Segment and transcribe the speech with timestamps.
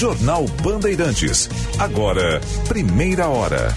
[0.00, 1.50] Jornal Bandeirantes.
[1.78, 3.68] Agora, primeira hora.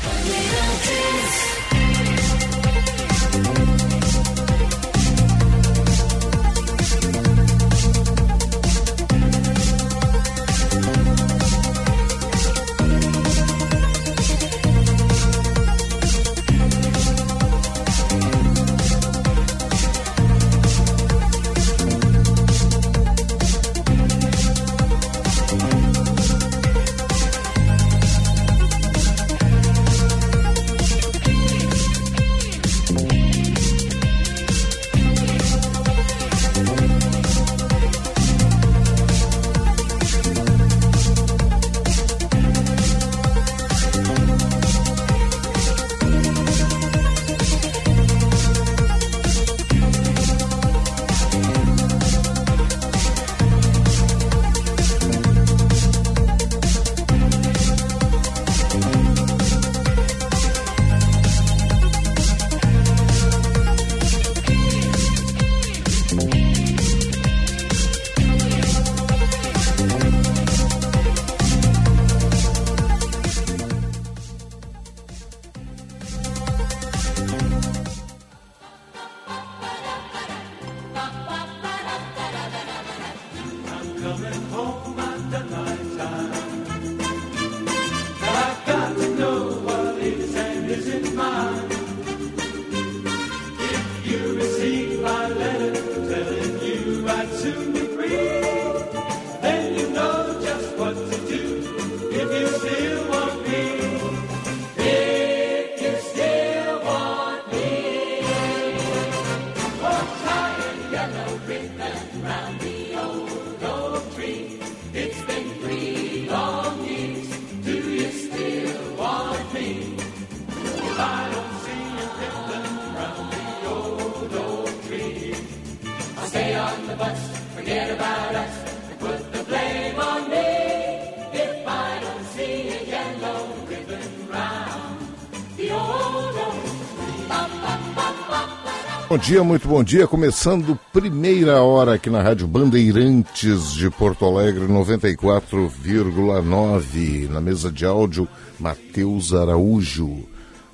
[139.23, 140.05] Dia, muito bom dia.
[140.05, 147.29] Começando primeira hora aqui na Rádio Bandeirantes de Porto Alegre, 94,9.
[147.29, 148.27] Na mesa de áudio,
[148.59, 150.25] Matheus Araújo.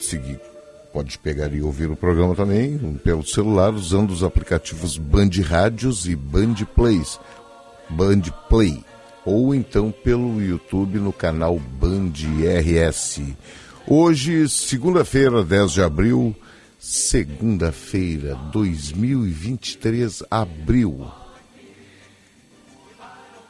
[0.00, 0.40] Seguir
[0.94, 6.14] Pode pegar e ouvir o programa também pelo celular usando os aplicativos Band Rádios e
[6.14, 7.18] Band Plays,
[7.90, 8.84] Band Play,
[9.24, 12.12] ou então pelo YouTube no canal Band
[12.60, 13.22] RS.
[13.88, 16.32] Hoje, segunda-feira, 10 de abril,
[16.78, 21.23] segunda-feira, 2023, abril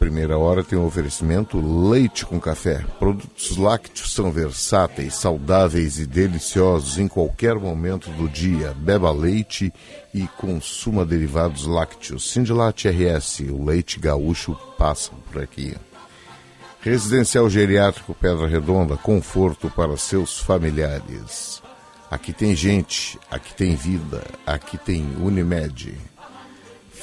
[0.04, 2.84] primeira hora tem um oferecimento leite com café.
[2.98, 8.74] Produtos lácteos são versáteis, saudáveis e deliciosos em qualquer momento do dia.
[8.76, 9.72] Beba leite
[10.12, 12.30] e consuma derivados lácteos.
[12.30, 15.74] Sindilate RS, o leite gaúcho passa por aqui.
[16.82, 21.62] Residencial Geriátrico Pedra Redonda, conforto para seus familiares.
[22.10, 25.94] Aqui tem gente, aqui tem vida, aqui tem Unimed.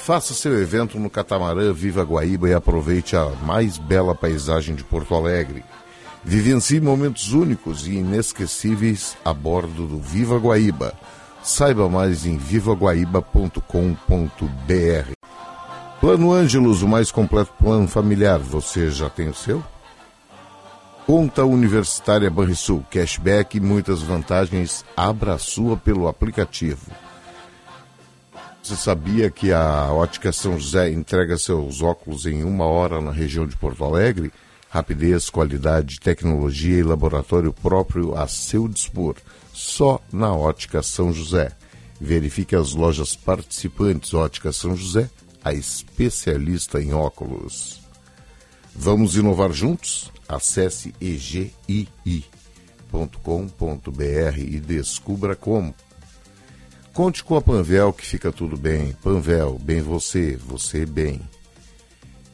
[0.04, 5.14] Faça seu evento no catamarã Viva Guaíba e aproveite a mais bela paisagem de Porto
[5.14, 5.62] Alegre.
[6.24, 10.92] Vivencie momentos únicos e inesquecíveis a bordo do Viva Guaíba.
[11.40, 15.12] Saiba mais em vivaguaíba.com.br.
[16.00, 18.40] Plano Ângelos, o mais completo plano familiar.
[18.40, 19.62] Você já tem o seu?
[21.06, 24.84] Conta Universitária Banrisul, cashback e muitas vantagens.
[24.96, 26.90] Abra a sua pelo aplicativo.
[28.62, 33.44] Você sabia que a Ótica São José entrega seus óculos em uma hora na região
[33.44, 34.32] de Porto Alegre?
[34.70, 39.16] Rapidez, qualidade, tecnologia e laboratório próprio a seu dispor.
[39.52, 41.50] Só na Ótica São José.
[42.00, 45.10] Verifique as lojas participantes Ótica São José,
[45.44, 47.82] a especialista em óculos.
[48.74, 50.12] Vamos inovar juntos?
[50.28, 52.28] Acesse egii.com.br
[54.38, 55.74] e descubra como.
[56.92, 58.94] Conte com a Panvel que fica tudo bem.
[59.02, 61.20] Panvel, bem você, você bem.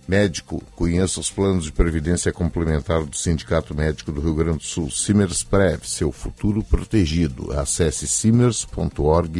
[0.07, 4.91] Médico, conheça os planos de previdência complementar do Sindicato Médico do Rio Grande do Sul.
[4.91, 7.53] Simers Prev, seu futuro protegido.
[7.53, 9.39] Acesse simers.org.br.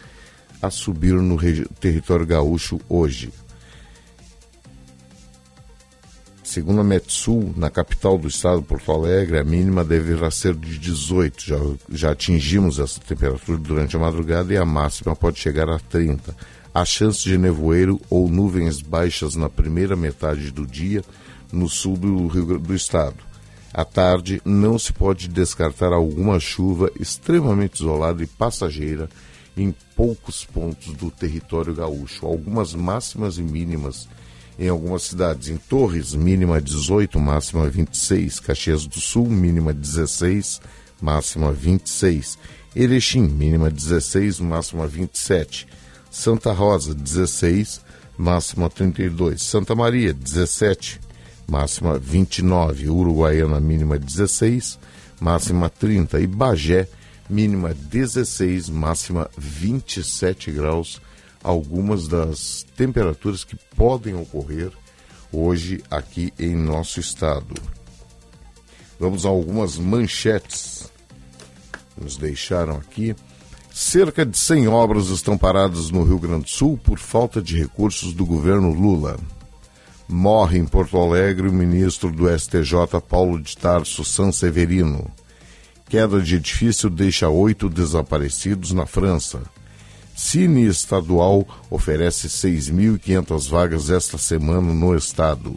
[0.61, 1.39] a subir no
[1.79, 3.33] território gaúcho hoje.
[6.43, 11.45] Segundo a Metsul, na capital do estado, Porto Alegre, a mínima deverá ser de 18.
[11.45, 11.57] Já,
[11.89, 16.35] já atingimos essa temperatura durante a madrugada e a máxima pode chegar a 30
[16.77, 21.03] Há chance de nevoeiro ou nuvens baixas na primeira metade do dia
[21.51, 23.17] no sul do, Rio, do estado.
[23.73, 29.09] À tarde, não se pode descartar alguma chuva extremamente isolada e passageira
[29.57, 32.27] em poucos pontos do território gaúcho.
[32.27, 34.07] Algumas máximas e mínimas
[34.59, 35.49] em algumas cidades.
[35.49, 38.39] Em Torres, mínima 18, máxima 26.
[38.39, 40.61] Caxias do Sul, mínima 16,
[41.01, 42.37] máxima 26.
[42.77, 45.67] Erechim, mínima 16, máxima 27.
[46.17, 47.83] Santa Rosa, 16,
[48.17, 49.43] máxima 32.
[49.43, 50.99] Santa Maria, 17,
[51.47, 52.89] máxima 29.
[52.89, 54.79] Uruguaiana, mínima 16,
[55.21, 56.19] máxima 30.
[56.19, 56.89] E Bagé,
[57.29, 61.01] mínima 16, máxima 27 graus.
[61.45, 64.73] Algumas das temperaturas que podem ocorrer
[65.31, 67.55] hoje aqui em nosso estado.
[68.99, 70.91] Vamos a algumas manchetes
[71.97, 73.15] nos deixaram aqui.
[73.79, 78.15] Cerca de 100 obras estão paradas no Rio Grande do Sul por falta de recursos
[78.15, 79.19] do governo Lula.
[80.09, 85.07] Morre em Porto Alegre o ministro do STJ Paulo de Tarso Sanseverino.
[85.91, 89.43] Queda de edifício deixa oito desaparecidos na França.
[90.17, 95.55] Cine Estadual oferece 6.500 vagas esta semana no estado.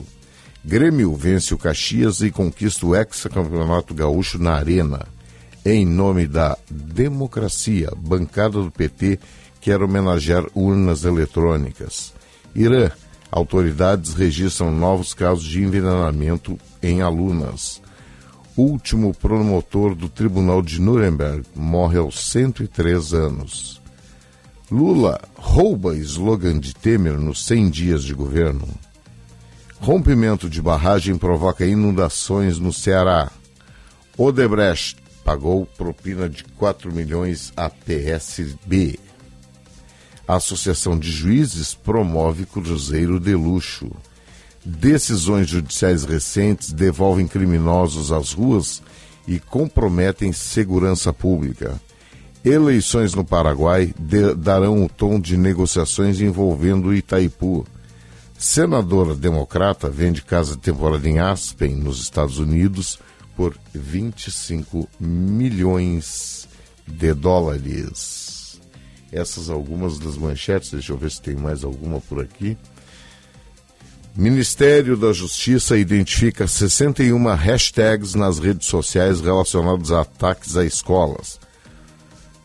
[0.62, 5.07] Grêmio vence o Caxias e conquista o ex-campeonato gaúcho na Arena
[5.65, 9.19] em nome da democracia, bancada do PT
[9.59, 12.13] quer homenagear urnas eletrônicas.
[12.56, 12.89] Irã,
[13.31, 17.81] autoridades registram novos casos de envenenamento em alunas.
[18.56, 23.81] Último promotor do Tribunal de Nuremberg morre aos 103 anos.
[24.71, 28.67] Lula rouba slogan de Temer nos 100 dias de governo.
[29.79, 33.31] Rompimento de barragem provoca inundações no Ceará.
[34.17, 34.99] Odebrecht
[35.29, 38.97] pagou propina de 4 milhões à PSB.
[40.27, 43.91] A Associação de Juízes promove cruzeiro de luxo.
[44.65, 48.81] Decisões judiciais recentes devolvem criminosos às ruas
[49.27, 51.79] e comprometem segurança pública.
[52.43, 53.93] Eleições no Paraguai
[54.36, 57.67] darão o tom de negociações envolvendo Itaipu.
[58.36, 62.98] Senadora democrata vende casa temporária em Aspen, nos Estados Unidos,
[63.39, 66.48] por 25 milhões
[66.86, 68.60] de dólares.
[69.13, 72.58] Essas algumas das manchetes, deixa eu ver se tem mais alguma por aqui.
[74.13, 81.39] Ministério da Justiça identifica 61 hashtags nas redes sociais relacionados a ataques a escolas.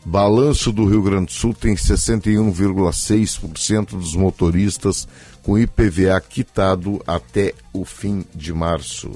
[0.05, 5.05] Balanço do Rio Grande do Sul tem 61,6% dos motoristas
[5.43, 9.11] com IPVA quitado até o fim de março.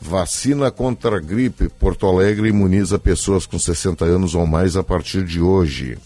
[0.00, 1.68] Vacina contra a gripe.
[1.68, 5.98] Porto Alegre imuniza pessoas com 60 anos ou mais a partir de hoje.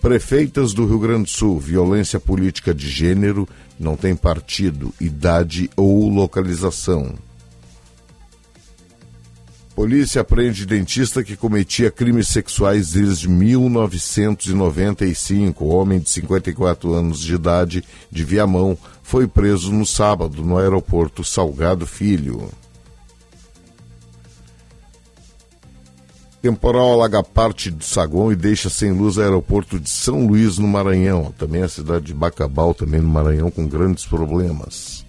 [0.00, 3.46] Prefeitas do Rio Grande do Sul, violência política de gênero
[3.78, 7.14] não tem partido, idade ou localização.
[9.74, 15.62] Polícia prende dentista que cometia crimes sexuais desde 1995.
[15.62, 21.22] O homem de 54 anos de idade, de Viamão, foi preso no sábado no aeroporto
[21.22, 22.50] Salgado Filho.
[26.46, 30.68] Temporal alaga parte do saguão e deixa sem luz o aeroporto de São Luís, no
[30.68, 31.34] Maranhão.
[31.36, 35.04] Também a cidade de Bacabal, também no Maranhão, com grandes problemas.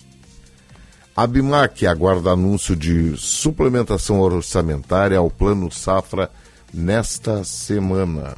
[1.16, 6.32] A BIMAC aguarda anúncio de suplementação orçamentária ao Plano Safra
[6.74, 8.36] nesta semana.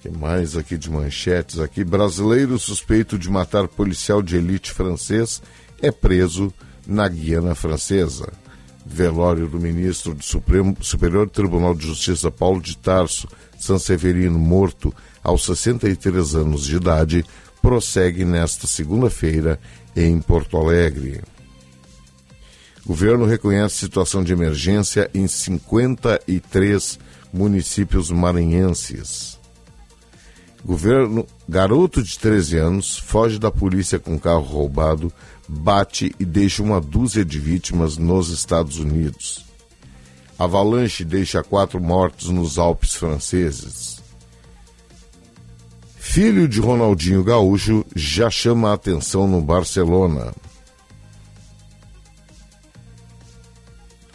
[0.00, 1.84] que mais aqui de manchetes aqui?
[1.84, 5.42] Brasileiro suspeito de matar policial de elite francês
[5.82, 6.50] é preso
[6.86, 8.32] na Guiana Francesa.
[8.92, 13.28] Velório do ministro do Supremo, Superior Tribunal de Justiça Paulo de Tarso
[13.58, 14.92] Sanseverino, morto
[15.22, 17.24] aos 63 anos de idade,
[17.62, 19.60] prossegue nesta segunda-feira
[19.94, 21.22] em Porto Alegre.
[22.84, 26.98] O governo reconhece situação de emergência em 53
[27.32, 29.39] municípios maranhenses.
[30.64, 35.12] Governo, garoto de 13 anos foge da polícia com carro roubado,
[35.48, 39.44] bate e deixa uma dúzia de vítimas nos Estados Unidos.
[40.38, 44.02] Avalanche deixa quatro mortos nos Alpes franceses.
[45.96, 50.32] Filho de Ronaldinho Gaúcho já chama a atenção no Barcelona.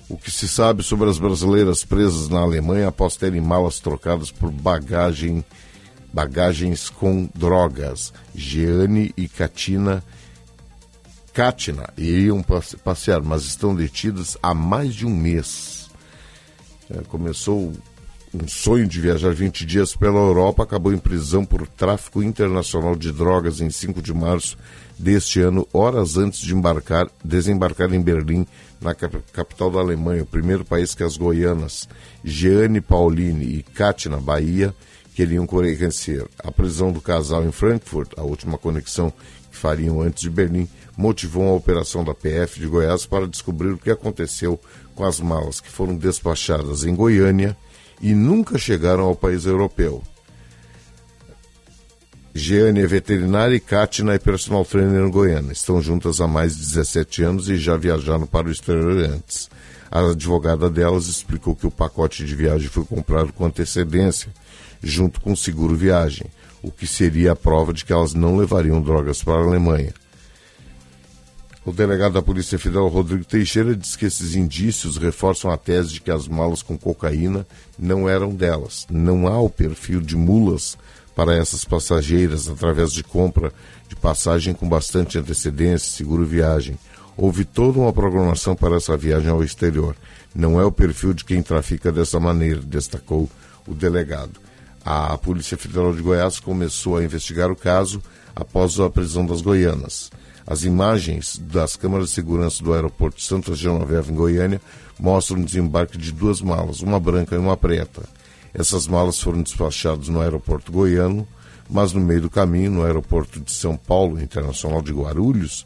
[0.07, 4.51] O que se sabe sobre as brasileiras presas na Alemanha após terem malas trocadas por
[4.51, 5.43] bagagem
[6.15, 8.13] bagagens com drogas.
[8.34, 10.01] Jeane e Katina
[11.34, 12.41] Katina iriam
[12.81, 15.89] passear, mas estão detidas há mais de um mês.
[16.89, 17.74] É, começou
[18.34, 23.12] um sonho de viajar 20 dias pela Europa, acabou em prisão por tráfico internacional de
[23.12, 24.57] drogas em 5 de março
[24.98, 28.48] deste ano, horas antes de embarcar, desembarcar em Berlim,
[28.79, 31.89] na capital da Alemanha, o primeiro país que as goianas
[32.24, 34.74] Jeane Pauline e Katina Bahia
[35.15, 36.27] queriam conhecer.
[36.43, 39.12] A prisão do casal em Frankfurt, a última conexão
[39.50, 40.67] que fariam antes de Berlim,
[40.98, 44.60] motivou a operação da PF de Goiás para descobrir o que aconteceu
[44.93, 47.55] com as malas que foram despachadas em Goiânia
[48.01, 50.03] e nunca chegaram ao país europeu.
[52.34, 55.53] Jeane é veterinária e Katina é personal trainer em Goiânia.
[55.53, 59.50] Estão juntas há mais de 17 anos e já viajaram para o exterior antes.
[59.89, 64.29] A advogada delas explicou que o pacote de viagem foi comprado com antecedência
[64.82, 66.27] junto com o seguro viagem,
[66.62, 69.94] o que seria a prova de que elas não levariam drogas para a Alemanha.
[71.65, 76.01] O delegado da Polícia Federal, Rodrigo Teixeira, diz que esses indícios reforçam a tese de
[76.01, 77.46] que as malas com cocaína
[77.77, 78.86] não eram delas.
[78.88, 80.77] Não há o perfil de mulas
[81.15, 83.51] para essas passageiras através de compra
[83.88, 86.77] de passagem com bastante antecedência, seguro viagem.
[87.17, 89.96] Houve toda uma programação para essa viagem ao exterior.
[90.36, 93.27] Não é o perfil de quem trafica dessa maneira, destacou
[93.65, 94.44] o delegado.
[94.85, 97.99] A Polícia Federal de Goiás começou a investigar o caso
[98.35, 100.11] após a prisão das goianas.
[100.45, 104.61] As imagens das câmaras de segurança do aeroporto Santa Genoveva, em Goiânia,
[104.99, 108.03] mostram o desembarque de duas malas, uma branca e uma preta.
[108.53, 111.27] Essas malas foram despachadas no aeroporto goiano,
[111.67, 115.65] mas no meio do caminho, no aeroporto de São Paulo, Internacional de Guarulhos,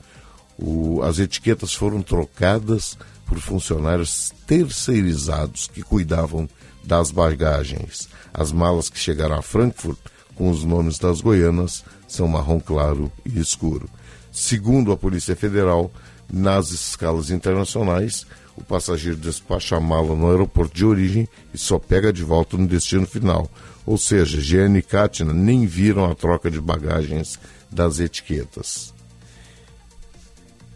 [0.58, 6.48] o, as etiquetas foram trocadas por funcionários terceirizados que cuidavam
[6.84, 8.10] das bagagens.
[8.34, 9.98] As malas que chegaram a Frankfurt
[10.36, 13.90] com os nomes das goianas são marrom claro e escuro.
[14.32, 15.92] Segundo a Polícia Federal,
[16.32, 22.12] nas escalas internacionais, o passageiro despacha a mala no aeroporto de origem e só pega
[22.12, 23.50] de volta no destino final.
[23.86, 27.40] Ou seja, Gianni e Katina nem viram a troca de bagagens
[27.72, 28.94] das etiquetas.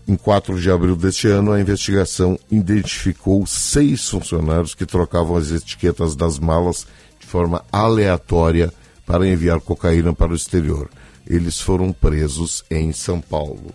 [0.05, 6.13] Em 4 de abril deste ano, a investigação identificou seis funcionários que trocavam as etiquetas
[6.13, 6.85] das malas
[7.19, 8.71] de forma aleatória
[9.05, 10.89] para enviar cocaína para o exterior.
[11.25, 13.73] Eles foram presos em São Paulo.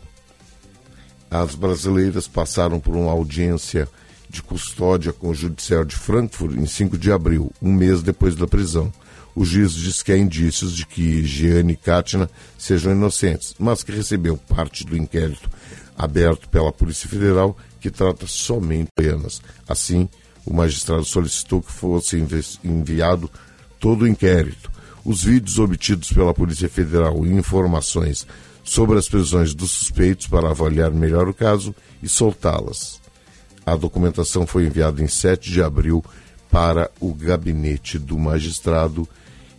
[1.31, 3.89] As brasileiras passaram por uma audiência
[4.29, 8.47] de custódia com o Judiciário de Frankfurt em 5 de abril, um mês depois da
[8.47, 8.93] prisão.
[9.35, 13.93] O juiz diz que há indícios de que Gianni e Katina sejam inocentes, mas que
[13.93, 15.49] recebeu parte do inquérito
[15.99, 19.43] aberto pela Polícia Federal, que trata somente penas.
[19.69, 20.09] Assim,
[20.47, 22.17] o magistrado solicitou que fosse
[22.65, 23.29] enviado
[23.81, 24.71] todo o inquérito,
[25.05, 28.25] os vídeos obtidos pela Polícia Federal e informações
[28.63, 33.01] sobre as prisões dos suspeitos para avaliar melhor o caso e soltá-las.
[33.67, 36.05] A documentação foi enviada em 7 de abril
[36.51, 39.09] para o gabinete do magistrado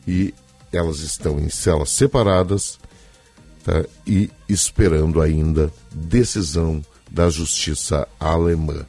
[0.07, 0.33] e
[0.71, 2.79] elas estão em celas separadas
[3.69, 3.85] tá?
[4.05, 8.85] e esperando ainda decisão da justiça alemã.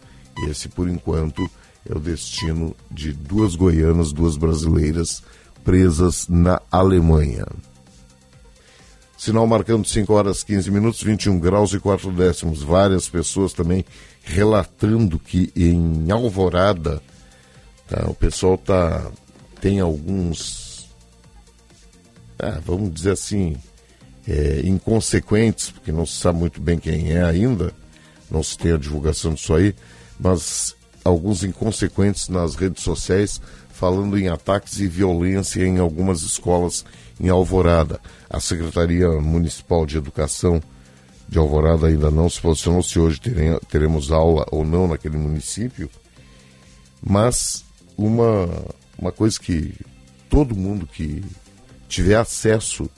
[0.49, 1.49] Esse, por enquanto,
[1.88, 5.22] é o destino de duas goianas, duas brasileiras
[5.62, 7.46] presas na Alemanha.
[9.16, 12.62] Sinal marcando 5 horas 15 minutos, 21 graus e 4 décimos.
[12.62, 13.84] Várias pessoas também
[14.22, 17.02] relatando que em Alvorada,
[17.87, 19.10] tá, o pessoal tá,
[19.60, 20.88] tem alguns,
[22.38, 23.58] ah, vamos dizer assim,
[24.26, 27.72] é, inconsequentes, porque não se sabe muito bem quem é ainda,
[28.30, 29.74] não se tem a divulgação disso aí,
[30.18, 30.74] mas
[31.04, 33.40] alguns inconsequentes nas redes sociais
[33.80, 36.84] falando em ataques e violência em algumas escolas
[37.18, 37.98] em Alvorada.
[38.28, 40.60] A Secretaria Municipal de Educação
[41.26, 43.20] de Alvorada ainda não se posicionou se hoje
[43.68, 45.88] teremos aula ou não naquele município,
[47.02, 47.64] mas
[47.96, 48.48] uma,
[48.98, 49.74] uma coisa que
[50.28, 51.24] todo mundo que
[51.88, 52.90] tiver acesso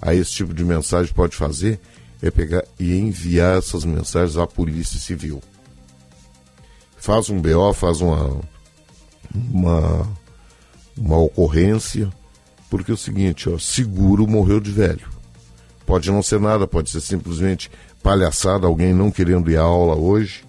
[0.00, 1.80] a esse tipo de mensagem pode fazer
[2.22, 5.40] é pegar e enviar essas mensagens à Polícia Civil.
[6.96, 8.40] Faz um BO, faz uma,
[9.32, 10.08] uma,
[10.96, 12.12] uma ocorrência,
[12.68, 15.08] porque é o seguinte, ó, seguro morreu de velho.
[15.86, 17.70] Pode não ser nada, pode ser simplesmente
[18.02, 20.44] palhaçada, alguém não querendo ir à aula hoje,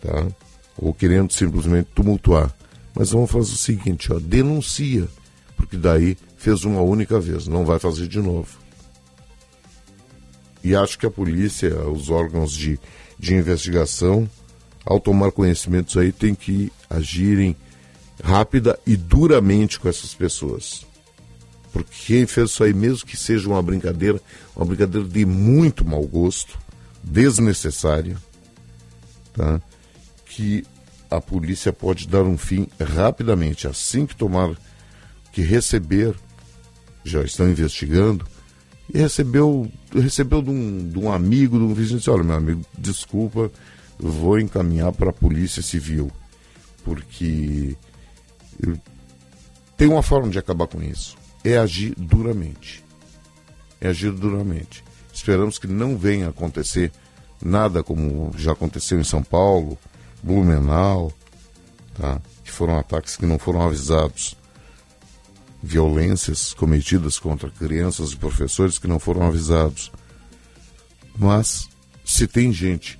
[0.00, 0.26] tá?
[0.76, 2.54] ou querendo simplesmente tumultuar.
[2.94, 5.08] Mas vamos fazer o seguinte, ó, denuncia,
[5.56, 8.56] porque daí fez uma única vez, não vai fazer de novo.
[10.64, 12.78] E acho que a polícia, os órgãos de,
[13.18, 14.28] de investigação,
[14.84, 17.54] ao tomar conhecimento disso aí, tem que agirem
[18.22, 20.86] rápida e duramente com essas pessoas.
[21.72, 24.20] Porque quem fez isso aí, mesmo que seja uma brincadeira,
[24.56, 26.58] uma brincadeira de muito mau gosto,
[27.02, 28.16] desnecessária,
[29.34, 29.60] tá?
[30.26, 30.64] que
[31.10, 34.56] a polícia pode dar um fim rapidamente, assim que tomar,
[35.32, 36.14] que receber,
[37.08, 38.26] já estão investigando,
[38.92, 42.64] e recebeu, recebeu de um, de um amigo, de um vizinho, disse, olha, meu amigo,
[42.76, 43.50] desculpa,
[43.98, 46.10] vou encaminhar para a Polícia Civil,
[46.84, 47.76] porque
[49.76, 52.84] tem uma forma de acabar com isso, é agir duramente.
[53.80, 54.82] É agir duramente.
[55.12, 56.90] Esperamos que não venha acontecer
[57.42, 59.78] nada como já aconteceu em São Paulo,
[60.22, 61.12] Blumenau,
[61.94, 62.20] tá?
[62.44, 64.36] que foram ataques que não foram avisados
[65.62, 69.90] violências cometidas contra crianças e professores que não foram avisados.
[71.18, 71.68] Mas
[72.04, 72.98] se tem gente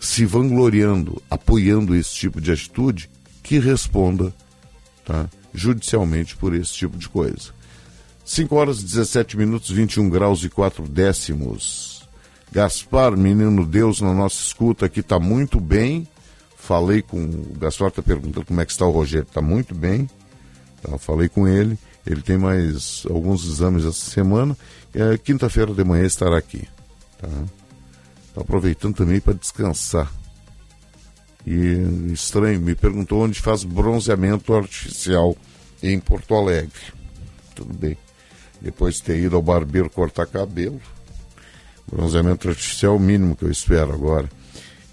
[0.00, 3.08] se vangloriando, apoiando esse tipo de atitude,
[3.42, 4.34] que responda
[5.04, 7.52] tá, judicialmente por esse tipo de coisa.
[8.24, 12.08] 5 horas 17 minutos, 21 graus e 4 décimos.
[12.50, 16.06] Gaspar, menino Deus, na nossa escuta aqui está muito bem.
[16.56, 17.24] Falei com.
[17.24, 19.26] O Gaspar está perguntando como é que está o Rogério.
[19.26, 20.08] Está muito bem.
[20.98, 24.56] Falei com ele, ele tem mais alguns exames essa semana.
[24.94, 26.66] É, Quinta-feira de manhã estará aqui.
[27.18, 27.28] Tá?
[28.34, 30.10] Tá aproveitando também para descansar.
[31.46, 35.36] E estranho, me perguntou onde faz bronzeamento artificial
[35.82, 36.80] em Porto Alegre.
[37.54, 37.96] Tudo bem.
[38.60, 40.80] Depois de ter ido ao barbeiro cortar cabelo.
[41.90, 44.28] Bronzeamento artificial é mínimo que eu espero agora.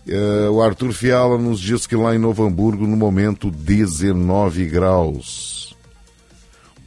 [0.07, 5.58] É, o Arthur Fiala nos diz que lá em Novo Hamburgo, no momento, 19 graus.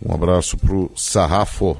[0.04, 1.76] Um abraço pro Sarrafo.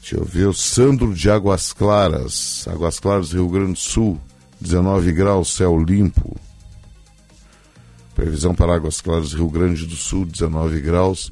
[0.00, 4.20] Deixa eu ver, o Sandro de Águas Claras, Águas Claras, Rio Grande do Sul,
[4.60, 6.36] 19 graus, céu limpo.
[8.14, 11.30] Previsão para Águas Claras, Rio Grande do Sul, 19 graus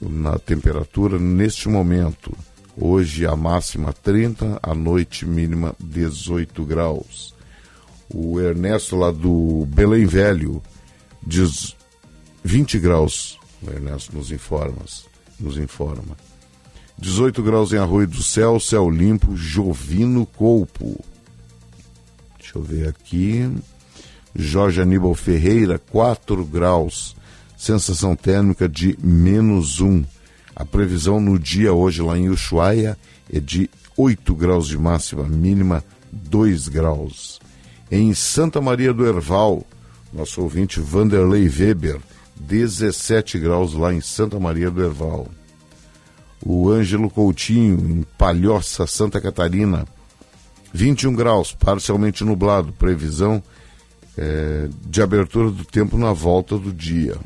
[0.00, 2.32] na temperatura neste momento.
[2.76, 7.34] Hoje a máxima 30, a noite mínima 18 graus.
[8.08, 10.62] O Ernesto lá do Belém Velho
[11.26, 11.74] diz
[12.44, 14.84] 20 graus, o Ernesto nos informa,
[15.38, 16.16] nos informa.
[16.98, 21.02] 18 graus em Arroio do Céu, céu limpo, Jovino Colpo.
[22.38, 23.50] Deixa eu ver aqui.
[24.34, 27.14] Jorge Aníbal Ferreira, 4 graus,
[27.56, 30.04] sensação térmica de menos 1.
[30.54, 32.96] A previsão no dia hoje lá em Ushuaia
[33.32, 37.40] é de 8 graus de máxima, mínima 2 graus.
[37.90, 39.66] Em Santa Maria do Herval,
[40.12, 42.00] nosso ouvinte Vanderlei Weber,
[42.46, 45.28] 17 graus lá em Santa Maria do Herval.
[46.44, 49.86] O Ângelo Coutinho, em Palhoça, Santa Catarina,
[50.72, 53.42] 21 graus, parcialmente nublado, previsão
[54.18, 57.16] é, de abertura do tempo na volta do dia.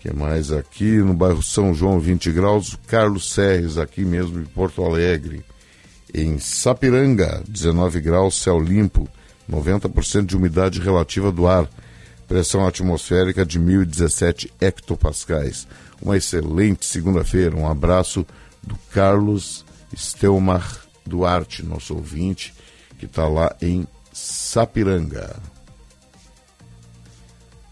[0.00, 0.98] que mais aqui?
[0.98, 2.78] No bairro São João, 20 graus.
[2.86, 5.42] Carlos Serres, aqui mesmo em Porto Alegre.
[6.12, 9.08] Em Sapiranga, 19 graus, céu limpo,
[9.50, 11.68] 90% de umidade relativa do ar
[12.26, 15.66] pressão atmosférica de 1017 hectopascais.
[16.00, 17.56] Uma excelente segunda-feira.
[17.56, 18.26] Um abraço
[18.62, 19.64] do Carlos
[19.96, 22.54] Stelmar Duarte, nosso ouvinte,
[22.98, 25.40] que está lá em Sapiranga.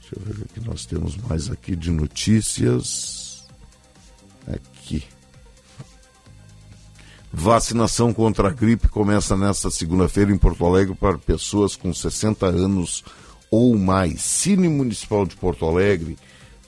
[0.00, 3.44] Deixa eu ver o que nós temos mais aqui de notícias.
[4.46, 5.04] Aqui.
[7.32, 13.02] Vacinação contra a gripe começa nesta segunda-feira em Porto Alegre para pessoas com 60 anos
[13.54, 14.20] ou mais.
[14.22, 16.18] Cine Municipal de Porto Alegre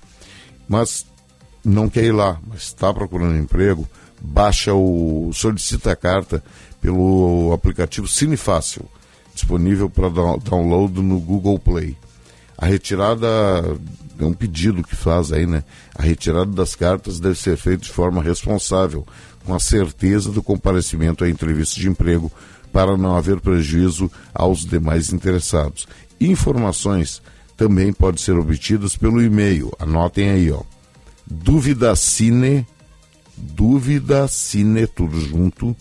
[0.68, 1.06] Mas
[1.64, 3.88] não quer ir lá, mas está procurando emprego,
[4.22, 5.32] baixa o.
[5.34, 6.44] solicita a carta
[6.82, 8.86] pelo aplicativo Cinefácil,
[9.34, 11.98] disponível para download no Google Play.
[12.58, 13.28] A retirada
[14.20, 15.64] é um pedido que faz aí, né?
[15.96, 19.06] A retirada das cartas deve ser feita de forma responsável,
[19.46, 22.32] com a certeza do comparecimento à entrevista de emprego,
[22.72, 25.88] para não haver prejuízo aos demais interessados.
[26.20, 27.22] Informações
[27.58, 29.72] também podem ser obtidas pelo e-mail.
[29.80, 30.62] Anotem aí, ó.
[31.26, 32.68] Duvidacine,
[33.38, 35.76] duvidacine, tudo junto,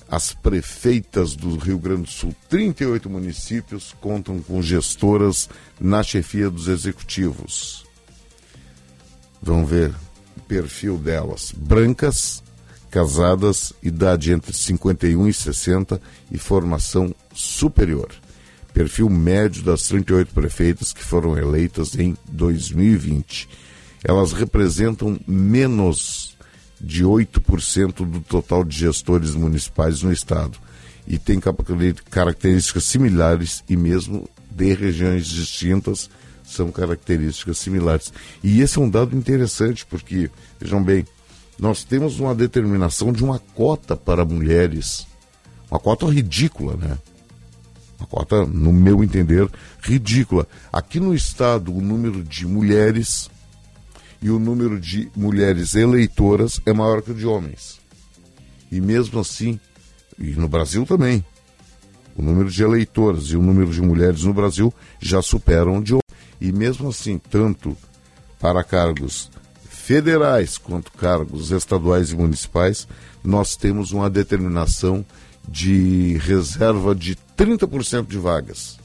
[0.08, 6.68] As prefeitas do Rio Grande do Sul, 38 municípios, contam com gestoras na chefia dos
[6.68, 7.86] executivos.
[9.42, 9.94] Vamos ver
[10.50, 11.54] perfil delas.
[11.56, 12.44] Brancas,
[12.92, 18.10] casadas, idade entre 51 e 60 e formação superior
[18.80, 23.50] perfil médio das 38 prefeitas que foram eleitas em 2020.
[24.04, 26.38] Elas representam menos
[26.80, 30.58] de 8% do total de gestores municipais no estado
[31.06, 31.42] e têm
[32.10, 36.10] características similares e mesmo de regiões distintas
[36.50, 38.12] são características similares.
[38.44, 41.06] E esse é um dado interessante porque, vejam bem,
[41.58, 45.08] nós temos uma determinação de uma cota para mulheres,
[45.70, 46.98] uma cota ridícula, né?
[48.00, 49.50] Uma cota, no meu entender,
[49.82, 50.48] ridícula.
[50.72, 53.30] Aqui no estado, o número de mulheres
[54.22, 57.80] e o número de mulheres eleitoras é maior que o de homens.
[58.72, 59.60] E mesmo assim,
[60.18, 61.24] e no Brasil também,
[62.16, 65.98] o número de eleitoras e o número de mulheres no Brasil já superam o de.
[66.40, 67.76] E mesmo assim, tanto
[68.40, 69.30] para cargos
[69.68, 72.88] federais quanto cargos estaduais e municipais,
[73.24, 75.06] nós temos uma determinação
[75.48, 78.80] de reserva de 30% de vagas.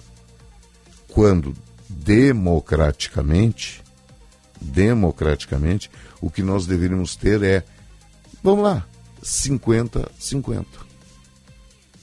[1.09, 1.55] Quando
[1.89, 3.83] democraticamente,
[4.61, 5.91] democraticamente,
[6.21, 7.65] o que nós deveríamos ter é,
[8.43, 8.87] vamos lá,
[9.23, 10.65] 50-50.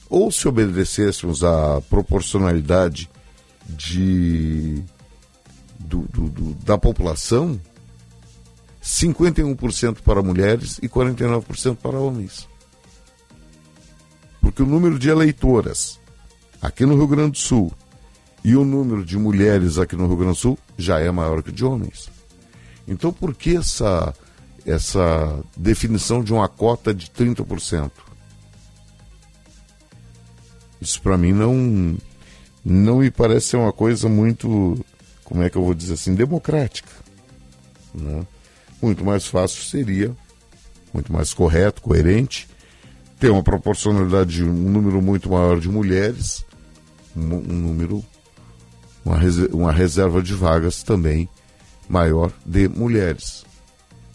[0.08, 3.08] Ou se obedecêssemos à proporcionalidade
[3.68, 4.82] de,
[5.84, 7.60] do, do, do, da população,
[8.82, 12.48] 51% para mulheres e 49% para homens
[14.42, 15.98] porque o número de eleitoras
[16.60, 17.72] aqui no Rio Grande do Sul
[18.44, 21.52] E o número de mulheres aqui no Rio Grande do Sul já é maior que
[21.52, 22.10] de homens.
[22.88, 24.12] Então, por que essa,
[24.66, 27.90] essa definição de uma cota de 30%?
[30.80, 31.96] Isso para mim não,
[32.64, 34.84] não me parece ser uma coisa muito,
[35.32, 36.90] como é que eu vou dizer assim, democrática.
[37.94, 38.26] Né?
[38.82, 40.14] Muito mais fácil seria,
[40.92, 42.46] muito mais correto, coerente,
[43.18, 46.44] ter uma proporcionalidade de um número muito maior de mulheres,
[47.16, 48.04] um, um número,
[49.02, 49.16] uma,
[49.54, 51.26] uma reserva de vagas também
[51.88, 53.46] maior de mulheres.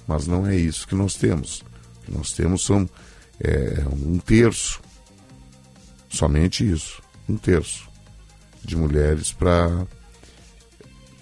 [0.08, 1.62] Mas não é isso que nós temos.
[1.62, 2.88] O que nós temos são
[3.40, 4.80] é, um terço,
[6.10, 7.90] somente isso, um terço
[8.64, 9.88] de mulheres para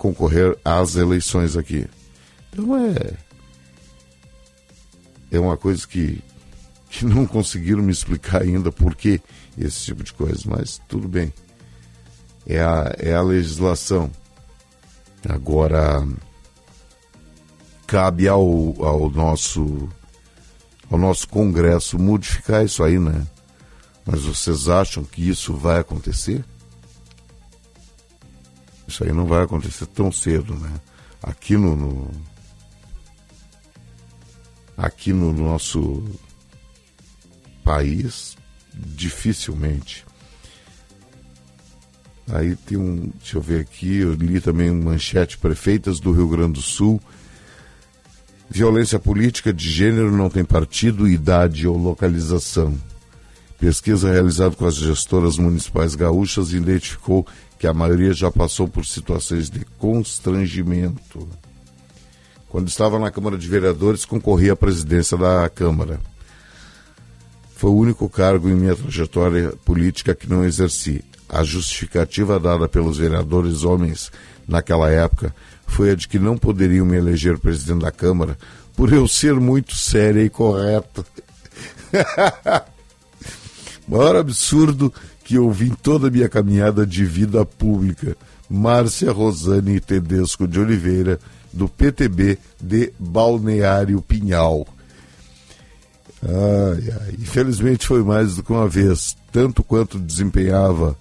[0.06, 1.88] concorrer às eleições aqui.
[2.52, 3.14] Então é
[5.32, 6.24] é uma coisa que
[6.90, 9.20] que não conseguiram me explicar ainda por que
[9.58, 11.34] esse tipo de coisa, mas tudo bem.
[12.48, 14.10] É a, é a legislação.
[15.28, 16.08] Agora,
[17.86, 18.42] cabe ao,
[18.82, 19.90] ao, nosso,
[20.90, 23.28] ao nosso Congresso modificar isso aí, né?
[24.06, 26.46] Mas vocês acham que isso vai acontecer?
[28.88, 30.72] Isso aí não vai acontecer tão cedo, né?
[31.22, 32.12] Aqui no, no
[34.78, 36.04] aqui no nosso
[37.64, 38.38] país,
[38.74, 40.06] dificilmente.
[42.28, 46.28] Aí tem um, deixa eu ver aqui, eu li também um manchete, prefeitas do Rio
[46.28, 47.02] Grande do Sul.
[48.50, 52.76] Violência política de gênero não tem partido, idade ou localização.
[53.60, 57.26] Pesquisa realizada com as gestoras municipais gaúchas identificou
[57.58, 61.28] que a maioria já passou por situações de constrangimento.
[62.50, 66.00] Quando estava na Câmara de Vereadores, concorria à presidência da Câmara.
[67.56, 71.04] Foi o único cargo em minha trajetória política que não exerci.
[71.28, 74.12] A justificativa dada pelos vereadores homens
[74.48, 75.34] naquela época
[75.66, 78.38] foi a de que não poderiam me eleger presidente da Câmara
[78.76, 81.06] por eu ser muito séria e correta.
[83.88, 84.94] Maior absurdo
[85.26, 88.16] que eu vi em toda a minha caminhada de vida pública.
[88.48, 91.20] Márcia Rosane Tedesco de Oliveira,
[91.52, 94.68] do PTB de Balneário Pinhal.
[96.24, 97.16] Ai, ai.
[97.20, 100.96] Infelizmente foi mais do que uma vez, tanto quanto desempenhava,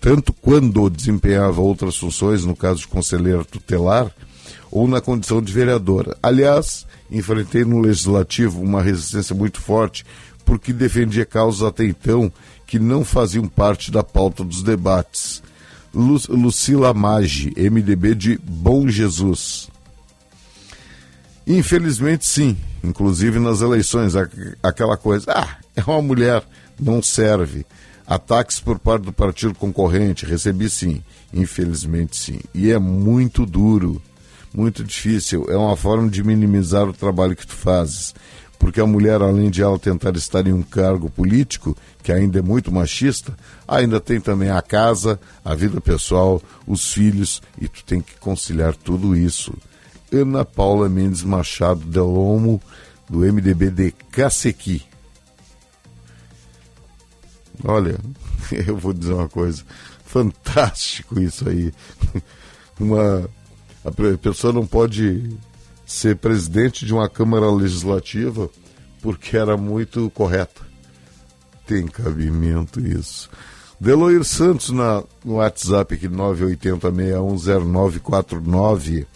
[0.00, 4.10] tanto quando desempenhava outras funções, no caso de conselheiro tutelar,
[4.70, 6.16] ou na condição de vereadora.
[6.22, 10.06] Aliás, enfrentei no legislativo uma resistência muito forte,
[10.42, 12.32] porque defendia causas até então
[12.68, 15.42] que não faziam parte da pauta dos debates.
[15.92, 19.70] Lu Lucila Maggi, MDB de Bom Jesus.
[21.46, 22.58] Infelizmente, sim.
[22.84, 24.12] Inclusive nas eleições,
[24.62, 26.44] aquela coisa, ah, é uma mulher,
[26.78, 27.64] não serve.
[28.06, 31.02] Ataques por parte do partido concorrente, recebi sim.
[31.32, 32.38] Infelizmente, sim.
[32.54, 34.00] E é muito duro,
[34.54, 35.46] muito difícil.
[35.48, 38.14] É uma forma de minimizar o trabalho que tu fazes.
[38.58, 42.42] Porque a mulher, além de ela tentar estar em um cargo político, que ainda é
[42.42, 48.00] muito machista, ainda tem também a casa, a vida pessoal, os filhos, e tu tem
[48.00, 49.54] que conciliar tudo isso.
[50.12, 52.60] Ana Paula Mendes Machado Delomo,
[53.08, 54.82] do MDB de Cacequi.
[57.64, 57.98] Olha,
[58.66, 59.62] eu vou dizer uma coisa,
[60.04, 61.72] fantástico isso aí.
[62.80, 63.28] Uma,
[63.84, 65.36] a pessoa não pode
[65.88, 68.50] ser presidente de uma Câmara Legislativa
[69.00, 70.60] porque era muito correta.
[71.66, 73.30] Tem cabimento isso.
[73.80, 79.06] Deloir Santos na, no WhatsApp aqui 980610949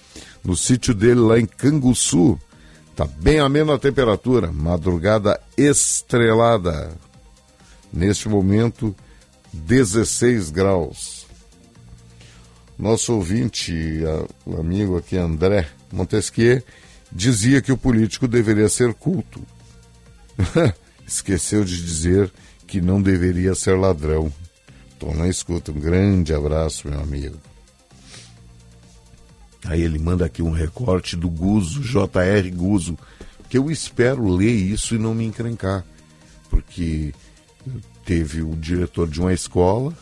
[0.42, 2.38] no sítio dele lá em Canguçu.
[2.96, 6.90] Tá bem amena a temperatura, madrugada estrelada.
[7.92, 8.96] Neste momento,
[9.52, 11.26] 16 graus.
[12.78, 14.00] Nosso ouvinte,
[14.46, 16.62] o amigo aqui André Montesquieu,
[17.10, 19.42] dizia que o político deveria ser culto.
[21.06, 22.32] Esqueceu de dizer
[22.66, 24.32] que não deveria ser ladrão.
[24.98, 25.72] Tô na escuta.
[25.72, 27.36] Um grande abraço, meu amigo.
[29.64, 32.50] Aí ele manda aqui um recorte do Guzo, J.R.
[32.50, 32.98] Guzo,
[33.48, 35.84] que eu espero ler isso e não me encrencar,
[36.50, 37.14] porque
[38.04, 39.92] teve o diretor de uma escola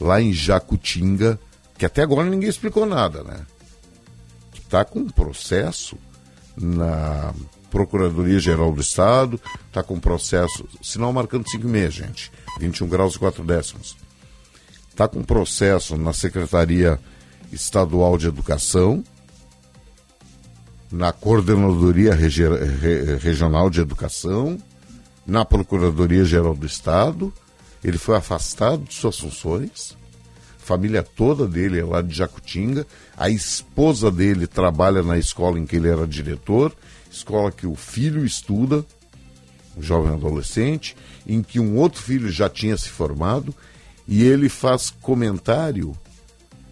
[0.00, 1.38] lá em Jacutinga,
[1.76, 3.46] que até agora ninguém explicou nada, né?
[4.70, 5.98] Está com um processo
[6.56, 7.34] na
[7.72, 12.30] Procuradoria-Geral do Estado, está com um processo, sinal marcando 5 meses, gente,
[12.60, 13.96] 21 graus e 4 décimos.
[14.88, 17.00] Está com um processo na Secretaria
[17.50, 19.02] Estadual de Educação,
[20.88, 22.44] na Coordenadoria Regi
[23.20, 24.56] Regional de Educação,
[25.26, 27.34] na Procuradoria Geral do Estado.
[27.82, 29.98] Ele foi afastado de suas funções,
[30.70, 35.74] família toda dele é lá de Jacutinga, a esposa dele trabalha na escola em que
[35.74, 36.72] ele era diretor,
[37.10, 38.86] escola que o filho estuda,
[39.76, 43.52] um jovem adolescente, em que um outro filho já tinha se formado,
[44.06, 45.92] e ele faz comentário,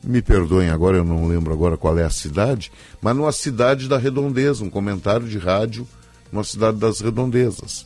[0.01, 2.71] me perdoem agora, eu não lembro agora qual é a cidade,
[3.03, 5.89] mas numa cidade da redondeza, um comentário de rádio
[6.31, 7.85] numa cidade das redondezas.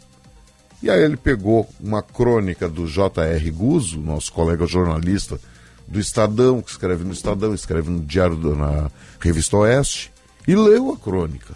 [0.83, 3.51] E aí ele pegou uma crônica do J.R.
[3.51, 5.41] Guzzo, nosso colega jornalista
[5.87, 8.91] do Estadão, que escreve no Estadão, escreve no Diário na
[9.21, 10.13] Revista Oeste,
[10.47, 11.55] e leu a crônica.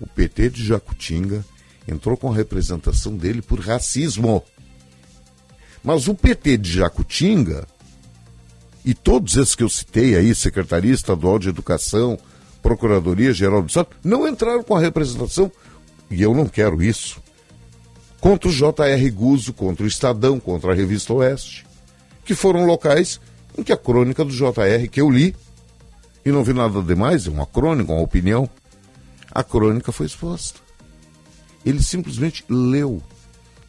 [0.00, 1.44] O PT de Jacutinga
[1.86, 4.42] entrou com a representação dele por racismo.
[5.82, 7.66] Mas o PT de Jacutinga
[8.84, 12.18] e todos esses que eu citei aí, Secretaria Estadual de Educação,
[12.60, 15.50] Procuradoria Geral do Estado, não entraram com a representação,
[16.10, 17.22] e eu não quero isso
[18.20, 19.10] contra o J.R.
[19.10, 21.66] Guzzo, contra o Estadão, contra a Revista Oeste,
[22.24, 23.20] que foram locais
[23.56, 24.88] em que a crônica do J.R.
[24.88, 25.34] que eu li,
[26.24, 28.48] e não vi nada demais, é uma crônica, uma opinião,
[29.30, 30.60] a crônica foi exposta.
[31.64, 33.02] Ele simplesmente leu.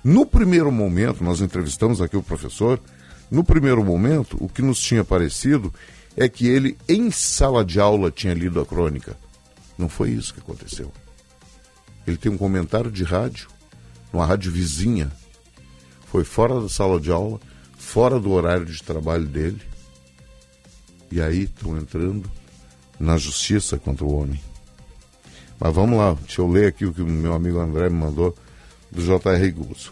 [0.03, 2.79] No primeiro momento, nós entrevistamos aqui o professor,
[3.31, 5.73] no primeiro momento, o que nos tinha parecido
[6.15, 9.17] é que ele, em sala de aula, tinha lido a crônica.
[9.77, 10.91] Não foi isso que aconteceu.
[12.05, 13.47] Ele tem um comentário de rádio
[14.11, 15.11] numa rádio vizinha.
[16.05, 17.39] Foi fora da sala de aula,
[17.83, 19.61] fora do horário de trabalho dele.
[21.11, 22.29] E aí estão entrando
[22.99, 24.41] na justiça contra o homem.
[25.59, 28.35] Mas vamos lá, deixa eu ler aqui o que o meu amigo André me mandou
[28.91, 29.51] do J.R.
[29.51, 29.91] Guzzo.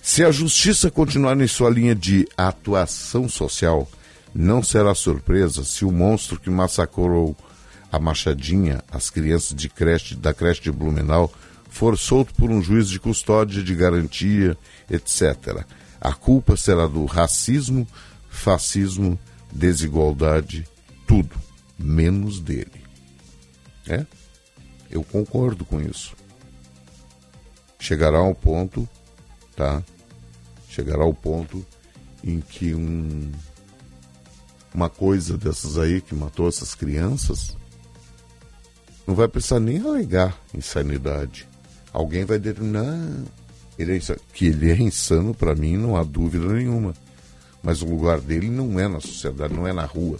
[0.00, 3.88] Se a justiça continuar em sua linha de atuação social,
[4.32, 7.36] não será surpresa se o monstro que massacrou
[7.90, 11.32] a Machadinha, as crianças de creche, da creche de Blumenau,
[11.68, 14.56] for solto por um juiz de custódia, de garantia,
[14.88, 15.64] etc.
[16.06, 17.84] A culpa será do racismo,
[18.28, 19.18] fascismo,
[19.50, 20.64] desigualdade,
[21.04, 21.34] tudo,
[21.76, 22.84] menos dele.
[23.88, 24.06] É?
[24.88, 26.14] Eu concordo com isso.
[27.76, 28.88] Chegará ao ponto,
[29.56, 29.82] tá?
[30.68, 31.66] Chegará ao ponto
[32.22, 33.32] em que um,
[34.72, 37.56] uma coisa dessas aí que matou essas crianças
[39.04, 41.48] não vai precisar nem alegar insanidade
[41.92, 43.24] alguém vai não,
[43.78, 44.20] ele é insano.
[44.32, 46.94] que ele é insano para mim não há dúvida nenhuma.
[47.62, 50.18] Mas o lugar dele não é na sociedade, não é na rua.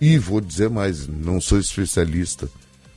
[0.00, 2.48] E vou dizer mais, não sou especialista,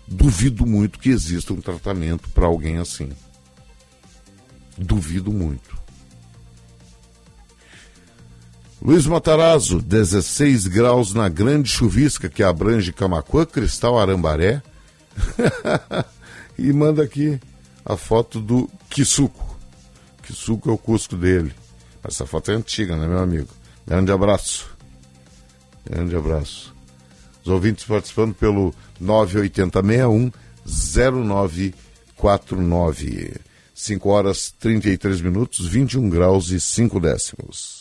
[0.07, 3.09] duvido muito que exista um tratamento para alguém assim.
[4.77, 5.79] Duvido muito.
[8.81, 14.61] Luiz Matarazzo, 16 graus na grande chuvisca que abrange Camacuã, Cristal, Arambaré.
[16.57, 17.39] e manda aqui
[17.85, 19.57] a foto do Kisuko.
[20.23, 21.53] Kisuko é o Cusco dele.
[22.03, 23.49] Essa foto é antiga, né, meu amigo?
[23.85, 24.69] Grande abraço.
[25.85, 26.73] Grande abraço.
[27.43, 30.31] Os ouvintes participando pelo 98061
[30.65, 33.33] 0949.
[33.73, 37.80] 5 horas 33 minutos, 21 graus e 5 décimos.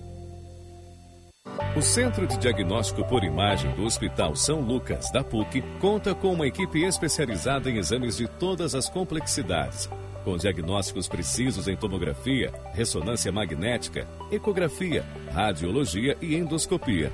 [1.75, 6.45] O Centro de Diagnóstico por Imagem do Hospital São Lucas, da PUC, conta com uma
[6.45, 9.89] equipe especializada em exames de todas as complexidades,
[10.25, 17.11] com diagnósticos precisos em tomografia, ressonância magnética, ecografia, radiologia e endoscopia.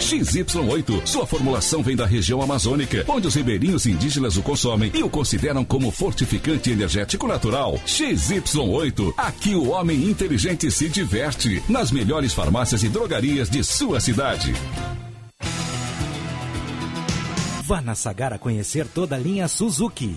[0.08, 1.06] XY8.
[1.06, 5.62] Sua formulação vem da região amazônica, onde os ribeirinhos indígenas o consomem e o consideram
[5.62, 7.74] como fortificante energético natural.
[7.86, 9.12] XY8.
[9.18, 11.62] Aqui o homem inteligente se diverte.
[11.68, 14.54] Nas melhores farmácias e drogarias de sua cidade.
[17.64, 20.16] Vá na Sagara conhecer toda a linha Suzuki.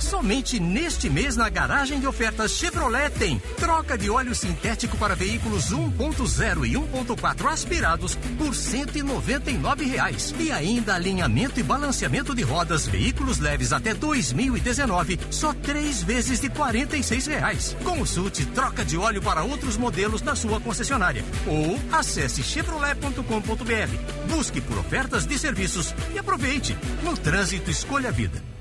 [0.00, 5.66] Somente neste mês na garagem de ofertas Chevrolet tem troca de óleo sintético para veículos
[5.66, 10.34] 1.0 e 1.4 aspirados por 199 reais.
[10.38, 16.48] e ainda alinhamento e balanceamento de rodas veículos leves até 2019 só três vezes de
[16.48, 17.76] 46 reais.
[17.84, 24.30] Consulte troca de óleo para outros modelos na sua concessionária ou acesse chevrolet.com.br.
[24.34, 26.76] Busque por ofertas de serviços e aproveite.
[27.02, 28.59] No trânsito escolha a vida.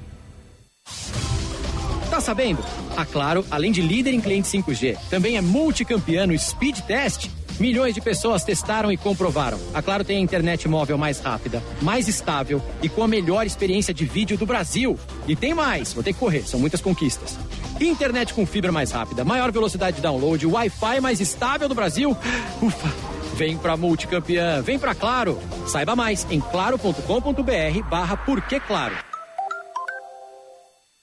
[2.10, 2.64] Tá sabendo?
[2.98, 7.30] A Claro, além de líder em cliente 5G, também é multicampeão no Speed Test.
[7.60, 9.60] Milhões de pessoas testaram e comprovaram.
[9.74, 13.94] A Claro tem a internet móvel mais rápida, mais estável e com a melhor experiência
[13.94, 14.98] de vídeo do Brasil.
[15.28, 17.38] E tem mais, vou ter que correr, são muitas conquistas.
[17.80, 22.18] Internet com fibra mais rápida, maior velocidade de download, Wi-Fi mais estável do Brasil.
[22.62, 23.20] Ufa!
[23.36, 25.40] Vem pra multicampeã, vem pra Claro.
[25.68, 28.18] Saiba mais em claro.com.br barra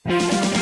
[0.07, 0.56] Thank you.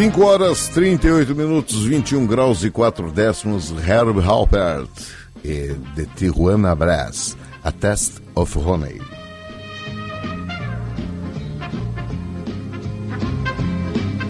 [0.00, 3.70] 5 horas 38 minutos, 21 graus e 4 décimos.
[3.86, 4.88] Herb Halpert
[5.44, 8.98] e de Tijuana Brass, A Test of Honey.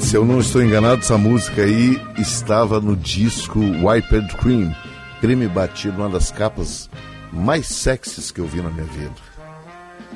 [0.01, 4.75] Se eu não estou enganado, essa música aí estava no disco Wiped Cream,
[5.21, 6.91] creme batido, uma das capas
[7.33, 9.15] mais sexys que eu vi na minha vida.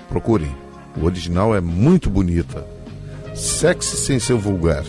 [0.09, 0.53] Procurem,
[1.01, 2.67] o original é muito bonita,
[3.37, 4.83] sexy sem ser vulgar.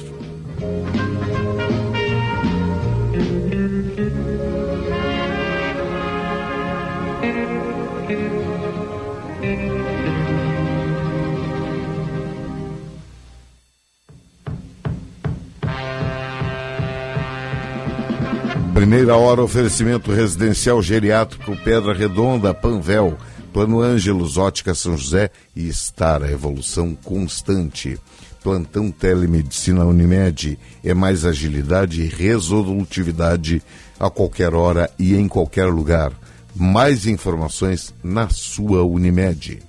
[19.06, 23.16] Primeira hora, oferecimento residencial geriátrico Pedra Redonda, Panvel,
[23.54, 28.00] Plano Ângelos, Ótica São José e estar a evolução constante.
[28.42, 33.62] Plantão Telemedicina Unimed é mais agilidade e resolutividade
[34.00, 36.12] a qualquer hora e em qualquer lugar.
[36.56, 39.60] Mais informações na sua Unimed.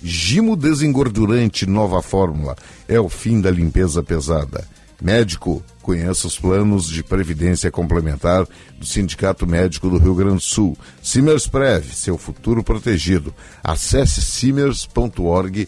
[0.00, 2.54] Gimo desengordurante nova fórmula
[2.86, 4.64] é o fim da limpeza pesada.
[5.02, 8.46] Médico, conheça os planos de previdência complementar
[8.78, 10.76] do Sindicato Médico do Rio Grande do Sul.
[11.02, 13.34] Simers Prev, seu futuro protegido.
[13.64, 15.66] Acesse simers.org.br.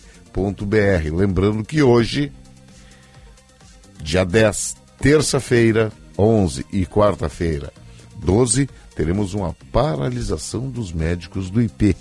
[1.10, 2.30] Lembrando que hoje
[4.02, 7.72] Dia 10, terça-feira, 11 e quarta-feira,
[8.16, 11.96] 12, teremos uma paralisação dos médicos do IP.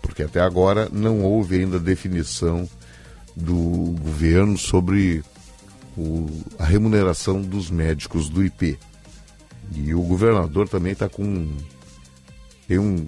[0.00, 2.68] Porque até agora não houve ainda definição
[3.34, 5.24] do governo sobre
[5.98, 6.26] o,
[6.58, 8.78] a remuneração dos médicos do IP.
[9.74, 11.48] E o governador também está com.
[12.66, 13.06] tem um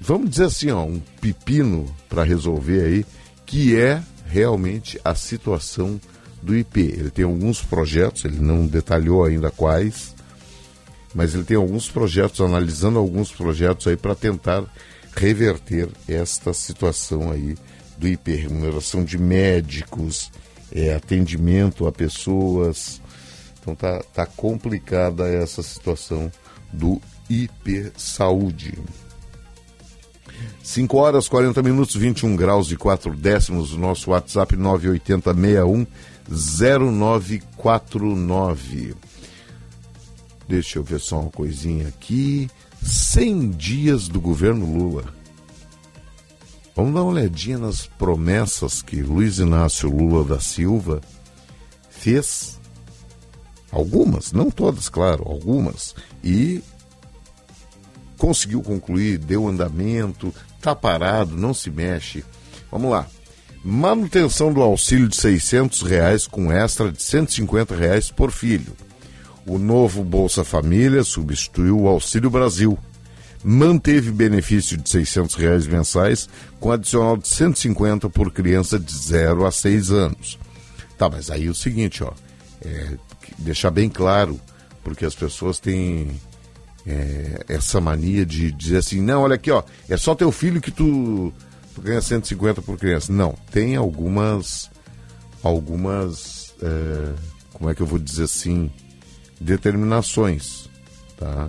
[0.00, 3.06] vamos dizer assim, ó, um pepino para resolver aí,
[3.44, 6.00] que é realmente a situação
[6.42, 6.80] do IP.
[6.80, 10.14] Ele tem alguns projetos, ele não detalhou ainda quais,
[11.14, 14.64] mas ele tem alguns projetos, analisando alguns projetos aí para tentar
[15.14, 17.56] reverter esta situação aí
[17.96, 20.30] do IP, remuneração de médicos,
[20.72, 23.02] é, atendimento a pessoas.
[23.60, 26.32] Então tá, tá complicada essa situação
[26.72, 26.98] do
[27.28, 28.78] IP Saúde.
[30.62, 35.86] 5 horas 40 minutos, 21 graus e 4 décimos, nosso WhatsApp 98061
[36.28, 38.94] 0949.
[40.48, 42.48] Deixa eu ver só uma coisinha aqui.
[42.82, 45.04] 100 dias do governo Lula.
[46.76, 51.00] Vamos dar uma olhadinha nas promessas que Luiz Inácio Lula da Silva
[51.88, 52.60] fez.
[53.72, 55.94] Algumas, não todas, claro, algumas.
[56.22, 56.62] E
[58.18, 62.22] conseguiu concluir, deu andamento, está parado, não se mexe.
[62.70, 63.06] Vamos lá.
[63.64, 68.76] Manutenção do auxílio de 600 reais com extra de 150 reais por filho.
[69.46, 72.78] O novo Bolsa Família substituiu o Auxílio Brasil.
[73.48, 76.28] Manteve benefício de 600 reais mensais
[76.58, 80.36] com adicional de 150 por criança de 0 a 6 anos.
[80.98, 82.10] Tá, mas aí é o seguinte, ó,
[82.60, 82.94] é,
[83.38, 84.40] deixar bem claro,
[84.82, 86.20] porque as pessoas têm
[86.84, 90.72] é, essa mania de dizer assim, não, olha aqui, ó, é só teu filho que
[90.72, 91.32] tu,
[91.72, 93.12] tu ganha 150 por criança.
[93.12, 94.68] Não, tem algumas,
[95.40, 97.12] algumas, é,
[97.52, 98.72] como é que eu vou dizer assim,
[99.40, 100.68] determinações,
[101.16, 101.48] tá?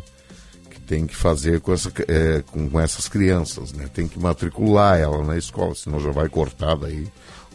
[0.87, 3.87] Tem que fazer com, essa, é, com essas crianças, né?
[3.93, 7.05] Tem que matricular ela na escola, senão já vai cortar daí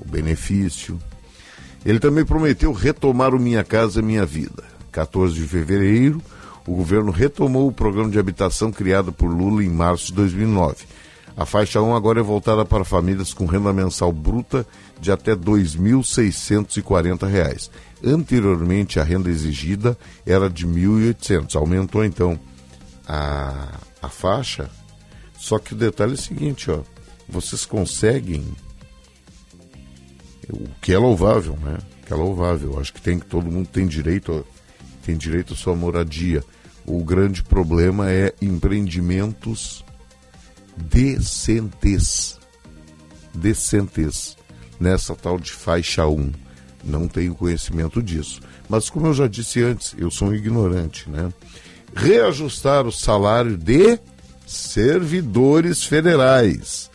[0.00, 0.98] o benefício.
[1.84, 4.62] Ele também prometeu retomar o Minha Casa Minha Vida.
[4.92, 6.22] 14 de fevereiro,
[6.66, 10.84] o governo retomou o programa de habitação criado por Lula em março de 2009.
[11.36, 14.66] A faixa 1 agora é voltada para famílias com renda mensal bruta
[15.00, 17.70] de até R$ 2.640.
[18.04, 21.56] Anteriormente, a renda exigida era de R$ 1.800.
[21.56, 22.38] Aumentou, então,
[23.06, 24.70] a, a faixa.
[25.38, 26.82] Só que o detalhe é o seguinte, ó.
[27.28, 28.54] Vocês conseguem...
[30.48, 31.78] O que é louvável, né?
[32.02, 32.78] O que é louvável.
[32.78, 34.44] Acho que tem que todo mundo tem direito
[35.02, 36.44] tem direito à sua moradia.
[36.86, 39.84] O grande problema é empreendimentos
[40.76, 42.38] decentes.
[43.34, 44.36] Decentes.
[44.80, 46.32] Nessa tal de faixa 1.
[46.84, 48.40] Não tenho conhecimento disso.
[48.68, 51.32] Mas como eu já disse antes, eu sou um ignorante, né?
[51.94, 53.98] Reajustar o salário de
[54.46, 56.90] servidores federais.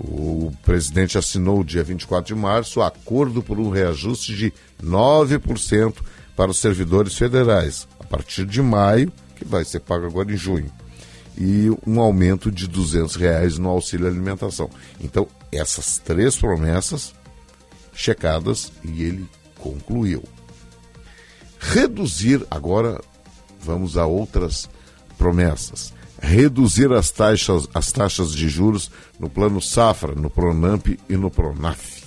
[0.00, 4.52] O presidente assinou dia 24 de março acordo por um reajuste de
[4.82, 5.94] 9%
[6.36, 10.72] para os servidores federais, a partir de maio, que vai ser pago agora em junho,
[11.38, 14.68] e um aumento de 200 reais no auxílio alimentação.
[15.00, 17.14] Então, essas três promessas
[17.92, 20.24] checadas e ele concluiu.
[21.58, 23.00] Reduzir, agora
[23.62, 24.68] vamos a outras
[25.16, 25.92] promessas.
[26.20, 32.02] Reduzir as taxas, as taxas de juros no plano Safra, no Pronamp e no Pronaf.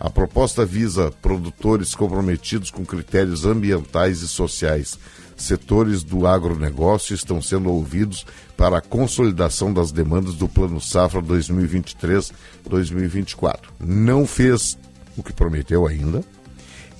[0.00, 4.98] A proposta visa produtores comprometidos com critérios ambientais e sociais.
[5.36, 8.26] Setores do agronegócio estão sendo ouvidos
[8.56, 13.60] para a consolidação das demandas do Plano Safra 2023-2024.
[13.78, 14.76] Não fez
[15.16, 16.24] o que prometeu ainda,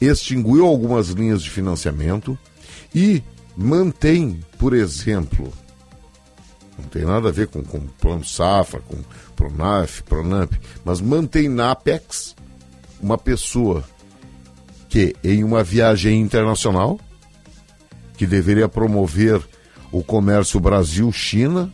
[0.00, 2.38] extinguiu algumas linhas de financiamento
[2.94, 3.20] e
[3.56, 5.52] mantém, por exemplo,
[6.78, 8.96] não tem nada a ver com, com Plano Safra, com
[9.36, 10.52] Pronaf, Pronamp,
[10.84, 12.34] mas mantém na Apex
[13.00, 13.84] uma pessoa
[14.88, 16.98] que, em uma viagem internacional,
[18.16, 19.42] que deveria promover
[19.90, 21.72] o comércio Brasil-China,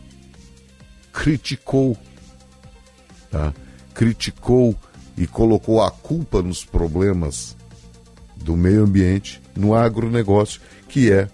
[1.13, 1.97] criticou,
[3.29, 3.53] tá?
[3.93, 4.75] criticou
[5.17, 7.55] e colocou a culpa nos problemas
[8.37, 11.29] do meio ambiente no agronegócio, que é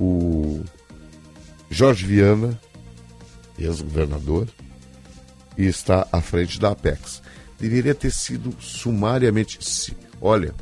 [0.00, 0.64] o
[1.70, 2.58] Jorge Viana,
[3.58, 4.48] ex-governador,
[5.56, 7.20] e está à frente da Apex
[7.60, 9.94] deveria ter sido sumariamente.
[10.20, 10.54] Olha,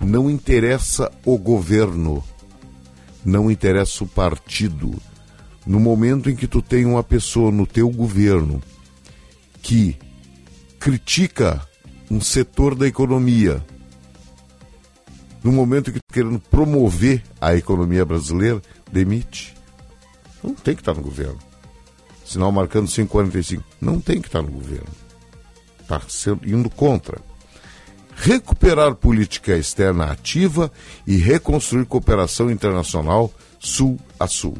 [0.00, 2.24] não interessa o governo,
[3.24, 4.96] não interessa o partido.
[5.66, 8.62] No momento em que tu tem uma pessoa no teu governo
[9.60, 9.96] que
[10.78, 11.60] critica
[12.10, 13.64] um setor da economia,
[15.42, 18.60] no momento que tá querendo promover a economia brasileira,
[18.90, 19.54] demite.
[20.42, 21.38] Não tem que estar no governo.
[22.24, 23.62] Sinal marcando 5,45.
[23.80, 24.88] Não tem que estar no governo
[25.96, 27.18] está indo contra.
[28.14, 30.70] Recuperar política externa ativa
[31.06, 34.56] e reconstruir cooperação internacional sul a sul.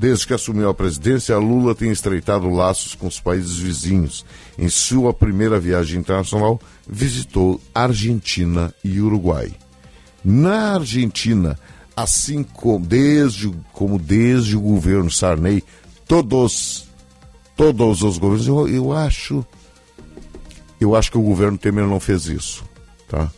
[0.00, 4.24] Desde que assumiu a presidência, Lula tem estreitado laços com os países vizinhos.
[4.58, 9.52] Em sua primeira viagem internacional, visitou Argentina e Uruguai.
[10.24, 11.58] Na Argentina,
[11.94, 15.62] assim como desde, como desde o governo Sarney,
[16.08, 16.88] todos,
[17.54, 19.44] todos os governos, eu, eu acho,
[20.80, 22.64] eu acho que o governo Temer não fez isso,
[23.06, 23.30] tá?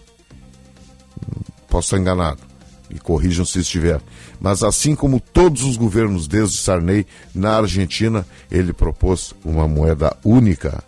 [1.68, 2.51] Posso estar enganado
[2.92, 4.00] e corrijam se estiver.
[4.40, 10.82] Mas assim como todos os governos desde Sarney, na Argentina, ele propôs uma moeda única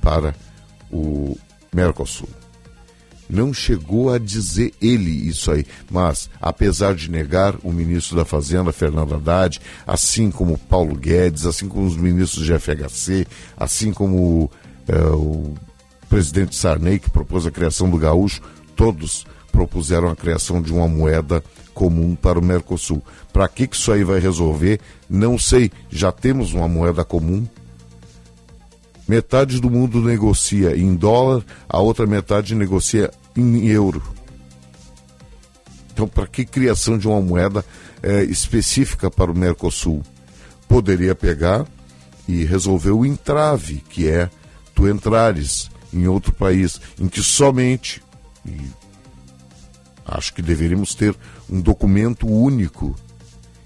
[0.00, 0.34] para
[0.90, 1.36] o
[1.72, 2.28] Mercosul.
[3.28, 8.72] Não chegou a dizer ele isso aí, mas apesar de negar, o ministro da Fazenda,
[8.72, 13.26] Fernando Haddad, assim como Paulo Guedes, assim como os ministros de FHC,
[13.56, 14.50] assim como
[14.86, 15.54] é, o
[16.10, 18.42] presidente Sarney, que propôs a criação do gaúcho,
[18.76, 21.44] todos propuseram a criação de uma moeda
[21.74, 23.02] comum para o Mercosul.
[23.32, 24.80] Para que, que isso aí vai resolver?
[25.08, 25.70] Não sei.
[25.90, 27.46] Já temos uma moeda comum.
[29.06, 34.02] Metade do mundo negocia em dólar, a outra metade negocia em euro.
[35.92, 37.64] Então, para que criação de uma moeda
[38.02, 40.02] é, específica para o Mercosul?
[40.66, 41.66] Poderia pegar
[42.26, 44.30] e resolver o entrave, que é
[44.74, 48.02] tu entrares em outro país, em que somente,
[48.46, 48.81] e
[50.06, 51.14] Acho que deveríamos ter
[51.48, 52.94] um documento único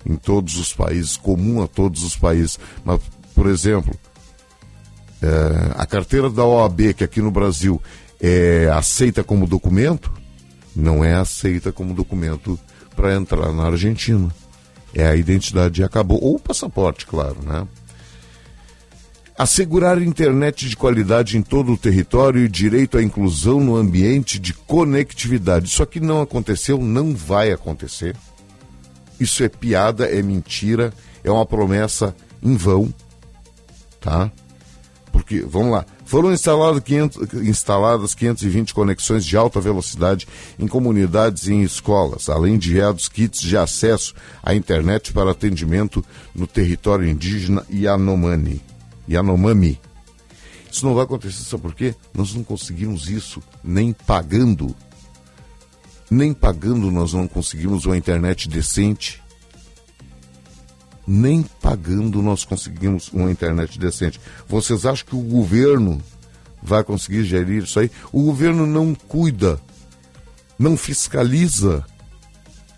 [0.05, 2.59] em todos os países, comum a todos os países.
[2.85, 3.01] Mas,
[3.35, 3.95] por exemplo,
[5.23, 7.81] é, a carteira da OAB, que aqui no Brasil
[8.21, 10.13] é aceita como documento,
[10.75, 12.59] não é aceita como documento
[12.95, 14.29] para entrar na Argentina.
[14.95, 16.23] É a identidade e acabou.
[16.23, 17.67] Ou o passaporte, claro, né?
[19.39, 24.55] Assegurar internet de qualidade em todo o território e direito à inclusão no ambiente de
[24.55, 25.67] conectividade.
[25.67, 28.17] Isso aqui não aconteceu, não vai acontecer.
[29.21, 32.93] Isso é piada, é mentira, é uma promessa em vão,
[34.01, 34.31] tá?
[35.11, 40.29] Porque, vamos lá, foram instaladas 500, instaladas 520 conexões de alta velocidade
[40.59, 46.05] em comunidades e em escolas, além de enviados kits de acesso à internet para atendimento
[46.35, 48.76] no território indígena Yanomami.
[49.09, 49.81] Yanomami.
[50.71, 51.95] Isso não vai acontecer, sabe por quê?
[52.13, 54.75] Nós não conseguimos isso nem pagando.
[56.11, 59.23] Nem pagando nós não conseguimos uma internet decente.
[61.07, 64.21] Nem pagando nós conseguimos uma internet decente.
[64.49, 66.03] Vocês acham que o governo
[66.63, 67.91] vai conseguir gerir isso aí?
[68.13, 69.61] O governo não cuida,
[70.59, 71.85] não fiscaliza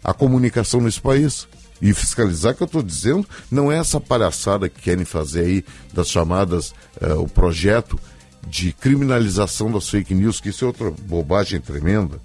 [0.05, 1.49] a comunicação nesse país.
[1.81, 6.09] E fiscalizar que eu estou dizendo não é essa palhaçada que querem fazer aí das
[6.09, 7.99] chamadas, uh, o projeto
[8.47, 12.21] de criminalização das fake news, que isso é outra bobagem tremenda.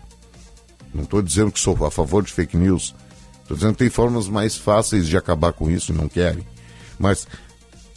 [0.94, 2.96] Não estou dizendo que sou a favor de fake news.
[3.42, 6.48] Estou dizendo que tem formas mais fáceis de acabar com isso e não querem.
[6.98, 7.28] Mas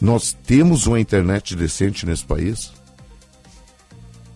[0.00, 2.72] nós temos uma internet decente nesse país?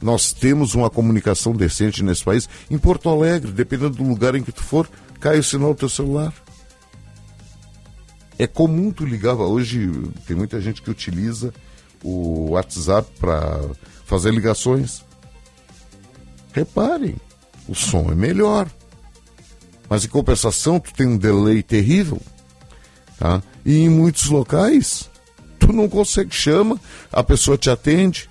[0.01, 2.49] Nós temos uma comunicação decente nesse país?
[2.71, 4.89] Em Porto Alegre, dependendo do lugar em que tu for,
[5.21, 6.33] cai o sinal do teu celular.
[8.41, 9.93] É comum tu ligar, hoje
[10.27, 11.53] tem muita gente que utiliza
[12.03, 13.61] o WhatsApp para
[14.07, 15.05] fazer ligações.
[16.51, 17.17] Reparem,
[17.69, 18.67] o som é melhor.
[19.91, 22.19] Mas em compensação, tu tem um delay terrível.
[23.19, 23.43] Tá?
[23.63, 25.11] E em muitos locais,
[25.59, 26.81] tu não consegue, chama,
[27.13, 28.27] a pessoa te atende,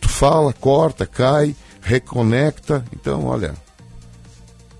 [0.00, 2.84] tu fala, corta, cai, reconecta.
[2.94, 3.56] Então, olha,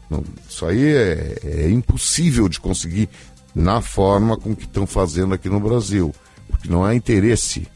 [0.08, 3.08] não, isso aí é, é impossível de conseguir
[3.54, 6.14] na forma com que estão fazendo aqui no Brasil,
[6.48, 7.66] porque não há interesse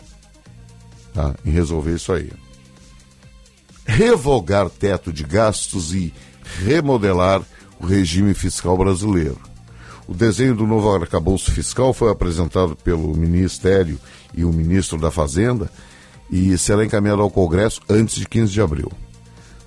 [1.12, 2.30] tá, em resolver isso aí.
[3.84, 6.12] Revogar teto de gastos e
[6.64, 7.42] remodelar
[7.78, 9.40] o regime fiscal brasileiro.
[10.08, 13.98] O desenho do novo arcabouço fiscal foi apresentado pelo Ministério
[14.34, 15.70] e o ministro da Fazenda
[16.30, 18.92] e será encaminhado ao Congresso antes de 15 de abril.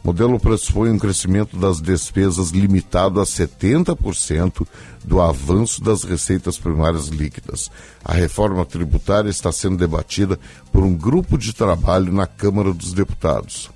[0.03, 4.65] O modelo pressupõe um crescimento das despesas limitado a 70%
[5.03, 7.69] do avanço das receitas primárias líquidas.
[8.03, 10.39] A reforma tributária está sendo debatida
[10.71, 13.69] por um grupo de trabalho na Câmara dos Deputados.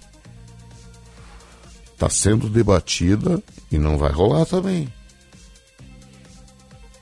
[1.94, 4.92] Está sendo debatida e não vai rolar também.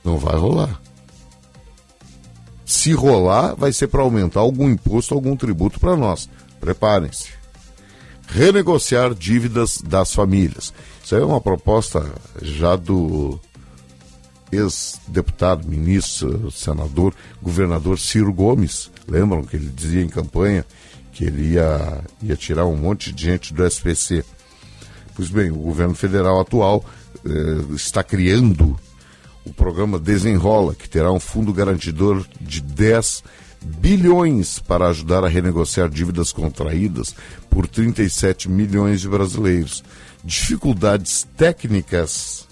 [0.04, 0.80] Não vai rolar.
[2.64, 6.28] Se rolar, vai ser para aumentar algum imposto, algum tributo para nós.
[6.60, 7.41] Preparem-se
[8.32, 10.72] renegociar dívidas das famílias.
[11.04, 12.04] Isso é uma proposta
[12.40, 13.38] já do
[14.50, 18.90] ex-deputado, ministro, senador, governador Ciro Gomes.
[19.08, 20.64] Lembram que ele dizia em campanha
[21.12, 24.24] que ele ia, ia tirar um monte de gente do SPC.
[25.14, 26.84] Pois bem, o governo federal atual
[27.24, 28.78] eh, está criando
[29.44, 33.24] o programa Desenrola, que terá um fundo garantidor de 10
[33.64, 37.14] bilhões para ajudar a renegociar dívidas contraídas
[37.48, 39.82] por 37 milhões de brasileiros.
[40.24, 42.46] Dificuldades técnicas,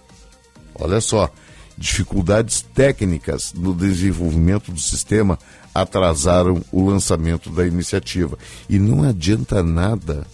[0.75, 1.31] olha só,
[1.77, 5.39] dificuldades técnicas no desenvolvimento do sistema
[5.75, 8.39] atrasaram o lançamento da iniciativa.
[8.69, 10.27] E não adianta nada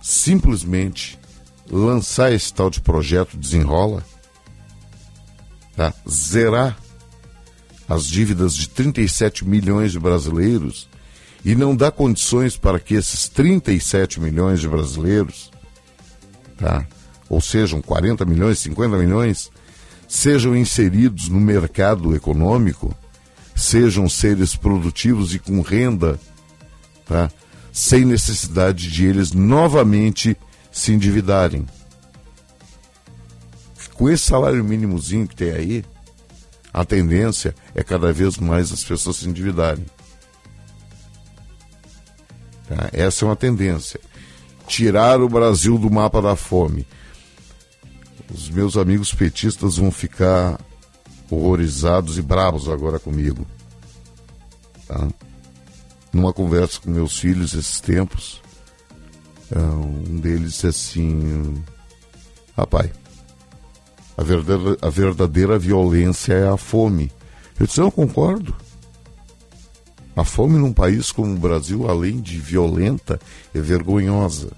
[0.00, 1.18] simplesmente
[1.70, 4.04] lançar esse tal de projeto desenrola,
[5.74, 5.92] tá?
[6.08, 6.76] zerar
[7.88, 10.88] as dívidas de 37 milhões de brasileiros
[11.44, 15.50] e não dar condições para que esses 37 milhões de brasileiros,
[16.56, 16.86] tá?
[17.28, 19.50] ou sejam 40 milhões, 50 milhões,
[20.08, 22.94] sejam inseridos no mercado econômico,
[23.54, 26.18] sejam seres produtivos e com renda,
[27.06, 27.30] tá?
[27.70, 30.36] sem necessidade de eles novamente
[30.72, 31.66] se endividarem.
[33.94, 35.84] Com esse salário mínimozinho que tem aí,
[36.74, 39.86] a tendência é cada vez mais as pessoas se endividarem.
[42.68, 42.90] Tá?
[42.92, 44.00] Essa é uma tendência.
[44.66, 46.84] Tirar o Brasil do mapa da fome.
[48.28, 50.60] Os meus amigos petistas vão ficar
[51.30, 53.46] horrorizados e bravos agora comigo.
[54.88, 55.06] Tá?
[56.12, 58.42] Numa conversa com meus filhos esses tempos,
[59.54, 61.62] é, um deles disse assim:
[62.56, 62.90] Rapaz,
[64.16, 67.10] a verdadeira, a verdadeira violência é a fome.
[67.58, 68.54] Eu disse: Não concordo.
[70.16, 73.20] A fome num país como o Brasil, além de violenta,
[73.52, 74.52] é vergonhosa.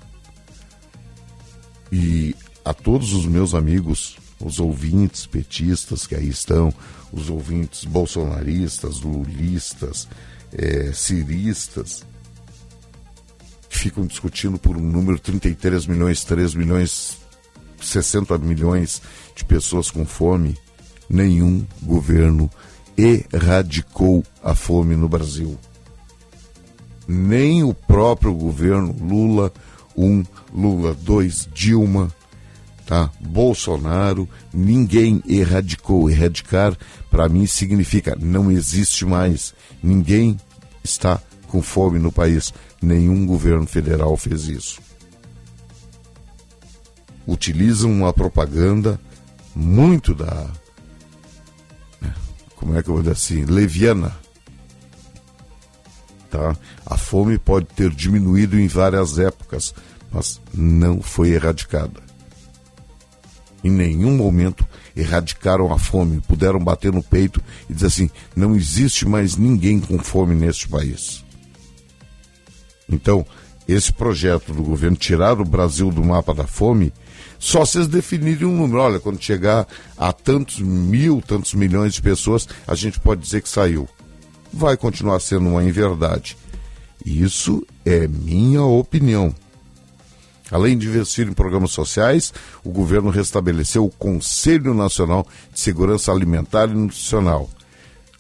[1.90, 6.72] E a todos os meus amigos, os ouvintes petistas que aí estão,
[7.11, 10.07] os ouvintes bolsonaristas, lulistas,
[10.52, 12.04] é, ciristas,
[13.70, 17.18] que ficam discutindo por um número 33 milhões, 3 milhões,
[17.87, 19.01] 60 milhões
[19.34, 20.57] de pessoas com fome,
[21.09, 22.51] nenhum governo
[22.97, 25.59] erradicou a fome no Brasil.
[27.07, 29.53] Nem o próprio governo Lula
[29.97, 32.12] 1, Lula 2, Dilma,
[32.84, 33.11] tá?
[33.20, 36.11] Bolsonaro, ninguém erradicou.
[36.11, 36.76] Erradicar,
[37.11, 39.55] para mim, significa não existe mais.
[39.82, 40.37] Ninguém
[40.82, 42.53] está com fome no país.
[42.82, 44.86] Nenhum governo federal fez isso.
[47.27, 49.01] Utilizam uma propaganda
[49.55, 50.49] muito da.
[52.55, 53.45] Como é que eu vou dizer assim?
[53.45, 54.16] Leviana.
[56.31, 56.57] Tá?
[56.85, 59.74] A fome pode ter diminuído em várias épocas,
[60.11, 62.03] mas não foi erradicada.
[63.62, 69.07] Em nenhum momento erradicaram a fome, puderam bater no peito e dizer assim: não existe
[69.07, 71.24] mais ninguém com fome neste país.
[72.89, 73.27] Então,
[73.66, 76.93] esse projeto do governo tirar o Brasil do mapa da fome,
[77.39, 78.80] só eles definirem um número.
[78.80, 79.66] Olha, quando chegar
[79.97, 83.89] a tantos mil, tantos milhões de pessoas, a gente pode dizer que saiu.
[84.53, 86.37] Vai continuar sendo uma inverdade.
[87.05, 89.34] Isso é minha opinião.
[90.51, 92.32] Além de investir em programas sociais,
[92.62, 97.51] o governo restabeleceu o Conselho Nacional de Segurança Alimentar e Nutricional.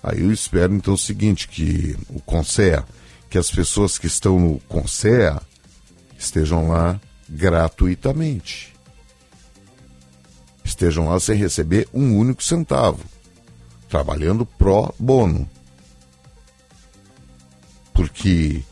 [0.02, 2.84] Aí eu espero então o seguinte, que o CONSEA,
[3.30, 5.40] que as pessoas que estão no CONSEA
[6.18, 8.75] estejam lá gratuitamente.
[10.76, 13.02] Estejam lá sem receber um único centavo,
[13.88, 15.48] trabalhando pró bono.
[17.94, 18.62] Porque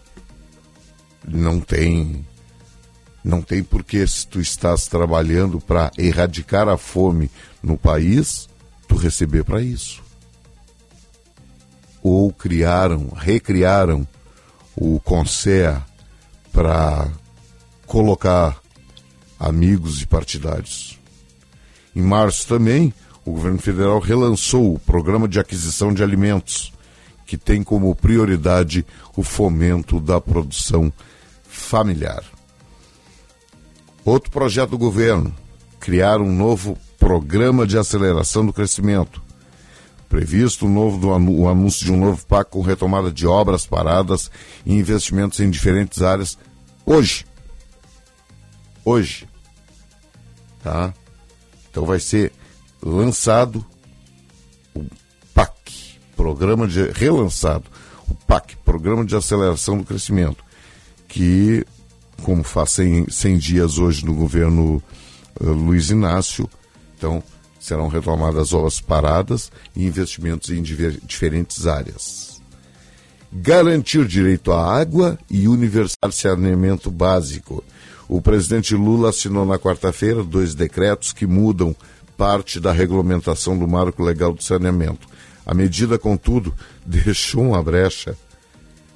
[1.26, 2.26] não tem
[3.24, 7.30] não tem porque se tu estás trabalhando para erradicar a fome
[7.62, 8.50] no país,
[8.86, 10.02] tu receber para isso.
[12.02, 14.06] Ou criaram, recriaram
[14.76, 15.82] o CONSEA
[16.52, 17.10] para
[17.86, 18.60] colocar
[19.40, 20.93] amigos e partidários.
[21.94, 22.92] Em março também,
[23.24, 26.72] o governo federal relançou o programa de aquisição de alimentos,
[27.26, 28.84] que tem como prioridade
[29.16, 30.92] o fomento da produção
[31.44, 32.22] familiar.
[34.04, 35.34] Outro projeto do governo:
[35.80, 39.22] criar um novo programa de aceleração do crescimento.
[40.08, 44.30] Previsto um novo, o anúncio de um novo pacto com retomada de obras paradas
[44.64, 46.38] e investimentos em diferentes áreas
[46.84, 47.24] hoje.
[48.84, 49.26] Hoje.
[50.62, 50.94] Tá?
[51.74, 52.30] Então vai ser
[52.80, 53.66] lançado
[54.72, 54.84] o
[55.34, 57.64] PAC, programa de relançado,
[58.08, 60.44] o PAC, Programa de Aceleração do Crescimento,
[61.08, 61.66] que
[62.22, 64.80] como faz 100, 100 dias hoje no governo
[65.40, 66.48] uh, Luiz Inácio.
[66.96, 67.20] Então,
[67.58, 72.40] serão retomadas obras paradas e investimentos em diver, diferentes áreas.
[73.32, 77.64] Garantir direito à água e universal saneamento básico.
[78.08, 81.74] O presidente Lula assinou na quarta-feira dois decretos que mudam
[82.16, 85.08] parte da regulamentação do marco legal do saneamento.
[85.46, 88.16] A medida, contudo, deixou uma brecha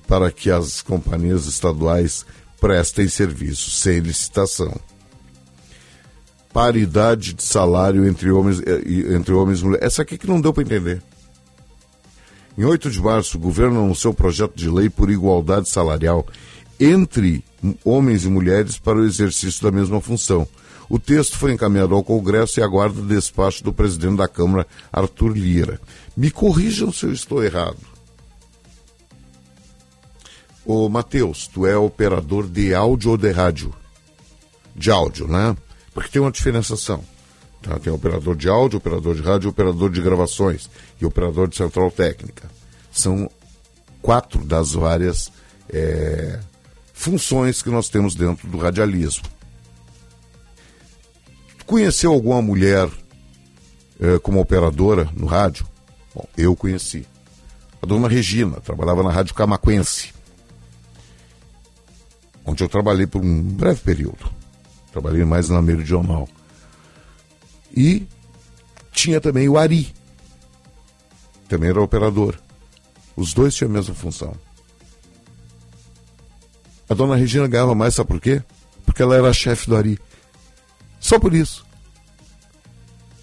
[0.07, 2.25] para que as companhias estaduais
[2.61, 4.75] prestem serviço sem licitação.
[6.53, 9.87] Paridade de salário entre homens, eh, entre homens e mulheres.
[9.87, 11.03] Essa aqui que não deu para entender.
[12.57, 16.27] Em 8 de março, o governo anunciou o projeto de lei por igualdade salarial
[16.79, 17.45] entre
[17.85, 20.47] homens e mulheres para o exercício da mesma função.
[20.89, 25.37] O texto foi encaminhado ao Congresso e aguarda o despacho do presidente da Câmara, Arthur
[25.37, 25.81] Lira.
[26.17, 27.77] Me corrijam se eu estou errado.
[30.65, 33.75] Ô, Matheus, tu é operador de áudio ou de rádio?
[34.75, 35.57] De áudio, né?
[35.93, 37.05] Porque tem uma diferenciação.
[37.63, 37.79] Tá?
[37.79, 40.71] Tem operador de áudio, operador de rádio, operador de gravações
[41.01, 42.49] e operador de central técnica.
[42.91, 43.31] São
[44.01, 45.31] quatro das várias
[45.71, 46.39] é,
[46.99, 49.23] funções que nós temos dentro do radialismo.
[51.65, 52.91] Conheceu alguma mulher
[54.01, 55.65] eh, como operadora no rádio?
[56.13, 57.07] Bom, eu conheci.
[57.81, 60.13] A dona Regina trabalhava na Rádio Camaquense,
[62.45, 64.29] onde eu trabalhei por um breve período.
[64.91, 66.29] Trabalhei mais na Meridional.
[67.77, 68.09] E
[68.91, 69.95] tinha também o Ari,
[71.49, 72.37] também era operador.
[73.15, 74.35] Os dois tinham a mesma função.
[76.89, 78.43] A dona Regina ganhava mais, sabe por quê?
[78.85, 79.99] Porque ela era chefe do Ari.
[80.99, 81.67] Só por isso.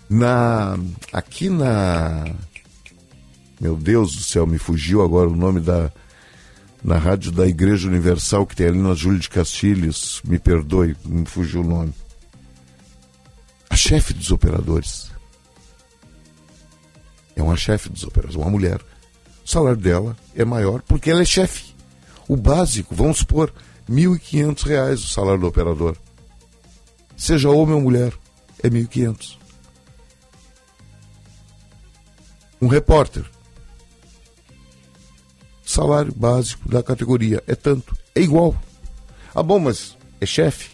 [0.09, 0.77] Na
[1.11, 2.25] aqui na
[3.59, 5.91] Meu Deus do céu, me fugiu agora o nome da
[6.83, 11.25] na rádio da Igreja Universal que tem ali na Júlia de Castilhos, me perdoe, me
[11.25, 11.91] fugiu o nome.
[13.67, 15.11] A chefe dos operadores.
[17.35, 18.79] É uma chefe dos operadores, uma mulher.
[19.43, 21.74] O salário dela é maior porque ela é chefe.
[22.27, 23.53] O básico, vamos supor,
[23.87, 25.97] R$ 1.500 o salário do operador
[27.15, 28.13] seja homem ou mulher,
[28.61, 29.37] é 1.500.
[32.61, 33.25] Um repórter.
[35.65, 38.55] Salário básico da categoria é tanto, é igual.
[39.33, 40.69] Ah, bom, mas é chefe.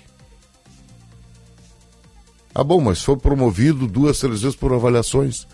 [2.53, 5.47] Ah, bom, mas foi promovido duas, três vezes por avaliações.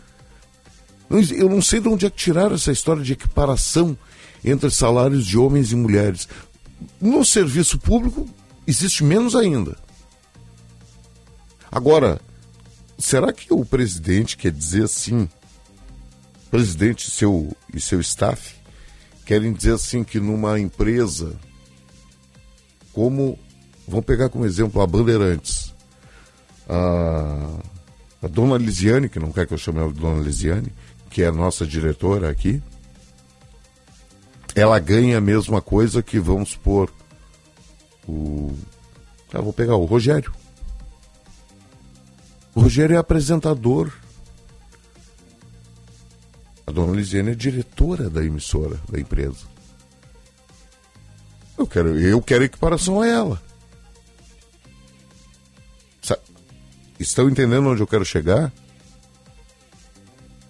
[1.09, 3.97] Eu não sei de onde é que tiraram essa história de equiparação
[4.43, 6.27] entre salários de homens e mulheres.
[7.01, 8.27] No serviço público,
[8.65, 9.75] existe menos ainda.
[11.71, 12.19] Agora,
[12.97, 15.29] será que o presidente quer dizer assim,
[16.49, 18.55] presidente e seu, e seu staff,
[19.25, 21.35] querem dizer assim que numa empresa,
[22.93, 23.37] como,
[23.87, 25.73] vamos pegar como exemplo a Bandeirantes,
[26.67, 27.59] a,
[28.23, 30.71] a dona Lisiane, que não quer que eu chame ela de dona Lisiane,
[31.09, 32.61] que é a nossa diretora aqui,
[34.57, 36.91] ela ganha a mesma coisa que, vamos supor,
[38.07, 38.57] o.
[39.31, 40.33] Ah, vou pegar o Rogério.
[42.55, 43.93] O Rogério é apresentador.
[46.65, 49.45] A dona Lisiane é diretora da emissora, da empresa.
[51.55, 53.41] Eu quero, eu quero equiparação a ela.
[56.99, 58.51] Estão entendendo onde eu quero chegar?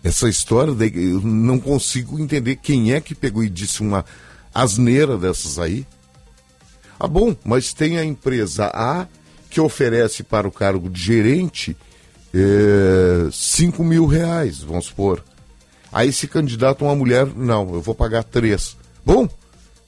[0.03, 4.05] Essa história, de, eu não consigo entender quem é que pegou e disse uma
[4.53, 5.85] asneira dessas aí.
[6.99, 9.07] Ah, bom, mas tem a empresa A
[9.49, 11.75] que oferece para o cargo de gerente
[12.33, 15.23] é, 5 mil reais, vamos supor.
[15.91, 18.77] Aí se candidata uma mulher, não, eu vou pagar três.
[19.05, 19.27] Bom,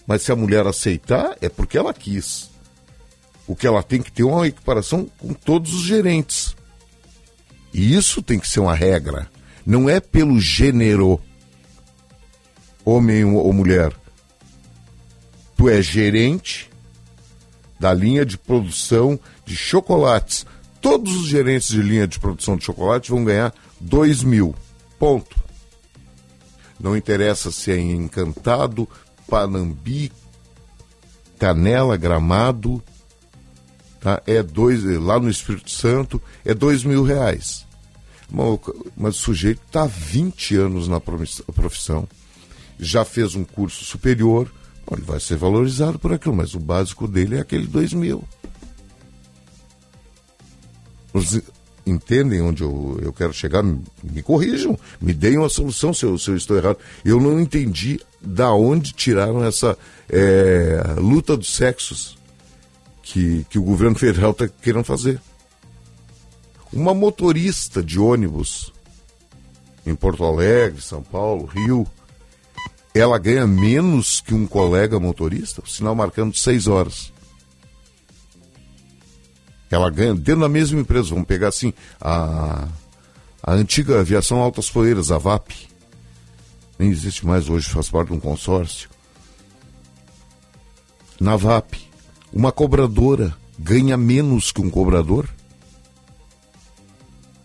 [0.08, 2.50] mas se a mulher aceitar, é porque ela quis.
[3.46, 6.56] O que ela tem que ter é uma equiparação com todos os gerentes.
[7.74, 9.30] E isso tem que ser uma regra.
[9.66, 11.20] Não é pelo gênero,
[12.84, 13.94] homem ou mulher.
[15.56, 16.70] Tu é gerente
[17.80, 20.46] da linha de produção de chocolates
[20.82, 24.56] todos os gerentes de linha de produção de chocolate vão ganhar 2 mil.
[24.98, 25.38] Ponto.
[26.80, 28.88] Não interessa se é em Encantado,
[29.28, 30.12] Panambi,
[31.38, 32.82] Canela, Gramado,
[34.00, 34.22] tá?
[34.26, 37.66] É dois, lá no Espírito Santo, é dois mil reais.
[38.32, 42.08] Mas o sujeito está há 20 anos na profissão,
[42.80, 44.52] já fez um curso superior,
[44.92, 48.24] ele vai ser valorizado por aquilo, mas o básico dele é aquele dois mil
[51.90, 56.18] entendem onde eu, eu quero chegar, me, me, corrijam, me deem uma solução se eu,
[56.18, 56.78] se eu estou errado.
[57.04, 59.78] Eu não entendi da onde tiraram essa
[60.10, 62.18] é, luta dos sexos
[63.02, 65.20] que, que o governo federal está querendo fazer.
[66.72, 68.72] Uma motorista de ônibus
[69.86, 71.88] em Porto Alegre, São Paulo, Rio,
[72.94, 77.12] ela ganha menos que um colega motorista, o sinal marcando seis horas.
[79.72, 81.10] Ela ganha dentro da mesma empresa.
[81.10, 82.68] Vamos pegar assim, a,
[83.42, 85.52] A antiga aviação Altas Poeiras, a VAP,
[86.78, 88.90] nem existe mais hoje, faz parte de um consórcio.
[91.20, 91.76] Na VAP,
[92.32, 95.28] uma cobradora ganha menos que um cobrador?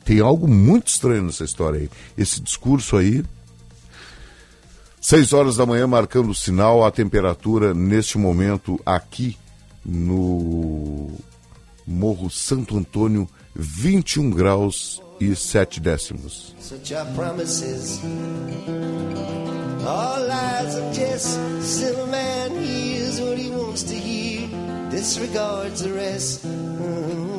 [0.05, 1.91] Tem algo muito estranho nessa história aí.
[2.17, 3.25] Esse discurso aí.
[5.01, 9.37] Seis horas da manhã marcando o sinal, a temperatura neste momento aqui
[9.85, 11.11] no
[11.87, 16.55] Morro Santo Antônio, 21 graus e 7 décimos.
[19.87, 24.49] All lies are just silver man hears what he wants to hear,
[24.91, 26.47] disregards the rest.
[26.47, 27.34] Mm-hmm.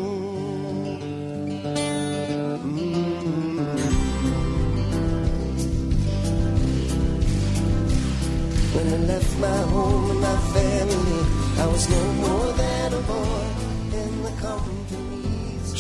[8.76, 9.96] Home.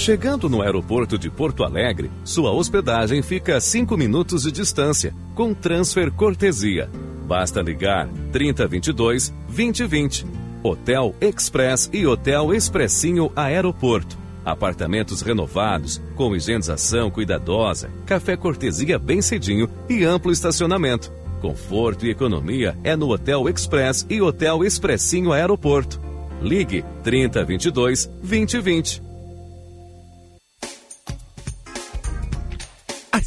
[0.05, 5.53] Chegando no aeroporto de Porto Alegre, sua hospedagem fica a 5 minutos de distância, com
[5.53, 6.89] transfer cortesia.
[7.25, 10.27] Basta ligar 3022 2020.
[10.63, 14.15] Hotel Express e Hotel Expressinho Aeroporto.
[14.45, 21.11] Apartamentos renovados, com higienização cuidadosa, café cortesia bem cedinho e amplo estacionamento.
[21.45, 26.01] Conforto e economia é no Hotel Express e Hotel Expressinho Aeroporto.
[26.41, 29.14] Ligue 3022 2020.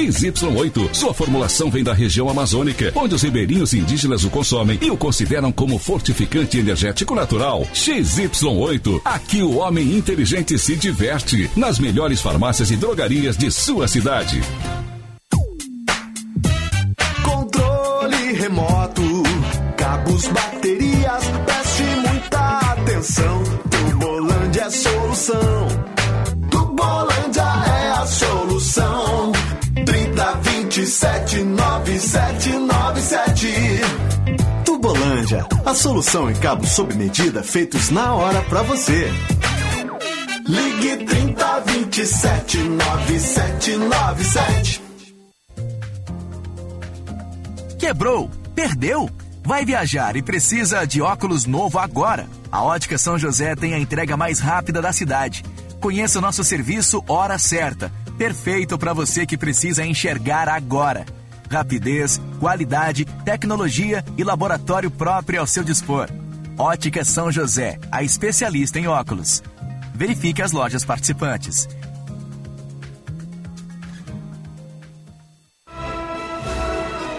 [0.00, 0.94] XY8.
[0.94, 5.52] Sua formulação vem da região amazônica, onde os ribeirinhos indígenas o consomem e o consideram
[5.52, 7.66] como fortificante energético natural.
[7.74, 9.02] XY8.
[9.04, 11.50] Aqui o homem inteligente se diverte.
[11.54, 14.40] Nas melhores farmácias e drogarias de sua cidade.
[17.22, 19.22] Controle remoto,
[19.76, 23.42] cabos, baterias, preste muita atenção.
[23.70, 25.68] Tubolândia é solução.
[26.50, 29.32] Tubolândia é a solução.
[30.70, 33.48] 279797.
[34.64, 39.10] Tubolândia, a solução em cabos sob medida feitos na hora para você.
[40.46, 44.80] Ligue 3027 9797.
[47.76, 48.30] Quebrou?
[48.54, 49.10] Perdeu?
[49.42, 52.28] Vai viajar e precisa de óculos novo agora?
[52.52, 55.44] A Ótica São José tem a entrega mais rápida da cidade.
[55.80, 57.90] Conheça o nosso serviço Hora Certa
[58.20, 61.06] perfeito para você que precisa enxergar agora.
[61.50, 66.06] Rapidez, qualidade, tecnologia e laboratório próprio ao seu dispor.
[66.58, 69.42] Ótica São José, a especialista em óculos.
[69.94, 71.66] Verifique as lojas participantes.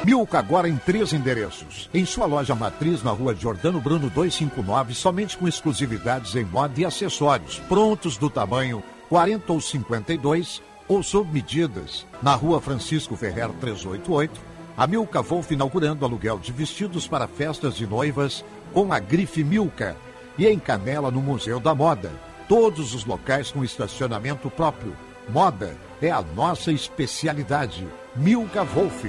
[0.05, 1.89] Milka agora em três endereços.
[1.91, 6.85] Em sua loja matriz na rua Jordano Bruno 259, somente com exclusividades em moda e
[6.85, 10.61] acessórios, prontos do tamanho 40 ou 52
[10.91, 12.05] ou sob medidas.
[12.21, 14.41] Na rua Francisco Ferrer 388,
[14.75, 19.95] a Milka Wolf inaugurando aluguel de vestidos para festas de noivas com a grife Milka.
[20.37, 22.11] E em Canela, no Museu da Moda.
[22.45, 24.93] Todos os locais com estacionamento próprio.
[25.29, 27.87] Moda é a nossa especialidade.
[28.13, 29.05] Milka Wolf.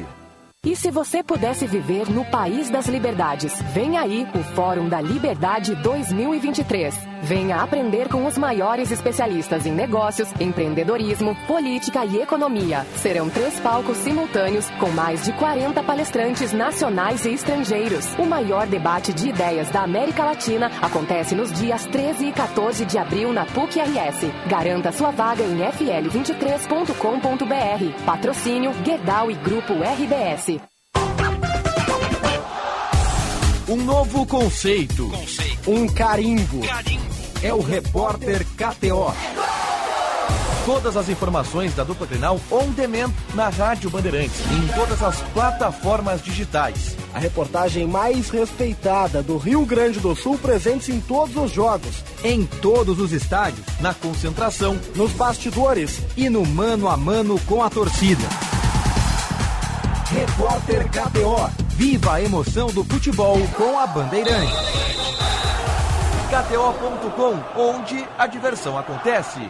[0.65, 3.61] E se você pudesse viver no país das liberdades?
[3.75, 6.95] Vem aí o Fórum da Liberdade 2023.
[7.21, 12.87] Venha aprender com os maiores especialistas em negócios, empreendedorismo, política e economia.
[12.97, 18.15] Serão três palcos simultâneos com mais de 40 palestrantes nacionais e estrangeiros.
[18.17, 22.99] O maior debate de ideias da América Latina acontece nos dias 13 e 14 de
[22.99, 24.31] abril na PUC-RS.
[24.49, 28.05] Garanta sua vaga em fl23.com.br.
[28.05, 30.52] Patrocínio Guedal e Grupo RBS.
[33.69, 35.09] Um novo conceito.
[35.09, 35.71] conceito.
[35.71, 36.67] Um carimbo.
[36.67, 37.03] carimbo
[37.43, 39.15] é o Repórter KTO.
[40.67, 45.21] Todas as informações da dupla Grenal on demand na Rádio Bandeirantes e em todas as
[45.33, 46.97] plataformas digitais.
[47.15, 52.45] A reportagem mais respeitada do Rio Grande do Sul presente em todos os jogos, em
[52.45, 58.29] todos os estádios, na concentração, nos bastidores e no mano a mano com a torcida.
[60.11, 61.62] Repórter KTO.
[61.75, 64.57] Viva a emoção do futebol com a Bandeirantes.
[66.31, 69.41] KTO.com, onde a diversão acontece.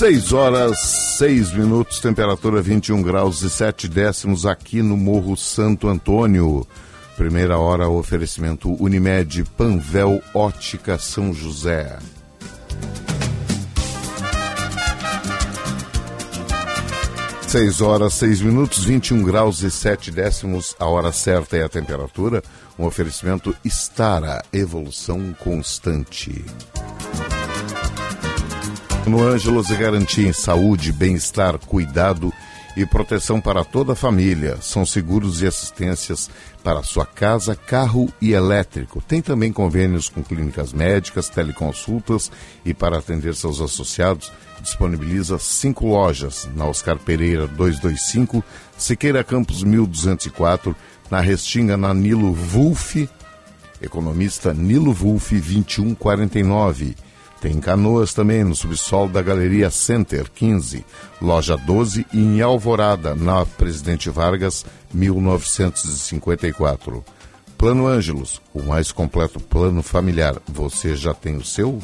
[0.00, 0.78] 6 horas,
[1.18, 6.66] 6 minutos, temperatura 21 graus e 7 décimos aqui no Morro Santo Antônio.
[7.18, 11.98] Primeira hora, oferecimento Unimed Panvel Ótica São José.
[17.46, 22.42] Seis horas, seis minutos, 21 graus e sete décimos, a hora certa é a temperatura.
[22.78, 26.42] Um oferecimento Estara, evolução constante.
[29.06, 32.32] No Ângelos é garantia em saúde, bem-estar, cuidado
[32.76, 34.58] e proteção para toda a família.
[34.60, 36.30] São seguros e assistências
[36.62, 39.02] para sua casa, carro e elétrico.
[39.02, 42.30] Tem também convênios com clínicas médicas, teleconsultas
[42.64, 44.30] e para atender seus associados,
[44.60, 48.44] disponibiliza cinco lojas na Oscar Pereira 225,
[48.76, 50.76] Siqueira Campos 1204,
[51.10, 52.96] na Restinga na Nilo Wolf,
[53.80, 57.09] economista Nilo Wolf 2149
[57.40, 60.84] tem Canoas também, no subsolo da Galeria Center 15,
[61.22, 67.02] loja 12 e em Alvorada, na Presidente Vargas, 1954.
[67.56, 70.36] Plano Ângelos, o mais completo plano familiar.
[70.46, 71.78] Você já tem o seu?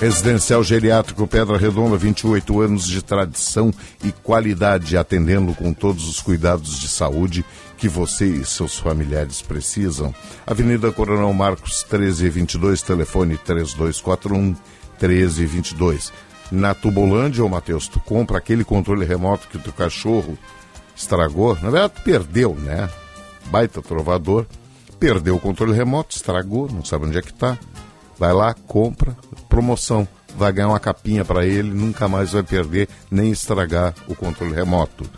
[0.00, 3.70] Residencial Geriátrico Pedra Redonda, 28 anos de tradição
[4.02, 7.44] e qualidade, atendendo com todos os cuidados de saúde
[7.76, 10.14] que você e seus familiares precisam.
[10.46, 14.56] Avenida Coronel Marcos 1322, telefone 3241
[14.98, 16.10] 1322.
[16.50, 20.38] Na Tubolândia, ô Matheus, tu compra aquele controle remoto que o teu cachorro
[20.96, 21.54] estragou.
[21.56, 22.88] Na verdade, tu perdeu, né?
[23.50, 24.46] Baita trovador.
[24.98, 27.58] Perdeu o controle remoto, estragou, não sabe onde é que tá.
[28.20, 29.16] Vai lá, compra,
[29.48, 30.06] promoção.
[30.36, 35.08] Vai ganhar uma capinha para ele, nunca mais vai perder nem estragar o controle remoto.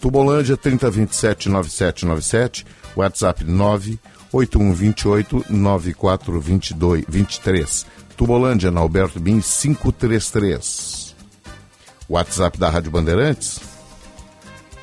[0.00, 7.86] Tubolândia 3027 9797, WhatsApp 98128 9422 23.
[8.16, 11.14] Tubolândia na Alberto Bin 533.
[12.08, 13.60] WhatsApp da Rádio Bandeirantes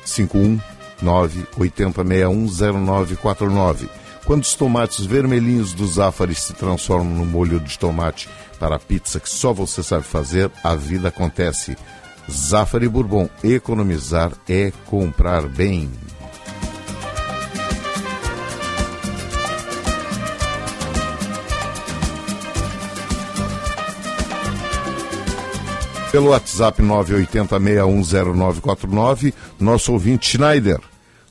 [0.06, 3.97] 519 80610949.
[4.28, 8.28] Quando os tomates vermelhinhos do Zafari se transformam no molho de tomate
[8.60, 11.78] para a pizza que só você sabe fazer, a vida acontece.
[12.30, 15.90] Zafari Bourbon, economizar é comprar bem.
[26.12, 30.80] Pelo WhatsApp 980610949, nosso ouvinte Schneider.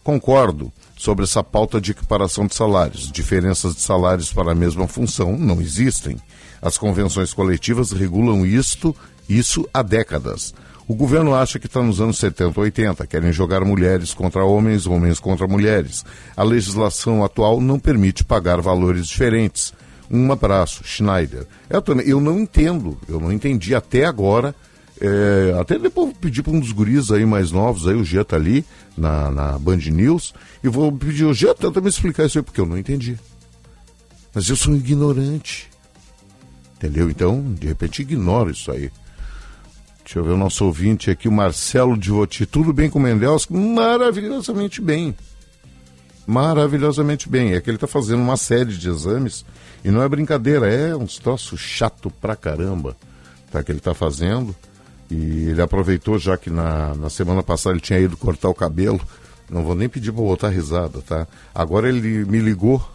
[0.03, 3.11] Concordo sobre essa pauta de equiparação de salários.
[3.11, 6.17] Diferenças de salários para a mesma função não existem.
[6.61, 8.95] As convenções coletivas regulam isto,
[9.29, 10.53] isso há décadas.
[10.87, 15.19] O governo acha que está nos anos 70, 80, querem jogar mulheres contra homens, homens
[15.19, 16.03] contra mulheres.
[16.35, 19.73] A legislação atual não permite pagar valores diferentes.
[20.09, 21.45] Um abraço, Schneider.
[21.69, 24.55] Eu, também, eu não entendo, eu não entendi até agora.
[24.99, 28.25] É, até depois vou pedir para um dos guris aí mais novos, aí o Gia
[28.25, 28.65] tá ali
[28.97, 30.33] na, na Band News,
[30.63, 33.17] e vou pedir, o Gia tenta me explicar isso aí, porque eu não entendi.
[34.33, 35.69] Mas eu sou um ignorante.
[36.75, 37.09] Entendeu?
[37.09, 38.91] Então, de repente, ignoro isso aí.
[40.03, 42.45] Deixa eu ver o nosso ouvinte aqui, o Marcelo Divoti.
[42.45, 43.53] Tudo bem com o Mendelski?
[43.53, 45.15] Maravilhosamente bem.
[46.25, 47.53] Maravilhosamente bem.
[47.53, 49.45] É que ele está fazendo uma série de exames
[49.83, 52.95] e não é brincadeira, é um troço chato pra caramba
[53.51, 54.55] tá, que ele está fazendo.
[55.09, 58.99] E ele aproveitou, já que na, na semana passada ele tinha ido cortar o cabelo.
[59.49, 61.25] Não vou nem pedir para botar risada, tá?
[61.55, 62.85] Agora ele me ligou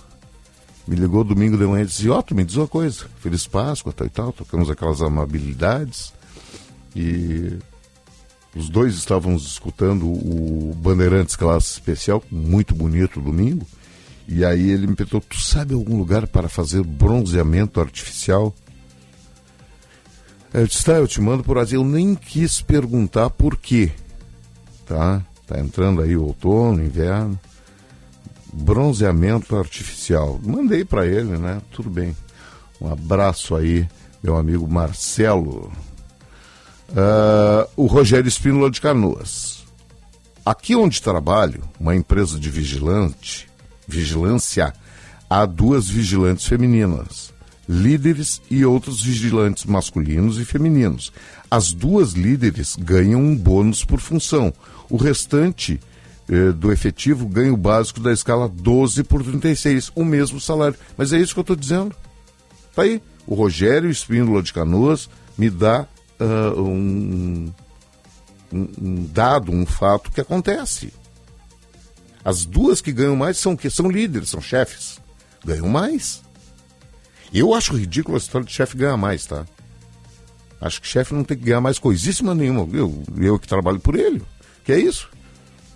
[0.87, 3.47] me ligou domingo de manhã e disse, ó, oh, tu me diz uma coisa, Feliz
[3.47, 6.13] Páscoa, tal e tal, tocamos aquelas amabilidades.
[6.95, 7.57] E
[8.55, 13.67] os dois estávamos escutando o Bandeirantes Classe Especial, muito bonito domingo.
[14.29, 18.55] E aí ele me perguntou: Tu sabe algum lugar para fazer bronzeamento artificial?
[20.53, 21.73] Eu disse: Tá, eu te mando por aí.
[21.73, 23.91] Eu nem quis perguntar por quê.
[24.87, 25.23] Tá?
[25.47, 27.39] Tá entrando aí o outono, inverno.
[28.53, 30.39] Bronzeamento artificial.
[30.43, 31.61] Mandei para ele, né?
[31.71, 32.15] Tudo bem.
[32.81, 33.89] Um abraço aí,
[34.23, 35.73] meu amigo Marcelo.
[36.91, 39.65] Uh, o Rogério Espínola de Canoas.
[40.45, 43.49] Aqui onde trabalho, uma empresa de vigilante,
[43.87, 44.75] vigilância,
[45.31, 47.32] há duas vigilantes femininas,
[47.69, 51.13] líderes e outros vigilantes masculinos e femininos.
[51.51, 54.53] As duas líderes ganham um bônus por função.
[54.91, 55.81] O restante
[56.29, 60.77] eh, do efetivo ganha o básico da escala 12 por 36, o mesmo salário.
[60.97, 61.95] Mas é isso que eu estou dizendo.
[62.75, 63.03] Tá aí.
[63.27, 65.09] O Rogério Espínola de Canoas
[65.39, 65.87] me dá
[66.19, 67.53] uh, um,
[68.53, 70.93] um, dado, um fato que acontece.
[72.25, 74.99] As duas que ganham mais são que são líderes, são chefes,
[75.45, 76.22] ganham mais.
[77.33, 79.47] Eu acho ridículo a história de chefe ganhar mais, tá?
[80.61, 82.69] Acho que chefe não tem que ganhar mais coisíssima nenhuma.
[82.73, 84.23] Eu, eu que trabalho por ele.
[84.65, 85.09] Que é isso?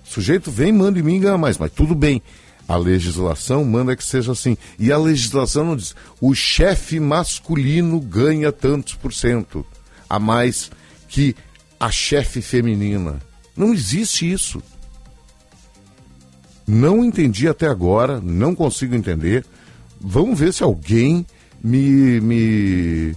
[0.07, 1.59] O sujeito vem, manda em mim e ganha mais.
[1.59, 2.23] Mas tudo bem.
[2.69, 4.57] A legislação manda que seja assim.
[4.78, 9.66] E a legislação não diz o chefe masculino ganha tantos por cento
[10.09, 10.70] a mais
[11.09, 11.35] que
[11.81, 13.20] a chefe feminina.
[13.57, 14.62] Não existe isso.
[16.66, 19.45] Não entendi até agora, não consigo entender.
[20.01, 21.24] Vamos ver se alguém
[21.67, 23.17] me, me,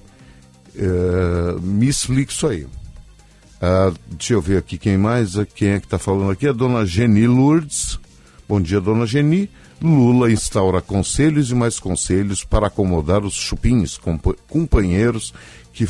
[0.76, 2.64] uh, me explica isso aí.
[2.64, 6.84] Uh, deixa eu ver aqui quem mais, quem é que está falando aqui, a dona
[6.86, 8.00] Geni Lourdes.
[8.48, 9.50] Bom dia, dona Geni.
[9.82, 15.34] Lula instaura conselhos e mais conselhos para acomodar os chupins, comp companheiros
[15.72, 15.88] que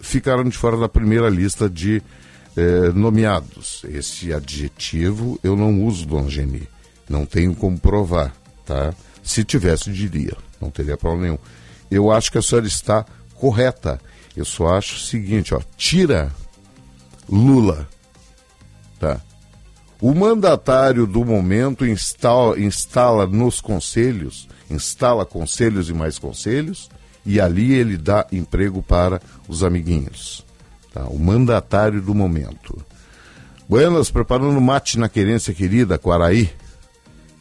[0.00, 2.02] ficaram de fora da primeira lista de
[2.56, 3.84] eh, nomeados.
[3.88, 6.66] Esse adjetivo eu não uso, dona Geni.
[7.08, 8.34] Não tenho como provar,
[8.66, 8.92] tá?
[9.22, 10.36] Se tivesse, diria.
[10.60, 11.38] Não teria problema nenhum.
[11.94, 13.04] Eu acho que a senhora está
[13.34, 14.00] correta.
[14.36, 15.60] Eu só acho o seguinte, ó.
[15.76, 16.32] Tira
[17.28, 17.88] Lula,
[18.98, 19.20] tá?
[20.00, 26.90] O mandatário do momento instala, instala nos conselhos, instala conselhos e mais conselhos,
[27.24, 30.44] e ali ele dá emprego para os amiguinhos.
[30.92, 31.04] Tá?
[31.04, 32.84] O mandatário do momento.
[33.66, 36.50] Buenas, preparando mate na querência querida, Quaraí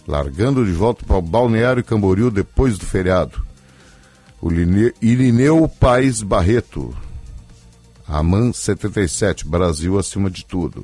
[0.07, 3.45] largando de volta para o Balneário Camboriú depois do feriado.
[4.45, 6.94] O Irineu Paes Barreto,
[8.06, 10.84] Aman 77, Brasil acima de tudo.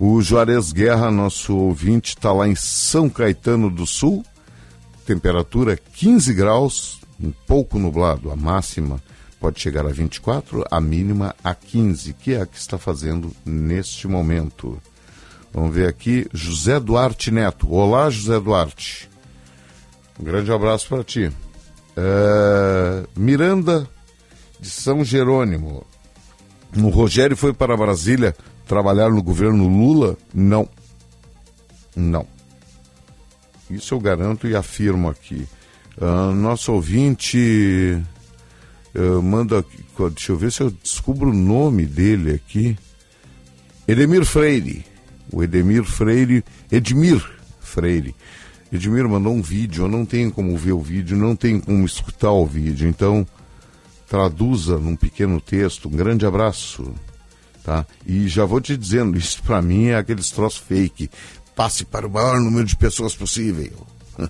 [0.00, 4.24] O Juarez Guerra, nosso ouvinte, está lá em São Caetano do Sul,
[5.04, 8.98] temperatura 15 graus, um pouco nublado, a máxima
[9.38, 14.08] pode chegar a 24, a mínima a 15, que é a que está fazendo neste
[14.08, 14.80] momento.
[15.52, 17.70] Vamos ver aqui, José Duarte Neto.
[17.70, 19.10] Olá, José Duarte.
[20.18, 21.30] Um grande abraço para ti.
[21.96, 23.04] É...
[23.16, 23.88] Miranda
[24.60, 25.86] de São Jerônimo.
[26.76, 28.34] O Rogério foi para Brasília
[28.66, 30.16] trabalhar no governo Lula?
[30.32, 30.68] Não.
[31.94, 32.26] Não.
[33.70, 35.46] Isso eu garanto e afirmo aqui.
[35.96, 38.02] Uh, nosso ouvinte
[38.94, 39.64] uh, manda.
[40.10, 42.76] Deixa eu ver se eu descubro o nome dele aqui.
[43.86, 44.84] Edemir Freire
[45.34, 47.20] o Edemir Freire, Edmir
[47.60, 48.14] Freire.
[48.72, 52.32] Edmir mandou um vídeo, eu não tenho como ver o vídeo, não tenho como escutar
[52.32, 53.26] o vídeo, então
[54.08, 55.88] traduza num pequeno texto.
[55.88, 56.92] Um grande abraço,
[57.62, 57.86] tá?
[58.06, 61.10] E já vou te dizendo, isso para mim é aqueles troços fake.
[61.54, 63.86] Passe para o maior número de pessoas possível.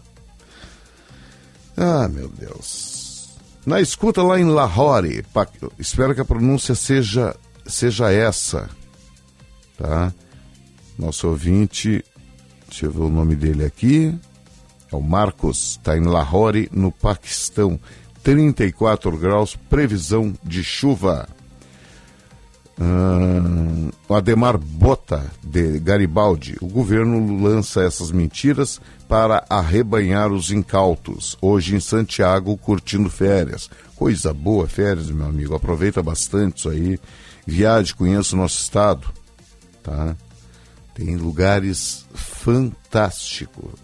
[1.77, 3.35] ah, meu Deus.
[3.65, 5.25] Na escuta lá em Lahore,
[5.79, 7.35] espero que a pronúncia seja
[7.67, 8.69] seja essa,
[9.79, 10.13] tá?
[10.99, 12.05] Nosso ouvinte,
[12.75, 14.13] deixa eu ver o nome dele aqui,
[14.91, 17.79] é o Marcos, está em Lahore, no Paquistão.
[18.25, 21.29] 34 graus, previsão de chuva.
[22.81, 26.57] Hum, Ademar Bota, de Garibaldi.
[26.61, 31.39] O governo lança essas mentiras para arrebanhar os incautos.
[31.41, 33.71] Hoje em Santiago, curtindo férias.
[33.95, 35.55] Coisa boa, férias, meu amigo.
[35.55, 36.99] Aproveita bastante isso aí.
[37.47, 39.07] Viaje, conheça o nosso estado.
[39.81, 40.17] Tá?
[40.95, 43.75] Tem lugares fantásticos,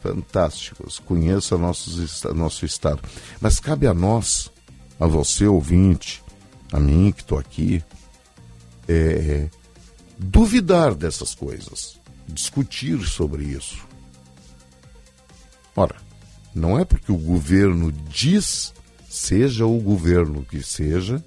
[0.00, 1.00] fantásticos.
[1.00, 3.02] Conheça nossos, nosso estado.
[3.40, 4.52] Mas cabe a nós,
[5.00, 6.22] a você ouvinte,
[6.72, 7.82] a mim que estou aqui,
[8.88, 9.48] é,
[10.18, 13.86] duvidar dessas coisas, discutir sobre isso.
[15.76, 15.96] Ora,
[16.54, 18.72] não é porque o governo diz,
[19.08, 21.24] seja o governo que seja,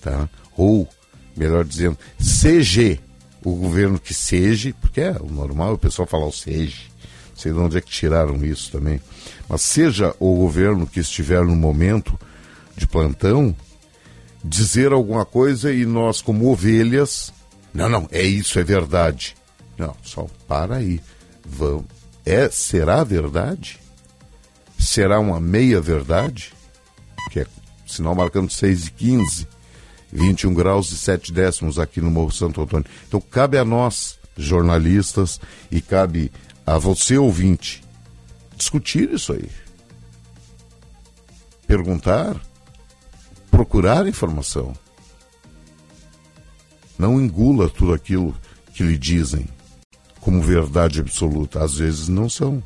[0.00, 0.28] tá?
[0.56, 0.88] Ou,
[1.36, 3.00] melhor dizendo, seja
[3.44, 6.82] o governo que seja, porque é o normal o pessoal falar o seja,
[7.30, 9.00] não sei de onde é que tiraram isso também,
[9.48, 12.18] mas seja o governo que estiver no momento
[12.76, 13.54] de plantão,
[14.42, 17.32] dizer alguma coisa e nós, como ovelhas,
[17.74, 19.36] não, não, é isso, é verdade.
[19.76, 21.00] Não, só para aí.
[21.44, 21.86] Vamos.
[22.24, 23.80] É, será verdade?
[24.78, 26.52] Será uma meia verdade?
[27.30, 27.46] Que é
[27.86, 29.48] sinal marcando 6 e 15.
[30.14, 32.86] 21 graus e 7 décimos aqui no Morro Santo Antônio.
[33.08, 36.30] Então cabe a nós, jornalistas, e cabe
[36.64, 37.82] a você, ouvinte,
[38.56, 39.50] discutir isso aí.
[41.66, 42.40] Perguntar,
[43.50, 44.72] procurar informação.
[46.96, 48.34] Não engula tudo aquilo
[48.72, 49.48] que lhe dizem
[50.20, 51.62] como verdade absoluta.
[51.62, 52.62] Às vezes não são.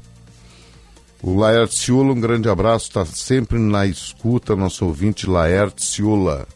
[1.23, 6.47] O Laerte Ciula, um grande abraço, está sempre na escuta, nosso ouvinte Laerte Ciula.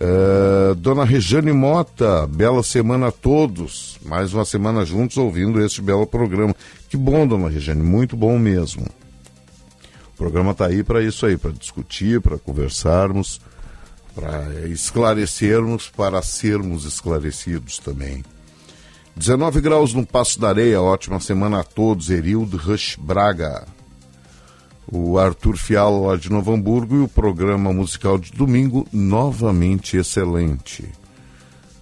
[0.00, 3.98] Uh, Dona Rejane Mota, bela semana a todos.
[4.04, 6.54] Mais uma semana juntos ouvindo este belo programa.
[6.88, 8.86] Que bom, Dona Rejane, muito bom mesmo.
[10.16, 13.40] programa está aí para isso aí, para discutir, para conversarmos,
[14.14, 18.24] para esclarecermos, para sermos esclarecidos também.
[19.16, 22.08] 19 graus no Passo da Areia, ótima semana a todos.
[22.08, 23.66] Erildo Rush Braga.
[24.90, 30.88] O Arthur Fiala lá de Novo Hamburgo e o programa musical de domingo novamente excelente.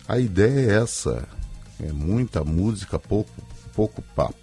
[0.09, 1.29] A ideia é essa.
[1.81, 3.31] É muita música, pouco,
[3.75, 4.35] pouco papo.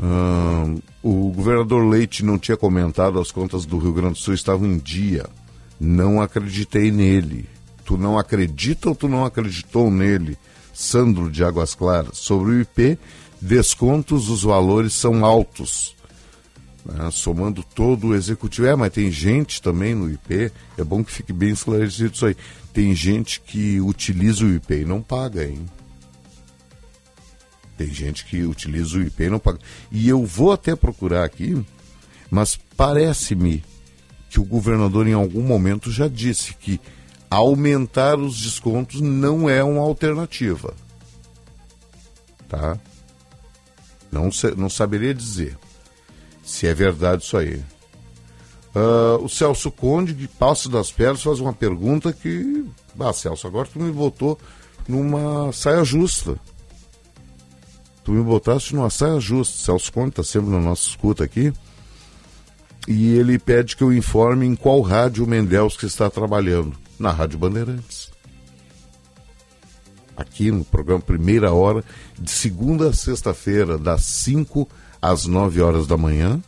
[0.00, 4.66] Hum, o governador Leite não tinha comentado as contas do Rio Grande do Sul estavam
[4.66, 5.26] em dia.
[5.80, 7.48] Não acreditei nele.
[7.86, 10.36] Tu não acredita ou tu não acreditou nele?
[10.74, 12.18] Sandro de Águas Claras.
[12.18, 12.98] Sobre o IP,
[13.40, 15.96] descontos, os valores são altos.
[16.88, 17.10] Né?
[17.10, 18.66] Somando todo o executivo.
[18.66, 22.36] É, mas tem gente também no IP, é bom que fique bem esclarecido isso aí.
[22.72, 25.66] Tem gente que utiliza o IP e não paga, hein?
[27.76, 29.58] Tem gente que utiliza o IP e não paga.
[29.92, 31.64] E eu vou até procurar aqui,
[32.30, 33.62] mas parece-me
[34.30, 36.80] que o governador em algum momento já disse que
[37.30, 40.74] aumentar os descontos não é uma alternativa.
[42.48, 42.78] Tá?
[44.10, 45.56] Não, não saberia dizer
[46.48, 47.62] se é verdade isso aí.
[48.74, 52.64] Uh, o Celso Conde, de Passo das Pedras, faz uma pergunta que.
[52.98, 54.38] Ah, Celso, agora tu me botou
[54.88, 56.38] numa saia justa
[58.08, 59.62] tu me botaste numa saia justa.
[59.62, 61.52] Celso Conde está sempre na nossa escuta aqui.
[62.88, 66.74] E ele pede que eu informe em qual rádio o Mendelski está trabalhando.
[66.98, 68.10] Na Rádio Bandeirantes.
[70.16, 71.84] Aqui no programa Primeira Hora,
[72.18, 74.87] de segunda a sexta-feira, das 5 às
[75.26, 76.40] 9 horas da manhã.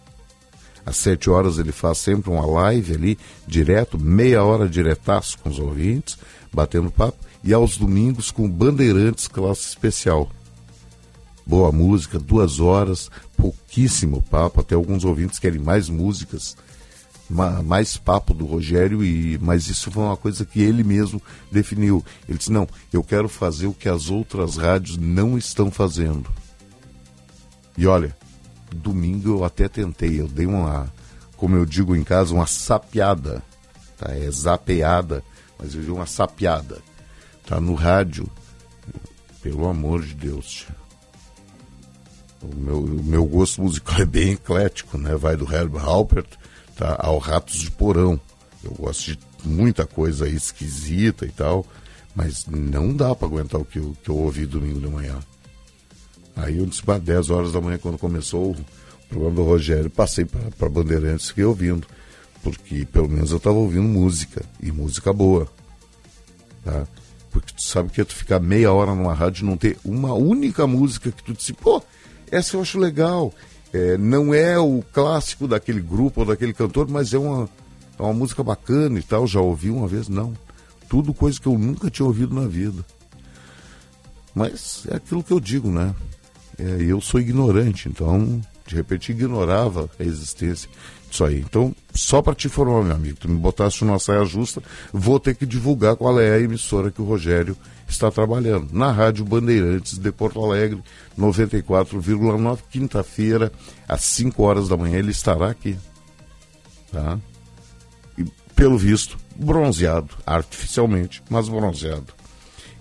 [0.84, 5.58] Às 7 horas ele faz sempre uma live ali, direto, meia hora diretaço com os
[5.58, 6.18] ouvintes,
[6.52, 7.18] batendo papo.
[7.44, 10.28] E aos domingos com Bandeirantes Classe Especial
[11.50, 16.56] boa música, duas horas, pouquíssimo papo, até alguns ouvintes querem mais músicas,
[17.28, 21.20] mais papo do Rogério, e mas isso foi uma coisa que ele mesmo
[21.50, 22.04] definiu.
[22.28, 26.30] Ele disse, não, eu quero fazer o que as outras rádios não estão fazendo.
[27.76, 28.16] E olha,
[28.74, 30.92] domingo eu até tentei, eu dei uma,
[31.36, 33.42] como eu digo em casa, uma sapeada,
[33.98, 34.12] tá?
[34.14, 35.22] É zapeada,
[35.58, 36.78] mas eu dei uma sapeada.
[37.46, 38.30] Tá no rádio,
[39.42, 40.66] pelo amor de Deus,
[42.42, 45.14] o meu, o meu gosto musical é bem eclético, né?
[45.14, 46.28] Vai do Herb Halpert
[46.74, 48.18] tá, ao Ratos de Porão.
[48.64, 51.66] Eu gosto de muita coisa esquisita e tal,
[52.14, 55.18] mas não dá para aguentar o que eu, que eu ouvi domingo de manhã.
[56.42, 58.56] Aí eu disse, 10 horas da manhã, quando começou o
[59.08, 61.86] programa do Rogério, passei para Bandeirantes e fiquei ouvindo.
[62.42, 65.46] Porque pelo menos eu estava ouvindo música, e música boa.
[66.64, 66.86] Tá?
[67.30, 70.14] Porque tu sabe que é tu ficar meia hora numa rádio e não ter uma
[70.14, 71.82] única música que tu disse, pô,
[72.30, 73.32] essa eu acho legal.
[73.72, 77.48] É, não é o clássico daquele grupo ou daquele cantor, mas é uma,
[77.98, 79.26] é uma música bacana e tal.
[79.26, 80.08] Já ouvi uma vez?
[80.08, 80.32] Não.
[80.88, 82.84] Tudo coisa que eu nunca tinha ouvido na vida.
[84.34, 85.94] Mas é aquilo que eu digo, né?
[86.60, 90.68] É, eu sou ignorante, então de repente ignorava a existência
[91.08, 91.40] disso aí.
[91.40, 94.62] Então, só para te informar, meu amigo, tu me botasse numa saia justa,
[94.92, 97.56] vou ter que divulgar qual é a emissora que o Rogério
[97.88, 98.68] está trabalhando.
[98.72, 100.80] Na Rádio Bandeirantes de Porto Alegre,
[101.18, 103.50] 94,9, quinta-feira,
[103.88, 105.76] às 5 horas da manhã, ele estará aqui.
[106.92, 107.18] Tá?
[108.16, 108.24] E,
[108.54, 112.19] pelo visto, bronzeado, artificialmente, mas bronzeado.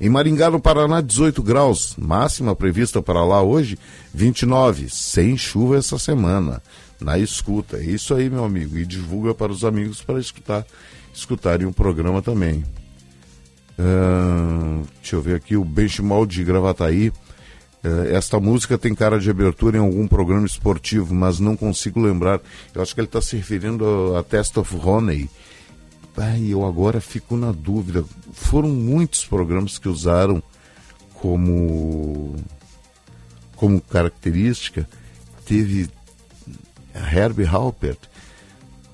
[0.02, 3.78] Em Maringá, no Paraná, 18 graus, máxima prevista para lá hoje,
[4.14, 6.62] 29, sem chuva essa semana.
[7.02, 10.66] Na escuta, é isso aí, meu amigo, e divulga para os amigos para escutar,
[11.14, 12.64] escutarem o programa também.
[13.78, 17.10] Uh, deixa eu ver aqui, o Benchimol de Gravataí.
[17.10, 22.40] Uh, esta música tem cara de abertura em algum programa esportivo, mas não consigo lembrar.
[22.74, 25.30] Eu acho que ele está se referindo a, a Test of Honey.
[26.18, 28.04] Ai, eu agora fico na dúvida.
[28.34, 30.44] Foram muitos programas que usaram
[31.14, 32.36] como,
[33.56, 34.88] como característica.
[35.46, 35.90] Teve
[36.94, 38.00] Herbie Halpert,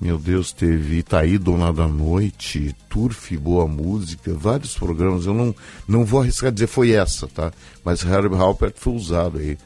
[0.00, 5.24] meu Deus, teve Itaí Dona da Noite, Turf Boa Música, vários programas.
[5.24, 5.54] Eu não,
[5.88, 7.50] não vou arriscar dizer foi essa, tá?
[7.82, 9.56] Mas Herb Halpert foi usado aí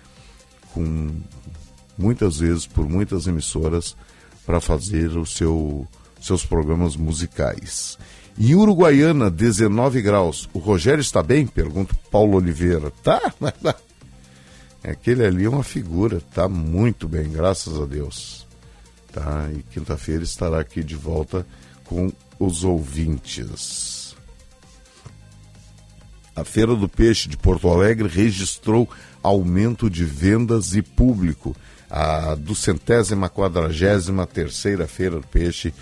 [0.72, 1.10] com
[1.98, 3.96] muitas vezes por muitas emissoras
[4.46, 5.86] para fazer o seu,
[6.20, 7.98] seus programas musicais.
[8.38, 10.48] Em Uruguaiana, 19 graus.
[10.52, 11.46] O Rogério está bem?
[11.46, 12.90] Pergunta Paulo Oliveira.
[13.02, 13.20] Tá?
[14.82, 18.46] Aquele ali é uma figura, tá muito bem, graças a Deus.
[19.12, 19.50] Tá?
[19.52, 21.46] E quinta-feira estará aqui de volta
[21.84, 24.16] com os ouvintes.
[26.34, 28.88] A Feira do Peixe de Porto Alegre registrou
[29.22, 31.54] aumento de vendas e público.
[31.90, 35.74] A duzentésima quadragésima terceira Feira do Peixe,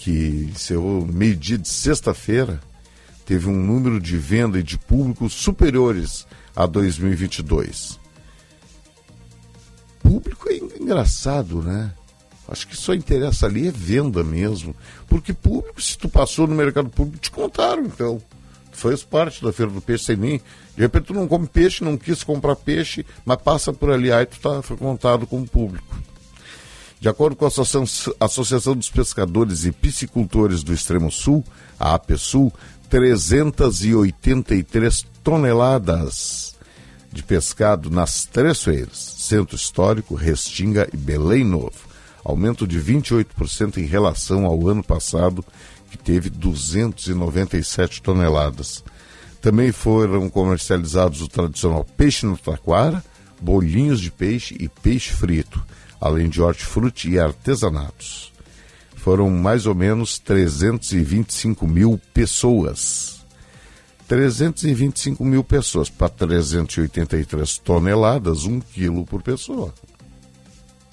[0.00, 2.58] que encerrou meio-dia de sexta-feira,
[3.26, 8.00] teve um número de venda e de público superiores a 2022.
[10.02, 11.92] Público é engraçado, né?
[12.48, 14.74] Acho que só interessa ali é venda mesmo.
[15.06, 18.20] Porque público, se tu passou no mercado público, te contaram, então.
[18.72, 20.38] Faz parte da feira do peixe sem nem.
[20.74, 24.24] De repente tu não come peixe, não quis comprar peixe, mas passa por ali, aí
[24.24, 25.94] tu tá, foi contado como público.
[27.00, 31.42] De acordo com a Associação, dos Pescadores e Piscicultores do Extremo Sul,
[31.78, 32.52] a APSUL,
[32.90, 36.54] 383 toneladas
[37.10, 41.90] de pescado nas três feiras, Centro Histórico, Restinga e Belém Novo
[42.24, 45.44] aumento de 28% em relação ao ano passado,
[45.90, 48.84] que teve 297 toneladas.
[49.40, 53.02] Também foram comercializados o tradicional peixe no taquara,
[53.40, 55.64] bolinhos de peixe e peixe frito,
[56.00, 58.32] além de hortifruti e artesanatos.
[58.96, 63.20] Foram mais ou menos 325 mil pessoas.
[64.08, 69.72] 325 mil pessoas para 383 toneladas, um quilo por pessoa.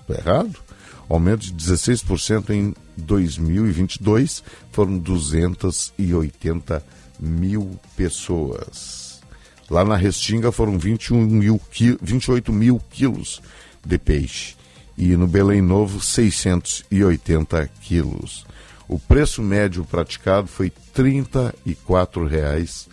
[0.08, 0.68] Tá errado?
[1.10, 6.84] aumento de 16% em 2022, foram 280
[7.20, 9.22] mil pessoas.
[9.70, 11.62] Lá na Restinga foram 21 mil,
[12.02, 13.42] 28 mil quilos
[13.86, 14.57] de peixe
[14.98, 18.46] e no Belém Novo 680 quilos.
[18.88, 22.88] O preço médio praticado foi R$ 34,00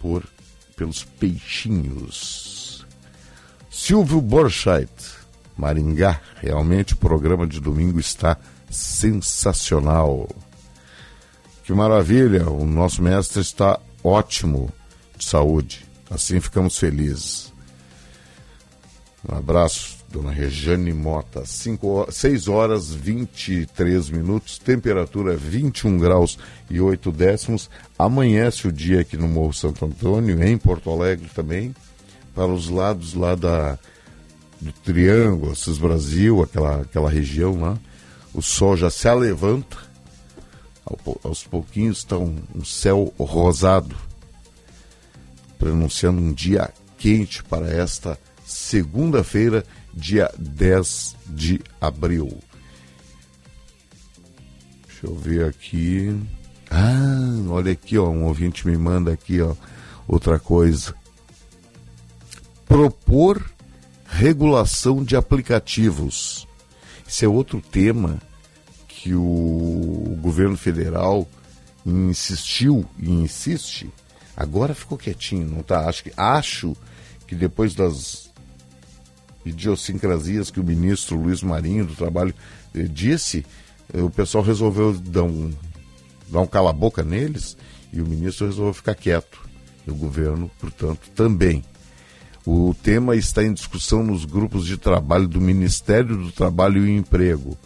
[0.00, 0.24] por
[0.74, 2.86] pelos peixinhos.
[3.70, 5.20] Silvio Borchardt
[5.60, 6.20] Maringá.
[6.36, 8.36] Realmente o programa de domingo está
[8.70, 10.26] sensacional.
[11.64, 12.48] Que maravilha!
[12.48, 14.72] O nosso mestre está ótimo
[15.16, 15.86] de saúde.
[16.10, 17.52] Assim ficamos felizes.
[19.28, 21.44] Um abraço, dona Rejane Mota.
[21.44, 26.38] 6 horas 23 minutos, temperatura 21 graus
[26.68, 27.70] e 8 décimos.
[27.98, 31.74] Amanhece o dia aqui no Morro Santo Antônio, em Porto Alegre também,
[32.34, 33.78] para os lados lá da
[34.60, 37.78] do Triângulo, Assis Brasil, aquela, aquela região lá,
[38.34, 39.78] o sol já se levanta,
[41.24, 43.96] aos pouquinhos está um, um céu rosado,
[45.58, 52.38] pronunciando um dia quente para esta segunda-feira, dia 10 de abril.
[54.86, 56.18] Deixa eu ver aqui.
[56.70, 59.54] Ah, olha aqui, ó, um ouvinte me manda aqui, ó,
[60.06, 60.94] outra coisa.
[62.66, 63.42] Propor
[64.06, 66.46] regulação de aplicativos.
[67.08, 68.20] Esse é outro tema
[68.86, 71.28] que o governo federal
[71.84, 73.90] insistiu e insiste.
[74.36, 75.88] Agora ficou quietinho, não tá?
[75.88, 76.76] Acho que, acho
[77.26, 78.29] que depois das
[79.44, 82.34] idiosincrasias que o ministro Luiz Marinho do Trabalho
[82.74, 83.44] eh, disse,
[83.92, 85.52] eh, o pessoal resolveu dar um,
[86.28, 87.56] dar um cala-boca neles
[87.92, 89.48] e o ministro resolveu ficar quieto.
[89.86, 91.64] E o governo, portanto, também.
[92.46, 97.56] O tema está em discussão nos grupos de trabalho do Ministério do Trabalho e Emprego.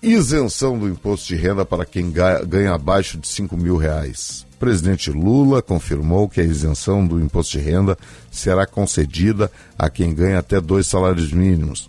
[0.00, 4.46] Isenção do imposto de renda para quem ganha abaixo de 5 mil reais.
[4.58, 7.96] O presidente Lula confirmou que a isenção do imposto de renda
[8.30, 11.88] será concedida a quem ganha até dois salários mínimos,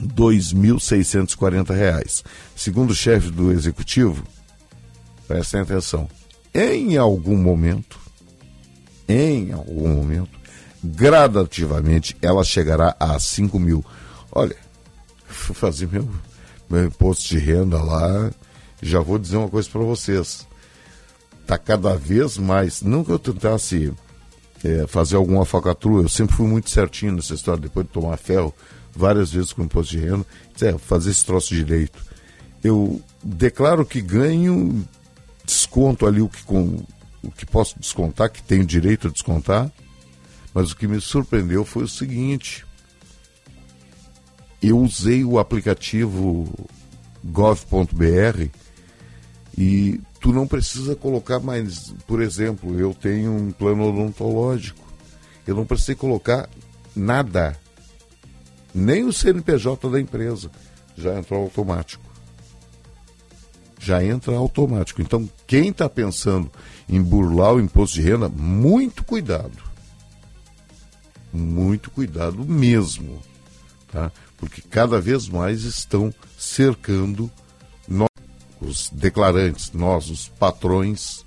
[0.00, 2.24] R$ 2.640.
[2.56, 4.24] Segundo o chefe do executivo,
[5.26, 6.08] prestem atenção,
[6.54, 8.08] em algum momento
[9.08, 10.38] em algum momento,
[10.84, 13.82] gradativamente, ela chegará a 5 mil.
[14.30, 14.56] Olha,
[15.26, 16.08] fui fazer meu,
[16.68, 18.30] meu imposto de renda lá,
[18.82, 20.46] já vou dizer uma coisa para vocês.
[21.48, 23.90] Está cada vez mais, não que eu tentasse
[24.62, 28.54] é, fazer alguma falcatrua, eu sempre fui muito certinho nessa história, depois de tomar ferro
[28.94, 30.26] várias vezes com imposto de renda,
[30.60, 32.04] é, fazer esse troço direito.
[32.62, 34.86] Eu declaro que ganho,
[35.42, 36.84] desconto ali o que com,
[37.22, 39.72] o que posso descontar, que tenho direito a descontar,
[40.52, 42.66] mas o que me surpreendeu foi o seguinte:
[44.62, 46.68] eu usei o aplicativo
[47.24, 48.50] gov.br
[49.56, 54.86] e tu não precisa colocar mais, por exemplo, eu tenho um plano odontológico,
[55.46, 56.48] eu não precisei colocar
[56.94, 57.56] nada,
[58.74, 60.50] nem o CNPJ da empresa,
[60.96, 62.04] já entrou automático.
[63.78, 65.00] Já entra automático.
[65.00, 66.50] Então, quem está pensando
[66.88, 69.56] em burlar o imposto de renda, muito cuidado.
[71.32, 73.22] Muito cuidado mesmo.
[73.90, 74.10] Tá?
[74.36, 77.30] Porque cada vez mais estão cercando
[78.60, 81.24] os declarantes, nós, os patrões,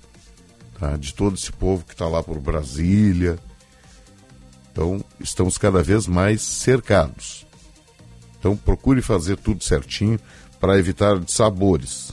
[0.78, 0.96] tá?
[0.96, 3.38] de todo esse povo que está lá por Brasília.
[4.70, 7.46] Então, estamos cada vez mais cercados.
[8.38, 10.18] Então, procure fazer tudo certinho
[10.58, 12.12] para evitar sabores.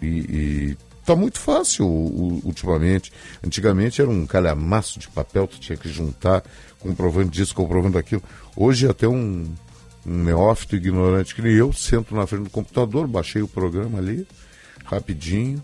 [0.00, 3.10] E, está muito fácil ultimamente.
[3.44, 6.44] Antigamente era um calhamaço de papel, tu tinha que juntar,
[6.78, 8.22] comprovando disso, comprovando aquilo.
[8.54, 9.52] Hoje até um,
[10.08, 14.26] um neófito ignorante que nem eu, sento na frente do computador, baixei o programa ali,
[14.84, 15.62] rapidinho,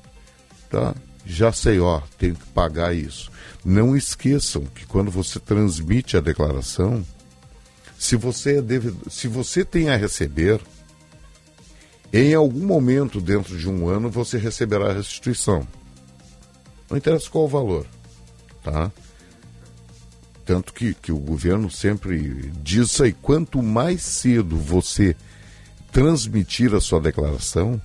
[0.69, 0.95] tá?
[1.25, 3.31] Já sei, ó, tenho que pagar isso.
[3.65, 7.05] Não esqueçam que quando você transmite a declaração,
[7.99, 10.61] se você, é se você tem a receber,
[12.13, 15.67] em algum momento dentro de um ano você receberá a restituição.
[16.91, 17.87] Não interessa qual o valor,
[18.63, 18.93] tá?
[20.45, 25.17] Tanto que, que o governo sempre diz isso aí, quanto mais cedo você
[25.91, 27.81] transmitir a sua declaração,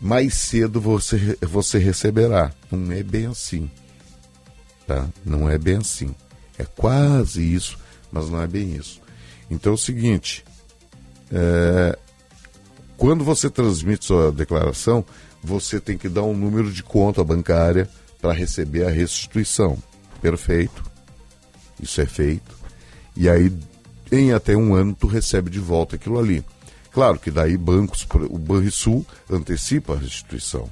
[0.00, 2.52] mais cedo você, você receberá.
[2.70, 3.70] Não é bem assim.
[4.86, 5.08] Tá?
[5.24, 6.14] Não é bem assim.
[6.58, 7.78] É quase isso,
[8.12, 9.00] mas não é bem isso.
[9.50, 10.44] Então é o seguinte:
[11.32, 11.98] é,
[12.96, 15.04] quando você transmite sua declaração,
[15.42, 17.88] você tem que dar um número de conta bancária
[18.20, 19.78] para receber a restituição.
[20.20, 20.93] Perfeito?
[21.80, 22.56] Isso é feito.
[23.16, 23.52] E aí,
[24.10, 26.44] em até um ano, tu recebe de volta aquilo ali.
[26.92, 30.68] Claro que daí bancos, o Banrisul antecipa a restituição.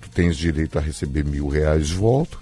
[0.00, 2.38] Tu tens direito a receber mil reais de volta,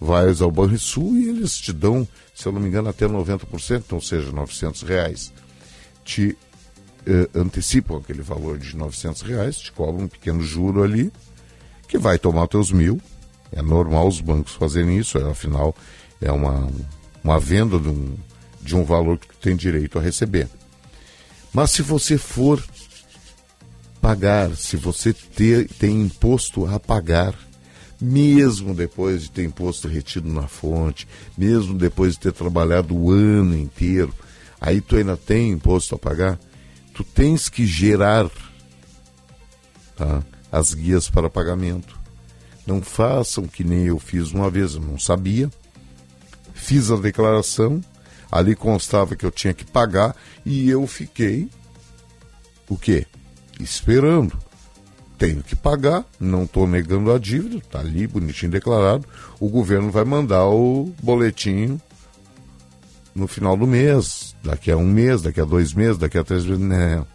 [0.00, 4.00] vais ao Banrisul e eles te dão, se eu não me engano, até 90%, ou
[4.00, 5.32] seja, 900 reais.
[6.02, 6.36] Te
[7.06, 11.12] eh, antecipam aquele valor de 900 reais, te cobram um pequeno juro ali,
[11.86, 13.00] que vai tomar teus mil.
[13.52, 15.74] É normal os bancos fazerem isso, afinal
[16.20, 16.68] é uma,
[17.26, 18.16] uma venda de um,
[18.62, 20.48] de um valor que tu tem direito a receber.
[21.52, 22.64] Mas se você for
[24.00, 27.34] pagar, se você ter, tem imposto a pagar,
[28.00, 33.58] mesmo depois de ter imposto retido na fonte, mesmo depois de ter trabalhado o ano
[33.58, 34.14] inteiro,
[34.60, 36.38] aí tu ainda tem imposto a pagar,
[36.94, 38.30] tu tens que gerar
[39.96, 40.22] tá,
[40.52, 41.98] as guias para pagamento.
[42.64, 45.50] Não façam que nem eu fiz uma vez, eu não sabia,
[46.56, 47.80] fiz a declaração,
[48.32, 51.48] ali constava que eu tinha que pagar e eu fiquei
[52.68, 53.06] o quê?
[53.60, 54.36] Esperando.
[55.18, 59.06] Tenho que pagar, não estou negando a dívida, está ali bonitinho declarado.
[59.40, 61.80] O governo vai mandar o boletim
[63.14, 66.44] no final do mês, daqui a um mês, daqui a dois meses, daqui a três
[66.44, 66.62] meses.
[66.62, 67.06] Não.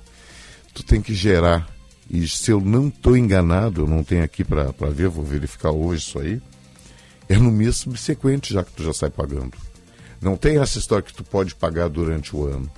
[0.73, 1.67] Tu tem que gerar.
[2.09, 6.03] E se eu não estou enganado, eu não tenho aqui para ver, vou verificar hoje
[6.03, 6.41] isso aí
[7.31, 9.53] é no mês subsequente, já que tu já sai pagando.
[10.19, 12.69] Não tem essa história que tu pode pagar durante o ano.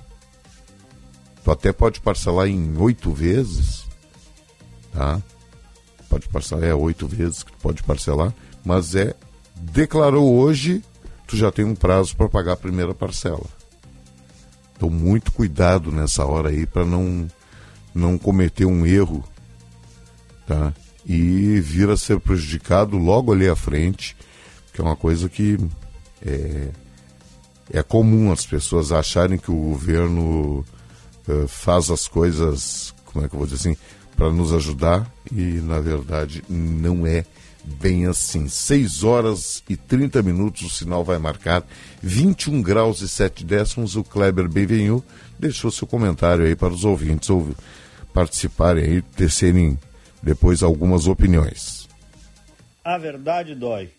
[1.42, 3.84] Tu até pode parcelar em oito vezes,
[4.92, 5.20] tá?
[6.08, 8.32] Pode parcelar, é oito vezes que tu pode parcelar,
[8.64, 9.14] mas é,
[9.56, 10.82] declarou hoje,
[11.26, 13.46] tu já tem um prazo para pagar a primeira parcela.
[14.76, 17.28] Então, muito cuidado nessa hora aí para não,
[17.92, 19.24] não cometer um erro,
[20.46, 20.72] tá?
[21.04, 24.16] E vir a ser prejudicado logo ali à frente
[24.74, 25.56] que é uma coisa que
[26.20, 26.68] é,
[27.72, 30.64] é comum as pessoas acharem que o governo
[31.28, 33.78] uh, faz as coisas, como é que eu vou dizer assim,
[34.16, 37.24] para nos ajudar e na verdade não é
[37.64, 38.48] bem assim.
[38.48, 41.64] 6 horas e 30 minutos o sinal vai marcar
[42.02, 43.96] 21 graus e 7 décimos.
[43.96, 45.02] O Kleber Benvenu
[45.38, 47.54] deixou seu comentário aí para os ouvintes ou
[48.12, 49.78] participarem aí, tecerem
[50.22, 51.88] depois algumas opiniões.
[52.84, 53.90] A verdade dói.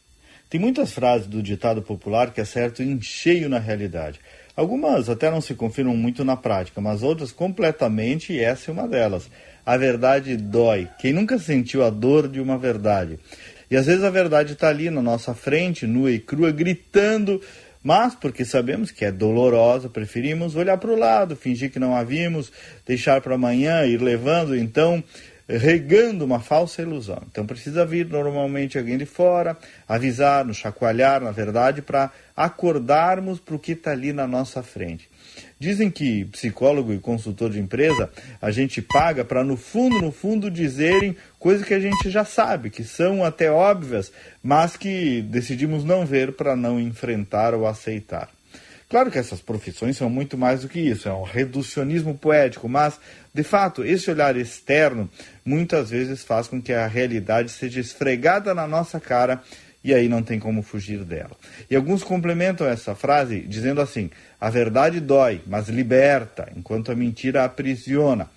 [0.55, 4.21] Tem muitas frases do ditado popular que acertam em cheio na realidade.
[4.55, 8.87] Algumas até não se confirmam muito na prática, mas outras completamente, e essa é uma
[8.87, 9.29] delas.
[9.65, 10.87] A verdade dói.
[10.97, 13.19] Quem nunca sentiu a dor de uma verdade?
[13.69, 17.41] E às vezes a verdade está ali na nossa frente, nua e crua, gritando,
[17.83, 22.01] mas porque sabemos que é dolorosa, preferimos olhar para o lado, fingir que não a
[22.01, 22.49] vimos,
[22.85, 25.03] deixar para amanhã, ir levando então
[25.47, 27.21] regando uma falsa ilusão.
[27.31, 29.57] Então precisa vir normalmente alguém de fora,
[29.87, 35.09] avisar, nos chacoalhar, na verdade, para acordarmos para o que está ali na nossa frente.
[35.59, 38.09] Dizem que psicólogo e consultor de empresa
[38.41, 42.69] a gente paga para no fundo, no fundo dizerem coisas que a gente já sabe,
[42.69, 44.11] que são até óbvias,
[44.43, 48.34] mas que decidimos não ver para não enfrentar ou aceitar.
[48.87, 52.99] Claro que essas profissões são muito mais do que isso, é um reducionismo poético, mas,
[53.33, 55.09] de fato, esse olhar externo
[55.43, 59.41] muitas vezes faz com que a realidade seja esfregada na nossa cara
[59.83, 61.37] e aí não tem como fugir dela.
[61.69, 64.09] E alguns complementam essa frase dizendo assim:
[64.41, 68.29] a verdade dói, mas liberta, enquanto a mentira aprisiona.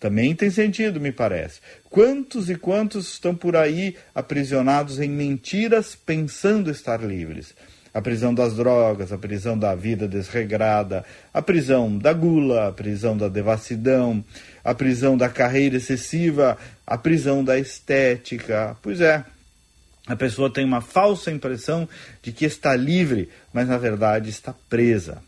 [0.00, 1.60] Também tem sentido, me parece.
[1.88, 7.54] Quantos e quantos estão por aí aprisionados em mentiras pensando estar livres?
[7.94, 13.16] A prisão das drogas, a prisão da vida desregrada, a prisão da gula, a prisão
[13.16, 14.22] da devassidão,
[14.64, 18.76] a prisão da carreira excessiva, a prisão da estética.
[18.82, 19.24] Pois é,
[20.08, 21.88] a pessoa tem uma falsa impressão
[22.20, 25.22] de que está livre, mas na verdade está presa.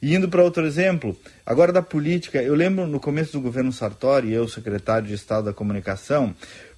[0.00, 4.32] E indo para outro exemplo, agora da política, eu lembro no começo do governo Sartori,
[4.32, 6.36] eu, secretário de Estado da Comunicação,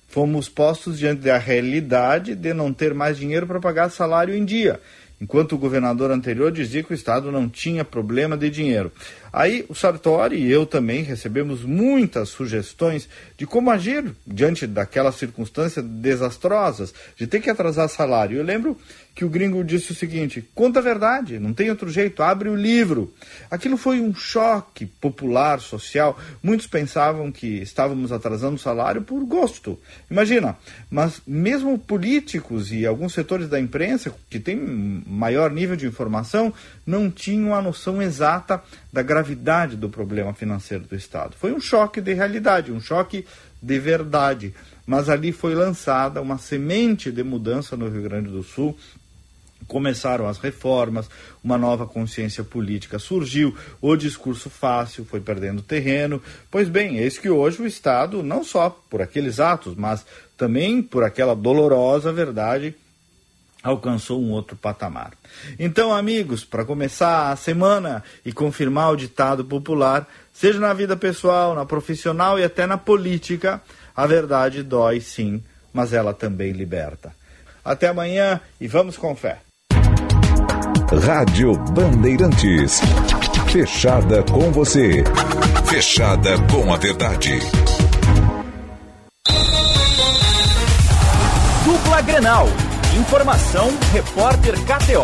[0.08, 4.80] fomos postos diante da realidade de não ter mais dinheiro para pagar salário em dia
[5.20, 8.92] enquanto o governador anterior dizia que o Estado não tinha problema de dinheiro.
[9.36, 15.84] Aí o Sartori e eu também recebemos muitas sugestões de como agir diante daquelas circunstâncias
[15.84, 18.38] desastrosas, de ter que atrasar salário.
[18.38, 18.78] Eu lembro
[19.12, 22.54] que o gringo disse o seguinte: conta a verdade, não tem outro jeito, abre o
[22.54, 23.12] livro.
[23.50, 26.16] Aquilo foi um choque popular, social.
[26.40, 29.76] Muitos pensavam que estávamos atrasando o salário por gosto.
[30.08, 30.56] Imagina,
[30.88, 34.56] mas mesmo políticos e alguns setores da imprensa, que têm
[35.04, 36.54] maior nível de informação,
[36.86, 38.62] não tinham a noção exata
[38.92, 39.23] da gravidade
[39.76, 41.36] do problema financeiro do Estado.
[41.38, 43.24] Foi um choque de realidade, um choque
[43.62, 44.54] de verdade.
[44.86, 48.76] Mas ali foi lançada uma semente de mudança no Rio Grande do Sul
[49.66, 51.08] começaram as reformas,
[51.42, 56.22] uma nova consciência política surgiu, o discurso fácil foi perdendo terreno.
[56.50, 60.04] Pois bem, eis que hoje o Estado, não só por aqueles atos, mas
[60.36, 62.74] também por aquela dolorosa verdade,
[63.64, 65.12] alcançou um outro patamar.
[65.58, 71.54] Então, amigos, para começar a semana e confirmar o ditado popular, seja na vida pessoal,
[71.54, 73.62] na profissional e até na política,
[73.96, 75.42] a verdade dói sim,
[75.72, 77.14] mas ela também liberta.
[77.64, 79.38] Até amanhã e vamos com fé.
[81.06, 82.80] Rádio Bandeirantes.
[83.50, 85.02] Fechada com você.
[85.64, 87.38] Fechada com a verdade.
[91.64, 92.48] Dupla Grenal.
[92.94, 95.02] Informação, repórter KTO.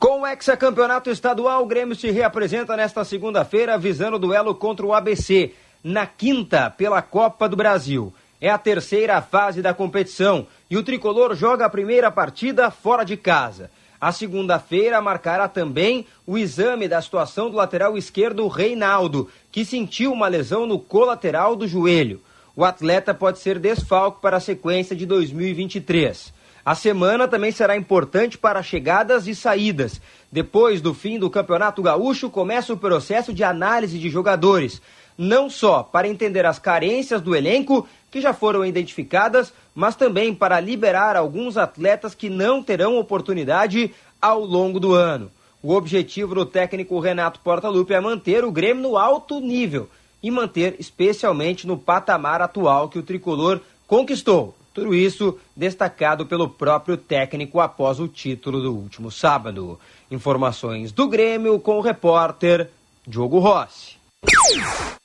[0.00, 4.92] Com o hexacampeonato estadual, o Grêmio se reapresenta nesta segunda-feira visando o duelo contra o
[4.92, 5.52] ABC,
[5.82, 8.12] na quinta pela Copa do Brasil.
[8.40, 13.16] É a terceira fase da competição e o tricolor joga a primeira partida fora de
[13.16, 13.70] casa.
[14.00, 20.26] A segunda-feira marcará também o exame da situação do lateral esquerdo Reinaldo, que sentiu uma
[20.26, 22.20] lesão no colateral do joelho.
[22.58, 26.34] O atleta pode ser desfalque para a sequência de 2023.
[26.64, 30.00] A semana também será importante para chegadas e saídas.
[30.32, 34.82] Depois do fim do Campeonato Gaúcho, começa o processo de análise de jogadores,
[35.16, 40.58] não só para entender as carências do elenco, que já foram identificadas, mas também para
[40.58, 45.30] liberar alguns atletas que não terão oportunidade ao longo do ano.
[45.62, 49.88] O objetivo do técnico Renato Portaluppi é manter o Grêmio no alto nível
[50.22, 54.54] e manter especialmente no patamar atual que o tricolor conquistou.
[54.74, 59.78] Tudo isso destacado pelo próprio técnico após o título do último sábado.
[60.10, 62.70] Informações do Grêmio com o repórter
[63.06, 63.96] Diogo Rossi.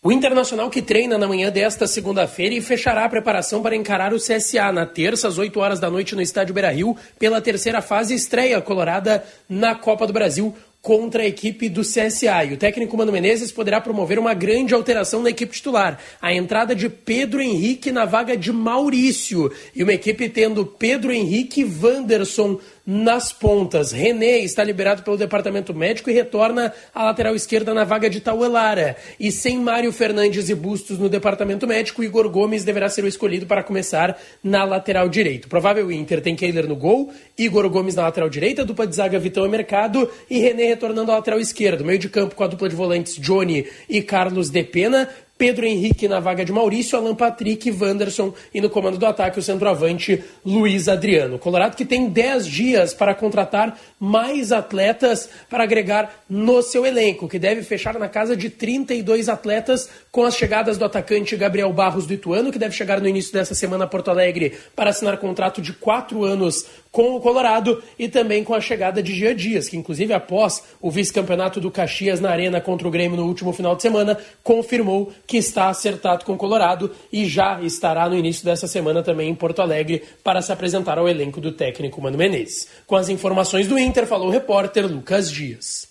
[0.05, 4.17] O Internacional que treina na manhã desta segunda-feira e fechará a preparação para encarar o
[4.17, 8.61] CSA na terça às 8 horas da noite no Estádio Beira-Rio pela terceira fase estreia
[8.61, 10.53] colorada na Copa do Brasil
[10.83, 12.43] contra a equipe do CSA.
[12.43, 15.97] E o técnico Mano Menezes poderá promover uma grande alteração na equipe titular.
[16.21, 19.49] A entrada de Pedro Henrique na vaga de Maurício.
[19.73, 23.91] E uma equipe tendo Pedro Henrique e Wanderson nas pontas.
[23.91, 28.97] René está liberado pelo departamento médico e retorna à lateral esquerda na vaga de Tauelara.
[29.19, 33.45] E sem Mário Fernandes e Bustos no departamento médico, Igor Gomes deverá ser o escolhido
[33.45, 35.47] para começar na lateral direita.
[35.47, 39.45] Provável Inter tem Keiler no gol, Igor Gomes na lateral direita, dupla de zaga Vitão
[39.45, 41.83] e Mercado e René retornando à lateral esquerda.
[41.83, 45.09] Meio de campo com a dupla de volantes Johnny e Carlos De Pena.
[45.43, 49.43] Pedro Henrique na vaga de Maurício, Alan Patrick, Wanderson e no comando do ataque o
[49.43, 51.37] centroavante Luiz Adriano.
[51.37, 57.37] Colorado que tem 10 dias para contratar mais atletas para agregar no seu elenco, que
[57.37, 62.13] deve fechar na casa de 32 atletas com as chegadas do atacante Gabriel Barros do
[62.13, 65.73] Ituano, que deve chegar no início dessa semana a Porto Alegre para assinar contrato de
[65.73, 70.13] 4 anos com o Colorado e também com a chegada de Jean Dias, que inclusive
[70.13, 74.15] após o vice-campeonato do Caxias na Arena contra o Grêmio no último final de semana,
[74.43, 79.27] confirmou que está acertado com o Colorado e já estará no início dessa semana também
[79.27, 82.67] em Porto Alegre para se apresentar ao elenco do técnico Mano Menezes.
[82.85, 85.87] Com as informações do Inter, falou o repórter Lucas Dias.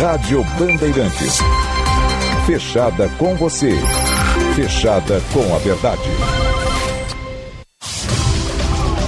[0.00, 1.38] Rádio Bandeirantes.
[2.44, 3.72] Fechada com você.
[4.56, 6.45] Fechada com a verdade.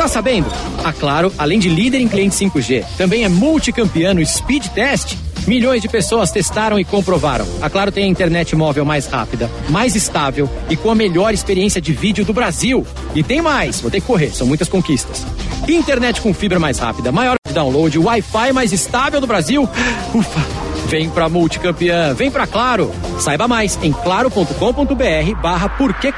[0.08, 0.50] Tá sabendo?
[0.82, 5.16] A Claro, além de líder em cliente 5G, também é multicampeão no Speed Test
[5.46, 7.46] Milhões de pessoas testaram e comprovaram.
[7.62, 11.80] A Claro tem a internet móvel mais rápida, mais estável e com a melhor experiência
[11.80, 12.86] de vídeo do Brasil.
[13.14, 15.26] E tem mais, vou ter que correr, são muitas conquistas.
[15.66, 19.68] Internet com fibra mais rápida, maior download, Wi-Fi mais estável do Brasil.
[20.14, 20.40] Ufa!
[20.86, 22.90] Vem pra multicampeã, vem pra Claro.
[23.18, 25.68] Saiba mais em claro.com.br barra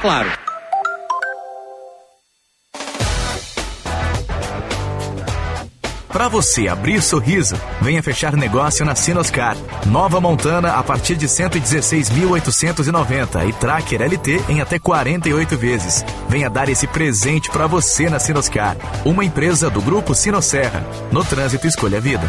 [0.00, 0.49] Claro.
[6.12, 9.56] Para você abrir sorriso, venha fechar negócio na Sinoscar.
[9.86, 16.04] Nova Montana a partir de 116.890 e Tracker LT em até 48 vezes.
[16.28, 20.84] Venha dar esse presente para você na Sinoscar, uma empresa do grupo Sinosserra.
[21.12, 22.28] No trânsito escolha a vida.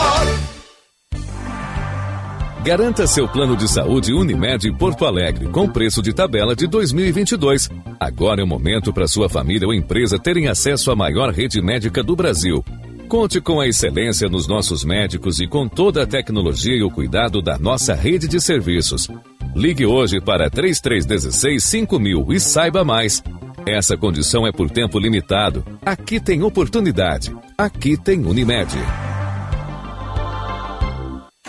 [2.63, 7.67] Garanta seu plano de saúde Unimed Porto Alegre com preço de tabela de 2022.
[7.99, 12.03] Agora é o momento para sua família ou empresa terem acesso à maior rede médica
[12.03, 12.63] do Brasil.
[13.07, 17.41] Conte com a excelência nos nossos médicos e com toda a tecnologia e o cuidado
[17.41, 19.07] da nossa rede de serviços.
[19.55, 23.23] Ligue hoje para 3316 5000 e saiba mais.
[23.65, 25.65] Essa condição é por tempo limitado.
[25.83, 27.35] Aqui tem oportunidade.
[27.57, 28.71] Aqui tem Unimed.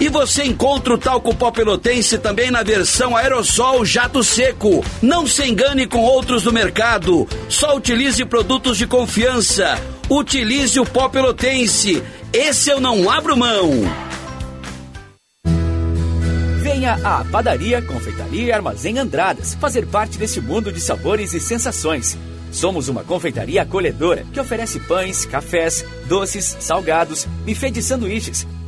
[0.00, 4.84] E você encontra o talco pó pelotense também na versão aerossol jato seco.
[5.00, 7.28] Não se engane com outros do mercado.
[7.48, 9.80] Só utilize produtos de confiança.
[10.10, 12.02] Utilize o pó pelotense.
[12.32, 13.70] Esse eu não abro mão.
[16.60, 22.18] Venha à Padaria, Confeitaria e Armazém Andradas fazer parte desse mundo de sabores e sensações.
[22.50, 28.46] Somos uma confeitaria acolhedora que oferece pães, cafés, doces, salgados, buffet de sanduíches,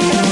[0.00, 0.23] Primeira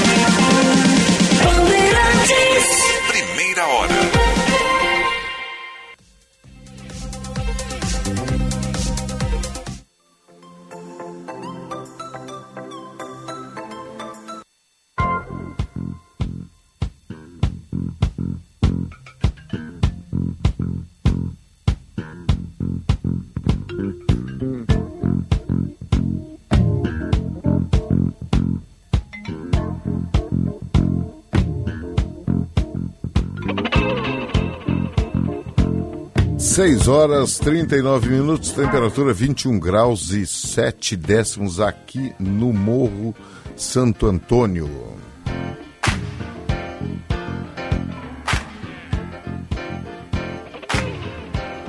[36.53, 43.15] 6 horas 39 minutos, temperatura 21 graus e 7 décimos aqui no Morro
[43.55, 44.69] Santo Antônio.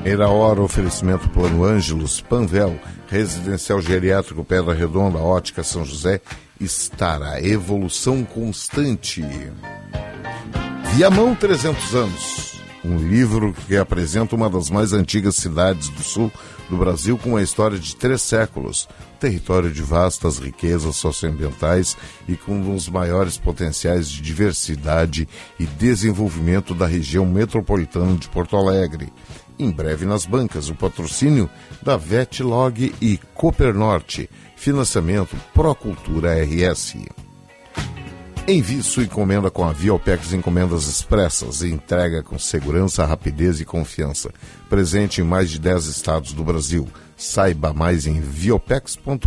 [0.04, 2.78] Era hora, oferecimento Plano Ângelos, Panvel,
[3.08, 6.20] Residencial Geriátrico Pedra Redonda, Ótica São José,
[6.60, 9.24] estará evolução constante.
[10.94, 12.43] Viamão 300 anos
[12.84, 16.30] um livro que apresenta uma das mais antigas cidades do sul
[16.68, 18.88] do Brasil com uma história de três séculos,
[19.18, 21.96] território de vastas riquezas socioambientais
[22.28, 25.28] e com um dos maiores potenciais de diversidade
[25.58, 29.12] e desenvolvimento da região metropolitana de Porto Alegre.
[29.58, 31.48] Em breve nas bancas, o patrocínio
[31.82, 34.28] da Vetlog e Coopernorte.
[34.56, 36.96] Financiamento Procultura RS.
[38.46, 44.30] Envie sua encomenda com a Viopex Encomendas Expressas e entrega com segurança, rapidez e confiança.
[44.68, 46.86] Presente em mais de 10 estados do Brasil.
[47.16, 49.24] Saiba mais em viopex.com.br.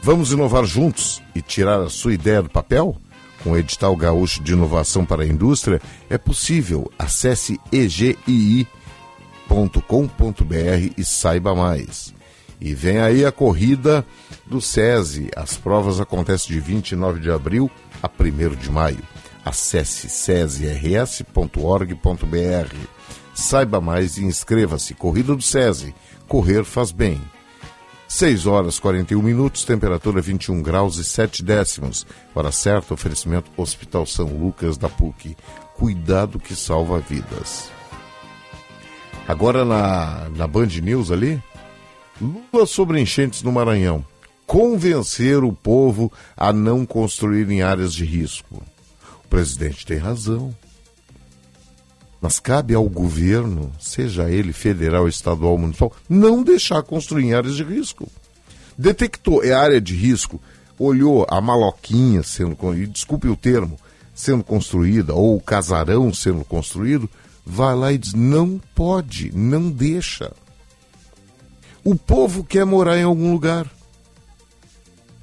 [0.00, 2.96] Vamos inovar juntos e tirar a sua ideia do papel?
[3.44, 6.90] Com o edital gaúcho de inovação para a indústria, é possível.
[6.98, 8.66] Acesse egii.com.br
[10.96, 12.14] e saiba mais.
[12.64, 14.06] E vem aí a corrida
[14.46, 15.28] do SESI.
[15.34, 17.68] As provas acontecem de 29 de abril
[18.00, 19.02] a 1 de maio.
[19.44, 21.26] Acesse sesirs.org.br.
[23.34, 24.94] Saiba mais e inscreva-se.
[24.94, 25.92] Corrida do SESI.
[26.28, 27.20] Correr faz bem.
[28.06, 32.06] 6 horas 41 minutos, temperatura 21 graus e 7 décimos.
[32.32, 35.36] Hora certa, oferecimento Hospital São Lucas da PUC.
[35.74, 37.72] Cuidado que salva vidas.
[39.26, 41.42] Agora na, na Band News ali,
[42.20, 44.04] Lula sobre enchentes no Maranhão.
[44.46, 48.62] Convencer o povo a não construir em áreas de risco.
[49.24, 50.54] O presidente tem razão.
[52.20, 57.64] Mas cabe ao governo, seja ele federal, estadual, municipal, não deixar construir em áreas de
[57.64, 58.08] risco.
[58.78, 60.40] Detectou, é área de risco,
[60.78, 62.56] olhou a maloquinha sendo,
[62.88, 63.76] desculpe o termo,
[64.14, 67.08] sendo construída, ou o casarão sendo construído,
[67.44, 70.32] vai lá e diz: não pode, não deixa.
[71.84, 73.68] O povo quer morar em algum lugar.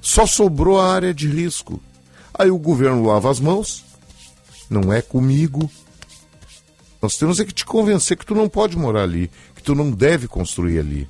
[0.00, 1.80] Só sobrou a área de risco.
[2.34, 3.84] Aí o governo lava as mãos.
[4.68, 5.70] Não é comigo.
[7.00, 9.90] Nós temos é que te convencer que tu não pode morar ali, que tu não
[9.90, 11.08] deve construir ali.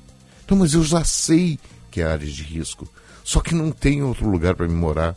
[0.49, 1.59] Não, mas eu já sei
[1.89, 2.87] que é área de risco.
[3.23, 5.15] Só que não tem outro lugar para me morar.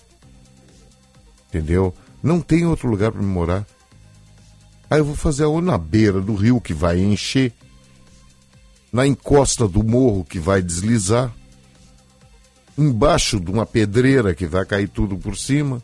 [1.49, 1.95] Entendeu?
[2.23, 3.67] Não tem outro lugar para me morar.
[4.91, 7.53] Aí eu vou fazer ou na beira do rio que vai encher
[8.95, 11.35] na encosta do morro que vai deslizar,
[12.79, 15.83] embaixo de uma pedreira que vai cair tudo por cima.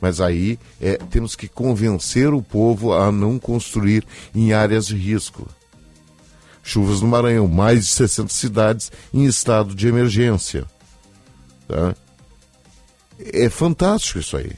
[0.00, 5.48] Mas aí é, temos que convencer o povo a não construir em áreas de risco.
[6.62, 10.64] Chuvas no Maranhão, mais de 60 cidades em estado de emergência.
[11.66, 11.96] Tá?
[13.18, 14.52] É fantástico isso aí.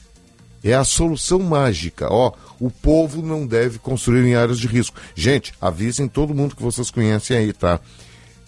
[0.63, 2.07] É a solução mágica.
[2.09, 4.97] Ó, o povo não deve construir em áreas de risco.
[5.13, 7.79] Gente, avisem todo mundo que vocês conhecem aí, tá?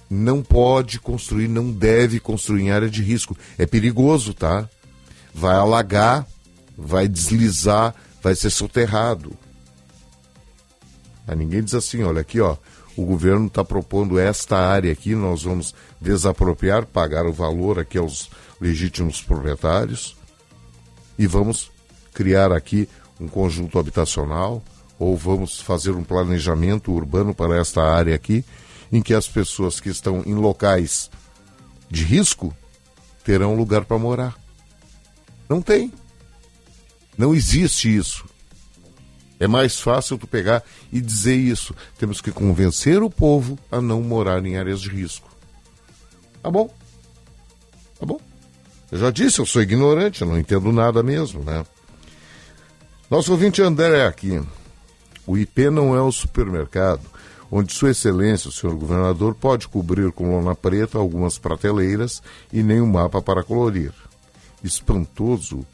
[0.09, 3.35] Não pode construir, não deve construir em área de risco.
[3.57, 4.69] É perigoso, tá?
[5.33, 6.25] Vai alagar,
[6.77, 7.93] vai deslizar,
[8.23, 9.33] vai ser soterrado.
[11.27, 12.55] Aí ninguém diz assim, olha aqui, ó,
[12.95, 18.29] o governo está propondo esta área aqui, nós vamos desapropriar, pagar o valor aqui aos
[18.61, 20.15] legítimos proprietários
[21.17, 21.71] e vamos
[22.15, 22.89] criar aqui
[23.19, 24.63] um conjunto habitacional
[24.97, 28.43] ou vamos fazer um planejamento urbano para esta área aqui,
[28.91, 31.11] em que as pessoas que estão em locais
[31.91, 32.55] de risco
[33.23, 34.35] terão lugar para morar.
[35.49, 35.91] Não tem.
[37.17, 38.25] Não existe isso.
[39.37, 41.75] É mais fácil tu pegar e dizer isso.
[41.97, 45.29] Temos que convencer o povo a não morar em áreas de risco.
[46.41, 46.73] Tá bom?
[47.99, 48.19] Tá bom?
[48.91, 51.65] Eu já disse, eu sou ignorante, eu não entendo nada mesmo, né?
[53.09, 54.41] Nosso ouvinte André é aqui.
[55.27, 57.01] O IP não é o supermercado
[57.51, 62.21] onde Sua Excelência, o senhor governador, pode cobrir com lona preta algumas prateleiras
[62.51, 63.93] e nem um mapa para colorir.
[64.63, 65.65] Espantoso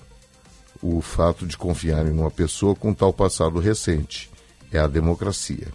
[0.81, 4.29] o fato de confiarem numa pessoa com tal passado recente.
[4.71, 5.67] É a democracia.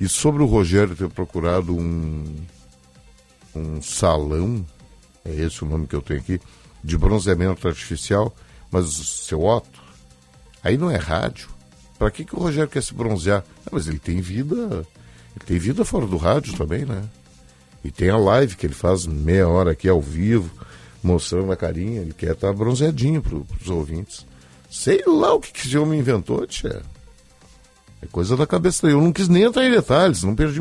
[0.00, 2.24] E sobre o Rogério ter procurado um,
[3.54, 4.64] um salão,
[5.24, 6.40] é esse o nome que eu tenho aqui,
[6.82, 8.34] de bronzeamento artificial,
[8.70, 9.83] mas seu Otto,
[10.64, 11.48] Aí não é rádio.
[11.98, 13.44] Para que, que o Rogério quer se bronzear?
[13.66, 14.86] Ah, mas ele tem vida.
[15.36, 17.04] Ele tem vida fora do rádio também, né?
[17.84, 20.50] E tem a live que ele faz meia hora aqui ao vivo,
[21.02, 22.00] mostrando a carinha.
[22.00, 24.26] Ele quer estar tá bronzeadinho para os ouvintes.
[24.70, 26.82] Sei lá o que, que esse homem inventou, tia.
[28.00, 28.98] É coisa da cabeça dele.
[28.98, 30.60] Eu não quis nem entrar em detalhes, não perdi,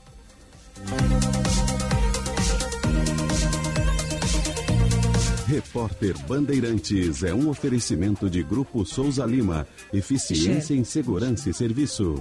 [5.48, 9.68] Repórter Bandeirantes é um oferecimento de Grupo Souza Lima.
[9.94, 12.16] Eficiência em Segurança e Serviço.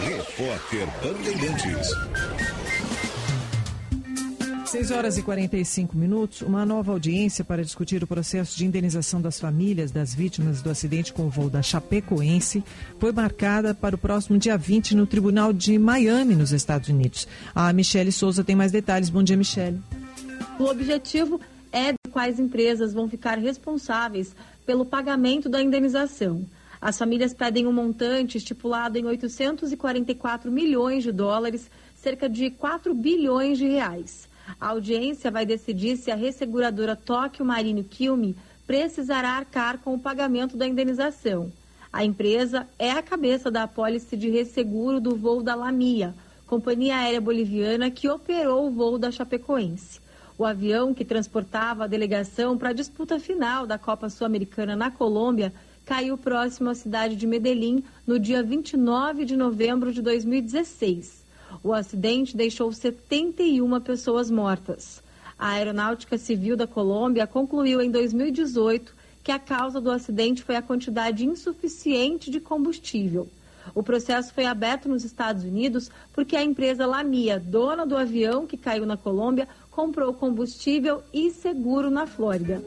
[0.00, 1.88] Repórter Bandeirantes.
[4.68, 6.42] 6 horas e 45 minutos.
[6.42, 11.10] Uma nova audiência para discutir o processo de indenização das famílias das vítimas do acidente
[11.10, 12.62] com o voo da Chapecoense
[12.98, 17.26] foi marcada para o próximo dia 20 no Tribunal de Miami, nos Estados Unidos.
[17.54, 19.08] A Michele Souza tem mais detalhes.
[19.08, 19.80] Bom dia, Michele.
[20.58, 21.40] O objetivo
[21.72, 24.36] é de quais empresas vão ficar responsáveis
[24.66, 26.44] pelo pagamento da indenização.
[26.78, 33.56] As famílias pedem um montante estipulado em 844 milhões de dólares, cerca de 4 bilhões
[33.56, 34.27] de reais.
[34.60, 40.56] A audiência vai decidir se a resseguradora Tóquio Marine Kilme precisará arcar com o pagamento
[40.56, 41.52] da indenização.
[41.92, 46.14] A empresa é a cabeça da apólice de resseguro do voo da Lamia,
[46.46, 50.00] companhia aérea boliviana que operou o voo da Chapecoense.
[50.36, 55.52] O avião que transportava a delegação para a disputa final da Copa Sul-Americana na Colômbia
[55.84, 61.24] caiu próximo à cidade de Medellín no dia 29 de novembro de 2016.
[61.62, 65.02] O acidente deixou 71 pessoas mortas.
[65.38, 70.62] A Aeronáutica Civil da Colômbia concluiu em 2018 que a causa do acidente foi a
[70.62, 73.28] quantidade insuficiente de combustível.
[73.74, 78.56] O processo foi aberto nos Estados Unidos porque a empresa Lamia, dona do avião que
[78.56, 82.62] caiu na Colômbia, comprou combustível e seguro na Flórida.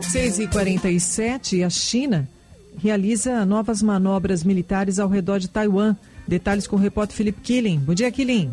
[0.00, 2.28] 6h47, a China
[2.76, 5.96] realiza novas manobras militares ao redor de Taiwan.
[6.28, 7.78] Detalhes com o repórter Felipe Killing.
[7.78, 8.50] Bom dia, Killing.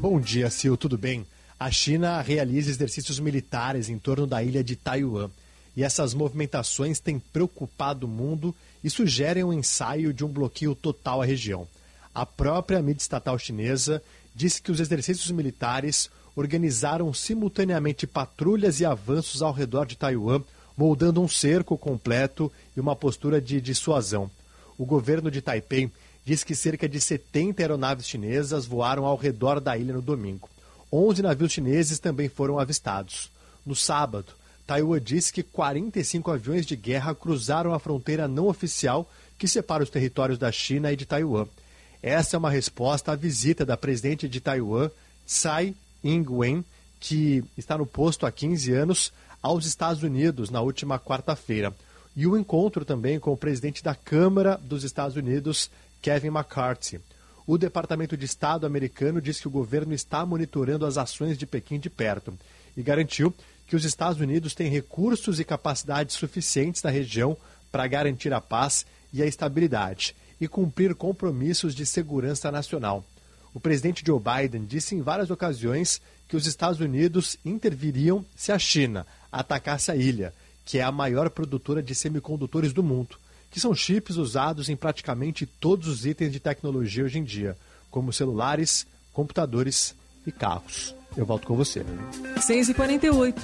[0.00, 1.24] Bom dia, Sil, tudo bem?
[1.56, 5.30] A China realiza exercícios militares em torno da ilha de Taiwan.
[5.76, 8.52] E essas movimentações têm preocupado o mundo
[8.82, 11.68] e sugerem um ensaio de um bloqueio total à região.
[12.12, 14.02] A própria mídia estatal chinesa
[14.34, 20.42] disse que os exercícios militares organizaram simultaneamente patrulhas e avanços ao redor de Taiwan,
[20.76, 24.28] moldando um cerco completo e uma postura de dissuasão.
[24.76, 25.92] O governo de Taipei
[26.28, 30.46] diz que cerca de 70 aeronaves chinesas voaram ao redor da ilha no domingo.
[30.92, 33.30] 11 navios chineses também foram avistados.
[33.64, 34.34] No sábado,
[34.66, 39.88] Taiwan disse que 45 aviões de guerra cruzaram a fronteira não oficial que separa os
[39.88, 41.46] territórios da China e de Taiwan.
[42.02, 44.90] Essa é uma resposta à visita da presidente de Taiwan,
[45.26, 45.74] Tsai
[46.04, 46.62] Ing-wen,
[47.00, 51.74] que está no posto há 15 anos, aos Estados Unidos na última quarta-feira.
[52.14, 55.70] E o encontro também com o presidente da Câmara dos Estados Unidos,
[56.00, 57.00] Kevin McCarthy.
[57.46, 61.78] O Departamento de Estado americano diz que o governo está monitorando as ações de Pequim
[61.78, 62.32] de perto
[62.76, 63.34] e garantiu
[63.66, 67.36] que os Estados Unidos têm recursos e capacidades suficientes na região
[67.72, 73.04] para garantir a paz e a estabilidade e cumprir compromissos de segurança nacional.
[73.52, 78.58] O presidente Joe Biden disse em várias ocasiões que os Estados Unidos interviriam se a
[78.58, 80.34] China atacasse a ilha,
[80.64, 83.18] que é a maior produtora de semicondutores do mundo
[83.50, 87.56] que são chips usados em praticamente todos os itens de tecnologia hoje em dia,
[87.90, 89.94] como celulares, computadores
[90.26, 90.94] e carros.
[91.16, 91.84] Eu volto com você.
[92.36, 93.38] 6h48.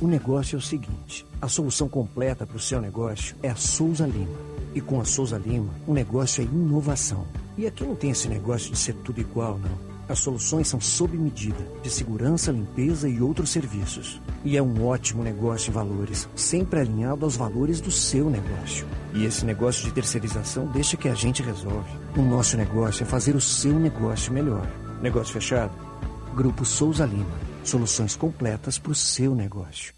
[0.00, 4.06] O negócio é o seguinte: a solução completa para o seu negócio é a Souza
[4.06, 4.52] Lima.
[4.74, 7.26] E com a Souza Lima, o negócio é inovação.
[7.58, 9.91] E aqui não tem esse negócio de ser tudo igual, não.
[10.12, 14.20] As soluções são sob medida, de segurança, limpeza e outros serviços.
[14.44, 18.86] E é um ótimo negócio em valores, sempre alinhado aos valores do seu negócio.
[19.14, 21.88] E esse negócio de terceirização deixa que a gente resolve.
[22.14, 24.70] O nosso negócio é fazer o seu negócio melhor.
[25.00, 25.72] Negócio fechado?
[26.36, 27.38] Grupo Souza Lima.
[27.64, 29.94] Soluções completas para o seu negócio.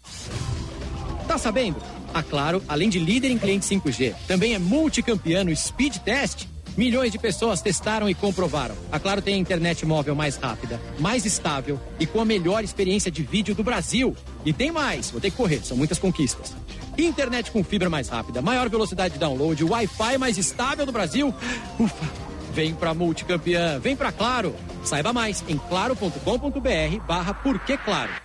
[1.27, 1.75] Tá sabendo?
[2.13, 6.47] A Claro, além de líder em cliente 5G, também é multicampeão no Speed Test
[6.77, 8.75] Milhões de pessoas testaram e comprovaram.
[8.91, 13.09] A Claro tem a internet móvel mais rápida, mais estável e com a melhor experiência
[13.09, 14.15] de vídeo do Brasil.
[14.45, 16.53] E tem mais, vou ter que correr, são muitas conquistas.
[16.97, 21.33] Internet com fibra mais rápida, maior velocidade de download, Wi-Fi mais estável do Brasil.
[21.79, 22.25] Ufa!
[22.53, 24.55] Vem pra multicampeã, vem pra Claro.
[24.83, 27.33] Saiba mais em claro.com.br barra
[27.83, 28.24] Claro.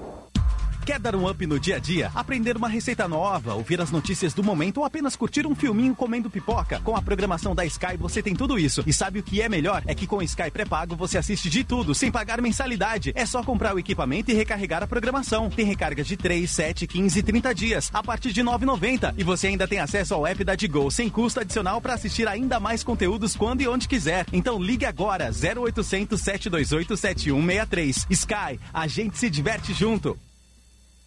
[0.85, 2.11] Quer dar um up no dia a dia?
[2.15, 6.29] Aprender uma receita nova, ouvir as notícias do momento ou apenas curtir um filminho comendo
[6.29, 6.79] pipoca?
[6.79, 8.83] Com a programação da Sky você tem tudo isso.
[8.87, 9.83] E sabe o que é melhor?
[9.85, 13.11] É que com Sky pré-pago você assiste de tudo, sem pagar mensalidade.
[13.15, 15.51] É só comprar o equipamento e recarregar a programação.
[15.51, 19.13] Tem recargas de 3, 7, 15 e 30 dias, a partir de R$ 9,90.
[19.17, 22.59] E você ainda tem acesso ao app da Digo, sem custo adicional para assistir ainda
[22.59, 24.25] mais conteúdos quando e onde quiser.
[24.33, 28.07] Então ligue agora, 0800 728 7163.
[28.09, 30.17] Sky, a gente se diverte junto.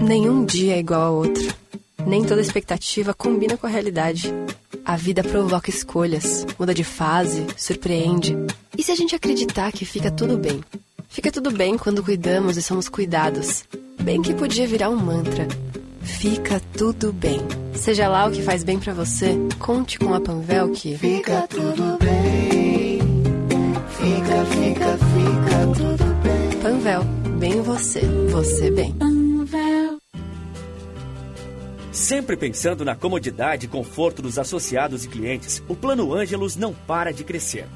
[0.00, 1.54] Nenhum dia é igual ao outro.
[2.06, 4.32] Nem toda expectativa combina com a realidade.
[4.84, 8.36] A vida provoca escolhas, muda de fase, surpreende.
[8.76, 10.60] E se a gente acreditar que fica tudo bem?
[11.08, 13.64] Fica tudo bem quando cuidamos e somos cuidados.
[14.00, 15.46] Bem que podia virar um mantra.
[16.00, 17.40] Fica tudo bem.
[17.74, 21.98] Seja lá o que faz bem para você, conte com a Panvel que Fica tudo
[21.98, 22.98] bem.
[23.90, 26.60] Fica, fica, fica tudo bem.
[26.62, 27.04] Panvel,
[27.38, 28.00] bem você,
[28.30, 29.19] você bem.
[32.00, 37.12] Sempre pensando na comodidade e conforto dos associados e clientes, o Plano Ângelos não para
[37.12, 37.66] de crescer.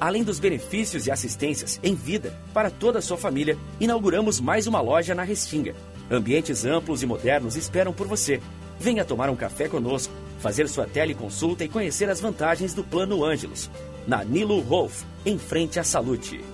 [0.00, 4.80] Além dos benefícios e assistências em vida para toda a sua família, inauguramos mais uma
[4.80, 5.74] loja na Restinga.
[6.10, 8.40] Ambientes amplos e modernos esperam por você.
[8.80, 13.70] Venha tomar um café conosco, fazer sua teleconsulta e conhecer as vantagens do Plano Ângelos.
[14.06, 16.53] Na Nilo Wolf, em frente à Salute.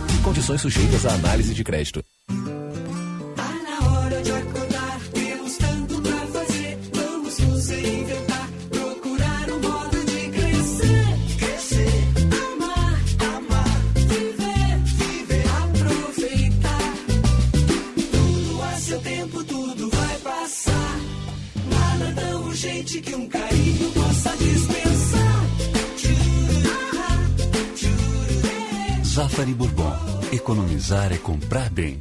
[0.23, 2.03] Condições sujeitas à análise de crédito.
[3.83, 6.01] Hora de acordar, temos tanto
[29.11, 29.91] Zafari Bourbon.
[30.31, 31.99] Economizar é comprar bem.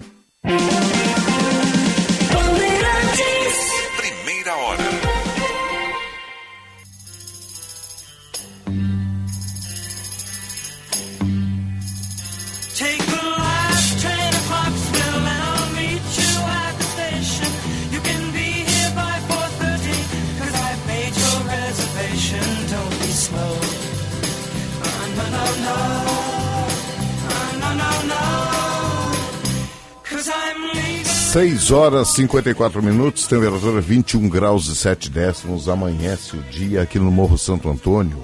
[31.30, 35.68] 6 horas e 54 minutos, temperatura 21 graus e 7 décimos.
[35.68, 38.18] Amanhece o dia aqui no Morro Santo Antônio.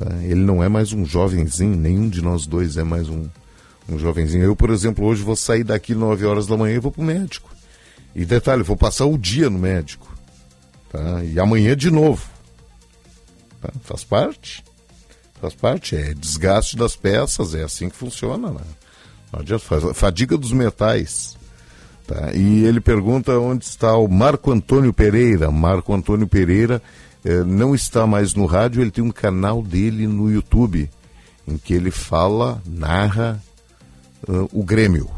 [0.00, 0.16] Tá?
[0.22, 3.28] Ele não é mais um jovenzinho, nenhum de nós dois é mais um,
[3.86, 4.42] um jovenzinho.
[4.42, 7.04] Eu, por exemplo, hoje vou sair daqui 9 horas da manhã e vou para o
[7.04, 7.50] médico.
[8.16, 10.10] E detalhe, vou passar o dia no médico.
[10.90, 11.22] Tá?
[11.22, 12.26] E amanhã de novo.
[13.60, 13.68] Tá?
[13.82, 14.64] Faz parte.
[15.38, 15.94] Faz parte.
[15.94, 18.50] É desgaste das peças, é assim que funciona.
[18.50, 18.60] Né?
[19.30, 21.36] Não adianta, faz, fadiga dos metais.
[22.06, 22.32] Tá?
[22.32, 25.50] E ele pergunta onde está o Marco Antônio Pereira.
[25.50, 26.80] Marco Antônio Pereira
[27.24, 30.90] eh, não está mais no rádio, ele tem um canal dele no YouTube,
[31.46, 33.42] em que ele fala, narra
[34.28, 35.10] uh, o Grêmio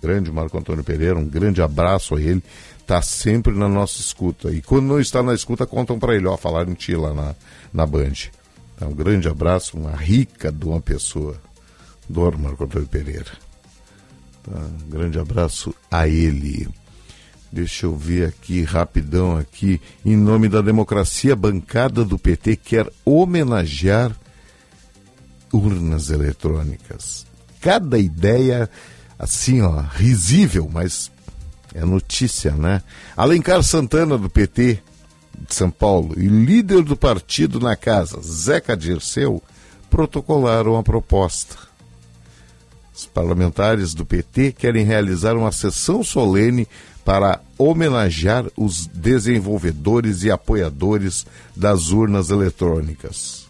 [0.00, 2.42] grande Marco Antônio Pereira, um grande abraço a ele,
[2.80, 4.50] está sempre na nossa escuta.
[4.50, 7.34] E quando não está na escuta, contam para ele, ó, falaram em ti lá na,
[7.72, 8.30] na Band.
[8.74, 11.36] Então, um grande abraço, uma rica de uma pessoa,
[12.08, 13.32] Dor Marco Antônio Pereira.
[14.42, 14.58] Tá?
[14.58, 16.68] Um grande abraço a ele.
[17.50, 19.80] Deixa eu ver aqui, rapidão aqui.
[20.04, 24.14] Em nome da democracia, a bancada do PT quer homenagear
[25.52, 27.26] urnas eletrônicas.
[27.60, 28.68] Cada ideia
[29.18, 31.10] assim, ó, risível, mas
[31.74, 32.82] é notícia, né?
[33.16, 34.80] Alencar Santana, do PT
[35.48, 39.42] de São Paulo, e líder do partido na casa, Zeca Dirceu,
[39.90, 41.56] protocolaram a proposta.
[42.94, 46.66] Os parlamentares do PT querem realizar uma sessão solene
[47.08, 51.24] para homenagear os desenvolvedores e apoiadores
[51.56, 53.48] das urnas eletrônicas.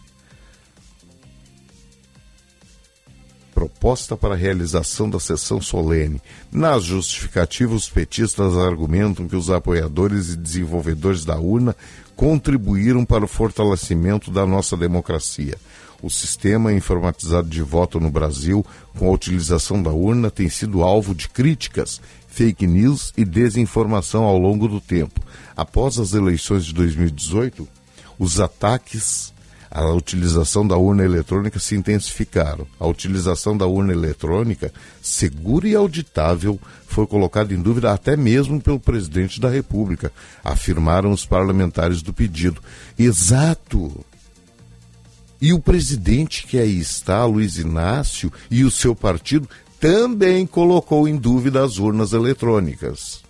[3.53, 6.21] proposta para a realização da sessão solene.
[6.49, 11.75] Nas justificativas, os petistas argumentam que os apoiadores e desenvolvedores da urna
[12.15, 15.57] contribuíram para o fortalecimento da nossa democracia.
[16.01, 18.65] O sistema informatizado de voto no Brasil,
[18.97, 21.99] com a utilização da urna, tem sido alvo de críticas,
[22.39, 25.19] fake news e desinformação ao longo do tempo.
[25.57, 27.67] Após as eleições de 2018,
[28.17, 29.33] os ataques
[29.69, 32.65] a utilização da urna eletrônica se intensificaram.
[32.79, 36.57] A utilização da urna eletrônica, segura e auditável,
[36.87, 40.11] foi colocada em dúvida até mesmo pelo presidente da República,
[40.43, 42.63] afirmaram os parlamentares do pedido.
[42.97, 44.03] Exato!
[45.41, 49.47] E o presidente que aí está, Luiz Inácio, e o seu partido
[49.79, 53.23] também colocou em dúvida as urnas eletrônicas.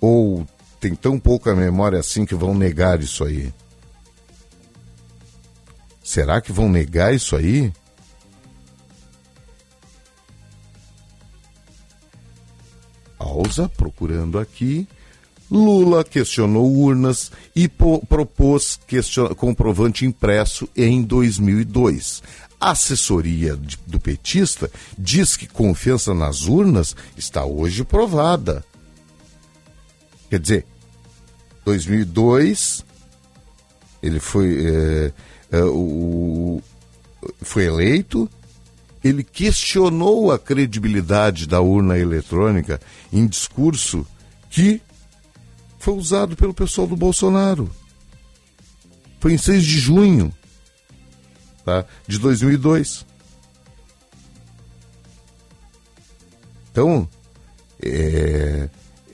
[0.00, 0.46] Ou
[0.78, 3.52] tem tão pouca memória assim que vão negar isso aí?
[6.02, 7.72] Será que vão negar isso aí?
[13.18, 14.88] Pausa, procurando aqui.
[15.50, 18.78] Lula questionou urnas e propôs
[19.36, 22.22] comprovante impresso em 2002.
[22.60, 23.56] A assessoria
[23.86, 28.64] do petista diz que confiança nas urnas está hoje provada.
[30.28, 30.66] Quer dizer,
[31.64, 32.84] 2002
[34.02, 35.12] ele foi é,
[35.52, 36.60] é, o,
[37.40, 38.28] foi eleito,
[39.02, 42.80] ele questionou a credibilidade da urna eletrônica
[43.12, 44.06] em discurso
[44.50, 44.80] que
[45.78, 47.70] foi usado pelo pessoal do Bolsonaro.
[49.20, 50.34] Foi em 6 de junho
[51.68, 53.04] tá, de 2002.
[56.72, 57.06] Então,
[57.82, 58.68] é,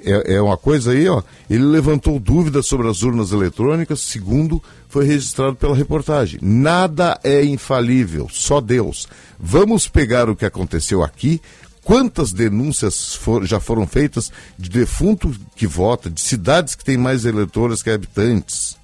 [0.05, 1.23] é, é, uma coisa aí, ó.
[1.51, 6.39] Ele levantou dúvidas sobre as urnas eletrônicas, segundo foi registrado pela reportagem.
[6.43, 9.09] Nada é infalível, só Deus.
[9.39, 11.41] Vamos pegar o que aconteceu aqui.
[11.83, 17.25] Quantas denúncias for, já foram feitas de defunto que vota, de cidades que têm mais
[17.25, 18.77] eleitores que habitantes?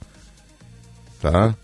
[1.21, 1.55] Tá?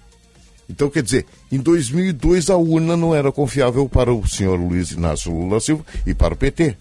[0.68, 5.32] Então, quer dizer, em 2002 a urna não era confiável para o senhor Luiz Inácio
[5.32, 6.76] Lula Silva e para o PT.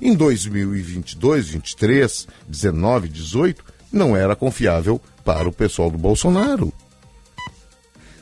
[0.00, 6.72] Em 2022, 23, 19, 18, não era confiável para o pessoal do Bolsonaro.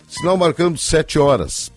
[0.09, 1.73] Sinal marcando 7 horas.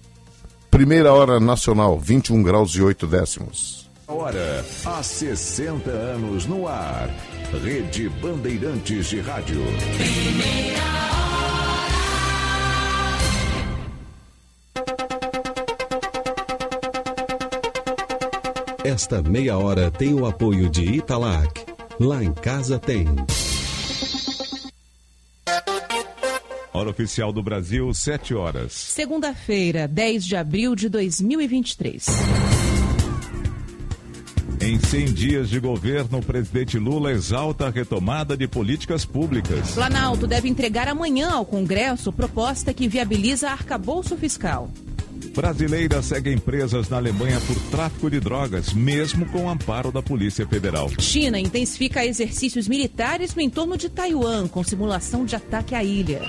[0.70, 3.90] Primeira hora nacional, 21 graus e 8 décimos.
[4.08, 7.10] Hora, há 60 anos no ar.
[7.64, 9.64] Rede Bandeirantes de Rádio.
[18.86, 21.66] Esta meia hora tem o apoio de Italac.
[22.00, 23.08] Lá em casa tem.
[26.72, 28.74] Hora oficial do Brasil, 7 horas.
[28.74, 32.06] Segunda-feira, 10 de abril de 2023.
[34.62, 39.72] Em 100 dias de governo, o presidente Lula exalta a retomada de políticas públicas.
[39.72, 44.70] Planalto deve entregar amanhã ao Congresso proposta que viabiliza arcabouço fiscal.
[45.36, 50.48] Brasileira segue presas na Alemanha por tráfico de drogas, mesmo com o amparo da Polícia
[50.48, 50.90] Federal.
[51.00, 56.22] China intensifica exercícios militares no entorno de Taiwan, com simulação de ataque à ilha.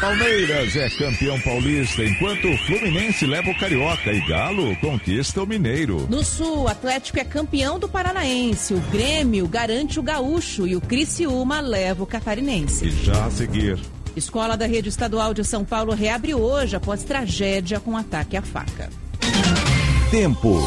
[0.00, 6.06] Palmeiras é campeão paulista, enquanto o Fluminense leva o Carioca e Galo conquista o Mineiro.
[6.08, 10.80] No Sul, o Atlético é campeão do Paranaense, o Grêmio garante o Gaúcho e o
[10.80, 12.86] Criciúma leva o Catarinense.
[12.86, 13.78] E já a seguir,
[14.18, 18.90] Escola da Rede Estadual de São Paulo reabre hoje após tragédia com ataque à faca.
[20.10, 20.58] Tempo.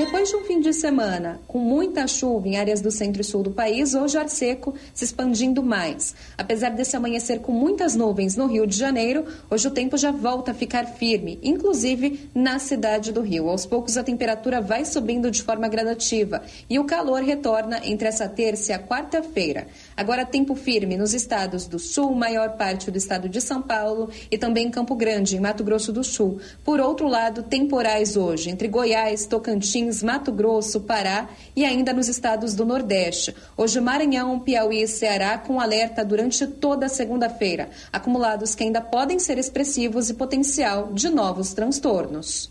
[0.00, 3.42] Depois de um fim de semana com muita chuva em áreas do centro e sul
[3.42, 6.14] do país, hoje ar seco se expandindo mais.
[6.38, 10.52] Apesar desse amanhecer com muitas nuvens no Rio de Janeiro, hoje o tempo já volta
[10.52, 13.50] a ficar firme, inclusive na cidade do Rio.
[13.50, 18.26] Aos poucos a temperatura vai subindo de forma gradativa e o calor retorna entre essa
[18.26, 19.66] terça e a quarta-feira.
[19.96, 24.38] Agora tempo firme nos estados do Sul, maior parte do estado de São Paulo e
[24.38, 26.40] também Campo Grande, em Mato Grosso do Sul.
[26.64, 32.54] Por outro lado, temporais hoje entre Goiás, Tocantins, Mato Grosso, Pará e ainda nos estados
[32.54, 33.34] do Nordeste.
[33.56, 37.68] Hoje, Maranhão, Piauí e Ceará com alerta durante toda a segunda-feira.
[37.92, 42.50] Acumulados que ainda podem ser expressivos e potencial de novos transtornos.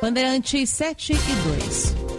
[0.00, 2.11] Bandeirantes 7 e 2.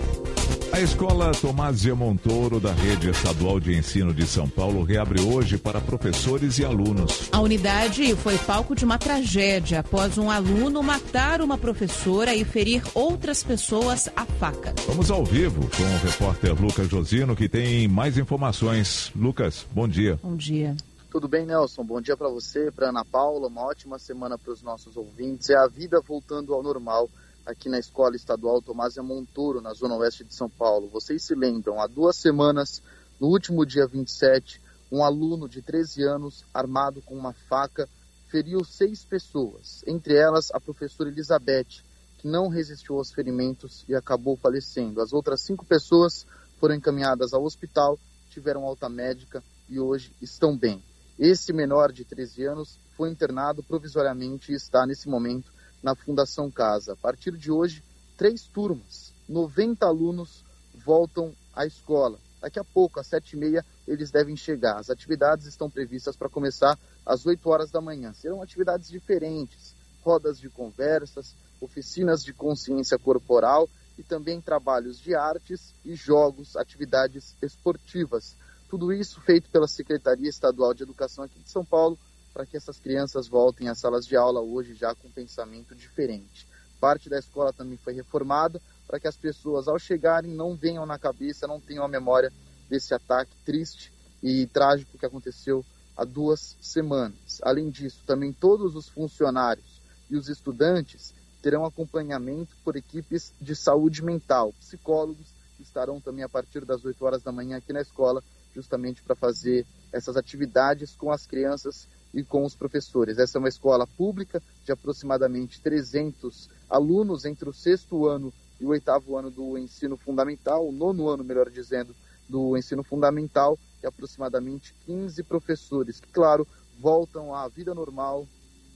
[0.74, 5.80] A escola Tomásia Montoro, da Rede Estadual de Ensino de São Paulo, reabre hoje para
[5.80, 7.30] professores e alunos.
[7.32, 12.82] A unidade foi palco de uma tragédia após um aluno matar uma professora e ferir
[12.95, 14.74] outras pessoas à faca.
[14.88, 19.12] Vamos ao vivo com o repórter Lucas Josino, que tem mais informações.
[19.16, 20.20] Lucas, bom dia.
[20.24, 20.76] Bom dia.
[21.12, 21.84] Tudo bem, Nelson?
[21.84, 23.48] Bom dia para você, para Ana Paula.
[23.48, 25.52] Uma ótima semana para os nossos ouvintes.
[25.52, 27.08] É a vida voltando ao normal
[27.45, 30.88] aqui na Escola Estadual Tomásia Montoro, na Zona Oeste de São Paulo.
[30.88, 32.82] Vocês se lembram, há duas semanas,
[33.20, 34.61] no último dia 27,
[34.91, 37.88] um aluno de 13 anos, armado com uma faca,
[38.28, 41.84] feriu seis pessoas, entre elas a professora Elizabeth,
[42.18, 45.02] que não resistiu aos ferimentos e acabou falecendo.
[45.02, 46.26] As outras cinco pessoas
[46.60, 47.99] foram encaminhadas ao hospital,
[48.30, 50.82] tiveram alta médica e hoje estão bem.
[51.20, 55.53] Esse menor de 13 anos foi internado provisoriamente e está, nesse momento,
[55.84, 56.93] na Fundação Casa.
[56.93, 57.84] A partir de hoje,
[58.18, 60.43] três turmas, 90 alunos
[60.73, 62.18] voltam à escola.
[62.41, 64.77] Daqui a pouco, às sete e meia, eles devem chegar.
[64.77, 68.14] As atividades estão previstas para começar às 8 horas da manhã.
[68.14, 75.73] Serão atividades diferentes, rodas de conversas, oficinas de consciência corporal e também trabalhos de artes
[75.85, 78.35] e jogos, atividades esportivas.
[78.69, 81.97] Tudo isso feito pela Secretaria Estadual de Educação aqui de São Paulo,
[82.34, 86.47] para que essas crianças voltem às salas de aula hoje já com um pensamento diferente.
[86.80, 90.97] Parte da escola também foi reformada para que as pessoas, ao chegarem, não venham na
[90.97, 92.34] cabeça, não tenham a memória
[92.69, 95.64] desse ataque triste e trágico que aconteceu
[95.95, 97.39] há duas semanas.
[97.43, 104.01] Além disso, também todos os funcionários e os estudantes terão acompanhamento por equipes de saúde
[104.01, 104.53] mental.
[104.60, 105.27] Psicólogos
[105.60, 108.23] estarão também a partir das 8 horas da manhã aqui na escola,
[108.55, 113.18] justamente para fazer essas atividades com as crianças e com os professores.
[113.18, 118.69] Essa é uma escola pública de aproximadamente 300 alunos entre o sexto ano e o
[118.69, 121.95] oitavo ano do ensino fundamental, o nono ano, melhor dizendo,
[122.30, 126.48] do ensino fundamental, e aproximadamente 15 professores, que, claro,
[126.80, 128.26] voltam à vida normal,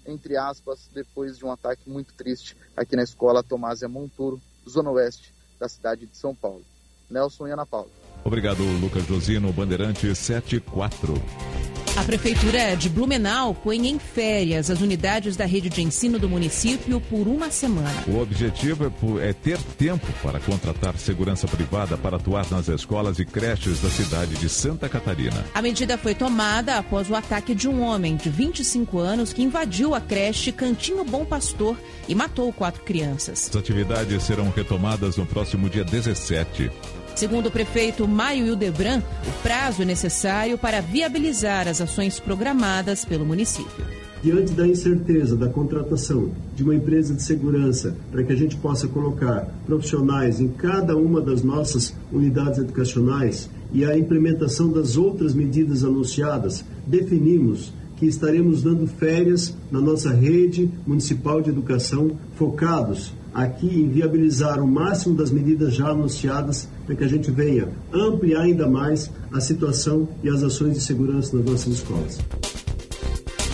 [0.06, 5.34] entre aspas, depois de um ataque muito triste aqui na escola Tomásia Monturo, zona oeste
[5.60, 6.64] da cidade de São Paulo.
[7.10, 7.90] Nelson e Ana Paula.
[8.24, 11.14] Obrigado, Lucas Josino, Bandeirante 74.
[11.98, 17.02] A Prefeitura de Blumenau põe em férias as unidades da rede de ensino do município
[17.02, 18.04] por uma semana.
[18.08, 18.86] O objetivo
[19.20, 23.90] é, é, ter tempo para contratar segurança privada para atuar nas escolas e creches da
[23.90, 25.44] cidade de Santa Catarina.
[25.56, 29.96] A medida foi tomada após o ataque de um homem de 25 anos que invadiu
[29.96, 31.76] a creche Cantinho Bom Pastor
[32.08, 33.50] e matou quatro crianças.
[33.50, 36.70] As atividades serão retomadas no próximo dia 17.
[37.18, 43.26] Segundo o prefeito Maio Hildebrand, o prazo é necessário para viabilizar as ações programadas pelo
[43.26, 43.84] município.
[44.22, 48.88] Diante da incerteza da contratação de uma empresa de segurança para que a gente possa
[48.88, 55.84] colocar profissionais em cada uma das nossas unidades educacionais e a implementação das outras medidas
[55.84, 63.88] anunciadas, definimos que estaremos dando férias na nossa rede municipal de educação, focados aqui em
[63.88, 69.12] viabilizar o máximo das medidas já anunciadas para que a gente venha ampliar ainda mais
[69.32, 72.18] a situação e as ações de segurança nas nossas escolas.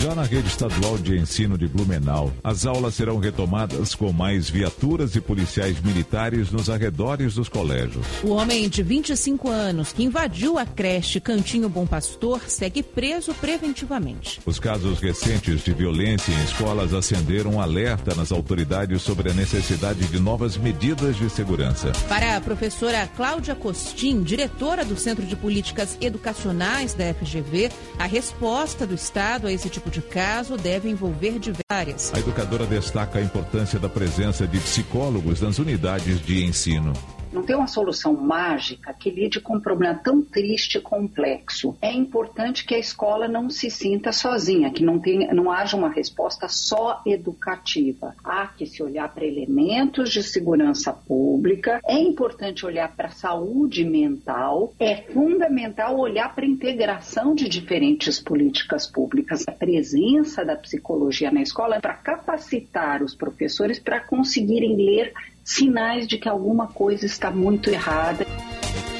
[0.04, 5.16] Já na rede estadual de ensino de Blumenau, as aulas serão retomadas com mais viaturas
[5.16, 8.04] e policiais militares nos arredores dos colégios.
[8.22, 14.42] O homem de 25 anos que invadiu a creche Cantinho Bom Pastor segue preso preventivamente.
[14.44, 20.06] Os casos recentes de violência em escolas acenderam um alerta nas autoridades sobre a necessidade
[20.06, 21.92] de novas medidas de segurança.
[22.10, 28.86] Para a professora Cláudia Costin, diretora do Centro de Políticas Educacionais da FGV, a resposta
[28.86, 32.12] do Estado a esse tipo de caso deve envolver diversas.
[32.14, 36.92] A educadora destaca a importância da presença de psicólogos nas unidades de ensino.
[37.34, 41.76] Não tem uma solução mágica que lide com um problema tão triste e complexo.
[41.82, 45.88] É importante que a escola não se sinta sozinha, que não, tenha, não haja uma
[45.88, 48.14] resposta só educativa.
[48.22, 53.84] Há que se olhar para elementos de segurança pública, é importante olhar para a saúde
[53.84, 59.42] mental, é fundamental olhar para a integração de diferentes políticas públicas.
[59.48, 65.12] A presença da psicologia na escola para capacitar os professores para conseguirem ler
[65.44, 68.26] sinais de que alguma coisa está muito errada.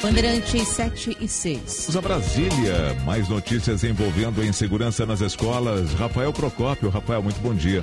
[0.02, 1.86] Bandeirantes 7 e 6.
[1.88, 2.94] Vamos a Brasília.
[3.06, 5.94] Mais notícias envolvendo a insegurança nas escolas.
[5.94, 6.90] Rafael Procópio.
[6.90, 7.82] Rafael, muito bom dia.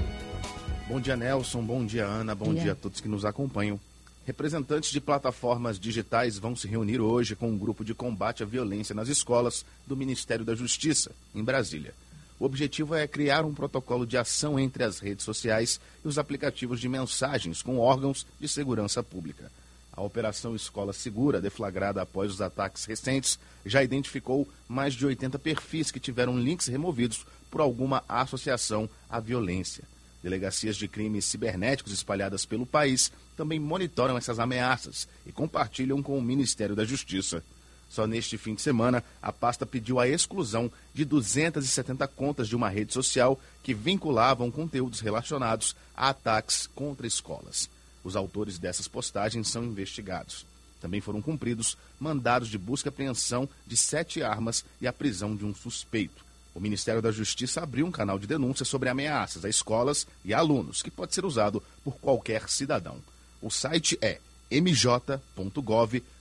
[0.88, 1.64] Bom dia, Nelson.
[1.64, 2.36] Bom dia, Ana.
[2.36, 3.80] Bom dia, dia a todos que nos acompanham.
[4.24, 8.94] Representantes de plataformas digitais vão se reunir hoje com um grupo de combate à violência
[8.94, 11.94] nas escolas do Ministério da Justiça, em Brasília.
[12.42, 16.80] O objetivo é criar um protocolo de ação entre as redes sociais e os aplicativos
[16.80, 19.52] de mensagens com órgãos de segurança pública.
[19.94, 25.92] A Operação Escola Segura, deflagrada após os ataques recentes, já identificou mais de 80 perfis
[25.92, 29.84] que tiveram links removidos por alguma associação à violência.
[30.24, 36.24] Delegacias de crimes cibernéticos espalhadas pelo país também monitoram essas ameaças e compartilham com o
[36.24, 37.44] Ministério da Justiça.
[37.92, 42.70] Só neste fim de semana, a pasta pediu a exclusão de 270 contas de uma
[42.70, 47.70] rede social que vinculavam conteúdos relacionados a ataques contra escolas.
[48.02, 50.46] Os autores dessas postagens são investigados.
[50.80, 55.44] Também foram cumpridos mandados de busca e apreensão de sete armas e a prisão de
[55.44, 56.24] um suspeito.
[56.56, 60.82] O Ministério da Justiça abriu um canal de denúncia sobre ameaças a escolas e alunos,
[60.82, 63.00] que pode ser usado por qualquer cidadão.
[63.42, 66.21] O site é mj.gov.br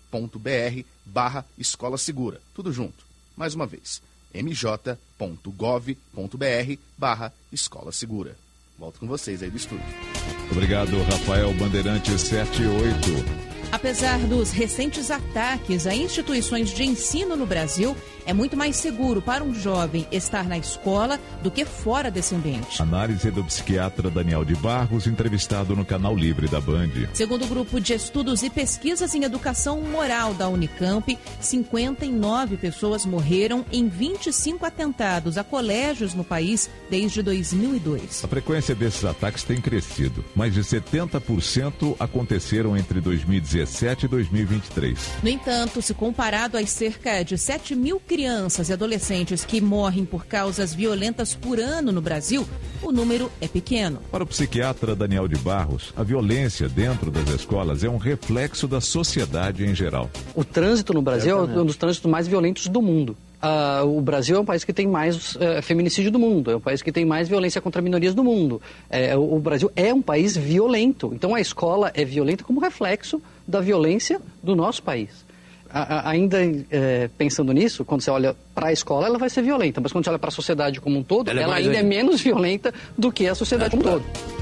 [1.05, 2.41] barra Escola Segura.
[2.55, 3.05] Tudo junto.
[3.37, 4.03] Mais uma vez,
[4.35, 4.97] mj.gov.br
[6.97, 8.37] barra Escola Segura.
[8.79, 9.85] Volto com vocês aí do estúdio.
[10.51, 13.40] Obrigado, Rafael Bandeirante 78.
[13.73, 19.45] Apesar dos recentes ataques a instituições de ensino no Brasil, é muito mais seguro para
[19.45, 22.83] um jovem estar na escola do que fora desse ambiente.
[22.83, 26.91] Análise do psiquiatra Daniel de Barros, entrevistado no canal Livre da Band.
[27.15, 33.65] Segundo o grupo de estudos e pesquisas em educação moral da Unicamp, 59 pessoas morreram
[33.73, 38.25] em 25 atentados a colégios no país desde 2002.
[38.25, 40.25] A frequência desses ataques tem crescido.
[40.35, 44.99] Mais de 70% aconteceram entre 2017 2017 e 2023.
[45.23, 50.27] No entanto, se comparado às cerca de 7 mil crianças e adolescentes que morrem por
[50.27, 52.47] causas violentas por ano no Brasil,
[52.83, 54.01] o número é pequeno.
[54.11, 58.81] Para o psiquiatra Daniel de Barros, a violência dentro das escolas é um reflexo da
[58.81, 60.11] sociedade em geral.
[60.35, 63.17] O trânsito no Brasil é um dos trânsitos mais violentos do mundo.
[63.43, 66.61] Uh, o Brasil é um país que tem mais uh, feminicídio do mundo, é um
[66.61, 68.61] país que tem mais violência contra minorias do mundo.
[68.91, 71.11] É, o Brasil é um país violento.
[71.15, 75.25] Então a escola é violenta como reflexo da violência do nosso país.
[75.73, 76.39] A, ainda
[76.71, 80.05] é, pensando nisso, quando você olha para a escola, ela vai ser violenta, mas quando
[80.05, 82.75] você olha para a sociedade como um todo, ela, é ela ainda é menos violenta
[82.99, 84.40] do que a sociedade como um todo.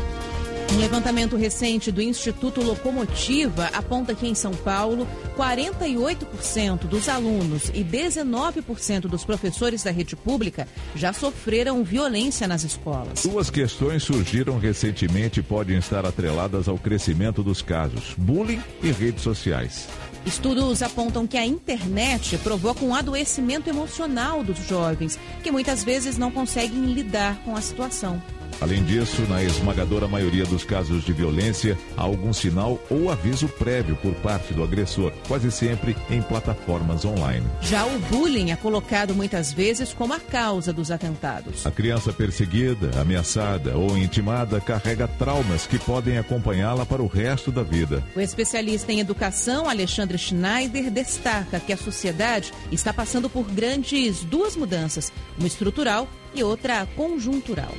[0.73, 7.83] Um levantamento recente do Instituto Locomotiva aponta que em São Paulo, 48% dos alunos e
[7.83, 13.23] 19% dos professores da rede pública já sofreram violência nas escolas.
[13.23, 19.23] Duas questões surgiram recentemente e podem estar atreladas ao crescimento dos casos: bullying e redes
[19.23, 19.89] sociais.
[20.27, 26.31] Estudos apontam que a internet provoca um adoecimento emocional dos jovens, que muitas vezes não
[26.31, 28.21] conseguem lidar com a situação.
[28.61, 33.97] Além disso, na esmagadora maioria dos casos de violência, há algum sinal ou aviso prévio
[33.97, 37.47] por parte do agressor, quase sempre em plataformas online.
[37.61, 41.67] Já o bullying é colocado muitas vezes como a causa dos atentados.
[41.67, 47.63] A criança perseguida, ameaçada ou intimada carrega traumas que podem acompanhá-la para o resto da
[47.63, 48.03] vida.
[48.17, 54.57] O especialista em educação, Alexandre Schneider, destaca que a sociedade está passando por grandes duas
[54.57, 57.73] mudanças, uma estrutural e outra conjuntural.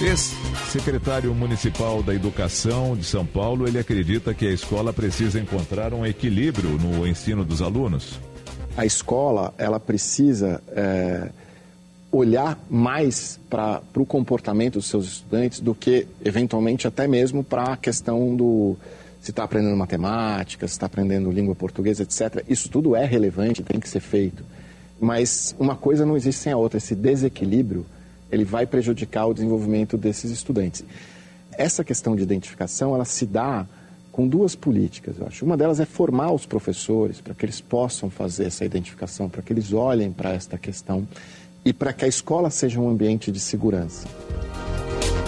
[0.00, 6.04] Ex-secretário municipal da Educação de São Paulo, ele acredita que a escola precisa encontrar um
[6.04, 8.20] equilíbrio no ensino dos alunos.
[8.76, 11.30] A escola, ela precisa é,
[12.12, 17.76] olhar mais para o comportamento dos seus estudantes do que, eventualmente, até mesmo para a
[17.76, 18.76] questão do
[19.20, 22.44] se está aprendendo matemática, se está aprendendo língua portuguesa, etc.
[22.48, 24.44] Isso tudo é relevante, tem que ser feito.
[25.00, 26.78] Mas uma coisa não existe sem a outra.
[26.78, 27.84] Esse desequilíbrio
[28.30, 30.84] ele vai prejudicar o desenvolvimento desses estudantes.
[31.52, 33.66] Essa questão de identificação, ela se dá
[34.10, 35.44] com duas políticas, eu acho.
[35.44, 39.52] Uma delas é formar os professores para que eles possam fazer essa identificação, para que
[39.52, 41.06] eles olhem para esta questão
[41.66, 44.06] e para que a escola seja um ambiente de segurança.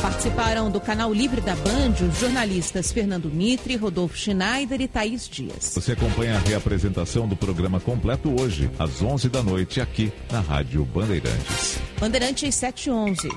[0.00, 5.72] Participaram do canal Livre da Band os jornalistas Fernando Mitre, Rodolfo Schneider e Thaís Dias.
[5.74, 10.84] Você acompanha a reapresentação do programa completo hoje, às 11 da noite, aqui na Rádio
[10.84, 11.80] Bandeirantes.
[11.98, 13.28] Bandeirantes 711.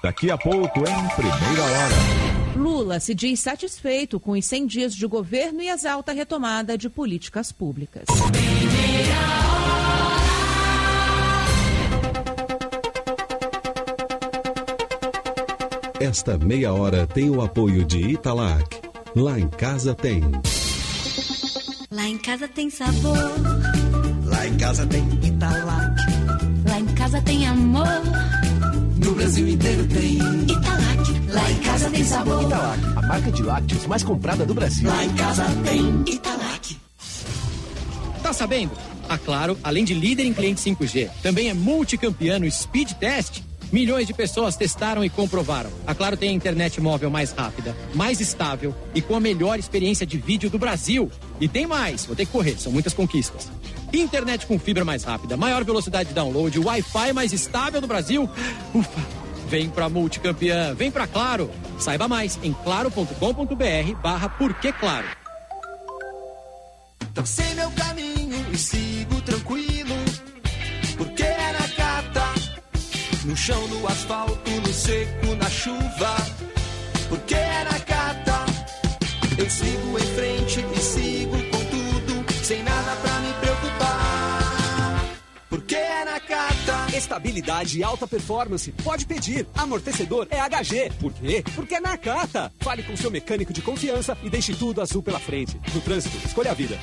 [0.00, 2.28] Daqui a pouco, em primeira hora.
[2.56, 6.88] Lula se diz satisfeito com os 100 dias de governo e exalta a retomada de
[6.88, 8.04] políticas públicas.
[16.00, 18.80] Esta meia hora tem o apoio de Italac.
[19.16, 20.22] Lá em casa tem.
[21.90, 23.16] Lá em casa tem sabor.
[24.24, 26.00] Lá em casa tem Italac.
[26.68, 28.02] Lá em casa tem amor.
[29.04, 31.32] No Brasil inteiro tem Italac.
[31.32, 32.42] Lá em casa tem sabor.
[32.44, 34.88] Italac, a marca de lácteos mais comprada do Brasil.
[34.88, 36.76] Lá em casa tem Italac.
[38.22, 38.70] Tá sabendo?
[39.08, 43.47] A Claro, além de líder em cliente 5G, também é multicampeão no Speed Test.
[43.70, 45.70] Milhões de pessoas testaram e comprovaram.
[45.86, 50.06] A Claro tem a internet móvel mais rápida, mais estável e com a melhor experiência
[50.06, 51.10] de vídeo do Brasil.
[51.40, 53.50] E tem mais, vou ter que correr, são muitas conquistas.
[53.92, 58.28] Internet com fibra mais rápida, maior velocidade de download, Wi-Fi mais estável do Brasil.
[58.74, 59.18] Ufa!
[59.48, 61.50] Vem pra multicampeã, vem pra Claro.
[61.78, 65.06] Saiba mais em claro.com.br barra Porquê Claro.
[67.14, 69.94] Tracei meu caminho e sigo tranquilo,
[73.28, 76.16] no chão, no asfalto, no seco, na chuva,
[77.10, 78.46] porque é na cata.
[79.36, 85.04] Eu sigo em frente e sigo com tudo, sem nada pra me preocupar.
[85.50, 86.96] Porque é na cata.
[86.96, 88.72] Estabilidade e alta performance.
[88.82, 89.46] Pode pedir.
[89.54, 90.90] Amortecedor é HG.
[90.98, 91.44] Por quê?
[91.54, 92.52] Porque é na Cata.
[92.60, 95.60] Fale com seu mecânico de confiança e deixe tudo azul pela frente.
[95.74, 96.78] No trânsito, escolha a vida.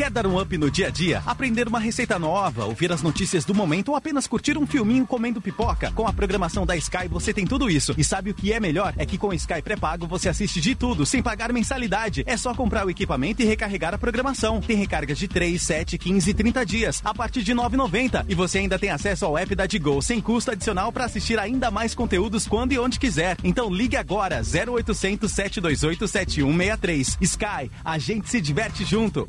[0.00, 1.22] Quer dar um up no dia a dia?
[1.26, 5.42] Aprender uma receita nova, ouvir as notícias do momento ou apenas curtir um filminho comendo
[5.42, 5.92] pipoca?
[5.92, 7.94] Com a programação da Sky você tem tudo isso.
[7.98, 8.94] E sabe o que é melhor?
[8.96, 12.24] É que com o Sky pré-pago você assiste de tudo, sem pagar mensalidade.
[12.26, 14.62] É só comprar o equipamento e recarregar a programação.
[14.62, 18.24] Tem recargas de 3, 7, 15 e 30 dias, a partir de R$ 9,90.
[18.26, 21.70] E você ainda tem acesso ao app da Digo, sem custo adicional para assistir ainda
[21.70, 23.36] mais conteúdos quando e onde quiser.
[23.44, 27.18] Então ligue agora, 0800 728 7163.
[27.20, 29.28] Sky, a gente se diverte junto.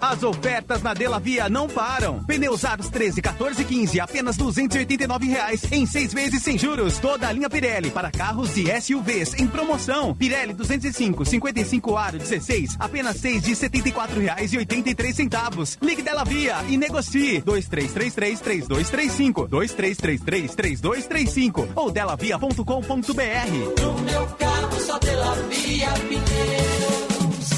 [0.00, 2.24] As ofertas na Dela Via não param.
[2.24, 6.98] Pneus aros 13, 14 e 15, apenas 289 reais, em seis vezes sem juros.
[6.98, 10.14] Toda a linha Pirelli para carros e SUVs em promoção.
[10.14, 15.76] Pirelli 205, 55 aro 16, apenas seis de 74 reais e 83 centavos.
[15.82, 17.42] Ligue Dela Via e negocie.
[17.42, 23.82] 2333 3235, 2333 3235 ou delavia.com.br.
[23.82, 27.50] No meu carro só Dela Via Pneus.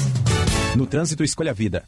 [0.75, 1.87] No trânsito, escolha a vida.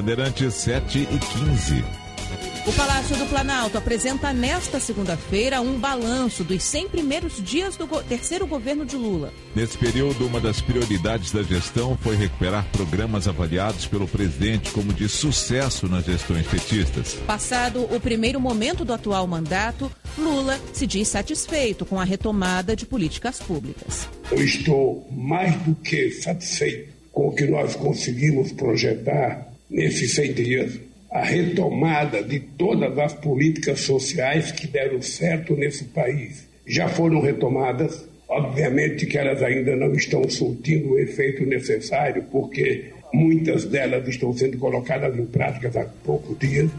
[0.00, 0.30] bandeirantes.
[0.30, 1.84] Bandeirantes 7 e 15.
[2.66, 8.02] O Palácio do Planalto apresenta nesta segunda-feira um balanço dos 100 primeiros dias do go
[8.02, 9.32] terceiro governo de Lula.
[9.56, 15.08] Nesse período, uma das prioridades da gestão foi recuperar programas avaliados pelo presidente como de
[15.08, 17.14] sucesso nas gestões petistas.
[17.26, 22.84] Passado o primeiro momento do atual mandato, Lula se diz satisfeito com a retomada de
[22.84, 24.06] políticas públicas.
[24.30, 30.80] Eu estou mais do que satisfeito com o que nós conseguimos projetar nesses 100 dias
[31.10, 36.48] a retomada de todas as políticas sociais que deram certo nesse país.
[36.66, 43.64] Já foram retomadas, obviamente que elas ainda não estão surtindo o efeito necessário, porque muitas
[43.64, 46.70] delas estão sendo colocadas em prática há poucos dias.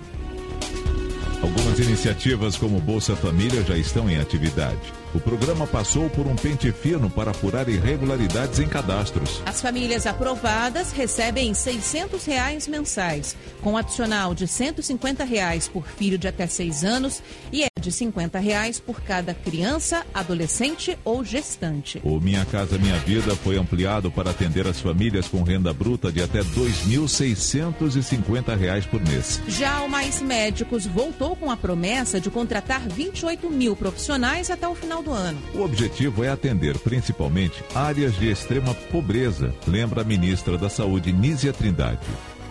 [1.41, 5.00] Algumas iniciativas como Bolsa Família já estão em atividade.
[5.13, 9.41] O programa passou por um pente fino para apurar irregularidades em cadastros.
[9.45, 16.29] As famílias aprovadas recebem 600 reais mensais, com adicional de 150 reais por filho de
[16.29, 17.21] até 6 anos
[17.51, 21.99] e de 50 reais por cada criança, adolescente ou gestante.
[22.03, 26.21] O Minha Casa Minha Vida foi ampliado para atender as famílias com renda bruta de
[26.21, 29.41] até 2.650 reais por mês.
[29.47, 34.75] Já o Mais Médicos voltou com a promessa de contratar 28 mil profissionais até o
[34.75, 35.41] final do ano.
[35.55, 41.51] O objetivo é atender principalmente áreas de extrema pobreza, lembra a ministra da Saúde, Nízia
[41.51, 41.99] Trindade.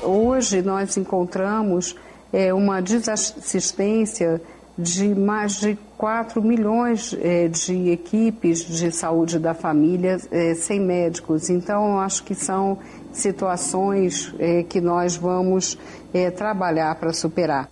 [0.02, 1.94] Hoje nós encontramos
[2.32, 4.40] é, uma desassistência
[4.80, 11.50] de mais de 4 milhões é, de equipes de saúde da família é, sem médicos.
[11.50, 12.78] Então, acho que são
[13.12, 15.78] situações é, que nós vamos
[16.36, 17.68] trabalhar para superar.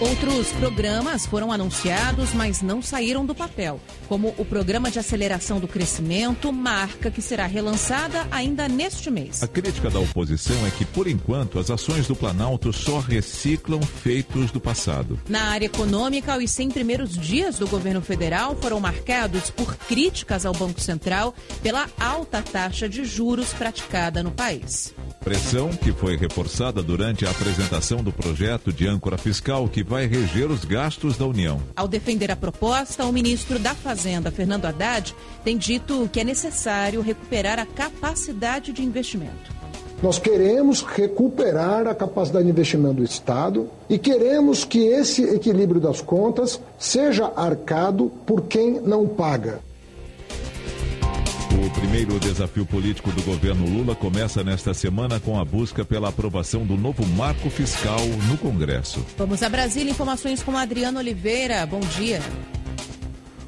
[0.00, 5.68] Outros programas foram anunciados, mas não saíram do papel, como o Programa de Aceleração do
[5.68, 9.42] Crescimento, marca que será relançada ainda neste mês.
[9.42, 14.50] A crítica da oposição é que, por enquanto, as ações do Planalto só reciclam feitos
[14.50, 15.20] do passado.
[15.28, 20.54] Na área econômica, os 100 primeiros dias do governo federal foram marcados por críticas ao
[20.54, 24.94] Banco Central pela alta taxa de juros praticada no país.
[25.20, 30.50] Pressão que foi reforçada durante a apresentação do projeto de âncora fiscal que vai reger
[30.50, 31.60] os gastos da União.
[31.76, 37.02] Ao defender a proposta, o ministro da Fazenda, Fernando Haddad, tem dito que é necessário
[37.02, 39.60] recuperar a capacidade de investimento.
[40.02, 46.00] Nós queremos recuperar a capacidade de investimento do Estado e queremos que esse equilíbrio das
[46.00, 49.60] contas seja arcado por quem não paga.
[51.60, 56.64] O primeiro desafio político do governo Lula começa nesta semana com a busca pela aprovação
[56.64, 59.04] do novo marco fiscal no Congresso.
[59.18, 61.66] Vamos a Brasília, informações com Adriano Oliveira.
[61.66, 62.20] Bom dia.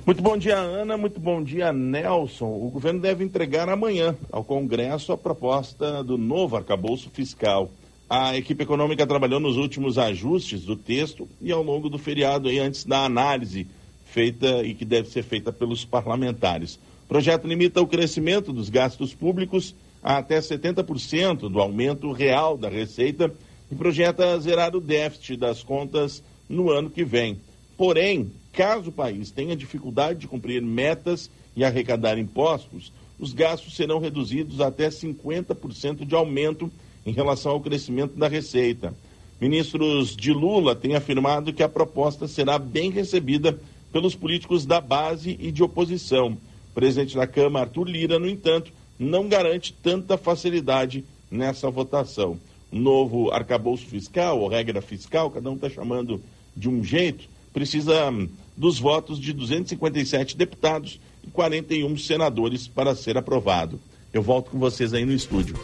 [0.04, 0.98] Muito bom dia, Ana.
[0.98, 2.48] Muito bom dia, Nelson.
[2.48, 7.70] O governo deve entregar amanhã ao Congresso a proposta do novo arcabouço fiscal.
[8.10, 12.58] A equipe econômica trabalhou nos últimos ajustes do texto e ao longo do feriado aí,
[12.58, 13.66] antes da análise
[14.04, 16.78] feita e que deve ser feita pelos parlamentares.
[17.12, 22.70] O projeto limita o crescimento dos gastos públicos a até 70% do aumento real da
[22.70, 23.30] receita
[23.70, 27.38] e projeta zerar o déficit das contas no ano que vem.
[27.76, 33.98] Porém, caso o país tenha dificuldade de cumprir metas e arrecadar impostos, os gastos serão
[33.98, 36.72] reduzidos até 50% de aumento
[37.04, 38.94] em relação ao crescimento da receita.
[39.38, 43.60] Ministros de Lula têm afirmado que a proposta será bem recebida
[43.92, 46.38] pelos políticos da base e de oposição.
[46.72, 52.38] O presidente da Câmara, Arthur Lira, no entanto, não garante tanta facilidade nessa votação.
[52.72, 56.20] O novo arcabouço fiscal, ou regra fiscal, cada um está chamando
[56.56, 63.18] de um jeito, precisa hum, dos votos de 257 deputados e 41 senadores para ser
[63.18, 63.78] aprovado.
[64.12, 65.54] Eu volto com vocês aí no estúdio.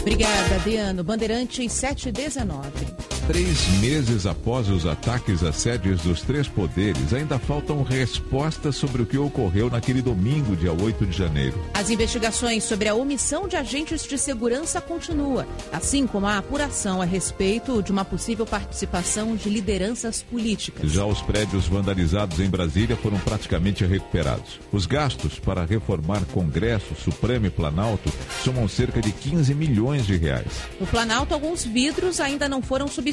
[0.00, 1.04] Obrigada, Adriano.
[1.04, 3.11] Bandeirantes 719.
[3.26, 9.06] Três meses após os ataques às sedes dos três poderes, ainda faltam respostas sobre o
[9.06, 11.56] que ocorreu naquele domingo, dia 8 de janeiro.
[11.72, 17.04] As investigações sobre a omissão de agentes de segurança continua, assim como a apuração a
[17.04, 20.90] respeito de uma possível participação de lideranças políticas.
[20.90, 24.58] Já os prédios vandalizados em Brasília foram praticamente recuperados.
[24.72, 30.62] Os gastos para reformar Congresso, Supremo e Planalto somam cerca de 15 milhões de reais.
[30.80, 33.11] No Planalto, alguns vidros ainda não foram substituídos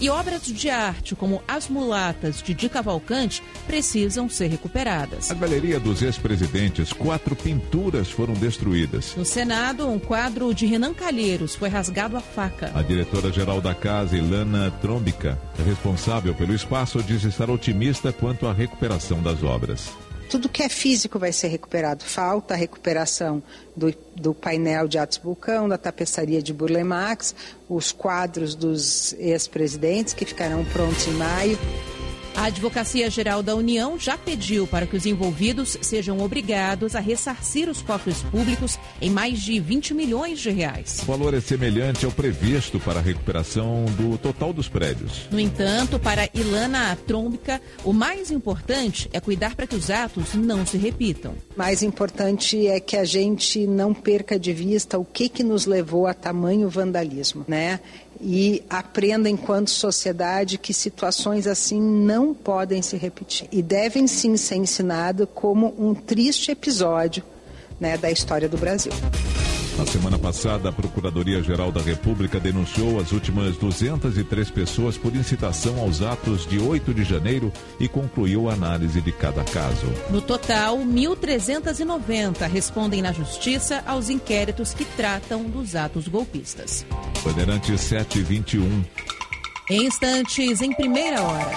[0.00, 5.28] e obras de arte, como as mulatas de Di Cavalcante, precisam ser recuperadas.
[5.28, 9.14] Na galeria dos ex-presidentes, quatro pinturas foram destruídas.
[9.16, 12.70] No Senado, um quadro de Renan Calheiros foi rasgado a faca.
[12.74, 19.22] A diretora-geral da casa, Ilana Trombica, responsável pelo espaço, diz estar otimista quanto à recuperação
[19.22, 19.90] das obras.
[20.30, 22.04] Tudo que é físico vai ser recuperado.
[22.04, 23.42] Falta a recuperação
[23.76, 27.34] do, do painel de Atos Vulcão, da tapeçaria de Burle Marx,
[27.68, 31.58] os quadros dos ex-presidentes que ficarão prontos em maio.
[32.34, 37.68] A Advocacia Geral da União já pediu para que os envolvidos sejam obrigados a ressarcir
[37.68, 41.00] os cofres públicos em mais de 20 milhões de reais.
[41.02, 45.28] O valor é semelhante ao previsto para a recuperação do total dos prédios.
[45.30, 50.64] No entanto, para Ilana Trômbica, o mais importante é cuidar para que os atos não
[50.64, 51.34] se repitam.
[51.56, 56.06] Mais importante é que a gente não perca de vista o que, que nos levou
[56.06, 57.80] a tamanho vandalismo, né?
[58.20, 64.56] E aprenda enquanto sociedade que situações assim não podem se repetir e devem sim ser
[64.56, 67.22] ensinadas como um triste episódio
[67.78, 68.92] né, da história do Brasil.
[69.80, 76.02] Na semana passada, a Procuradoria-Geral da República denunciou as últimas 203 pessoas por incitação aos
[76.02, 77.50] atos de 8 de janeiro
[77.80, 79.86] e concluiu a análise de cada caso.
[80.10, 86.84] No total, 1.390 respondem na Justiça aos inquéritos que tratam dos atos golpistas.
[87.24, 88.84] Bandeirantes 721.
[89.70, 91.52] Em instantes, em primeira hora.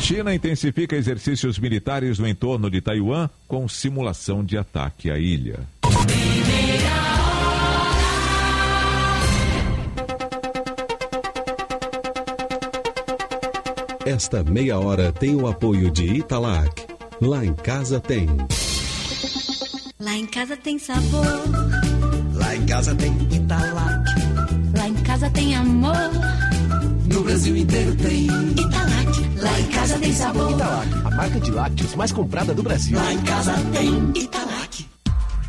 [0.00, 5.60] China intensifica exercícios militares no entorno de Taiwan com simulação de ataque à ilha.
[14.08, 16.86] Esta meia hora tem o apoio de Italac.
[17.20, 18.26] Lá em casa tem.
[20.00, 21.26] Lá em casa tem sabor.
[22.32, 24.10] Lá em casa tem Italac.
[24.74, 26.10] Lá em casa tem amor.
[27.12, 29.42] No Brasil inteiro tem Italac.
[29.42, 30.52] Lá em casa tem sabor.
[30.52, 32.96] Italac, a marca de lácteos mais comprada do Brasil.
[32.96, 34.67] Lá em casa tem Italac.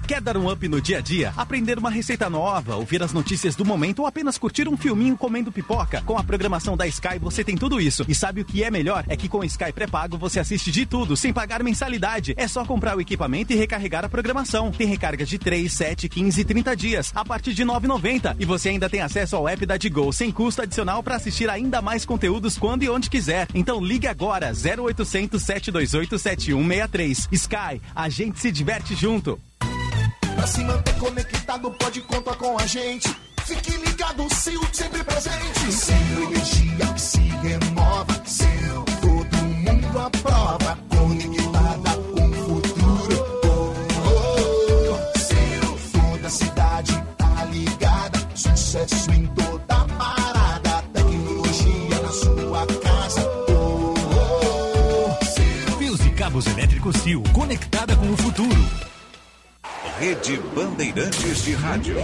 [0.10, 1.32] Quer dar um up no dia a dia?
[1.38, 5.52] Aprender uma receita nova, ouvir as notícias do momento ou apenas curtir um filminho comendo
[5.52, 6.02] pipoca?
[6.02, 8.04] Com a programação da Sky você tem tudo isso.
[8.08, 9.06] E sabe o que é melhor?
[9.08, 12.34] É que com Sky pré-pago você assiste de tudo, sem pagar mensalidade.
[12.38, 14.72] É só comprar o equipamento e recarregar a programação.
[14.72, 18.36] Tem recargas de 3, 7, 15 e 30 dias, a partir de R$ 9,90.
[18.40, 21.84] E você ainda tem acesso ao app da Digo, sem custo adicional para assistir ainda
[21.84, 23.48] mais conteúdos quando e onde quiser.
[23.54, 27.30] Então ligue agora, 0800 728 7163.
[27.32, 29.40] Sky, a gente se diverte junto.
[30.40, 33.14] Pra se manter conectado, pode contar com a gente.
[33.44, 35.68] Fique ligado, Sil, sempre presente.
[35.68, 38.22] Sil, energia que se renova.
[38.24, 40.78] Sil, todo mundo aprova.
[40.88, 41.39] Conectada
[61.56, 61.96] Rádio.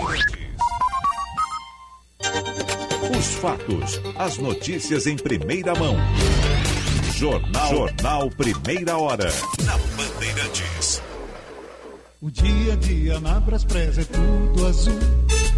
[3.17, 5.95] Os fatos, as notícias em primeira mão.
[7.15, 9.31] Jornal, Jornal Primeira Hora.
[9.63, 11.01] Na Bandeirantes.
[12.21, 14.99] O dia a dia na Braspress é tudo azul.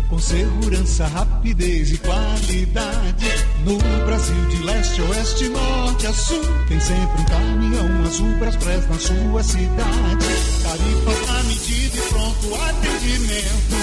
[0.09, 3.25] Com segurança, rapidez e qualidade.
[3.65, 6.41] No Brasil, de leste oeste, norte a sul.
[6.67, 10.25] Tem sempre um caminhão azul Braspress na sua cidade.
[10.63, 11.36] Tarifas
[11.97, 13.75] na medida e pronto atendimento.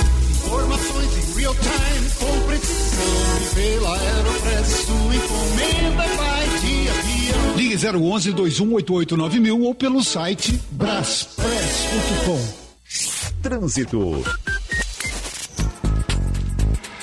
[0.46, 3.14] Informações em real time com precisão.
[3.40, 7.56] E pela Aeropress, sua encomenda vai de avião.
[7.56, 12.40] Ligue 011 2188 mil ou pelo site braspress.com.
[13.42, 14.22] Trânsito.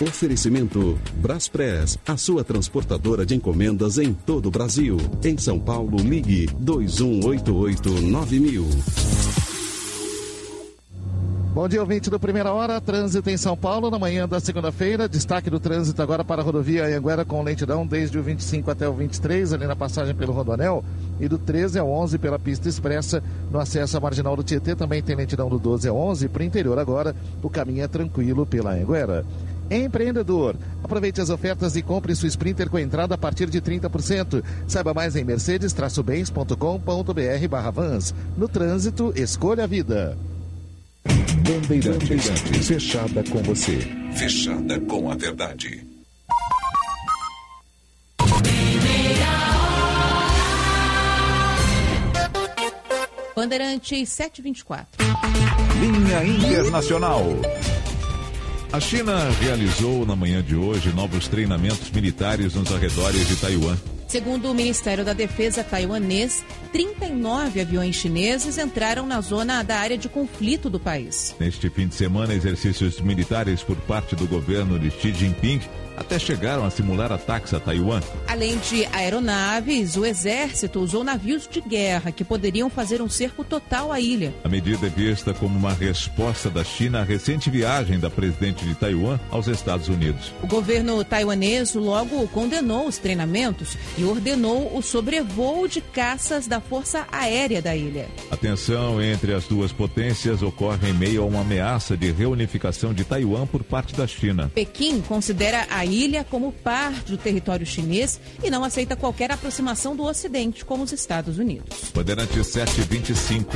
[0.01, 4.98] Oferecimento Braspress, a sua transportadora de encomendas em todo o Brasil.
[5.23, 9.41] Em São Paulo, ligue 2188-9000.
[11.54, 12.80] Bom dia, ouvinte do Primeira Hora.
[12.80, 15.10] Trânsito em São Paulo na manhã da segunda-feira.
[15.10, 18.94] Destaque do trânsito agora para a rodovia Anhanguera com lentidão desde o 25 até o
[18.94, 20.82] 23, ali na passagem pelo Rodoanel.
[21.20, 23.22] E do 13 ao 11 pela pista expressa
[23.52, 24.78] no acesso à marginal do Tietê.
[24.78, 26.30] Também tem lentidão do 12 ao 11.
[26.30, 27.14] Para o interior agora,
[27.44, 29.26] o caminho é tranquilo pela Anhanguera.
[29.70, 30.56] empreendedor.
[30.82, 34.42] Aproveite as ofertas e compre sua Sprinter com entrada a partir de 30%.
[34.66, 38.16] Saiba mais em mercedes-bens.com.br barra vans.
[38.38, 40.18] No trânsito, escolha a vida.
[41.52, 43.78] Bandeirantes, fechada com você,
[44.16, 45.86] fechada com a verdade.
[53.36, 55.06] Bandeirantes 724.
[55.82, 57.26] Linha Internacional.
[58.72, 63.78] A China realizou na manhã de hoje novos treinamentos militares nos arredores de Taiwan.
[64.11, 70.09] Segundo o Ministério da Defesa taiwanês, 39 aviões chineses entraram na zona da área de
[70.09, 71.33] conflito do país.
[71.40, 75.61] Neste fim de semana, exercícios militares por parte do governo de Xi Jinping
[76.02, 78.02] até chegaram a simular ataques a Taiwan.
[78.28, 83.92] Além de aeronaves, o exército usou navios de guerra que poderiam fazer um cerco total
[83.92, 84.34] à ilha.
[84.44, 88.76] A medida é vista como uma resposta da China à recente viagem da presidente de
[88.76, 90.34] Taiwan aos Estados Unidos.
[90.42, 97.06] O governo taiwanês logo condenou os treinamentos e ordenou o sobrevoo de caças da Força
[97.12, 98.08] Aérea da ilha.
[98.32, 103.04] A tensão entre as duas potências ocorre em meio a uma ameaça de reunificação de
[103.04, 104.52] Taiwan por parte da China.
[104.54, 110.03] Pequim considera a ilha como parte do território chinês e não aceita qualquer aproximação do
[110.03, 111.92] Ocidente, como os Estados Unidos.
[111.94, 113.52] Bandeirante 725.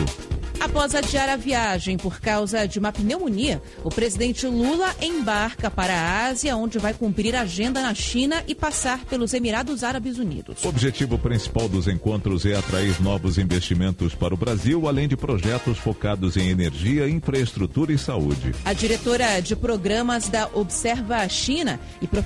[0.59, 6.25] Após adiar a viagem por causa de uma pneumonia, o presidente Lula embarca para a
[6.27, 10.63] Ásia, onde vai cumprir a agenda na China e passar pelos Emirados Árabes Unidos.
[10.63, 15.77] O objetivo principal dos encontros é atrair novos investimentos para o Brasil, além de projetos
[15.77, 18.55] focados em energia, infraestrutura e saúde.
[18.63, 22.24] A diretora de programas da Observa China e professora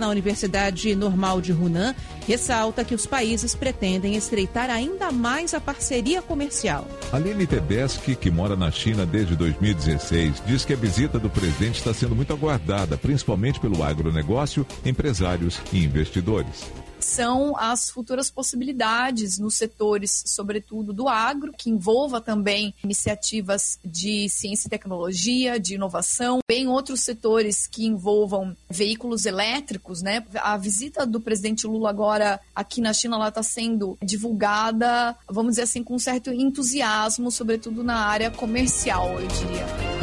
[0.00, 1.94] na Universidade Normal de Hunan
[2.26, 6.86] ressalta que os países pretendem estreitar ainda mais a parceria comercial.
[7.12, 11.92] Aline Tedeschi, que mora na China desde 2016, diz que a visita do presidente está
[11.92, 20.24] sendo muito aguardada, principalmente pelo agronegócio, empresários e investidores são as futuras possibilidades nos setores,
[20.26, 27.00] sobretudo do agro, que envolva também iniciativas de ciência e tecnologia, de inovação, bem outros
[27.00, 30.24] setores que envolvam veículos elétricos, né?
[30.36, 35.84] A visita do presidente Lula agora aqui na China está sendo divulgada, vamos dizer assim,
[35.84, 39.93] com um certo entusiasmo, sobretudo na área comercial, eu diria.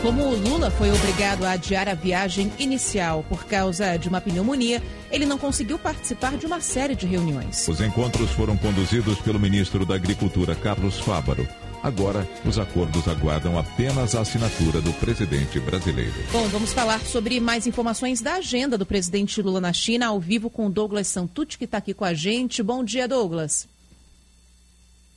[0.00, 4.80] Como o Lula foi obrigado a adiar a viagem inicial por causa de uma pneumonia,
[5.10, 7.66] ele não conseguiu participar de uma série de reuniões.
[7.66, 11.48] Os encontros foram conduzidos pelo ministro da Agricultura, Carlos Fávaro.
[11.82, 16.14] Agora, os acordos aguardam apenas a assinatura do presidente brasileiro.
[16.30, 20.48] Bom, vamos falar sobre mais informações da agenda do presidente Lula na China, ao vivo
[20.48, 22.62] com Douglas Santucci, que está aqui com a gente.
[22.62, 23.66] Bom dia, Douglas.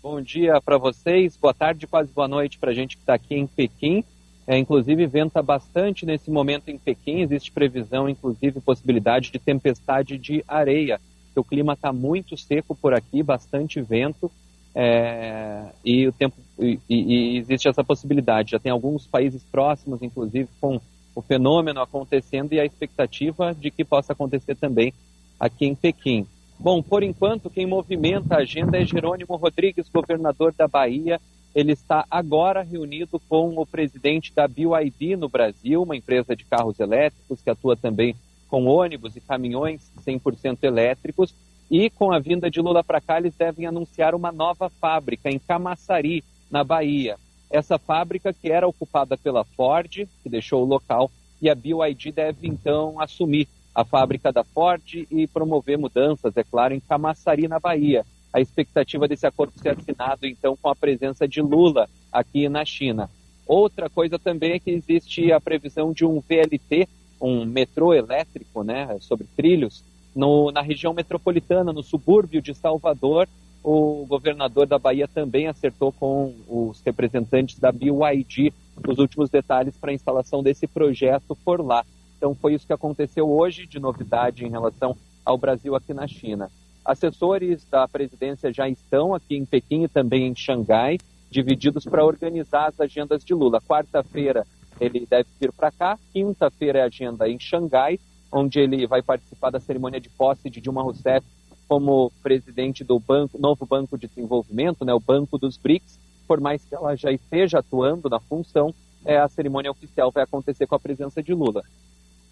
[0.02, 3.36] Bom dia para vocês, boa tarde, quase boa noite para a gente que está aqui
[3.36, 4.04] em Pequim.
[4.48, 7.22] É, inclusive, venta bastante nesse momento em Pequim.
[7.22, 11.00] Existe previsão, inclusive, possibilidade de tempestade de areia.
[11.36, 14.32] O clima está muito seco por aqui, bastante vento.
[14.74, 18.52] É, e o tempo e, e, existe essa possibilidade.
[18.52, 20.80] Já tem alguns países próximos, inclusive, com
[21.16, 24.94] o fenômeno acontecendo e a expectativa de que possa acontecer também
[25.40, 26.26] aqui em Pequim.
[26.60, 31.20] Bom, por enquanto, quem movimenta a agenda é Jerônimo Rodrigues, governador da Bahia,
[31.54, 36.80] ele está agora reunido com o presidente da BYD no Brasil, uma empresa de carros
[36.80, 38.16] elétricos que atua também
[38.48, 41.34] com ônibus e caminhões 100% elétricos.
[41.70, 45.40] E com a vinda de Lula para cá, eles devem anunciar uma nova fábrica em
[45.40, 47.18] Camaçari, na Bahia.
[47.50, 51.10] Essa fábrica que era ocupada pela Ford, que deixou o local,
[51.42, 56.74] e a BYD deve então assumir a fábrica da Ford e promover mudanças, é claro,
[56.74, 61.42] em Camaçari, na Bahia a expectativa desse acordo ser assinado, então, com a presença de
[61.42, 63.10] Lula aqui na China.
[63.46, 66.88] Outra coisa também é que existe a previsão de um VLT,
[67.20, 69.84] um metrô elétrico, né, sobre trilhos,
[70.16, 73.28] no, na região metropolitana, no subúrbio de Salvador.
[73.64, 78.54] O governador da Bahia também acertou com os representantes da BYD
[78.88, 81.86] os últimos detalhes para a instalação desse projeto por lá.
[82.18, 84.96] Então, foi isso que aconteceu hoje de novidade em relação
[85.26, 86.50] ao Brasil aqui na China.
[86.84, 90.98] Assessores da presidência já estão aqui em Pequim e também em Xangai,
[91.30, 93.62] divididos para organizar as agendas de Lula.
[93.62, 94.46] Quarta-feira
[94.80, 98.00] ele deve vir para cá, quinta-feira é agenda em Xangai,
[98.32, 101.26] onde ele vai participar da cerimônia de posse de Dilma Rousseff
[101.68, 106.00] como presidente do banco, novo Banco de Desenvolvimento, né, o Banco dos BRICS.
[106.28, 108.74] Por mais que ela já esteja atuando na função,
[109.06, 111.64] é, a cerimônia oficial vai acontecer com a presença de Lula.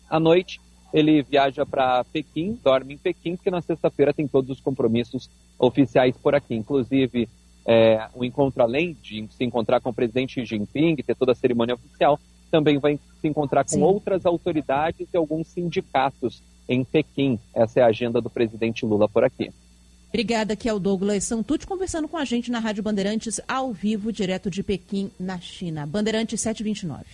[0.10, 0.60] À noite,
[0.94, 6.16] ele viaja para Pequim, dorme em Pequim, porque na sexta-feira tem todos os compromissos oficiais
[6.18, 7.30] por aqui, inclusive
[7.66, 11.36] é, um encontro além de se encontrar com o presidente Xi Jinping, ter toda a
[11.36, 12.20] cerimônia oficial,
[12.50, 13.84] também vai se encontrar com Sim.
[13.84, 17.40] outras autoridades e alguns sindicatos em Pequim.
[17.54, 19.52] Essa é a agenda do presidente Lula por aqui.
[20.08, 24.12] Obrigada, aqui é o Douglas Santucci, conversando com a gente na Rádio Bandeirantes, ao vivo,
[24.12, 25.86] direto de Pequim, na China.
[25.86, 27.06] Bandeirantes 729.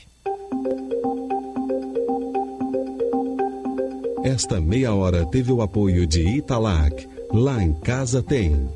[4.25, 7.07] Esta meia hora teve o apoio de Italac.
[7.31, 8.67] Lá em casa tem.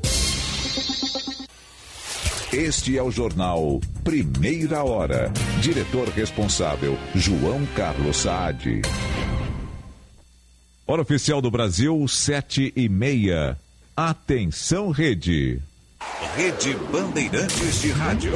[2.52, 5.28] Este é o jornal Primeira Hora.
[5.60, 8.82] Diretor responsável, João Carlos Saad.
[10.86, 13.58] Hora oficial do Brasil, sete e meia.
[13.96, 15.60] Atenção, rede.
[16.36, 18.34] Rede Bandeirantes de Rádio.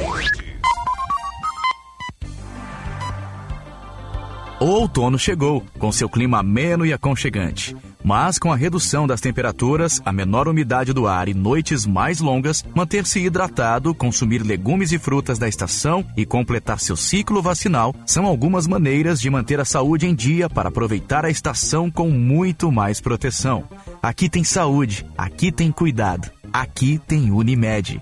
[4.57, 7.75] O outono chegou, com seu clima ameno e aconchegante.
[8.01, 12.63] Mas com a redução das temperaturas, a menor umidade do ar e noites mais longas,
[12.73, 18.65] manter-se hidratado, consumir legumes e frutas da estação e completar seu ciclo vacinal são algumas
[18.65, 23.65] maneiras de manter a saúde em dia para aproveitar a estação com muito mais proteção.
[24.01, 28.01] Aqui tem saúde, aqui tem cuidado, aqui tem Unimed.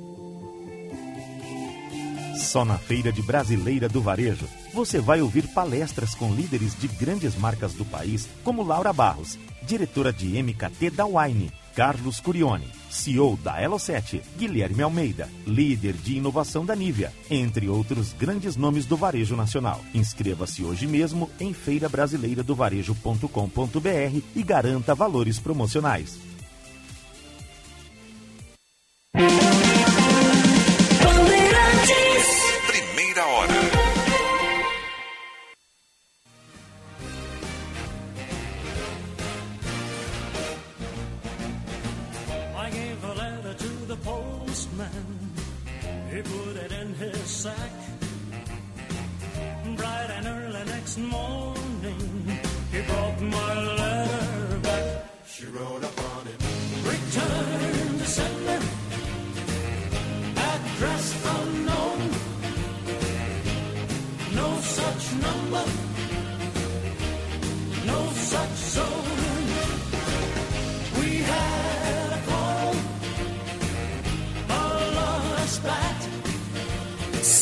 [2.41, 7.35] Só na Feira de Brasileira do Varejo você vai ouvir palestras com líderes de grandes
[7.35, 13.61] marcas do país, como Laura Barros, diretora de MKT da Wine, Carlos Curione, CEO da
[13.61, 19.79] Elo7, Guilherme Almeida, líder de inovação da Nivea, entre outros grandes nomes do varejo nacional.
[19.93, 26.19] Inscreva-se hoje mesmo em feirabrasileiradovarejo.com.br e garanta valores promocionais.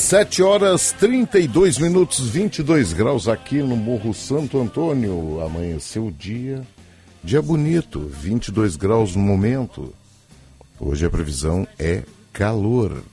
[0.09, 5.39] 7 horas 32 minutos, 22 graus aqui no Morro Santo Antônio.
[5.39, 6.63] Amanheceu o dia.
[7.23, 9.93] Dia bonito, 22 graus no momento.
[10.79, 12.01] Hoje a previsão é
[12.33, 13.03] calor.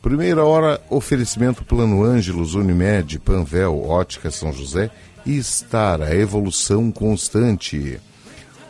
[0.00, 4.90] Primeira hora, oferecimento Plano Ângelos, Unimed, Panvel, Ótica São José
[5.26, 8.00] e Star, a evolução constante.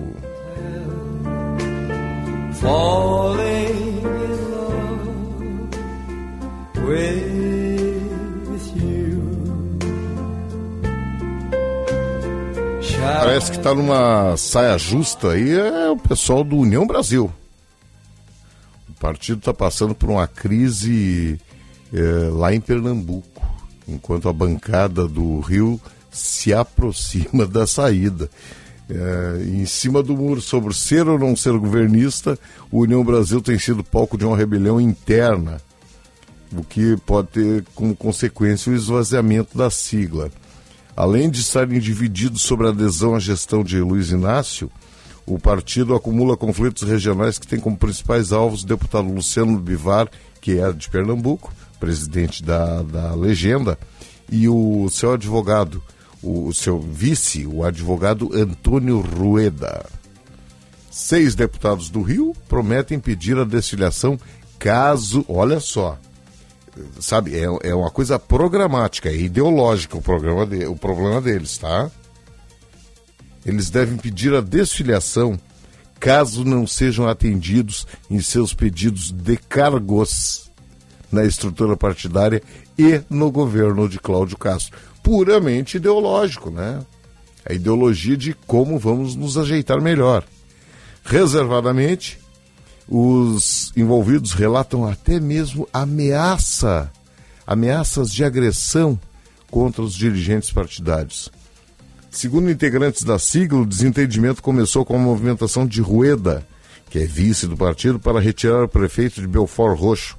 [13.37, 17.31] Parece que está numa saia justa aí é o pessoal do União Brasil.
[18.89, 21.39] O partido está passando por uma crise
[21.93, 23.43] é, lá em Pernambuco,
[23.87, 28.31] enquanto a bancada do Rio se aproxima da saída.
[28.89, 32.39] É, em cima do muro sobre ser ou não ser governista,
[32.71, 35.61] o União Brasil tem sido palco de uma rebelião interna,
[36.57, 40.31] o que pode ter como consequência o esvaziamento da sigla.
[40.97, 44.71] Além de estarem divididos sobre a adesão à gestão de Luiz Inácio,
[45.27, 50.09] o partido acumula conflitos regionais que tem como principais alvos o deputado Luciano Bivar,
[50.41, 53.77] que é de Pernambuco, presidente da, da legenda,
[54.31, 55.83] e o seu advogado,
[56.27, 59.87] o seu vice, o advogado Antônio Rueda.
[60.91, 64.19] Seis deputados do Rio prometem pedir a desfiliação
[64.59, 65.99] caso, olha só,
[66.99, 71.91] sabe, é, é uma coisa programática, é ideológica o, programa de, o problema deles, tá?
[73.45, 75.39] Eles devem pedir a desfiliação
[76.01, 80.51] caso não sejam atendidos em seus pedidos de cargos
[81.11, 82.43] na estrutura partidária
[82.77, 86.85] e no governo de Cláudio Castro puramente ideológico, né?
[87.49, 90.25] A ideologia de como vamos nos ajeitar melhor.
[91.05, 92.19] Reservadamente,
[92.89, 96.91] os envolvidos relatam até mesmo ameaça,
[97.47, 98.99] ameaças de agressão
[99.49, 101.31] contra os dirigentes partidários.
[102.11, 106.45] Segundo integrantes da sigla, o desentendimento começou com a movimentação de Rueda,
[106.91, 110.19] que é vice do partido, para retirar o prefeito de Belfort Roxo,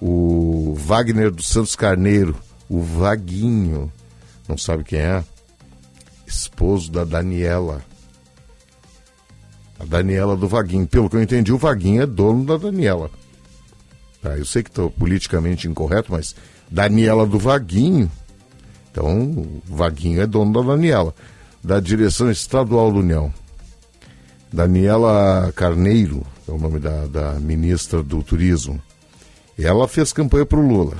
[0.00, 2.34] o Wagner dos Santos Carneiro,
[2.68, 3.92] o Vaguinho,
[4.50, 5.24] não sabe quem é?
[6.26, 7.82] Esposo da Daniela.
[9.78, 10.86] A Daniela do Vaguinho.
[10.86, 13.10] Pelo que eu entendi, o Vaguinho é dono da Daniela.
[14.20, 16.34] Tá, eu sei que estou politicamente incorreto, mas
[16.68, 18.10] Daniela do Vaguinho.
[18.90, 21.14] Então, o Vaguinho é dono da Daniela.
[21.62, 23.32] Da direção estadual do União.
[24.52, 28.82] Daniela Carneiro, é o nome da, da ministra do Turismo.
[29.56, 30.96] Ela fez campanha para o Lula.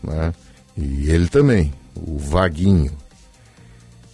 [0.00, 0.32] Né?
[0.76, 2.92] E ele também o Vaguinho,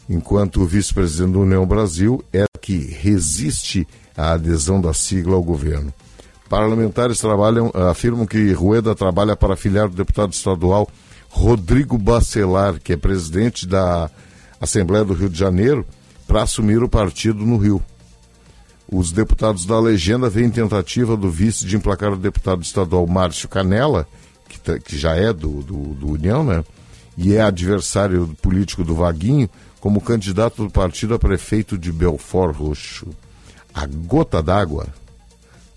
[0.09, 3.87] enquanto o vice-presidente da União Brasil é que resiste
[4.17, 5.93] à adesão da sigla ao governo.
[6.49, 10.89] Parlamentares trabalham, afirmam que Rueda trabalha para afiliar o deputado estadual
[11.29, 14.11] Rodrigo Bacelar, que é presidente da
[14.61, 15.87] Assembleia do Rio de Janeiro,
[16.27, 17.81] para assumir o partido no Rio.
[18.91, 24.07] Os deputados da legenda veem tentativa do vice de emplacar o deputado estadual Márcio Canela,
[24.49, 26.65] que, tá, que já é do, do, do União, né?
[27.23, 29.47] E é adversário político do Vaguinho,
[29.79, 33.09] como candidato do partido a prefeito de Belfort Roxo.
[33.75, 34.87] A gota d'água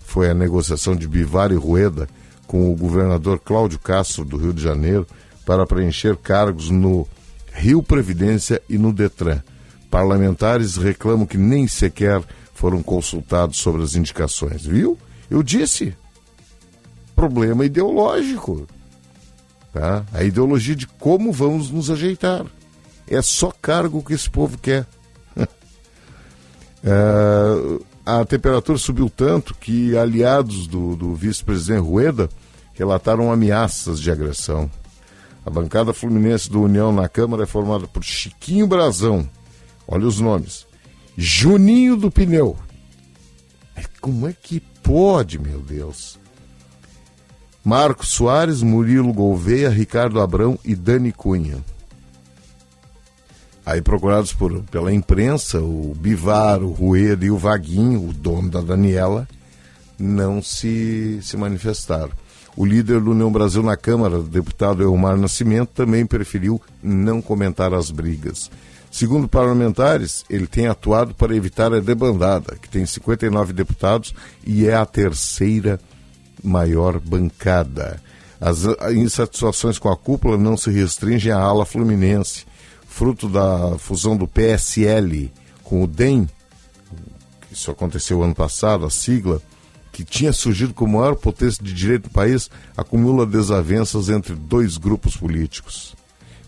[0.00, 2.08] foi a negociação de Bivar e Rueda
[2.46, 5.06] com o governador Cláudio Castro do Rio de Janeiro
[5.44, 7.06] para preencher cargos no
[7.52, 9.42] Rio Previdência e no Detran.
[9.90, 12.22] Parlamentares reclamam que nem sequer
[12.54, 14.96] foram consultados sobre as indicações, viu?
[15.28, 15.94] Eu disse.
[17.14, 18.66] Problema ideológico.
[19.74, 20.06] Tá?
[20.12, 22.46] A ideologia de como vamos nos ajeitar.
[23.08, 24.86] É só cargo que esse povo quer.
[25.36, 25.48] é,
[28.06, 32.28] a temperatura subiu tanto que aliados do, do vice-presidente Rueda
[32.72, 34.70] relataram ameaças de agressão.
[35.44, 39.28] A bancada fluminense do União na Câmara é formada por Chiquinho Brazão,
[39.88, 40.68] olha os nomes,
[41.16, 42.56] Juninho do Pneu.
[44.00, 46.18] Como é que pode, meu Deus?
[47.64, 51.64] Marcos Soares, Murilo Gouveia, Ricardo Abrão e Dani Cunha.
[53.64, 58.60] Aí procurados por, pela imprensa, o Bivar, o Rueda e o Vaguinho, o dono da
[58.60, 59.26] Daniela,
[59.98, 62.10] não se, se manifestaram.
[62.54, 67.90] O líder do União Brasil na Câmara, deputado Elmar Nascimento, também preferiu não comentar as
[67.90, 68.50] brigas.
[68.90, 74.14] Segundo parlamentares, ele tem atuado para evitar a debandada, que tem 59 deputados
[74.46, 75.80] e é a terceira
[76.42, 78.00] maior bancada.
[78.40, 82.44] As insatisfações com a cúpula não se restringem à ala fluminense,
[82.86, 85.32] fruto da fusão do PSL
[85.62, 86.28] com o DEM,
[87.54, 89.40] isso aconteceu ano passado, a sigla,
[89.92, 95.16] que tinha surgido como maior potência de direito do país, acumula desavenças entre dois grupos
[95.16, 95.94] políticos.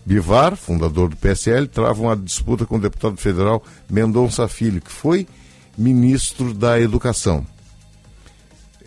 [0.05, 5.25] Bivar, fundador do PSL, trava uma disputa com o deputado federal Mendonça Filho, que foi
[5.77, 7.45] ministro da Educação.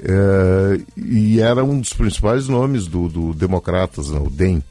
[0.02, 4.62] É, e era um dos principais nomes do, do Democratas, né, o DEM.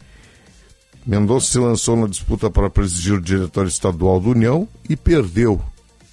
[1.06, 5.62] Mendonça se lançou na disputa para presidir o diretório estadual da União e perdeu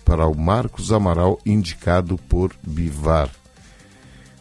[0.04, 3.28] para o Marcos Amaral, indicado por Bivar.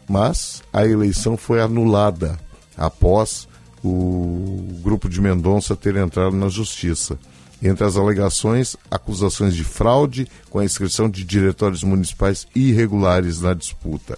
[0.08, 2.40] Mas a eleição foi anulada
[2.78, 3.48] após
[3.84, 7.18] o grupo de Mendonça ter entrado na justiça.
[7.62, 14.18] Entre as alegações, acusações de fraude com a inscrição de diretórios municipais irregulares na disputa.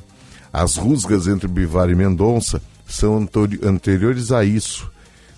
[0.57, 3.29] As rusgas entre Bivar e Mendonça são
[3.63, 4.91] anteriores a isso.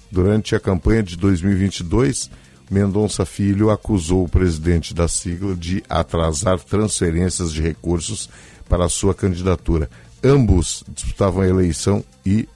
[0.09, 2.31] Durante a campanha de 2022,
[2.71, 8.29] Mendonça Filho acusou o presidente da sigla de atrasar transferências de recursos
[8.69, 9.89] para a sua candidatura.
[10.23, 12.47] Ambos disputavam a eleição e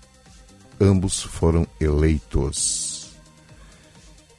[0.80, 3.12] ambos foram eleitos.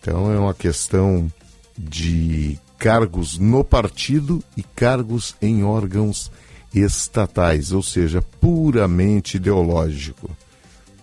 [0.00, 1.30] Então é uma questão
[1.76, 6.32] de cargos no partido e cargos em órgãos
[6.80, 10.30] estatais, ou seja, puramente ideológico.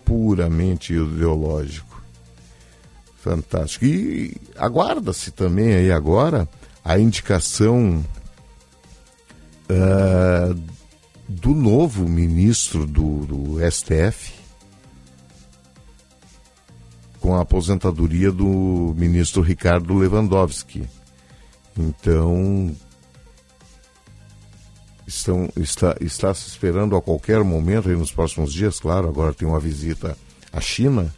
[0.04, 2.02] Puramente ideológico.
[3.22, 3.86] Fantástico.
[3.86, 6.48] E aguarda-se também aí agora
[6.84, 8.04] a indicação
[9.70, 10.56] ah,
[11.28, 14.42] do novo ministro do, do STF
[17.22, 20.84] com a aposentadoria do ministro Ricardo Lewandowski.
[21.78, 22.76] Então,
[25.12, 29.48] estão, está, está se esperando a qualquer momento, aí nos próximos dias, claro, agora tem
[29.48, 30.18] uma visita
[30.52, 31.14] à China,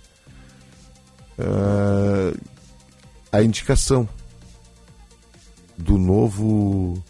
[1.37, 2.33] ah,
[3.31, 4.07] a indicação
[5.77, 7.01] do novo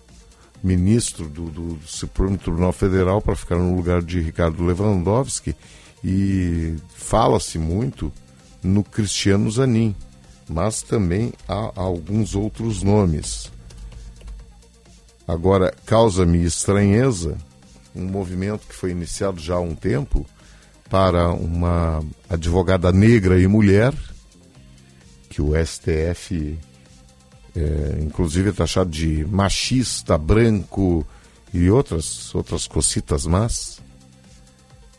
[0.62, 5.56] ministro do, do Supremo Tribunal Federal para ficar no lugar de Ricardo Lewandowski
[6.04, 8.12] e fala-se muito
[8.62, 9.94] no Cristiano Zanin,
[10.50, 13.53] mas também há alguns outros nomes.
[15.28, 17.38] Agora, causa-me estranheza
[17.96, 20.26] um movimento que foi iniciado já há um tempo
[20.90, 23.94] para uma advogada negra e mulher,
[25.30, 26.60] que o STF,
[27.56, 31.06] é, inclusive, é taxado de machista, branco
[31.54, 33.82] e outras, outras cocitas más,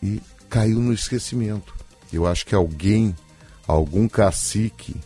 [0.03, 1.75] e caiu no esquecimento.
[2.13, 3.15] Eu acho que alguém,
[3.67, 4.97] algum cacique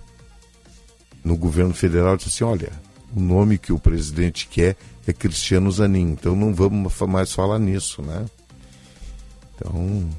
[1.25, 2.73] no governo federal disse assim, olha,
[3.15, 4.77] o nome que o presidente quer
[5.11, 8.27] é Cristiano Zanin, então não vamos mais falar nisso, né?
[9.55, 10.11] Então,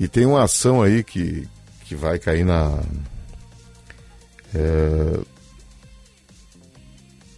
[0.00, 1.48] e tem uma ação aí que,
[1.84, 2.82] que vai cair na.
[4.52, 5.20] é,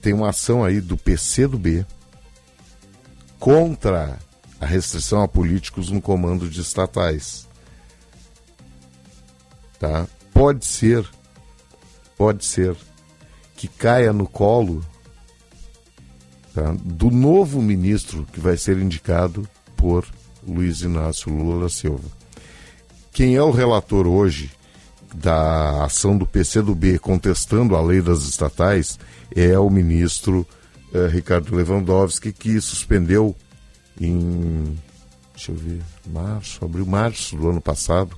[0.00, 1.86] tem uma ação aí do PCdoB
[3.38, 4.18] contra
[4.58, 7.46] a restrição a políticos no comando de estatais.
[9.78, 10.06] Tá?
[10.32, 11.06] Pode ser,
[12.16, 12.74] pode ser
[13.56, 14.82] que caia no colo
[16.54, 20.06] tá, do novo ministro que vai ser indicado por
[20.46, 22.08] Luiz Inácio Lula da Silva.
[23.12, 24.50] Quem é o relator hoje
[25.14, 28.98] da ação do PCdoB contestando a lei das estatais
[29.34, 30.46] é o ministro
[30.94, 33.36] eh, Ricardo Lewandowski, que suspendeu
[34.00, 34.78] em,
[35.34, 38.16] deixa eu ver, março, abril, março do ano passado,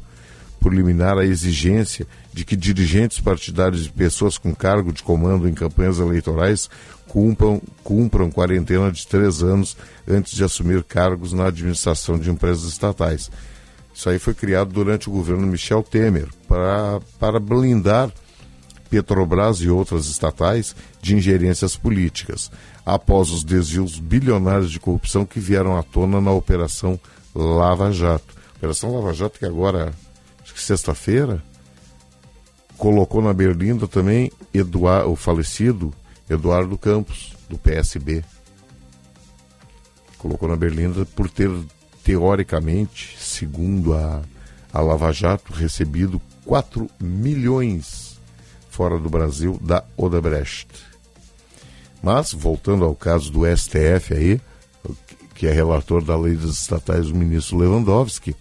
[0.64, 5.52] por liminar a exigência de que dirigentes partidários e pessoas com cargo de comando em
[5.52, 6.70] campanhas eleitorais
[7.06, 9.76] cumpram, cumpram quarentena de três anos
[10.08, 13.30] antes de assumir cargos na administração de empresas estatais.
[13.94, 18.10] Isso aí foi criado durante o governo Michel Temer pra, para blindar
[18.88, 22.50] Petrobras e outras estatais de ingerências políticas,
[22.86, 26.98] após os desvios bilionários de corrupção que vieram à tona na Operação
[27.34, 28.34] Lava Jato.
[28.56, 29.92] Operação Lava Jato que agora,
[30.54, 31.42] acho que sexta-feira,
[32.78, 35.92] colocou na berlinda também Eduard, o falecido
[36.30, 38.24] Eduardo Campos, do PSB.
[40.16, 41.50] Colocou na berlinda por ter,
[42.02, 44.22] teoricamente, segundo a,
[44.72, 48.18] a Lava Jato, recebido 4 milhões
[48.70, 50.68] fora do Brasil da Odebrecht.
[52.02, 54.40] Mas, voltando ao caso do STF aí,
[55.34, 58.34] que é relator da lei das estatais, o ministro Lewandowski,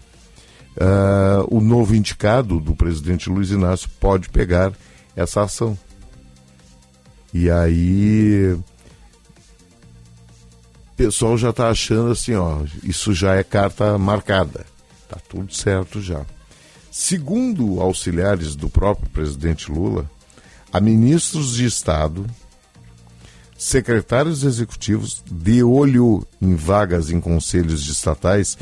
[0.79, 4.73] ah, o novo indicado do presidente Luiz Inácio pode pegar
[5.15, 5.77] essa ação.
[7.33, 8.63] E aí, o
[10.95, 14.65] pessoal já está achando assim, ó, isso já é carta marcada.
[15.09, 16.25] Tá tudo certo já.
[16.91, 20.09] Segundo auxiliares do próprio presidente Lula,
[20.71, 22.25] a ministros de Estado,
[23.57, 28.57] secretários executivos de olho em vagas em conselhos estatais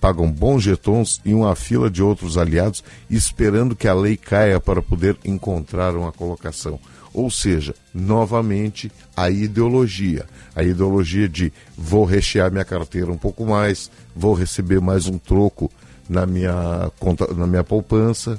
[0.00, 4.82] pagam bons jetons e uma fila de outros aliados esperando que a lei caia para
[4.82, 6.78] poder encontrar uma colocação.
[7.12, 13.90] Ou seja, novamente a ideologia, a ideologia de vou rechear minha carteira um pouco mais,
[14.14, 15.70] vou receber mais um troco
[16.08, 18.38] na minha conta, na minha poupança.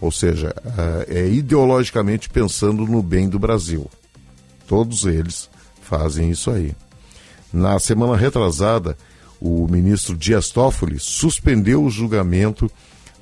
[0.00, 0.52] Ou seja,
[1.08, 3.88] é ideologicamente pensando no bem do Brasil.
[4.66, 5.48] Todos eles
[5.82, 6.74] fazem isso aí.
[7.52, 8.96] Na semana retrasada,
[9.40, 12.70] o ministro Dias Toffoli suspendeu o julgamento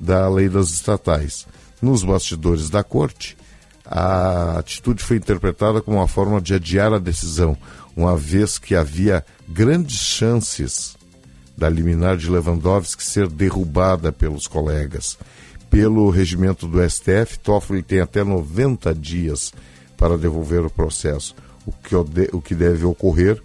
[0.01, 1.47] da lei das estatais.
[1.81, 3.37] Nos bastidores da corte,
[3.87, 7.57] a atitude foi interpretada como uma forma de adiar a decisão,
[7.97, 10.97] uma vez que havia grandes chances
[11.57, 15.19] da liminar de Lewandowski ser derrubada pelos colegas.
[15.71, 19.53] Pelo regimento do STF, Toffoli tem até 90 dias
[19.97, 21.35] para devolver o processo,
[21.67, 21.95] o que,
[22.33, 23.41] o que deve ocorrer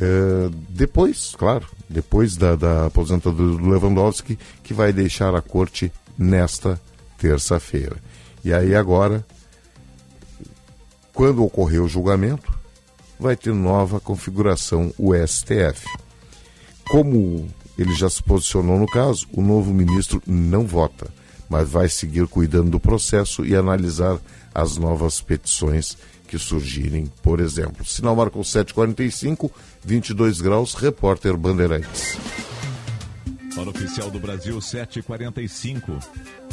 [0.00, 6.80] é, depois, claro, depois da, da aposentadoria do Lewandowski, que vai deixar a corte nesta
[7.18, 7.96] terça-feira.
[8.44, 9.24] E aí agora,
[11.12, 12.52] quando ocorrer o julgamento,
[13.18, 15.86] vai ter nova configuração o STF.
[16.90, 17.48] Como
[17.78, 21.08] ele já se posicionou no caso, o novo ministro não vota,
[21.48, 24.18] mas vai seguir cuidando do processo e analisar
[24.54, 25.96] as novas petições
[26.34, 27.86] que surgirem, por exemplo.
[27.86, 29.52] Sinal marcou 7h45,
[29.84, 32.18] 22 graus, repórter Bandeirantes.
[33.56, 36.02] Hora oficial do Brasil, 7h45.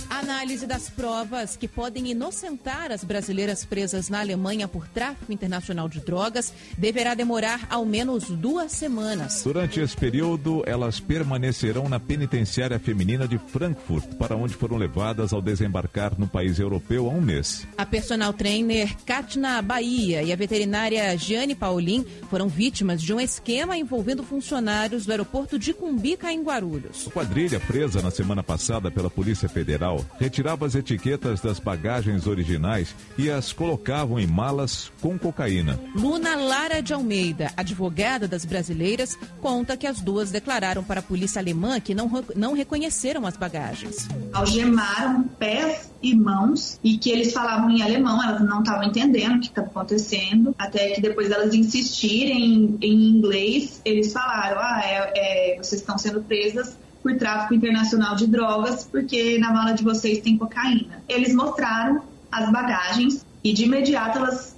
[0.07, 5.99] Análise das provas que podem inocentar as brasileiras presas na Alemanha por tráfico internacional de
[5.99, 9.41] drogas deverá demorar ao menos duas semanas.
[9.43, 15.41] Durante esse período, elas permanecerão na penitenciária feminina de Frankfurt, para onde foram levadas ao
[15.41, 17.67] desembarcar no país europeu há um mês.
[17.77, 23.75] A personal trainer Katna Bahia e a veterinária Giane Paulin foram vítimas de um esquema
[23.75, 26.90] envolvendo funcionários do aeroporto de Cumbica, em Guarulhos.
[26.91, 32.93] A quadrilha presa na semana passada pela Polícia Federal retirava as etiquetas das bagagens originais
[33.17, 35.79] e as colocavam em malas com cocaína.
[35.95, 41.39] Luna Lara de Almeida, advogada das brasileiras, conta que as duas declararam para a polícia
[41.39, 44.09] alemã que não, não reconheceram as bagagens.
[44.33, 49.39] Algemaram pés e mãos e que eles falavam em alemão, elas não estavam entendendo o
[49.39, 55.57] que estava acontecendo, até que depois elas insistirem em inglês, eles falaram: ah, é, é,
[55.57, 60.37] vocês estão sendo presas por tráfico internacional de drogas, porque na mala de vocês tem
[60.37, 61.03] cocaína.
[61.07, 64.55] Eles mostraram as bagagens e de imediato elas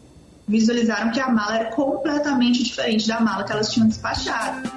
[0.47, 4.69] visualizaram que a mala era completamente diferente da mala que elas tinham despachado.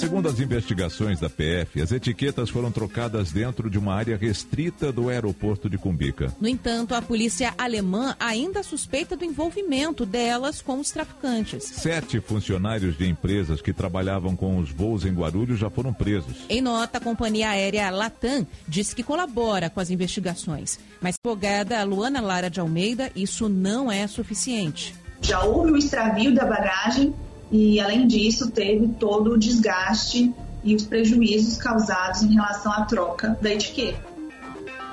[0.00, 5.10] Segundo as investigações da PF, as etiquetas foram trocadas dentro de uma área restrita do
[5.10, 6.34] aeroporto de Cumbica.
[6.40, 11.64] No entanto, a polícia alemã ainda suspeita do envolvimento delas com os traficantes.
[11.64, 16.46] Sete funcionários de empresas que trabalhavam com os voos em Guarulhos já foram presos.
[16.48, 20.78] Em nota, a companhia aérea Latam disse que colabora com as investigações.
[20.98, 24.94] Mas, advogada Luana Lara de Almeida, isso não é suficiente.
[25.20, 27.14] Já houve um extravio da bagagem
[27.50, 33.36] e, além disso, teve todo o desgaste e os prejuízos causados em relação à troca
[33.40, 34.10] da etiqueta.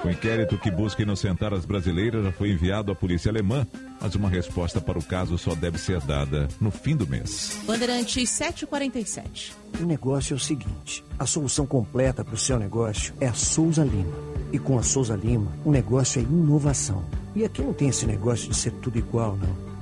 [0.03, 3.65] O inquérito que busca inocentar as brasileiras já foi enviado à polícia alemã,
[3.99, 7.59] mas uma resposta para o caso só deve ser dada no fim do mês.
[7.65, 9.53] Bandeirantes 747.
[9.81, 13.83] O negócio é o seguinte: a solução completa para o seu negócio é a Souza
[13.83, 14.13] Lima.
[14.53, 17.03] E com a Souza Lima, o negócio é inovação.
[17.35, 19.66] E aqui não tem esse negócio de ser tudo igual, não.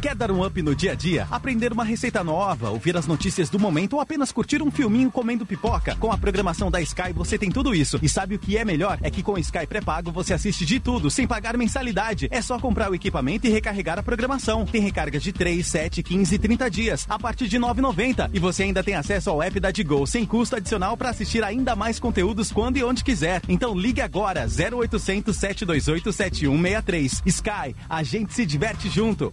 [0.00, 1.26] Quer dar um up no dia a dia?
[1.30, 5.46] Aprender uma receita nova, ouvir as notícias do momento ou apenas curtir um filminho comendo
[5.46, 5.96] pipoca?
[5.96, 7.98] Com a programação da Sky você tem tudo isso.
[8.02, 8.98] E sabe o que é melhor?
[9.02, 12.28] É que com o Sky pré-pago você assiste de tudo, sem pagar mensalidade.
[12.30, 14.66] É só comprar o equipamento e recarregar a programação.
[14.66, 18.30] Tem recargas de 3, 7, 15 e 30 dias, a partir de R$ 9,90.
[18.32, 21.74] E você ainda tem acesso ao app da Digo, sem custo adicional para assistir ainda
[21.74, 23.40] mais conteúdos quando e onde quiser.
[23.48, 27.22] Então ligue agora, 0800 728 7163.
[27.26, 29.32] Sky, a gente se diverte junto.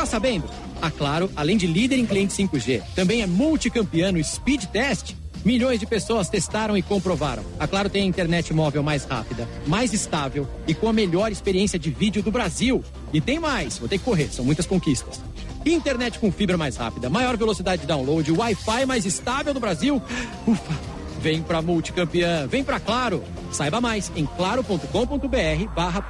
[0.00, 0.48] Tá sabendo?
[0.80, 5.14] A Claro, além de líder em cliente 5G, também é multicampeão no Speed Test.
[5.44, 7.44] Milhões de pessoas testaram e comprovaram.
[7.58, 11.78] A Claro tem a internet móvel mais rápida, mais estável e com a melhor experiência
[11.78, 12.82] de vídeo do Brasil.
[13.12, 15.20] E tem mais, vou ter que correr, são muitas conquistas.
[15.66, 20.00] Internet com fibra mais rápida, maior velocidade de download, Wi-Fi mais estável do Brasil.
[20.46, 20.78] Ufa!
[21.20, 23.22] Vem pra multicampeã, vem pra Claro.
[23.52, 26.00] Saiba mais em claro.com.br barra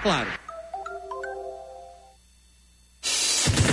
[0.00, 0.28] Claro.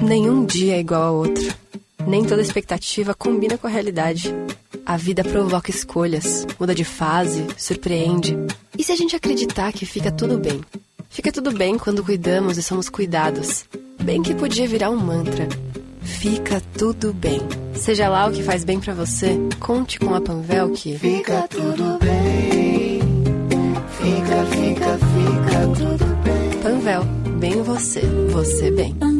[0.00, 1.54] Nenhum dia é igual ao outro.
[2.06, 4.34] Nem toda expectativa combina com a realidade.
[4.84, 8.36] A vida provoca escolhas, muda de fase, surpreende.
[8.76, 10.60] E se a gente acreditar que fica tudo bem?
[11.10, 13.66] Fica tudo bem quando cuidamos e somos cuidados.
[14.02, 15.46] Bem que podia virar um mantra.
[16.00, 17.40] Fica tudo bem.
[17.74, 21.98] Seja lá o que faz bem para você, conte com a Panvel que Fica tudo
[21.98, 23.00] bem.
[23.98, 26.62] Fica, fica, fica tudo bem.
[26.62, 27.04] Panvel,
[27.38, 29.19] bem você, você bem.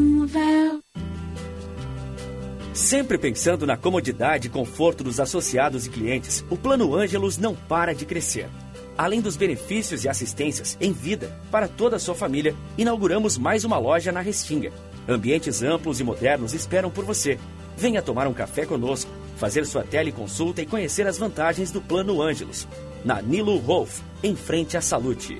[2.81, 7.93] Sempre pensando na comodidade e conforto dos associados e clientes, o Plano Ângelos não para
[7.93, 8.49] de crescer.
[8.97, 13.77] Além dos benefícios e assistências em vida para toda a sua família, inauguramos mais uma
[13.77, 14.73] loja na Restinga.
[15.07, 17.37] Ambientes amplos e modernos esperam por você.
[17.77, 22.67] Venha tomar um café conosco, fazer sua teleconsulta e conhecer as vantagens do Plano Ângelos.
[23.05, 25.39] Na Nilo Wolf, em frente à Salute.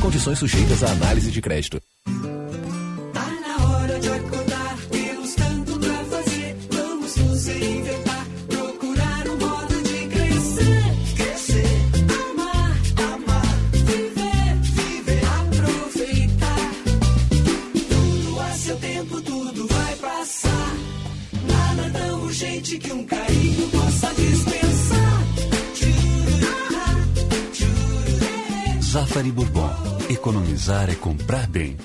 [0.00, 1.80] Condições sujeitas à análise de crédito.
[3.12, 6.56] Tá na hora de acordar, temos tanto pra fazer.
[6.70, 10.84] Vamos nos reinventar, procurar um modo de crescer.
[11.16, 11.66] Crescer,
[12.32, 12.76] amar,
[13.14, 16.70] amar, viver, viver, aproveitar.
[17.88, 20.76] Tudo a seu tempo, tudo vai passar.
[21.46, 25.10] Nada tão urgente que um carinho possa dispensar.
[28.90, 29.89] Zafari Bourbon.
[30.10, 31.76] Economizar é comprar bem.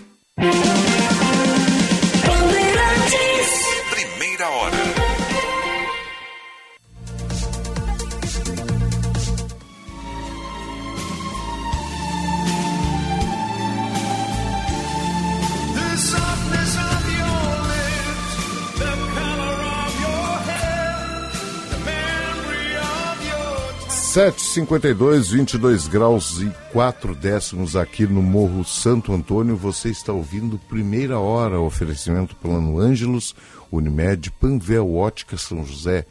[24.16, 29.58] 752, 22 graus e 4 décimos aqui no Morro Santo Antônio.
[29.58, 33.35] Você está ouvindo Primeira Hora, oferecimento Plano Ângelos,
[33.69, 36.06] Unimed, Panvel Ótica São José.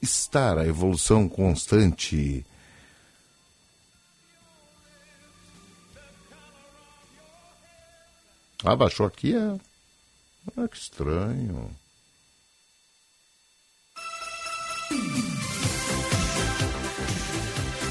[0.00, 2.46] Estar a evolução constante.
[8.64, 9.36] Ah, baixou aqui?
[9.36, 9.58] É.
[10.56, 11.70] Ah, que estranho.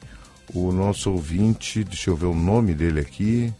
[0.53, 3.53] O nosso ouvinte, deixa eu ver o nome dele aqui.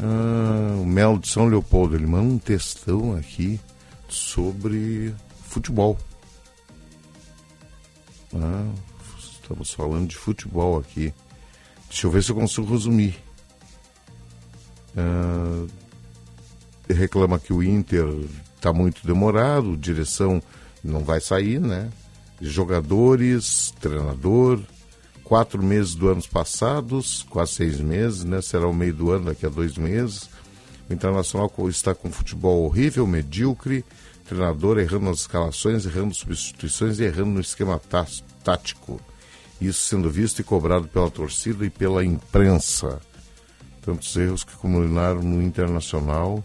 [0.00, 1.94] Ah, o Melo de São Leopoldo.
[1.94, 3.60] Ele manda um textão aqui
[4.08, 5.14] sobre
[5.48, 5.98] futebol.
[8.34, 8.72] Ah,
[9.46, 11.14] Estamos falando de futebol aqui.
[11.88, 13.16] Deixa eu ver se eu consigo resumir.
[14.96, 15.66] Ah,
[16.88, 18.04] reclama que o Inter
[18.56, 20.42] está muito demorado, direção
[20.82, 21.92] não vai sair, né?
[22.40, 24.58] Jogadores, treinador,
[25.22, 28.42] quatro meses do ano passados, quase seis meses, né?
[28.42, 30.28] Será o meio do ano, daqui a dois meses.
[30.90, 33.84] O Internacional está com futebol horrível, medíocre,
[34.28, 38.08] treinador errando nas escalações, errando substituições e errando no esquema tá-
[38.42, 39.00] tático.
[39.60, 43.00] Isso sendo visto e cobrado pela torcida e pela imprensa.
[43.80, 46.44] Tantos erros que culminaram no Internacional.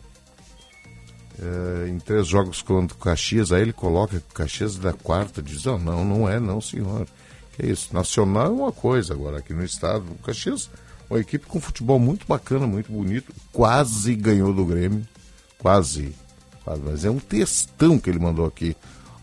[1.39, 4.93] É, em três jogos contra o Caxias, aí ele coloca que o Caxias é da
[4.93, 5.79] quarta divisão.
[5.79, 7.07] Não, não é, não, senhor.
[7.53, 7.93] Que isso?
[7.93, 10.05] Nacional é uma coisa, agora aqui no estado.
[10.11, 10.69] O Caxias,
[11.09, 13.33] uma equipe com futebol muito bacana, muito bonito.
[13.51, 15.05] Quase ganhou do Grêmio.
[15.57, 16.15] Quase.
[16.63, 16.81] quase.
[16.83, 18.75] Mas é um textão que ele mandou aqui.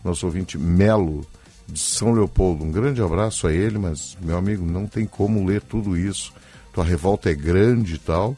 [0.03, 1.25] Nosso ouvinte Melo,
[1.71, 2.63] de São Leopoldo.
[2.63, 6.33] Um grande abraço a ele, mas, meu amigo, não tem como ler tudo isso.
[6.73, 8.35] Tua revolta é grande e tal,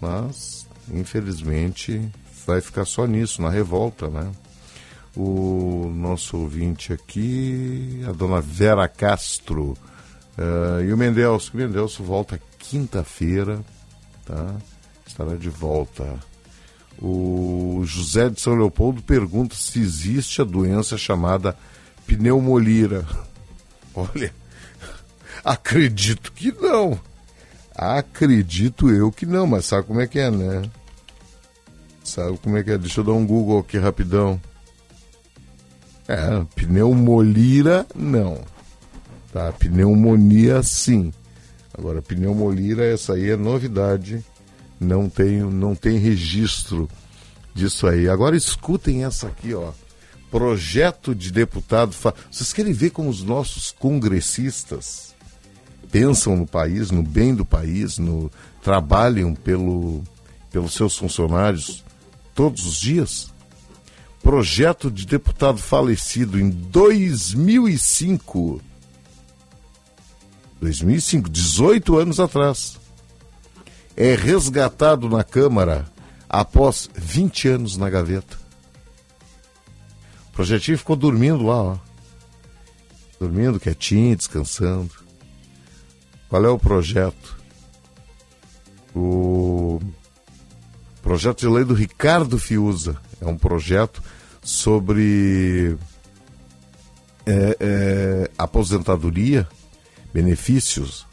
[0.00, 2.00] mas, infelizmente,
[2.46, 4.30] vai ficar só nisso, na revolta, né?
[5.16, 9.76] O nosso ouvinte aqui, a dona Vera Castro.
[10.36, 11.50] eh, e o Mendelso.
[11.52, 13.60] O Mendelso volta quinta-feira,
[14.24, 14.54] tá?
[15.06, 16.14] Estará de volta.
[17.00, 21.56] O José de São Leopoldo pergunta se existe a doença chamada
[22.08, 23.06] pneumolira.
[23.94, 24.32] Olha,
[25.44, 26.98] acredito que não.
[27.74, 30.62] Acredito eu que não, mas sabe como é que é, né?
[32.02, 32.78] Sabe como é que é?
[32.78, 34.40] Deixa eu dar um Google aqui rapidão.
[36.08, 38.40] É, pneumolira não.
[39.30, 41.12] Tá, pneumonia sim.
[41.76, 44.24] Agora, pneumolira, essa aí é novidade.
[44.80, 46.88] Não tem, não tem registro
[47.54, 48.08] disso aí.
[48.08, 49.72] Agora escutem essa aqui, ó.
[50.30, 51.92] Projeto de deputado.
[51.92, 55.14] fa- Vocês querem ver como os nossos congressistas
[55.90, 58.30] pensam no país, no bem do país, no
[58.62, 60.02] trabalham pelo,
[60.50, 61.82] pelos seus funcionários
[62.34, 63.32] todos os dias?
[64.22, 68.60] Projeto de deputado falecido em 2005.
[70.60, 72.76] 2005, 18 anos atrás.
[73.96, 75.90] É resgatado na Câmara
[76.28, 78.37] após 20 anos na gaveta.
[80.38, 81.78] Projetinho ficou dormindo lá, ó.
[83.18, 84.92] Dormindo quietinho, descansando.
[86.28, 87.36] Qual é o projeto?
[88.94, 89.80] O
[91.02, 92.96] projeto de lei do Ricardo Fiuza.
[93.20, 94.00] É um projeto
[94.40, 95.76] sobre
[97.26, 99.48] é, é, aposentadoria,
[100.14, 101.04] benefícios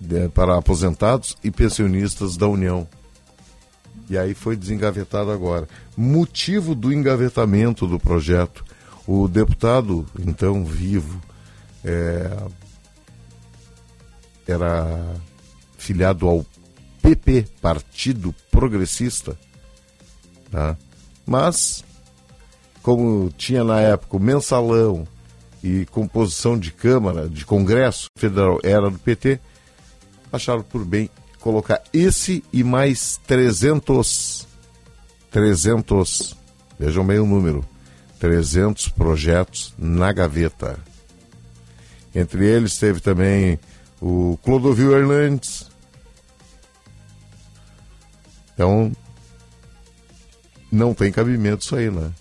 [0.00, 2.88] né, para aposentados e pensionistas da União.
[4.12, 5.66] E aí foi desengavetado agora.
[5.96, 8.62] Motivo do engavetamento do projeto.
[9.06, 11.18] O deputado, então vivo,
[11.82, 12.30] é,
[14.46, 15.16] era
[15.78, 16.44] filiado ao
[17.00, 19.34] PP, Partido Progressista,
[20.50, 20.76] tá?
[21.24, 21.82] mas
[22.82, 25.08] como tinha na época o mensalão
[25.64, 29.40] e composição de Câmara, de Congresso Federal era do PT,
[30.30, 31.08] acharam por bem
[31.42, 34.46] colocar esse e mais 300,
[35.30, 36.36] 300,
[36.78, 37.66] vejam bem o número,
[38.20, 40.78] 300 projetos na gaveta.
[42.14, 43.58] Entre eles teve também
[44.00, 45.68] o Clodovil Hernandes.
[48.54, 48.92] Então,
[50.70, 52.12] não tem cabimento isso aí, né?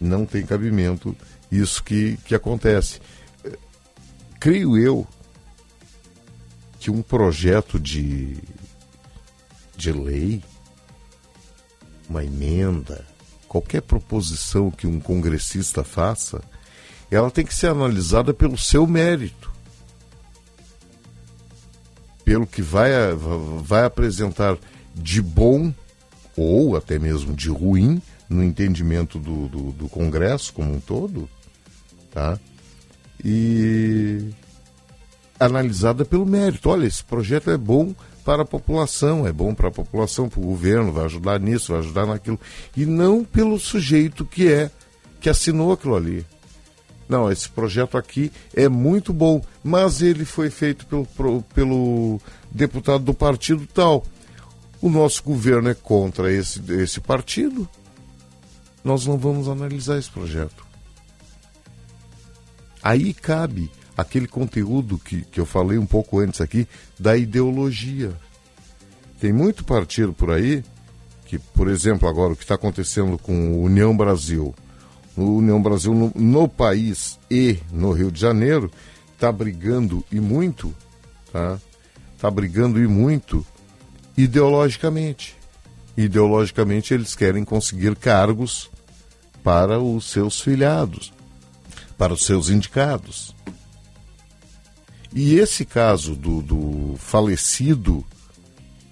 [0.00, 1.14] Não tem cabimento
[1.50, 3.00] isso que, que acontece.
[4.40, 5.06] Creio eu
[6.82, 8.36] que um projeto de,
[9.76, 10.42] de lei,
[12.08, 13.06] uma emenda,
[13.46, 16.42] qualquer proposição que um congressista faça,
[17.08, 19.52] ela tem que ser analisada pelo seu mérito.
[22.24, 22.90] Pelo que vai,
[23.62, 24.58] vai apresentar
[24.92, 25.72] de bom
[26.36, 31.30] ou até mesmo de ruim no entendimento do, do, do Congresso como um todo,
[32.10, 32.40] tá?
[33.24, 34.32] E
[35.38, 36.68] analisada pelo mérito.
[36.68, 37.94] Olha, esse projeto é bom
[38.24, 41.80] para a população, é bom para a população, para o governo, vai ajudar nisso, vai
[41.80, 42.38] ajudar naquilo.
[42.76, 44.70] E não pelo sujeito que é,
[45.20, 46.24] que assinou aquilo ali.
[47.08, 52.20] Não, esse projeto aqui é muito bom, mas ele foi feito pelo, pelo
[52.50, 54.04] deputado do partido tal.
[54.80, 57.68] O nosso governo é contra esse, esse partido.
[58.82, 60.64] Nós não vamos analisar esse projeto.
[62.82, 66.66] Aí cabe aquele conteúdo que, que eu falei um pouco antes aqui,
[66.98, 68.12] da ideologia.
[69.20, 70.64] Tem muito partido por aí
[71.26, 74.54] que, por exemplo, agora o que está acontecendo com o União Brasil.
[75.16, 78.70] O União Brasil no, no país e no Rio de Janeiro
[79.14, 80.74] está brigando e muito,
[81.32, 81.58] tá?
[82.16, 83.46] Está brigando e muito
[84.16, 85.36] ideologicamente.
[85.96, 88.70] Ideologicamente eles querem conseguir cargos
[89.42, 91.12] para os seus filiados,
[91.98, 93.34] para os seus indicados.
[95.14, 98.04] E esse caso do, do falecido,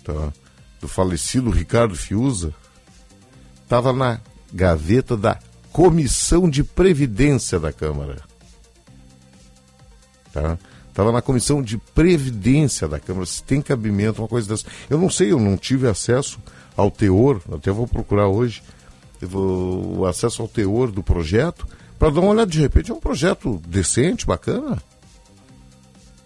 [0.04, 0.32] tá?
[0.80, 2.54] do falecido Ricardo Fiuza,
[3.62, 4.20] estava na
[4.52, 5.38] gaveta da
[5.72, 8.22] Comissão de Previdência da Câmara.
[10.32, 10.58] Tá?
[10.88, 14.66] Estava na comissão de previdência da Câmara, se tem cabimento, uma coisa dessa.
[14.88, 16.38] Eu não sei, eu não tive acesso
[16.76, 18.62] ao teor, até vou procurar hoje,
[19.20, 21.66] vou, o acesso ao teor do projeto,
[21.98, 22.50] para dar uma olhada.
[22.50, 24.82] De repente é um projeto decente, bacana.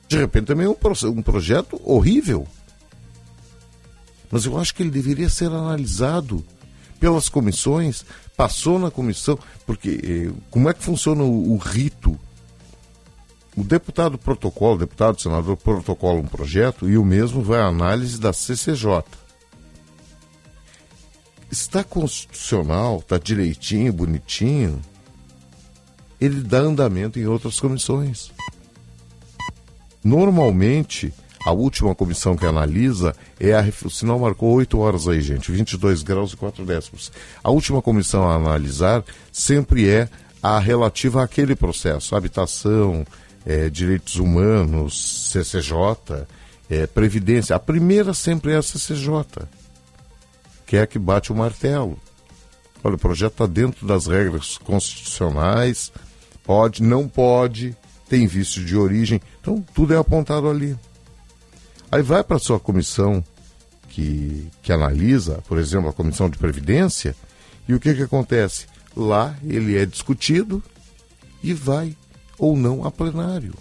[0.08, 0.76] De repente também é um,
[1.10, 2.46] um projeto horrível.
[4.30, 6.44] Mas eu acho que ele deveria ser analisado
[6.98, 8.04] pelas comissões,
[8.36, 12.18] passou na comissão, porque eh, como é que funciona o, o rito?
[13.56, 18.18] O deputado protocola, o deputado, senador protocola um projeto e o mesmo vai à análise
[18.18, 19.04] da CCJ.
[21.50, 24.80] Está constitucional, está direitinho, bonitinho,
[26.20, 28.32] ele dá andamento em outras comissões.
[30.04, 33.64] Normalmente, a última comissão que analisa é a.
[33.84, 37.10] O sinal marcou 8 horas aí, gente, 22 graus e 4 décimos.
[37.42, 39.02] A última comissão a analisar
[39.32, 40.08] sempre é
[40.42, 43.06] a relativa àquele processo: habitação,
[43.46, 46.26] eh, direitos humanos, CCJ,
[46.68, 47.56] eh, previdência.
[47.56, 49.46] A primeira sempre é a CCJ,
[50.66, 51.98] que é a que bate o martelo.
[52.82, 55.90] Olha, o projeto está dentro das regras constitucionais,
[56.42, 57.74] pode, não pode,
[58.14, 60.78] tem vício de origem, então tudo é apontado ali.
[61.90, 63.24] Aí vai para a sua comissão
[63.88, 67.16] que, que analisa, por exemplo, a comissão de previdência,
[67.66, 68.68] e o que, que acontece?
[68.96, 70.62] Lá ele é discutido
[71.42, 71.96] e vai
[72.38, 73.54] ou não a plenário.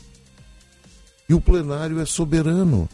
[1.28, 2.88] E o plenário é soberano.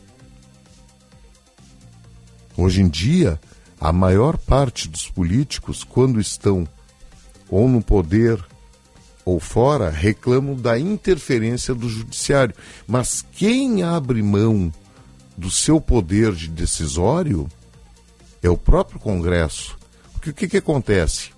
[2.56, 3.38] Hoje em dia,
[3.82, 6.66] a maior parte dos políticos, quando estão
[7.50, 8.42] ou no poder
[9.30, 12.56] ou fora, reclamam da interferência do judiciário.
[12.88, 14.74] Mas quem abre mão
[15.38, 17.48] do seu poder de decisório
[18.41, 19.77] é o próprio Congresso.
[20.14, 21.30] Porque o que, que acontece?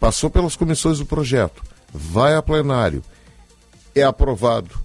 [0.00, 3.02] Passou pelas comissões do projeto, vai a plenário,
[3.94, 4.82] é aprovado.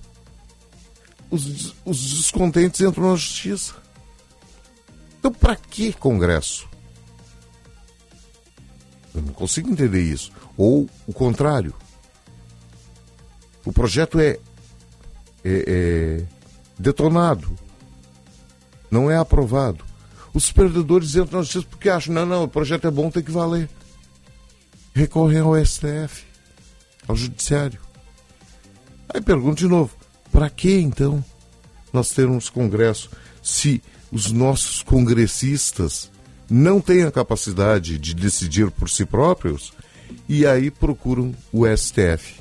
[1.32, 3.76] Os, os descontentes entram na justiça.
[5.18, 6.68] Então, para que Congresso?
[9.14, 10.32] Eu não consigo entender isso.
[10.58, 11.74] Ou o contrário.
[13.66, 14.38] O projeto é,
[15.44, 16.24] é- é
[16.78, 17.50] detonado,
[18.90, 19.84] não é aprovado.
[20.34, 23.32] Os perdedores entram na justiça porque acham, não, não, o projeto é bom, tem que
[23.32, 23.70] valer.
[24.94, 26.24] Recorrem ao STF,
[27.08, 27.80] ao Judiciário.
[29.14, 29.96] Aí pergunto de novo,
[30.32, 31.24] para que então
[31.92, 33.10] nós termos Congresso
[33.42, 33.82] se
[34.12, 36.12] os nossos congressistas
[36.50, 39.74] não têm a capacidade de decidir por si próprios
[40.28, 42.39] e aí procuram o STF?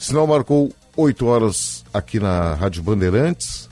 [0.00, 3.68] Sinal marcou 8 horas aqui na Rádio Bandeirantes.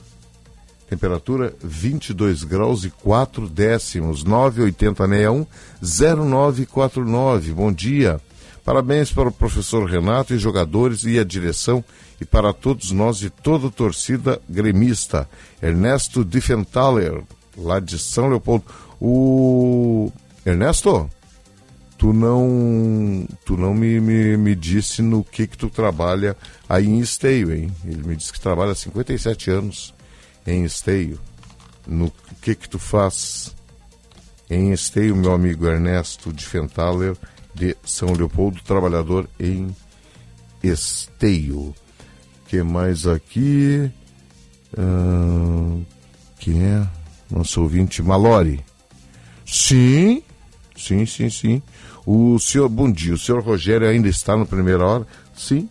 [0.87, 5.47] Temperatura 22 graus e 4 décimos, 98061
[5.81, 7.51] 0949.
[7.53, 8.21] Bom dia.
[8.63, 11.83] Parabéns para o professor Renato e jogadores e a direção
[12.21, 15.27] e para todos nós de toda a torcida gremista.
[15.59, 17.23] Ernesto Diffenthaler,
[17.57, 18.65] lá de São Leopoldo.
[19.01, 20.11] O
[20.45, 21.09] Ernesto,
[21.99, 26.35] tu não tu não me, me, me disse no que que tu trabalha
[26.67, 27.71] aí em Esteio, hein?
[27.83, 29.93] Ele me disse que trabalha há 57 anos
[30.47, 31.19] em Esteio.
[31.85, 32.09] No
[32.41, 33.53] que que tu faz
[34.49, 37.17] em Esteio, meu amigo Ernesto de Fentaler,
[37.53, 39.75] de São Leopoldo, trabalhador em
[40.63, 41.75] Esteio.
[42.47, 43.91] que mais aqui?
[44.77, 45.77] Ah,
[46.39, 46.87] quem é?
[47.29, 48.63] Nosso ouvinte Malori.
[49.45, 50.23] Sim,
[50.77, 51.61] sim, sim, sim.
[52.05, 55.07] O senhor, bom dia, o senhor Rogério ainda está no primeira hora?
[55.35, 55.69] Sim.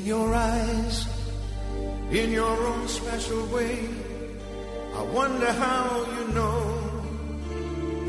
[0.03, 1.07] In your eyes,
[2.11, 3.87] in your own special way.
[4.95, 6.61] I wonder how you know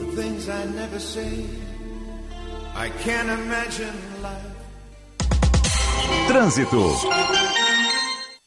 [0.00, 1.44] the things I never say.
[2.74, 4.50] I can't imagine life.
[6.26, 6.82] Trânsito.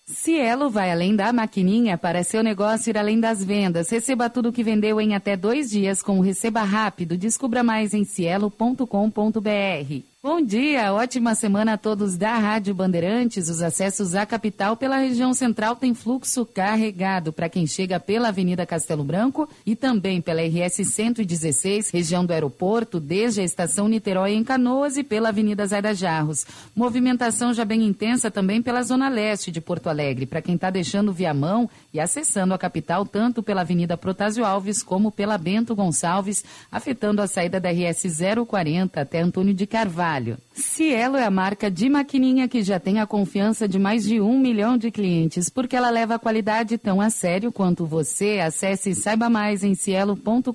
[0.06, 3.90] Cielo vai além da maquininha para seu negócio ir além das vendas.
[3.90, 7.17] Receba tudo o que vendeu em até dois dias com o Receba Rápido.
[7.17, 10.16] Descubra mais em cielo.com.br.
[10.23, 13.49] Bom dia, ótima semana a todos da Rádio Bandeirantes.
[13.49, 18.65] Os acessos à capital pela região central têm fluxo carregado para quem chega pela Avenida
[18.65, 24.43] Castelo Branco e também pela RS 116, região do aeroporto, desde a estação Niterói em
[24.43, 26.47] Canoas e pela Avenida Zaida Jarros.
[26.75, 31.13] Movimentação já bem intensa também pela zona leste de Porto Alegre, para quem está deixando
[31.13, 37.21] Viamão e acessando a capital tanto pela Avenida Protásio Alves como pela Bento Gonçalves, afetando
[37.21, 40.06] a saída da RS 040 até Antônio de Carvalho.
[40.53, 44.39] Cielo é a marca de maquininha que já tem a confiança de mais de um
[44.39, 48.39] milhão de clientes, porque ela leva a qualidade tão a sério quanto você.
[48.39, 50.51] Acesse e saiba mais em cielo.com.br.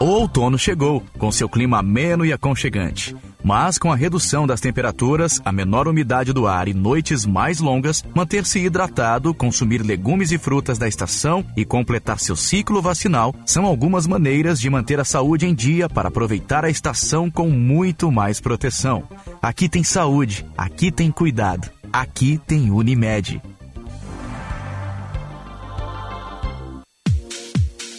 [0.00, 3.14] O outono chegou, com seu clima ameno e aconchegante.
[3.42, 8.04] Mas com a redução das temperaturas, a menor umidade do ar e noites mais longas,
[8.14, 14.06] manter-se hidratado, consumir legumes e frutas da estação e completar seu ciclo vacinal são algumas
[14.06, 19.04] maneiras de manter a saúde em dia para aproveitar a estação com muito mais proteção.
[19.40, 23.40] Aqui tem saúde, aqui tem cuidado, aqui tem Unimed.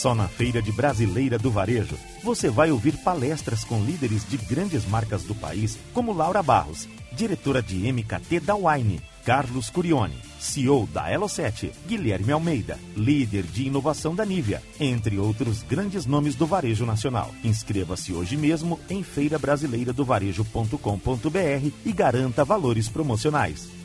[0.00, 4.86] Só na Feira de Brasileira do Varejo você vai ouvir palestras com líderes de grandes
[4.86, 11.10] marcas do país, como Laura Barros, diretora de MKT da Wine, Carlos Curione, CEO da
[11.10, 17.30] Elo7, Guilherme Almeida, líder de inovação da Nivea, entre outros grandes nomes do varejo nacional.
[17.44, 23.79] Inscreva-se hoje mesmo em feirabrasileiradovarejo.com.br e garanta valores promocionais.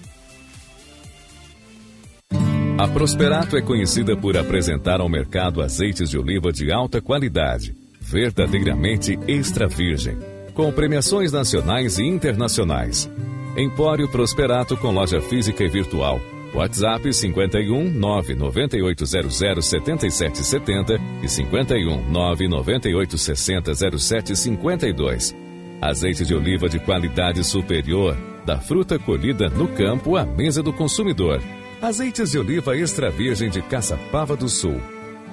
[2.78, 9.18] A Prosperato é conhecida por apresentar ao mercado azeites de oliva de alta qualidade, verdadeiramente
[9.30, 10.18] extra virgem,
[10.54, 13.10] com premiações nacionais e internacionais.
[13.56, 16.20] Empório Prosperato com loja física e virtual.
[16.54, 25.34] WhatsApp 51 99800 7770 e 51 998 60 0752.
[25.82, 31.42] Azeite de oliva de qualidade superior, da fruta colhida no campo à mesa do consumidor.
[31.82, 34.82] Azeites de oliva extra virgem de Caçapava do Sul.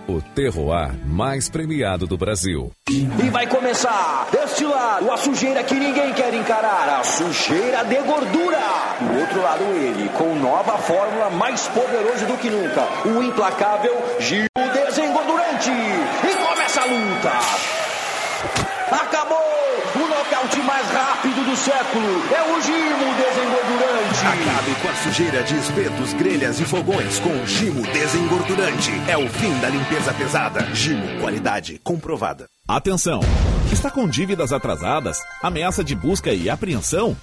[0.09, 2.73] O terroir mais premiado do Brasil.
[2.91, 8.59] E vai começar deste lado a sujeira que ninguém quer encarar, a sujeira de gordura.
[9.01, 14.47] Do outro lado ele, com nova fórmula mais poderoso do que nunca, o implacável Gil
[14.57, 15.71] Desengordurante.
[15.71, 17.31] E começa a luta.
[18.91, 19.39] Acabou!
[20.23, 24.21] O nocaute mais rápido do século é o Gimo Desengordurante.
[24.25, 28.93] Acabe com a sujeira de espetos, grelhas e fogões com o Gimo Desengordurante.
[29.09, 30.65] É o fim da limpeza pesada.
[30.75, 32.47] Gimo, qualidade comprovada.
[32.69, 33.19] Atenção!
[33.73, 35.19] Está com dívidas atrasadas?
[35.43, 37.17] Ameaça de busca e apreensão?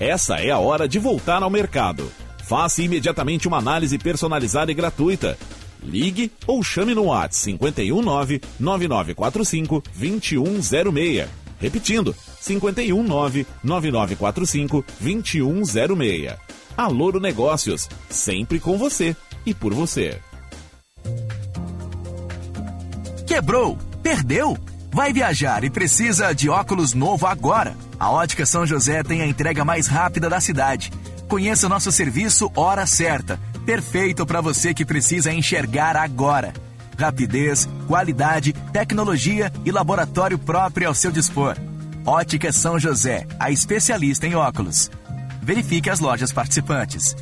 [0.00, 2.10] Essa é a hora de voltar ao mercado.
[2.44, 5.36] Faça imediatamente uma análise personalizada e gratuita.
[5.82, 11.28] Ligue ou chame no WhatsApp 519 9945 2106.
[11.58, 16.36] Repetindo, 519 9945 2106.
[16.76, 20.20] Aloro Negócios, sempre com você e por você.
[23.26, 23.76] Quebrou?
[24.02, 24.56] Perdeu?
[24.90, 27.76] Vai viajar e precisa de óculos novo agora?
[27.98, 30.90] A Ótica São José tem a entrega mais rápida da cidade.
[31.28, 36.54] Conheça nosso serviço Hora Certa, perfeito para você que precisa enxergar agora.
[36.98, 41.56] Rapidez, qualidade, tecnologia e laboratório próprio ao seu dispor.
[42.04, 44.90] Ótica São José, a especialista em óculos.
[45.40, 47.14] Verifique as lojas participantes.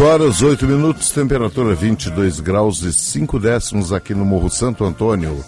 [0.00, 5.44] 8 horas, 8 minutos, temperatura 22 graus e 5 décimos aqui no Morro Santo Antônio.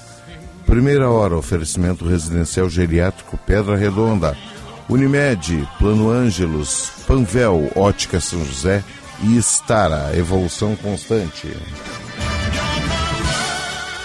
[0.66, 4.36] Primeira hora, oferecimento residencial geriátrico Pedra Redonda.
[4.90, 8.84] Unimed, Plano Ângelos, Panvel, Ótica São José
[9.22, 11.48] e Estara, evolução constante.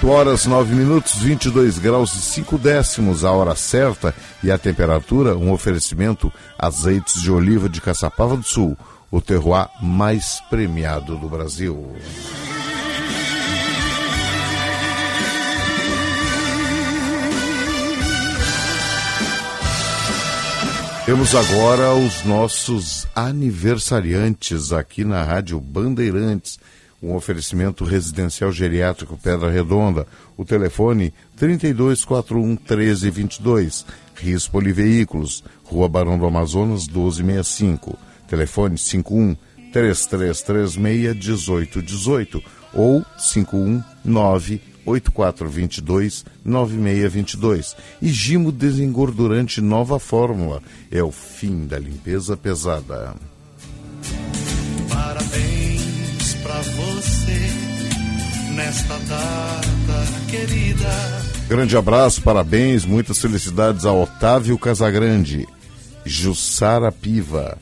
[0.00, 5.36] 8 horas 9 minutos, 22 graus e 5 décimos, a hora certa e a temperatura,
[5.36, 8.78] um oferecimento azeites de oliva de Caçapava do Sul,
[9.10, 11.92] o terroir mais premiado do Brasil.
[21.06, 26.58] Temos agora os nossos aniversariantes aqui na Rádio Bandeirantes
[27.02, 30.06] um oferecimento residencial geriátrico Pedra Redonda.
[30.36, 33.86] O telefone 3241 1322.
[34.14, 37.98] Rios Poliveículos, Rua Barão do Amazonas 1265.
[38.30, 39.36] Telefone 51
[39.72, 42.42] 3336 1818
[42.72, 47.76] ou 519 8422 9622.
[48.00, 50.62] E Gimo Desengordurante Nova Fórmula.
[50.90, 53.14] É o fim da limpeza pesada.
[54.88, 57.50] Parabéns pra você
[58.54, 60.88] nesta data querida.
[61.48, 65.48] Grande abraço, parabéns, muitas felicidades a Otávio Casagrande,
[66.04, 67.58] Jussara Piva,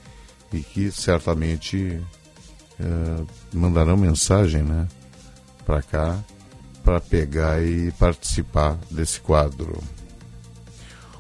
[0.53, 2.01] e que certamente
[2.81, 4.89] uh, mandarão mensagem, né,
[5.65, 6.19] para cá
[6.85, 9.83] para pegar e participar desse quadro.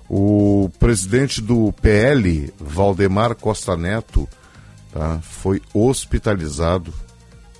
[0.06, 4.28] O presidente do PL, Valdemar Costa Neto,
[4.92, 6.92] tá, foi hospitalizado,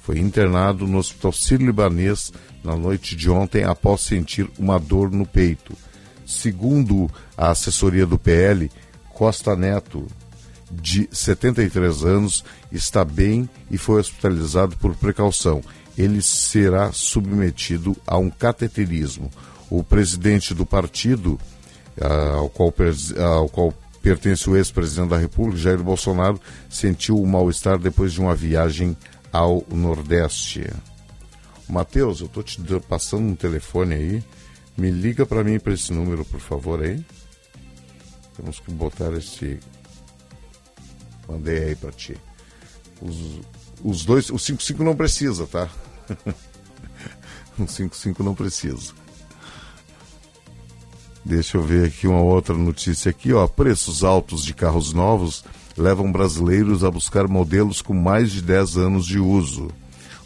[0.02, 2.30] foi internado no Hospital Sírio-Libanês
[2.62, 5.74] na noite de ontem após sentir uma dor no peito.
[6.26, 8.70] Segundo a assessoria do PL,
[9.10, 10.06] Costa Neto,
[10.70, 15.62] de 73 anos, está bem e foi hospitalizado por precaução
[15.96, 19.30] ele será submetido a um cateterismo.
[19.70, 21.38] O presidente do partido,
[22.00, 22.74] ah, ao, qual,
[23.18, 28.34] ao qual pertence o ex-presidente da República, Jair Bolsonaro, sentiu o mal-estar depois de uma
[28.34, 28.96] viagem
[29.32, 30.68] ao Nordeste.
[31.68, 34.24] Matheus, eu estou te passando um telefone aí.
[34.76, 37.04] Me liga para mim para esse número, por favor, aí.
[38.36, 39.60] Temos que botar esse.
[41.28, 42.16] Mandei aí para ti.
[43.00, 43.40] Os,
[43.82, 45.68] os dois, o 55 não precisa, tá?
[47.58, 48.92] o 55 não precisa.
[51.24, 53.46] Deixa eu ver aqui uma outra notícia aqui, ó.
[53.46, 55.44] Preços altos de carros novos
[55.76, 59.68] levam brasileiros a buscar modelos com mais de 10 anos de uso.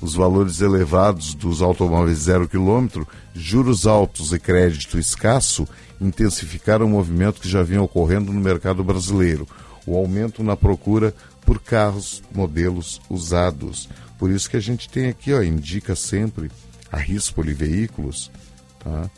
[0.01, 5.67] Os valores elevados dos automóveis zero quilômetro, juros altos e crédito escasso
[6.01, 9.47] intensificaram o movimento que já vinha ocorrendo no mercado brasileiro.
[9.87, 13.89] O aumento na procura por carros modelos usados.
[14.19, 16.51] Por isso que a gente tem aqui, ó, indica sempre
[16.93, 18.31] a Rispoli Veículos,
[18.79, 19.11] tá?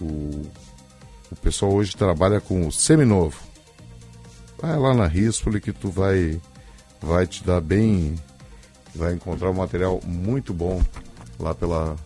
[0.00, 0.42] O,
[1.30, 3.38] o pessoal hoje trabalha com o seminovo.
[4.60, 6.40] Vai lá na Rispoli que tu vai
[7.00, 8.14] vai te dar bem,
[8.94, 10.82] vai encontrar um material muito bom
[11.38, 11.96] lá pela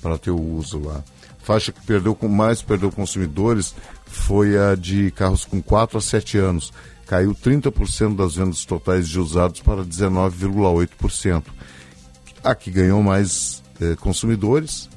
[0.00, 1.04] para teu uso lá.
[1.38, 3.74] Faixa que perdeu com mais perdeu consumidores
[4.06, 6.72] foi a de carros com 4 a 7 anos.
[7.06, 11.44] Caiu 30% das vendas totais de usados para 19,8%.
[12.42, 14.88] A que ganhou mais eh, consumidores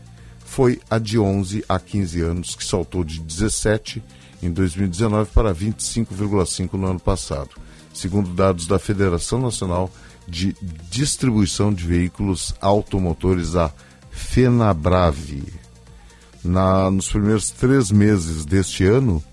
[0.46, 4.04] foi a de 11 a 15 anos, que saltou de 17
[4.42, 7.50] em 2019 para 25,5 no ano passado,
[7.94, 9.90] segundo dados da Federação Nacional
[10.28, 10.56] de
[10.90, 13.72] Distribuição de Veículos Automotores, a
[14.12, 15.44] FenaBrave.
[16.44, 19.24] Na, nos primeiros três meses deste ano,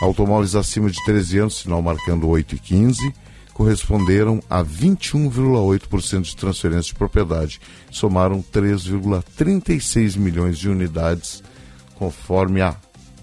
[0.00, 3.14] automóveis acima de 13 anos, sinal marcando 8 e 15,
[3.54, 7.60] corresponderam a 21,8% de transferência de propriedade.
[7.90, 11.42] Somaram 3,36 milhões de unidades,
[11.94, 12.76] conforme a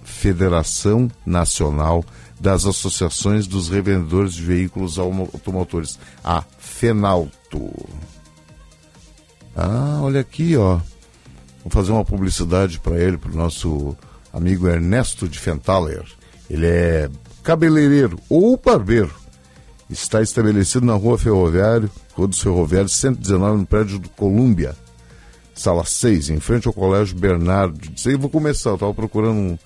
[0.03, 2.03] Federação Nacional
[2.41, 7.71] das Associações dos Revendedores de Veículos Automotores, a FENALTO.
[9.55, 10.79] Ah, olha aqui, ó.
[11.63, 13.95] Vou fazer uma publicidade para ele, para o nosso
[14.33, 16.03] amigo Ernesto de Fentaler.
[16.49, 17.09] Ele é
[17.43, 19.13] cabeleireiro ou barbeiro.
[19.87, 24.75] Está estabelecido na Rua Ferroviário, Rua dos Ferroviários, 119, no prédio do Colômbia,
[25.53, 27.79] sala 6, em frente ao Colégio Bernardo.
[28.07, 29.57] Aí, vou começar, eu estava procurando um,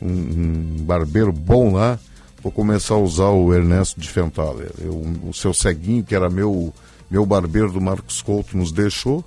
[0.00, 1.98] um, um barbeiro bom lá,
[2.42, 4.72] vou começar a usar o Ernesto de Fentaler.
[4.78, 6.74] Eu, o seu ceguinho, que era meu,
[7.10, 9.24] meu barbeiro do Marcos Couto, nos deixou.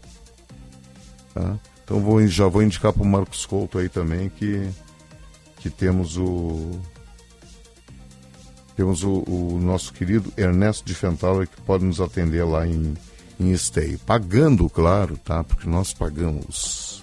[1.34, 1.58] Tá?
[1.84, 4.70] Então vou, já vou indicar para o Marcos Couto aí também que,
[5.58, 6.72] que temos o.
[8.76, 12.94] Temos o, o nosso querido Ernesto de Fentaler que pode nos atender lá em,
[13.40, 13.98] em Esteio.
[14.00, 15.46] Pagando, claro, tá?
[15.46, 17.02] Porque nós pagamos.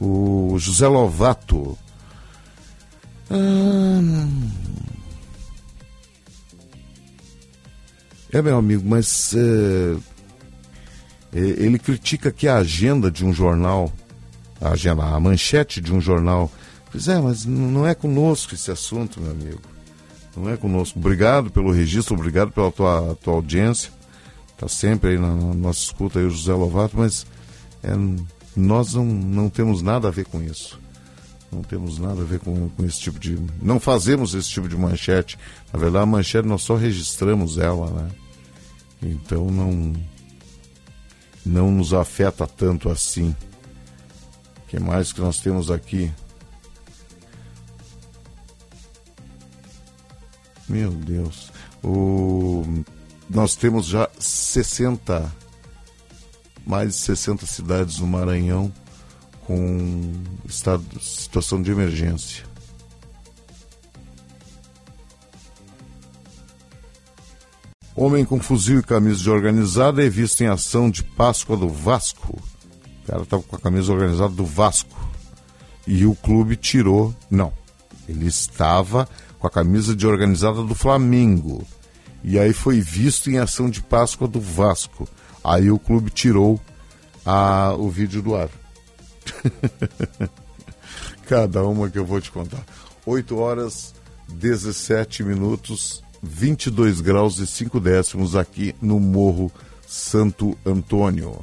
[0.00, 1.78] O José Lovato.
[3.30, 4.00] Ah,
[8.32, 9.96] é, meu amigo, mas é,
[11.32, 13.92] é, ele critica aqui a agenda de um jornal,
[14.60, 16.50] a, agenda, a manchete de um jornal.
[16.90, 19.60] Pois é, mas não é conosco esse assunto, meu amigo.
[20.36, 20.98] Não é conosco.
[20.98, 23.90] Obrigado pelo registro, obrigado pela tua, tua audiência.
[24.54, 27.26] Está sempre aí na, na nossa escuta aí o José Lovato, mas
[27.82, 27.90] é,
[28.56, 30.80] nós não, não temos nada a ver com isso.
[31.50, 33.38] Não temos nada a ver com, com esse tipo de.
[33.62, 35.38] Não fazemos esse tipo de manchete.
[35.72, 38.10] Na verdade, a manchete nós só registramos ela, né?
[39.02, 39.94] Então não.
[41.46, 43.34] Não nos afeta tanto assim.
[44.58, 46.12] O que mais que nós temos aqui?
[50.68, 51.50] Meu Deus.
[51.82, 52.84] O...
[53.30, 55.32] Nós temos já 60,
[56.66, 58.70] mais de 60 cidades no Maranhão
[59.48, 60.12] com
[60.44, 62.44] estado, situação de emergência.
[67.96, 72.38] Homem com fuzil e camisa de organizada é visto em ação de Páscoa do Vasco.
[73.02, 74.96] O cara estava com a camisa organizada do Vasco.
[75.86, 77.14] E o clube tirou.
[77.30, 77.50] Não.
[78.06, 81.66] Ele estava com a camisa de organizada do Flamengo.
[82.22, 85.08] E aí foi visto em ação de Páscoa do Vasco.
[85.42, 86.60] Aí o clube tirou
[87.24, 88.50] a, o vídeo do ar.
[91.26, 92.64] Cada uma que eu vou te contar.
[93.04, 93.94] 8 horas
[94.28, 99.50] 17 minutos, 22 graus e 5 décimos aqui no Morro
[99.86, 101.42] Santo Antônio.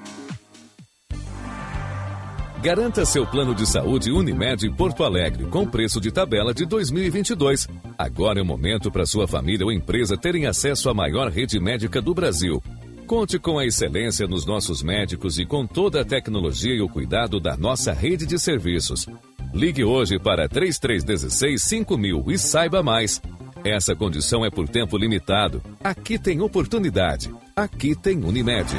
[2.61, 7.67] Garanta seu plano de saúde Unimed Porto Alegre com preço de tabela de 2022.
[7.97, 11.99] Agora é o momento para sua família ou empresa terem acesso à maior rede médica
[11.99, 12.61] do Brasil.
[13.07, 17.39] Conte com a excelência nos nossos médicos e com toda a tecnologia e o cuidado
[17.39, 19.07] da nossa rede de serviços.
[19.51, 23.19] Ligue hoje para 3316 5000 e saiba mais.
[23.65, 25.63] Essa condição é por tempo limitado.
[25.83, 27.33] Aqui tem oportunidade.
[27.55, 28.69] Aqui tem Unimed.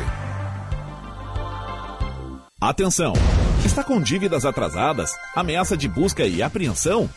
[2.61, 3.13] Atenção!
[3.65, 5.15] Está com dívidas atrasadas?
[5.35, 7.09] Ameaça de busca e apreensão?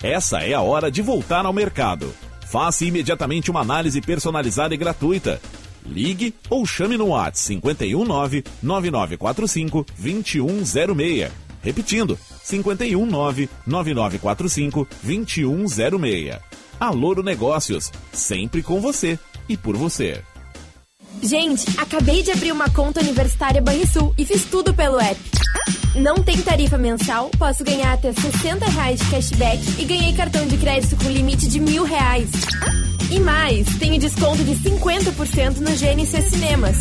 [0.00, 2.14] Essa é a hora de voltar ao mercado.
[2.46, 5.40] Faça imediatamente uma análise personalizada e gratuita.
[5.84, 11.30] Ligue ou chame no WhatsApp 519 9945 2106.
[11.62, 12.18] Repetindo,
[12.48, 16.38] 519 9945 2106.
[16.78, 19.18] Aloro Negócios, sempre com você
[19.48, 20.22] e por você.
[21.20, 25.18] Gente, acabei de abrir uma conta universitária Banrisul e fiz tudo pelo app.
[25.94, 30.56] Não tem tarifa mensal, posso ganhar até 60 reais de cashback e ganhei cartão de
[30.56, 32.30] crédito com limite de mil reais.
[33.10, 36.76] E mais, tenho desconto de 50% no GNC Cinemas.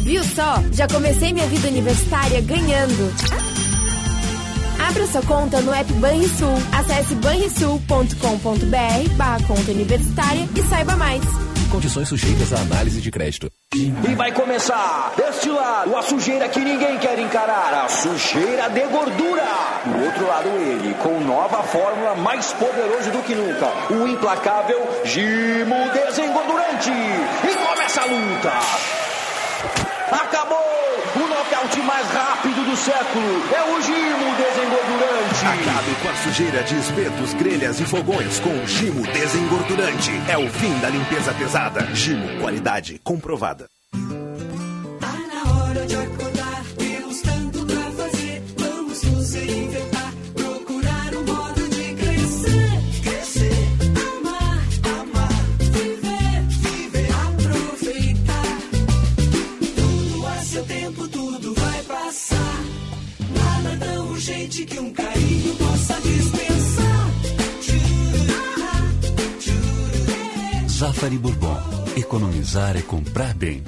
[0.00, 0.62] Viu só?
[0.72, 3.14] Já comecei minha vida universitária ganhando.
[4.78, 6.54] Abra sua conta no app Banrisul.
[6.72, 11.22] Acesse banrisul.com.br barra conta universitária e saiba mais.
[11.70, 13.50] Condições sujeitas à análise de crédito.
[13.74, 19.42] E vai começar deste lado a sujeira que ninguém quer encarar, a sujeira de gordura.
[19.84, 25.90] Do outro lado ele, com nova fórmula mais poderoso do que nunca, o implacável Gimo
[25.92, 26.90] Desengordurante.
[26.90, 28.52] E começa a luta.
[30.12, 30.64] Acabou!
[31.16, 34.93] O nocaute mais rápido do século é o Gimo Desengordurante.
[35.44, 40.10] Acabe com a sujeira de espetos, grelhas e fogões com o Gimo Desengordurante.
[40.26, 41.86] É o fim da limpeza pesada.
[41.94, 43.68] Gimo, qualidade comprovada.
[64.54, 67.10] Tão urgente que um carinho possa dispensar.
[70.68, 71.58] Zafari Bourbon.
[71.96, 73.62] Economizar é comprar bem.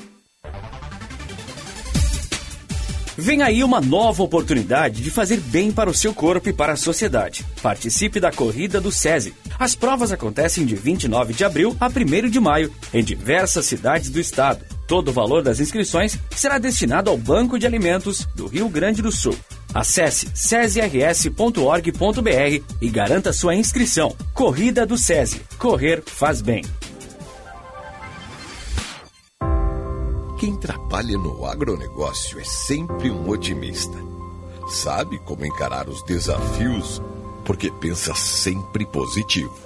[3.19, 6.77] Vem aí uma nova oportunidade de fazer bem para o seu corpo e para a
[6.77, 7.47] sociedade.
[7.63, 9.35] Participe da Corrida do SESI.
[9.59, 14.21] As provas acontecem de 29 de abril a 1 de maio, em diversas cidades do
[14.21, 14.76] estado.
[14.87, 19.11] Todo o valor das inscrições será destinado ao Banco de Alimentos do Rio Grande do
[19.11, 19.37] Sul.
[19.75, 21.51] Acesse cesrs.org.br
[22.81, 24.17] e garanta sua inscrição.
[24.33, 25.41] Corrida do SESI.
[25.59, 26.65] Correr faz bem.
[30.39, 33.97] Quem trabalha no agronegócio é sempre um otimista.
[34.69, 37.01] Sabe como encarar os desafios
[37.45, 39.66] porque pensa sempre positivo.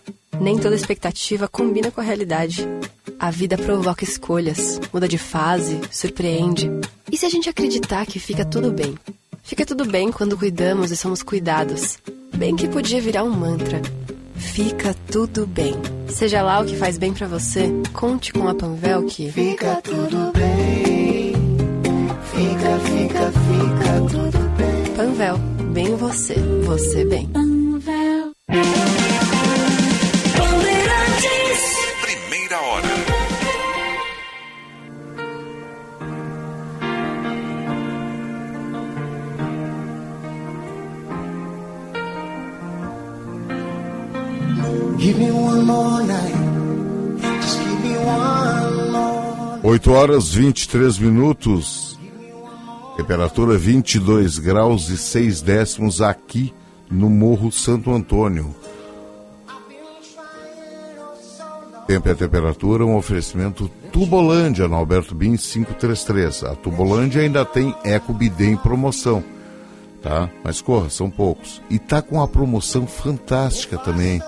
[0.39, 2.67] Nem toda expectativa combina com a realidade.
[3.19, 6.69] A vida provoca escolhas, muda de fase, surpreende.
[7.11, 8.95] E se a gente acreditar que fica tudo bem?
[9.43, 11.97] Fica tudo bem quando cuidamos e somos cuidados.
[12.35, 13.81] Bem que podia virar um mantra.
[14.35, 15.73] Fica tudo bem.
[16.07, 20.31] Seja lá o que faz bem pra você, conte com a Panvel que Fica tudo
[20.33, 21.33] bem.
[22.33, 24.95] Fica, fica, fica tudo bem.
[24.95, 25.37] Panvel,
[25.73, 26.35] bem você,
[26.65, 27.29] você bem.
[49.63, 51.99] 8 horas 23 minutos.
[52.95, 56.53] Temperatura 22 graus e 6 décimos aqui
[56.87, 58.53] no Morro Santo Antônio.
[61.87, 66.43] Tempo e a temperatura, um oferecimento Tubolândia, no Alberto Bin 533.
[66.43, 69.23] A Tubolândia ainda tem Eco Bidê em promoção,
[69.99, 70.29] tá?
[70.43, 71.59] Mas corra, são poucos.
[71.71, 74.21] E tá com uma promoção fantástica também,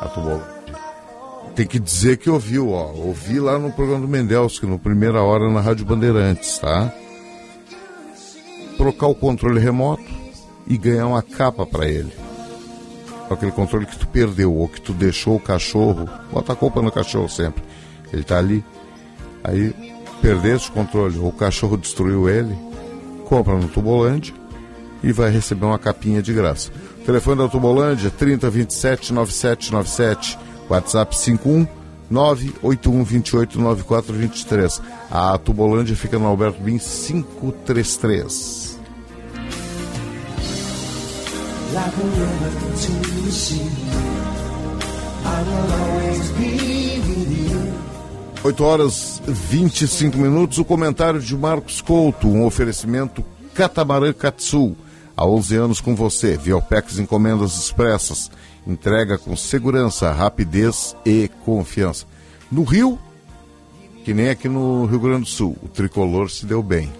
[0.00, 0.54] a Tubolândia.
[1.54, 2.92] Tem que dizer que ouviu, ó.
[2.92, 6.92] Ouvi lá no programa do Mendelski, no Primeira Hora na Rádio Bandeirantes, tá?
[8.76, 10.02] Trocar o controle remoto
[10.66, 12.12] e ganhar uma capa para ele.
[13.30, 16.90] Aquele controle que tu perdeu ou que tu deixou o cachorro, bota a culpa no
[16.90, 17.62] cachorro sempre.
[18.12, 18.64] Ele tá ali.
[19.42, 19.74] Aí
[20.20, 22.56] perdeste o controle ou o cachorro destruiu ele,
[23.26, 24.34] compra no Tubolândia
[25.02, 26.72] e vai receber uma capinha de graça.
[27.04, 30.38] Telefone da Tubolândia 3027 9797,
[30.70, 31.68] WhatsApp 51
[32.08, 34.80] 981 28 9423.
[35.10, 38.78] A Tubolândia fica no Alberto Bin 533.
[41.74, 42.50] Like a river
[42.80, 42.92] to
[43.24, 43.68] the sea.
[45.24, 46.56] I will always be
[47.06, 47.60] with you.
[48.48, 50.58] 8 horas 25 minutos.
[50.58, 53.22] O comentário de Marcos Couto, um oferecimento
[53.54, 54.76] Catamarã Katsu.
[55.16, 56.36] Há 11 anos com você.
[56.36, 58.30] Viopex Encomendas Expressas.
[58.66, 62.06] Entrega com segurança, rapidez e confiança.
[62.50, 62.98] No Rio,
[64.04, 66.92] que nem aqui no Rio Grande do Sul, o tricolor se deu bem.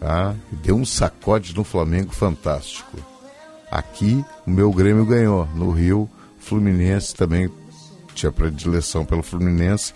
[0.00, 0.34] Tá?
[0.50, 2.98] Deu um sacode no Flamengo fantástico.
[3.70, 5.48] Aqui, o meu Grêmio ganhou.
[5.54, 7.50] No Rio, Fluminense também
[8.14, 9.92] tinha predileção pelo Fluminense,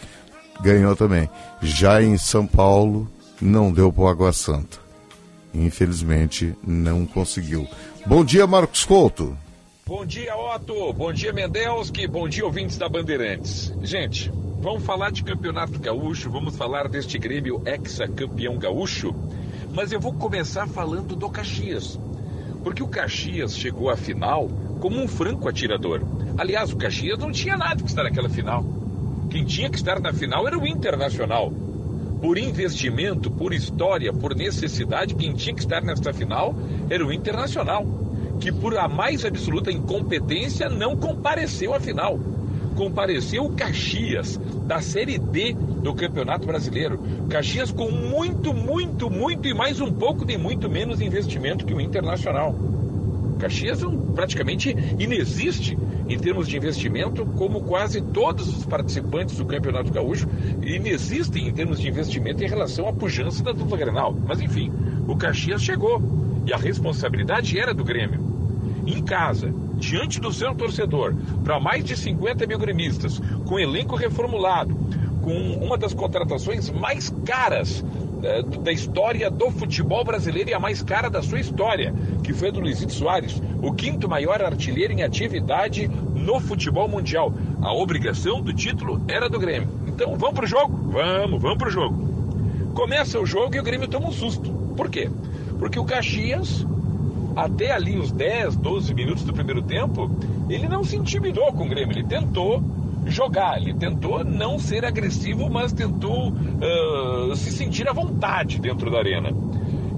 [0.61, 1.29] ganhou também.
[1.63, 3.09] Já em São Paulo,
[3.41, 4.88] não deu para o Água Santa.
[5.55, 7.67] Infelizmente, não conseguiu.
[8.07, 9.37] Bom dia, Marcos Couto.
[9.87, 10.93] Bom dia, Otto.
[10.93, 12.07] Bom dia, Mendelski.
[12.07, 13.73] Bom dia, ouvintes da Bandeirantes.
[13.83, 19.15] Gente, vamos falar de campeonato gaúcho, vamos falar deste Grêmio ex-campeão gaúcho,
[19.73, 21.99] mas eu vou começar falando do Caxias.
[22.63, 26.03] Porque o Caxias chegou à final como um franco atirador.
[26.37, 28.65] Aliás, o Caxias não tinha nada que estar naquela final.
[29.31, 31.53] Quem tinha que estar na final era o Internacional.
[32.21, 36.55] Por investimento, por história, por necessidade, quem tinha que estar nesta final
[36.91, 37.87] era o Internacional,
[38.41, 42.19] que por a mais absoluta incompetência não compareceu à final.
[42.75, 46.99] Compareceu o Caxias, da Série D do Campeonato Brasileiro.
[47.29, 51.81] Caxias com muito, muito, muito e mais um pouco de muito menos investimento que o
[51.81, 52.55] Internacional.
[53.39, 59.93] Caxias um, praticamente inexiste em termos de investimento, como quase todos os participantes do Campeonato
[59.93, 60.29] Gaúcho
[60.63, 64.17] inexistem em termos de investimento em relação à pujança da dupla Grenal.
[64.27, 64.73] Mas enfim,
[65.07, 66.03] o Caxias chegou
[66.47, 68.27] e a responsabilidade era do Grêmio.
[68.87, 74.75] Em casa, diante do seu torcedor, para mais de 50 mil gremistas, com elenco reformulado,
[75.21, 77.85] com uma das contratações mais caras
[78.63, 82.51] da história do futebol brasileiro e a mais cara da sua história, que foi a
[82.51, 87.33] do Luizito Soares, o quinto maior artilheiro em atividade no futebol mundial.
[87.63, 89.69] A obrigação do título era do Grêmio.
[89.87, 90.91] Então vamos pro jogo?
[90.91, 92.09] Vamos, vamos pro jogo.
[92.75, 94.51] Começa o jogo e o Grêmio toma um susto.
[94.77, 95.11] Por quê?
[95.59, 96.67] Porque o Caxias,
[97.35, 100.11] até ali os 10, 12 minutos do primeiro tempo,
[100.49, 102.63] ele não se intimidou com o Grêmio, ele tentou
[103.11, 108.99] jogar, ele tentou não ser agressivo, mas tentou uh, se sentir à vontade dentro da
[108.99, 109.31] arena.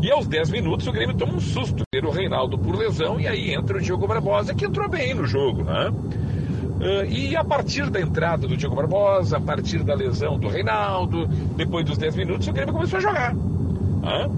[0.03, 3.27] E aos 10 minutos o Grêmio toma um susto, ter o Reinaldo por lesão, e
[3.27, 5.91] aí entra o Diogo Barbosa, que entrou bem no jogo, né?
[5.91, 11.27] Uh, e a partir da entrada do Diogo Barbosa, a partir da lesão do Reinaldo,
[11.55, 13.35] depois dos 10 minutos, o Grêmio começou a jogar.
[13.35, 14.31] Né?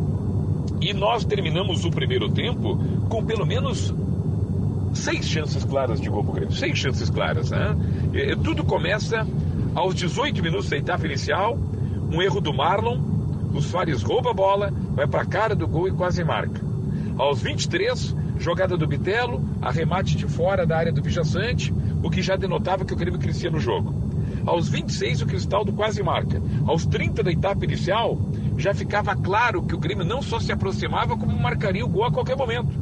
[0.80, 2.76] E nós terminamos o primeiro tempo
[3.08, 3.94] com pelo menos
[4.92, 6.54] seis chances claras de gol pro Grêmio.
[6.54, 7.76] Seis chances claras, né?
[8.12, 9.26] E, tudo começa
[9.74, 11.58] aos 18 minutos da etapa inicial,
[12.10, 13.00] um erro do Marlon,
[13.54, 16.60] o Soares rouba a bola, vai para a cara do gol e quase marca.
[17.18, 21.72] Aos 23, jogada do Bitelo, arremate de fora da área do Vijaçante,
[22.02, 23.94] o que já denotava que o Grêmio crescia no jogo.
[24.44, 26.42] Aos 26, o Cristaldo quase marca.
[26.66, 28.18] Aos 30 da etapa inicial,
[28.56, 32.12] já ficava claro que o Grêmio não só se aproximava, como marcaria o gol a
[32.12, 32.72] qualquer momento.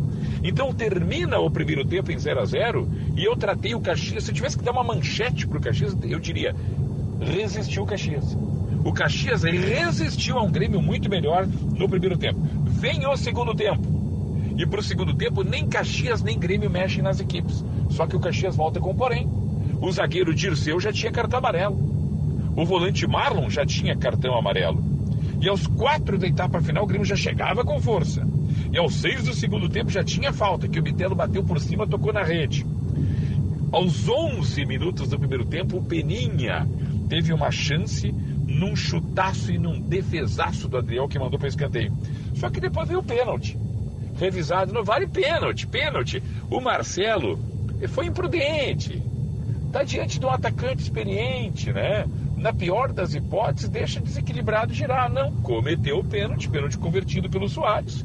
[0.43, 4.25] Então termina o primeiro tempo em 0 a 0 e eu tratei o Caxias.
[4.25, 6.55] Se eu tivesse que dar uma manchete pro Caxias, eu diria:
[7.21, 8.37] resistiu o Caxias.
[8.83, 12.41] O Caxias resistiu a um Grêmio muito melhor no primeiro tempo.
[12.65, 14.01] Vem o segundo tempo.
[14.57, 17.65] E pro segundo tempo, nem Caxias nem Grêmio mexem nas equipes.
[17.91, 19.29] Só que o Caxias volta com porém.
[19.81, 21.79] O zagueiro Dirceu já tinha cartão amarelo.
[22.57, 24.83] O volante Marlon já tinha cartão amarelo.
[25.41, 28.27] E aos quatro da etapa final, o Grêmio já chegava com força.
[28.73, 31.87] E aos seis do segundo tempo já tinha falta, que o Bitelo bateu por cima,
[31.87, 32.67] tocou na rede.
[33.73, 36.67] Aos 11 minutos do primeiro tempo, o Peninha
[37.09, 38.13] teve uma chance
[38.47, 41.93] num chutaço e num defesaço do Adriel que mandou para escanteio.
[42.35, 43.57] Só que depois veio o pênalti.
[44.19, 46.23] Revisado, não vale pênalti, pênalti.
[46.51, 47.39] O Marcelo
[47.89, 49.01] foi imprudente.
[49.67, 52.05] Está diante de um atacante experiente, né?
[52.37, 55.09] Na pior das hipóteses, deixa desequilibrado girar.
[55.09, 58.05] Não, cometeu o pênalti, pênalti convertido pelo Soares.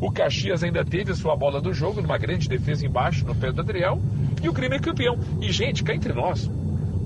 [0.00, 3.50] O Caxias ainda teve a sua bola do jogo, numa grande defesa embaixo, no pé
[3.50, 3.98] do Adriel,
[4.42, 5.18] e o Grêmio é campeão.
[5.40, 6.50] E, gente, cá entre nós,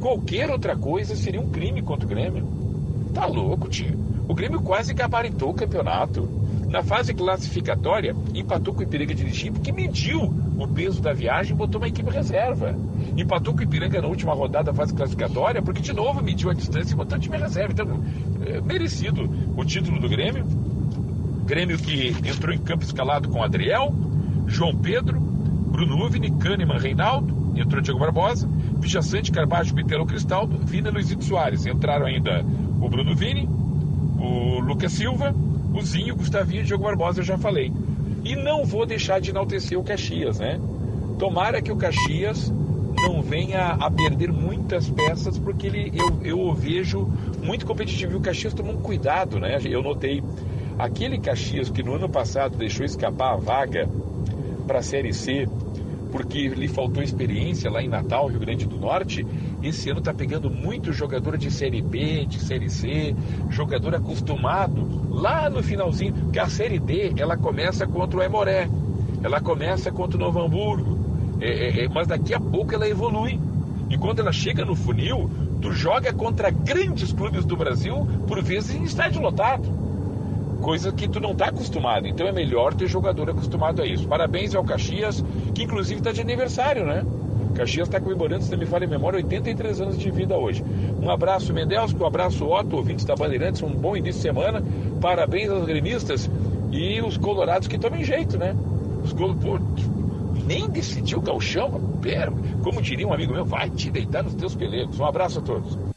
[0.01, 2.47] qualquer outra coisa seria um crime contra o Grêmio.
[3.15, 3.99] Tá louco, tio.
[4.29, 6.29] O Grêmio quase gabaritou o campeonato.
[6.69, 11.57] Na fase classificatória, empatou com o Ipiranga dirigindo, que mediu o peso da viagem e
[11.57, 12.77] botou uma equipe reserva.
[13.17, 16.55] Empatou com o Ipiranga na última rodada da fase classificatória, porque de novo mediu a
[16.55, 17.73] distância e botou o time reserva.
[17.73, 17.89] Então,
[18.47, 20.47] é merecido o título do Grêmio.
[21.51, 23.93] Grêmio que entrou em campo escalado com Adriel,
[24.47, 28.49] João Pedro, Bruno Uvini, Kahneman, Reinaldo, entrou Diego Barbosa,
[28.79, 31.67] Vijaçante, Carbajo, Bitelo, Cristaldo, Vina e Luizito Soares.
[31.67, 32.47] Entraram ainda
[32.81, 33.49] o Bruno Vini,
[34.21, 35.35] o Lucas Silva,
[35.75, 37.73] o Zinho, o Gustavinho e Diego Barbosa, eu já falei.
[38.25, 40.61] E não vou deixar de enaltecer o Caxias, né?
[41.19, 42.55] Tomara que o Caxias
[43.03, 47.11] não venha a perder muitas peças, porque ele, eu, eu o vejo
[47.43, 48.13] muito competitivo.
[48.13, 49.59] E o Caxias tomou um cuidado, né?
[49.65, 50.23] Eu notei
[50.79, 53.89] aquele Caxias que no ano passado deixou escapar a vaga
[54.67, 55.49] para a Série C,
[56.11, 59.27] porque lhe faltou experiência lá em Natal, Rio Grande do Norte,
[59.63, 63.15] esse ano está pegando muito jogador de Série B, de Série C,
[63.49, 68.69] jogador acostumado lá no finalzinho, porque a Série D ela começa contra o Aimoré,
[69.23, 70.99] ela começa contra o Novo Hamburgo,
[71.41, 73.39] é, é, é, mas daqui a pouco ela evolui.
[73.89, 75.29] E quando ela chega no funil,
[75.61, 79.90] tu joga contra grandes clubes do Brasil, por vezes em estádio lotado
[80.61, 82.07] coisa que tu não está acostumado.
[82.07, 84.07] Então é melhor ter jogador acostumado a isso.
[84.07, 85.25] Parabéns ao Caxias,
[85.55, 87.05] que inclusive está de aniversário, né?
[87.55, 90.65] Caxias está comemorando, se não me falha a memória, 83 anos de vida hoje.
[91.03, 94.63] Um abraço, Mendelski, um abraço, Otto, ouvintes da Bandeirantes, um bom início de semana.
[95.01, 96.31] Parabéns aos gremistas
[96.71, 98.55] e os colorados que tomem jeito, né?
[99.03, 99.35] Os gol...
[99.35, 99.59] Pô,
[100.47, 101.81] nem decidiu o galchão,
[102.63, 104.99] como diria um amigo meu, vai te deitar nos teus pelegos.
[104.99, 105.90] Um abraço a todos.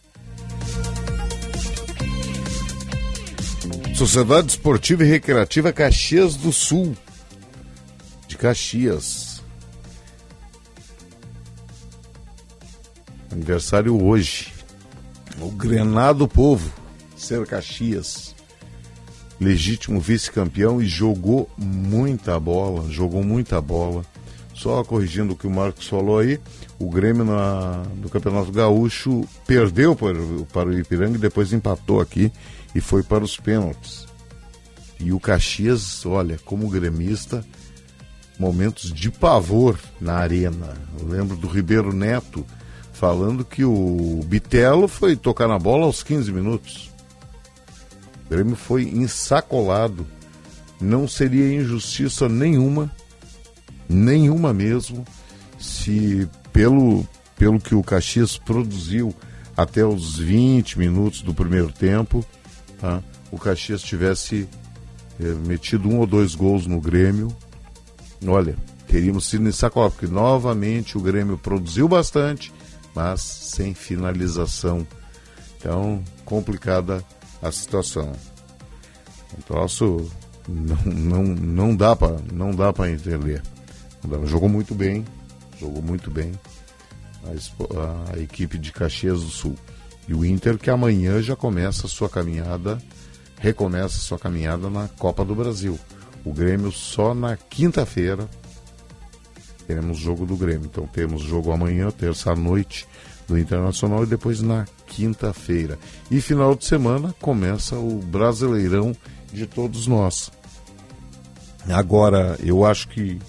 [4.06, 6.93] Sociedade Esportiva e Recreativa Caxias do Sul.
[8.27, 9.41] De Caxias.
[13.32, 14.51] Aniversário hoje.
[15.40, 16.69] O Grenado Povo.
[17.15, 18.35] Ser Caxias.
[19.40, 22.91] Legítimo vice-campeão e jogou muita bola.
[22.91, 24.03] Jogou muita bola.
[24.53, 26.40] Só corrigindo o que o Marcos falou aí,
[26.77, 30.14] o Grêmio na, no Campeonato Gaúcho perdeu para,
[30.51, 32.32] para o Ipiranga e depois empatou aqui
[32.74, 34.08] e foi para os pênaltis.
[35.00, 37.45] E o Caxias, olha, como gremista,
[38.40, 40.74] momentos de pavor na arena.
[41.00, 42.45] Eu lembro do Ribeiro Neto
[42.93, 46.92] falando que o Bitelo foi tocar na bola aos 15 minutos.
[48.26, 50.08] O Grêmio foi ensacolado.
[50.80, 52.92] Não seria injustiça nenhuma,
[53.88, 55.06] nenhuma mesmo,
[55.60, 59.14] se pelo, pelo que o Caxias produziu
[59.56, 62.26] até os 20 minutos do primeiro tempo,
[62.84, 63.02] tá?
[63.32, 64.45] o Caxias tivesse
[65.18, 67.34] eh, metido um ou dois gols no Grêmio,
[68.28, 72.52] olha, teríamos sido ensacolados, porque novamente o Grêmio produziu bastante,
[72.94, 74.86] mas sem finalização.
[75.58, 77.02] Então, complicada
[77.42, 78.12] a situação.
[79.38, 80.12] Um troço
[80.48, 83.42] não, não, não dá para não dá para entender.
[84.26, 85.06] Jogou muito bem,
[85.58, 86.34] jogou muito bem
[87.24, 89.56] a, a equipe de Caxias do Sul.
[90.07, 92.77] E o Inter que amanhã já começa a sua caminhada,
[93.38, 95.80] recomeça a sua caminhada na Copa do Brasil.
[96.25, 98.30] O Grêmio só na quinta-feira
[99.67, 100.65] teremos jogo do Grêmio.
[100.65, 102.88] Então temos jogo amanhã, terça noite
[103.27, 105.80] do Internacional e depois na quinta-feira.
[106.11, 108.95] E final de semana começa o Brasileirão
[109.32, 110.32] de todos nós.
[111.69, 113.19] Agora, eu acho que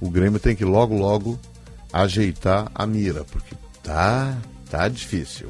[0.00, 1.38] o Grêmio tem que logo, logo
[1.92, 4.36] ajeitar a mira, porque tá,
[4.68, 5.48] tá difícil.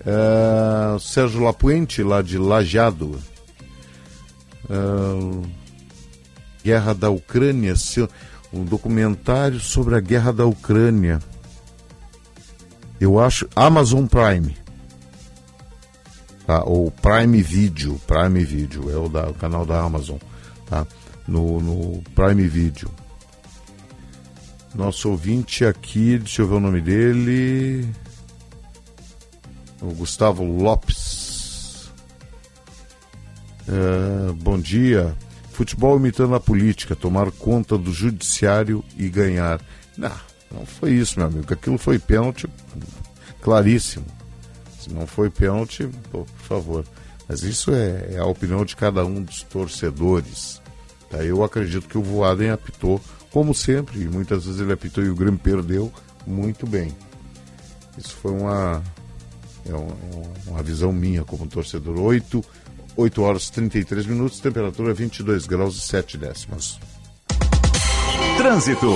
[0.00, 3.18] Uh, Sérgio Lapuente, lá de Lajado.
[4.68, 5.42] Uh,
[6.64, 7.74] guerra da Ucrânia,
[8.52, 11.20] um documentário sobre a guerra da Ucrânia.
[13.00, 14.56] Eu acho Amazon Prime.
[16.46, 16.62] Tá?
[16.64, 20.18] Ou Prime Video, Prime Video, é o, da, o canal da Amazon,
[20.66, 20.86] tá?
[21.26, 22.90] No, no Prime Video.
[24.74, 27.88] Nosso ouvinte aqui, deixa eu ver o nome dele.
[29.80, 31.90] O Gustavo Lopes.
[33.66, 35.16] É, bom dia.
[35.52, 39.60] Futebol imitando a política, tomar conta do judiciário e ganhar.
[39.96, 40.12] Não,
[40.50, 41.52] Não foi isso, meu amigo.
[41.52, 42.46] Aquilo foi pênalti
[43.40, 44.06] claríssimo.
[44.80, 46.84] Se não foi pênalti, pô, por favor.
[47.28, 50.60] Mas isso é, é a opinião de cada um dos torcedores.
[51.08, 51.18] Tá?
[51.18, 53.00] Eu acredito que o Voaden apitou,
[53.30, 55.92] como sempre, e muitas vezes ele apitou e o Grêmio perdeu
[56.26, 56.94] muito bem.
[57.96, 58.82] Isso foi uma,
[59.70, 59.96] é uma,
[60.46, 61.98] uma visão minha como torcedor.
[61.98, 62.44] 8,
[62.96, 66.78] 8 horas e 33 minutos, temperatura 22 graus e 7 décimas.
[68.36, 68.90] Trânsito.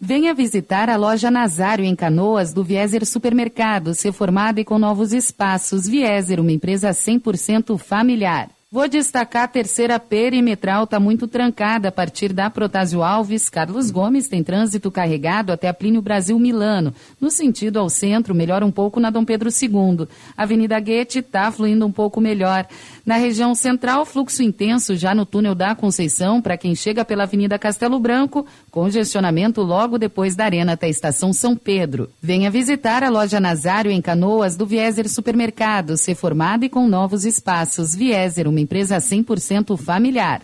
[0.00, 5.88] Venha visitar a loja Nazário em Canoas do Vieser Supermercados, reformada e com novos espaços.
[5.88, 8.48] Vieser, uma empresa 100% familiar.
[8.70, 13.48] Vou destacar a terceira perimetral está muito trancada a partir da Protásio Alves.
[13.48, 16.92] Carlos Gomes tem trânsito carregado até a Plínio Brasil Milano.
[17.18, 20.06] No sentido ao centro, melhora um pouco na Dom Pedro II.
[20.36, 22.66] Avenida Guete está fluindo um pouco melhor.
[23.08, 27.58] Na região central, fluxo intenso já no túnel da Conceição para quem chega pela Avenida
[27.58, 32.10] Castelo Branco, congestionamento logo depois da Arena até a Estação São Pedro.
[32.20, 37.94] Venha visitar a loja Nazário em Canoas do Vieser Supermercados, reformada e com novos espaços.
[37.94, 40.42] Vieser, uma empresa 100% familiar.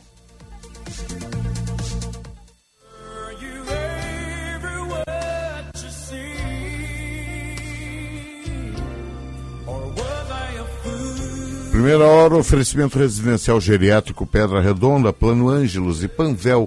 [11.85, 16.67] Primeira hora, oferecimento residencial geriátrico Pedra Redonda, Plano Ângelos e Panvel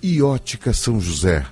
[0.00, 1.44] e Ótica São José.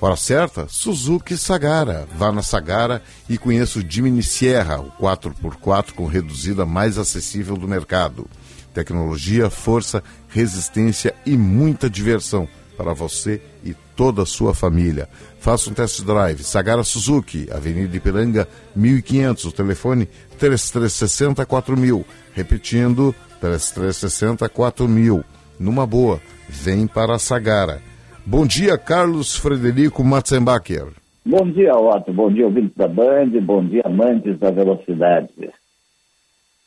[0.00, 2.04] Hora certa, Suzuki Sagara.
[2.18, 7.68] Vá na Sagara e conheça o Jimny Sierra, o 4x4 com reduzida mais acessível do
[7.68, 8.26] mercado.
[8.74, 15.08] Tecnologia, força, resistência e muita diversão para você e toda a sua família.
[15.40, 16.44] Faça um test drive.
[16.44, 19.44] Sagara Suzuki, Avenida Ipiranga, 1500.
[19.46, 20.06] O telefone
[20.38, 22.04] 3360 4000.
[22.34, 25.24] Repetindo, 3360 4000.
[25.58, 27.80] Numa boa, vem para Sagara.
[28.24, 30.88] Bom dia, Carlos Frederico Matzenbacher.
[31.24, 32.12] Bom dia, Otto.
[32.12, 33.30] Bom dia, ouvintes da Band.
[33.42, 35.30] Bom dia, amantes da velocidade.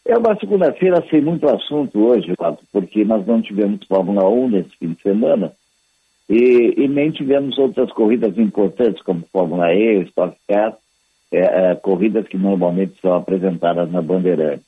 [0.08, 4.72] É uma segunda-feira sem muito assunto hoje, Otto, porque nós não tivemos Fórmula 1 nesse
[4.80, 5.54] fim de semana
[6.30, 10.78] e, e nem tivemos outras corridas importantes, como Fórmula E, Stock Car,
[11.32, 14.64] é, é, corridas que normalmente são apresentadas na Bandeirante.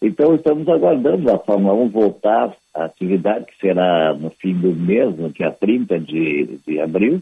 [0.00, 5.16] Então, estamos aguardando a Fórmula 1 voltar à atividade, que será no fim do mês,
[5.16, 7.20] no dia 30 de, de abril,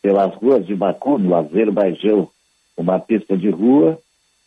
[0.00, 2.28] pelas ruas de Baku, no Azerbaijão,
[2.76, 3.98] uma pista de rua,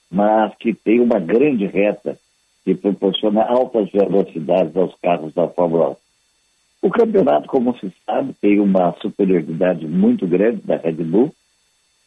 [0.09, 2.17] mas que tem uma grande reta
[2.63, 6.08] que proporciona altas velocidades aos carros da Fórmula 1.
[6.81, 11.33] O campeonato, como se sabe, tem uma superioridade muito grande da Red Bull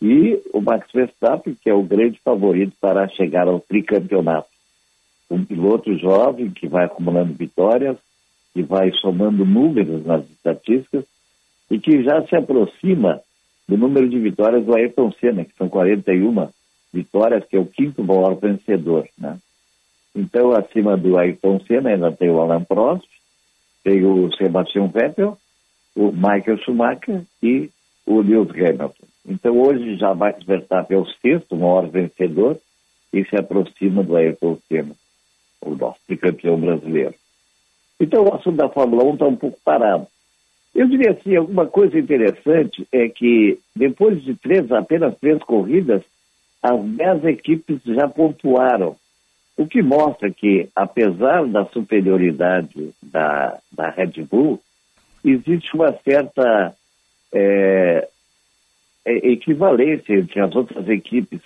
[0.00, 4.48] e o Max Verstappen, que é o grande favorito para chegar ao tricampeonato.
[5.30, 7.96] Um piloto jovem que vai acumulando vitórias,
[8.52, 11.04] que vai somando números nas estatísticas
[11.70, 13.20] e que já se aproxima
[13.68, 16.48] do número de vitórias do Ayrton Senna, que são 41
[16.92, 19.08] vitórias, que é o quinto maior vencedor.
[19.16, 19.38] Né?
[20.14, 23.08] Então, acima do Ayrton Senna ainda tem o Alan Prost,
[23.82, 25.36] tem o Sebastian Vettel,
[25.94, 27.70] o Michael Schumacher e
[28.06, 29.06] o Lewis Hamilton.
[29.26, 32.58] Então, hoje já Max Verstappen é o sexto maior vencedor
[33.12, 34.94] e se aproxima do Ayrton Senna,
[35.60, 37.14] o nosso tricampeão brasileiro.
[38.00, 40.06] Então, o assunto da Fórmula 1 está um pouco parado.
[40.74, 46.02] Eu diria assim, alguma coisa interessante é que depois de três, apenas três corridas,
[46.62, 48.96] as dez equipes já pontuaram,
[49.62, 54.60] o que mostra que, apesar da superioridade da, da Red Bull,
[55.24, 56.74] existe uma certa
[57.32, 58.08] é,
[59.04, 61.40] é, equivalência entre as outras equipes.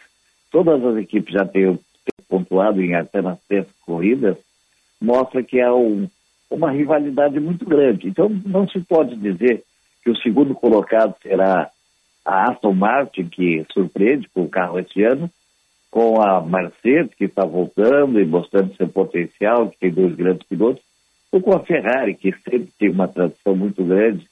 [0.51, 1.79] Todas as equipes já têm
[2.27, 4.39] pontuado em apenas três corridas,
[4.99, 6.09] mostra que há um,
[6.51, 8.09] uma rivalidade muito grande.
[8.09, 9.63] Então, não se pode dizer
[10.03, 11.71] que o segundo colocado será
[12.25, 15.31] a Aston Martin, que surpreende com o carro esse ano,
[15.97, 20.83] com a Mercedes, que está voltando e mostrando seu potencial, que tem dois grandes pilotos,
[21.33, 24.29] ou com a Ferrari, que sempre tem uma tradição muito grande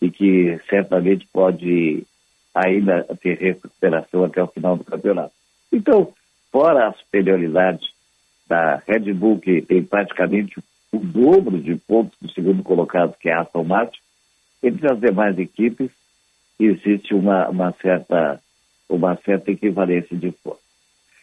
[0.00, 2.06] e que certamente pode
[2.54, 5.32] ainda ter recuperação até o final do campeonato.
[5.72, 6.12] Então,
[6.52, 7.84] fora a superioridade
[8.46, 10.60] da Red Bull, que tem praticamente
[10.92, 13.98] o dobro de pontos do segundo colocado, que é a Aston Martin,
[14.62, 15.90] entre as demais equipes,
[16.60, 18.40] existe uma, uma, certa,
[18.88, 20.67] uma certa equivalência de força.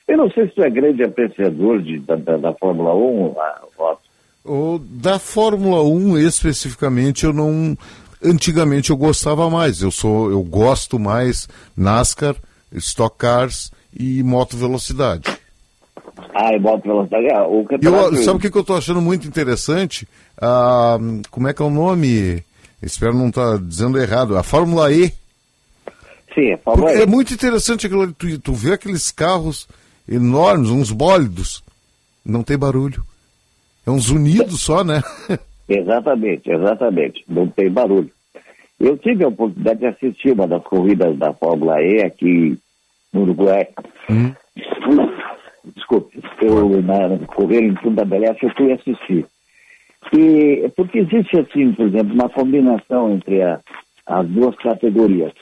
[0.08, 3.35] Eu não sei se tu é grande apreciador de, da, da, da Fórmula 1,
[3.77, 4.00] Otto.
[4.43, 7.75] O, da Fórmula 1 especificamente eu não.
[8.24, 9.82] Antigamente eu gostava mais.
[9.82, 12.35] Eu sou, eu gosto mais NASCAR,
[12.74, 15.24] Stock Cars e moto velocidade.
[16.34, 17.27] Ah, e moto velocidade.
[17.32, 18.17] Ah, o Eu, campeonato...
[18.17, 20.08] sabe o que, que eu estou achando muito interessante?
[20.40, 20.98] Ah,
[21.32, 22.43] como é que é o nome?
[22.82, 24.38] Espero não estar dizendo errado.
[24.38, 25.11] A Fórmula E.
[26.35, 27.03] Sim, a Fórmula Porque E.
[27.03, 29.67] É muito interessante aquilo, tu, tu vê aqueles carros
[30.08, 31.64] enormes, uns bólidos,
[32.25, 33.03] não tem barulho.
[33.85, 35.01] É uns unidos só, né?
[35.67, 37.24] Exatamente, exatamente.
[37.27, 38.11] Não tem barulho.
[38.80, 42.56] Eu tive a oportunidade de assistir uma das corridas da Fórmula E aqui
[43.11, 43.67] no Uruguai.
[45.75, 49.25] Desculpe, eu na correr em Punta del Este eu fui assistir.
[50.14, 53.59] E, porque existe assim, por exemplo, uma combinação entre a-
[54.06, 55.34] as duas categorias.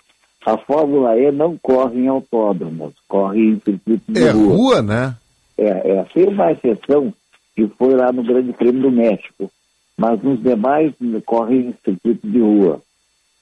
[0.45, 4.55] A Fórmula E não corre em autódromos, corre em circuitos de É rua.
[4.55, 5.15] rua, né?
[5.57, 7.13] É, é, tem uma exceção
[7.55, 9.49] que foi lá no Grande Prêmio do México,
[9.97, 10.91] mas nos demais
[11.25, 12.81] correm em circuito de rua.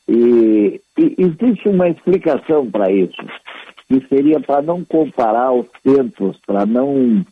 [0.08, 3.16] E, e existe uma explicação para isso,
[3.88, 7.26] que seria para não comparar os tempos, para não,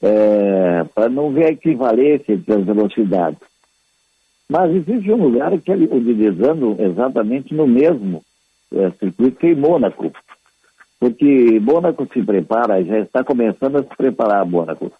[0.00, 3.40] é, para não ver a equivalência entre as velocidades.
[4.48, 8.22] Mas existe um lugar que ele utilizando exatamente no mesmo
[8.72, 10.12] é, circuito que Mônaco
[10.98, 14.90] porque Mônaco se prepara, já está começando a se preparar Mônaco.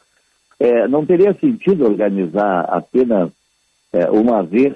[0.59, 3.31] É, não teria sentido organizar apenas
[3.93, 4.75] é, uma vez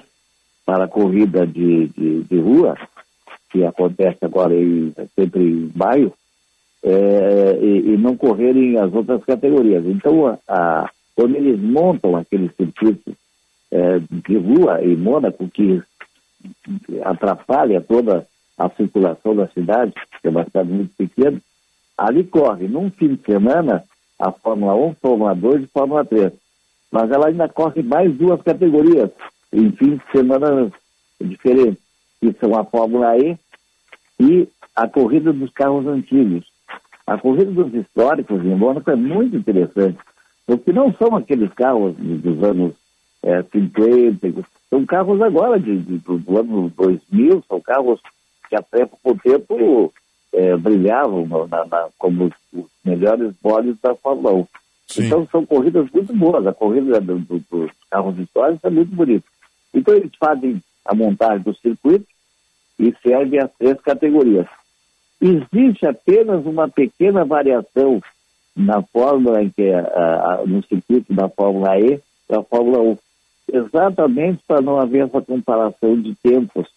[0.65, 2.75] para a corrida de, de, de rua,
[3.51, 6.13] que acontece agora em, sempre em maio,
[6.83, 9.85] é, e, e não correrem as outras categorias.
[9.85, 13.15] Então, a, a- quando eles montam aquele circuito
[13.71, 15.81] é, de rua em Mônaco, que
[17.03, 18.25] atrapalha toda
[18.65, 21.39] a circulação da cidade, que é uma cidade muito pequena,
[21.97, 23.83] ali corre, num fim de semana,
[24.19, 26.31] a Fórmula 1, Fórmula 2 e Fórmula 3.
[26.91, 29.09] Mas ela ainda corre mais duas categorias,
[29.53, 30.71] em fins de semana
[31.19, 31.81] diferentes,
[32.19, 33.37] que são a Fórmula E
[34.19, 36.45] e a corrida dos carros antigos.
[37.07, 39.97] A corrida dos históricos em Mônaco é muito interessante,
[40.45, 42.73] porque não são aqueles carros dos anos
[43.23, 47.99] é, 50, são carros agora de, de- do ano 2000, são carros
[48.51, 49.93] que até pouco tempo
[50.33, 54.47] é, brilhavam na- na- como os, os melhores bodes da Fórmula 1.
[55.05, 59.25] Então são corridas muito boas, a corrida do- do- dos carros históricos é muito bonita.
[59.73, 62.05] Então eles fazem a montagem do circuito
[62.77, 64.47] e servem as três categorias.
[65.21, 68.01] Existe apenas uma pequena variação
[68.55, 72.97] na fórmula em que a- a- no circuito da Fórmula E para a Fórmula 1,
[73.53, 76.67] exatamente para não haver essa comparação de tempos,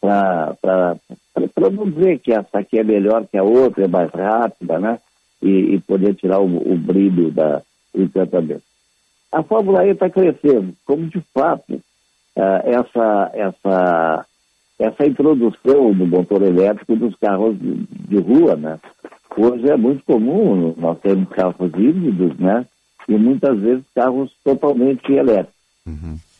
[0.00, 4.98] para não dizer que essa aqui é melhor que a outra, é mais rápida, né?
[5.42, 7.62] E, e poder tirar o, o brilho da,
[7.94, 8.62] do encantamento.
[9.30, 11.80] A Fórmula E está crescendo, como de fato
[12.36, 14.26] ah, essa, essa,
[14.78, 17.74] essa introdução do motor elétrico dos carros de,
[18.08, 18.78] de rua, né?
[19.36, 22.66] Hoje é muito comum nós temos carros híbridos, né?
[23.08, 25.54] E muitas vezes carros totalmente elétricos.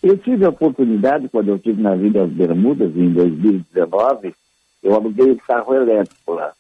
[0.02, 4.34] Eu tive a oportunidade, quando eu estive na Vila das Bermudas, em 2019,
[4.82, 6.52] eu aluguei um carro elétrico lá.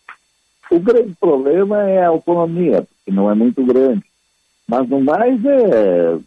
[0.70, 4.04] O grande problema é a autonomia, porque não é muito grande.
[4.66, 6.18] Mas no mais é,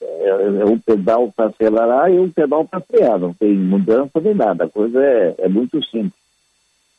[0.00, 4.34] é, é um pedal para acelerar e um pedal para frear, não tem mudança nem
[4.34, 6.12] nada, a coisa é, é muito simples.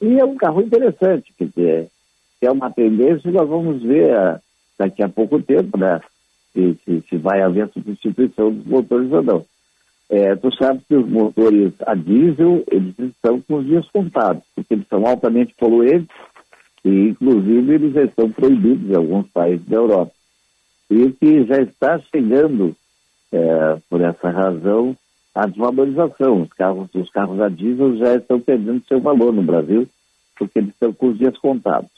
[0.02, 1.88] E é um carro interessante, quer dizer,
[2.42, 4.42] é uma tendência que nós vamos ver ah,
[4.78, 6.02] daqui a pouco tempo, né?
[6.54, 9.46] Se, se, se vai haver substituição dos motores ou não.
[10.10, 14.76] É, tu sabe que os motores a diesel, eles estão com os dias contados, porque
[14.76, 16.16] eles são altamente poluentes
[16.86, 20.12] e, inclusive, eles já estão proibidos em alguns países da Europa.
[20.90, 22.76] E que já está chegando,
[23.32, 24.96] é, por essa razão,
[25.34, 26.44] a desvalorização.
[26.44, 29.88] Os carros, os carros a diesel já estão perdendo seu valor no Brasil,
[30.38, 31.90] porque eles estão com os dias contados.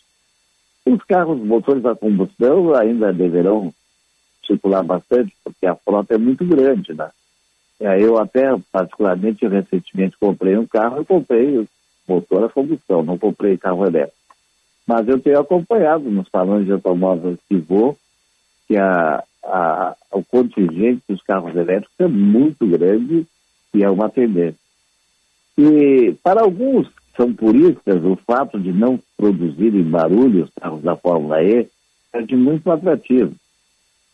[0.85, 3.73] Os carros motores a combustão ainda deverão
[4.45, 7.09] circular bastante, porque a frota é muito grande, né?
[7.79, 11.67] É, eu até, particularmente, recentemente comprei um carro, eu comprei
[12.07, 14.15] motor a combustão, não comprei carro elétrico.
[14.87, 17.97] Mas eu tenho acompanhado nos salões de automóveis que vou,
[18.67, 23.25] que a, a, o contingente dos carros elétricos é muito grande
[23.73, 24.59] e é uma tendência.
[25.57, 30.95] E para alguns que são puristas, o fato de não produzirem barulho os carros da
[30.95, 31.67] Fórmula E
[32.13, 33.33] é de muito atrativo.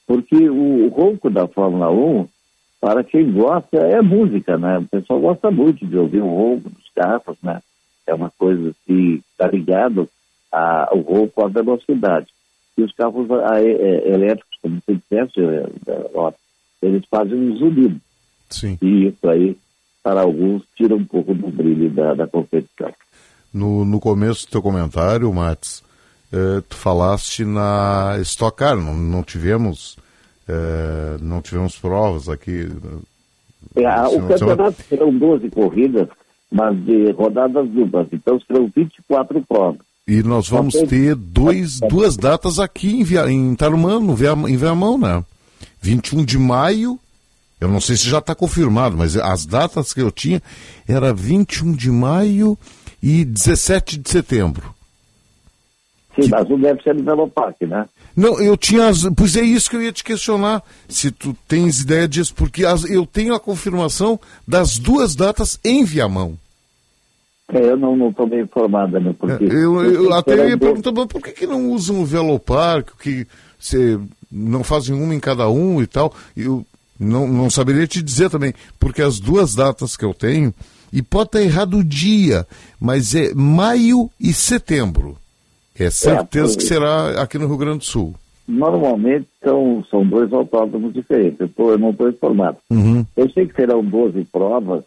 [0.08, 2.28] Porque o, ronco da Fórmula 1,
[2.80, 4.80] para quem gosta, é música, né?
[4.80, 7.62] O pessoal gosta muito de ouvir o ronco dos carros, né?
[8.06, 10.10] É uma coisa que está ligado
[10.52, 12.28] ao ronco à velocidade.
[12.78, 16.32] E os carros a- é- elétricos, como você disseste, é, é, ó,
[16.82, 18.02] eles fazem um zunido.
[18.50, 18.78] Sim.
[18.82, 19.56] E isso aí,
[20.04, 22.92] para alguns, tira um pouco do brilho da, da competição.
[23.54, 25.84] No, no começo do teu comentário, Matos,
[26.32, 29.98] eh, tu falaste na Stock Car, não, não tivemos
[30.48, 32.70] eh, não tivemos provas aqui,
[33.76, 36.08] É, a- Sim, o campeonato serão 12 corridas,
[36.52, 38.08] mas de rodadas duplas.
[38.12, 39.80] Então serão 24 provas.
[40.08, 44.58] E nós vamos ter dois, duas datas aqui em, Via, em Tarumã, no Via, em
[44.58, 45.24] Viamão, né?
[45.82, 47.00] 21 de maio,
[47.62, 50.42] eu não sei se já está confirmado, mas as datas que eu tinha
[50.88, 52.58] era 21 de maio
[53.02, 54.74] e 17 de setembro.
[56.16, 57.88] Sim, mas um deve ser no Velopark, né?
[58.16, 58.92] Não, eu tinha.
[59.16, 60.62] Pois é isso que eu ia te questionar.
[60.90, 65.84] Se tu tens ideia disso, porque as- eu tenho a confirmação das duas datas em
[65.86, 66.38] Viamão.
[67.54, 69.14] É, eu não estou bem informada, né?
[69.18, 72.06] Porque Eu, eu sei até que ia perguntar, mas por que, que não usam o
[72.06, 73.28] Velopark, que
[73.60, 74.00] você
[74.32, 76.14] não fazem uma em cada um e tal?
[76.36, 76.66] Eu
[77.00, 80.54] não, não saberia te dizer também, porque as duas datas que eu tenho,
[80.94, 82.48] e pode estar errado o dia,
[82.80, 85.18] mas é maio e setembro.
[85.80, 88.14] É certeza É, que será aqui no Rio Grande do Sul.
[88.48, 91.40] Normalmente são, são dois autódromos diferentes.
[91.40, 92.58] Eu, tô- eu não estou informado.
[92.70, 93.06] Uhum.
[93.16, 94.84] Eu sei que serão 12 provas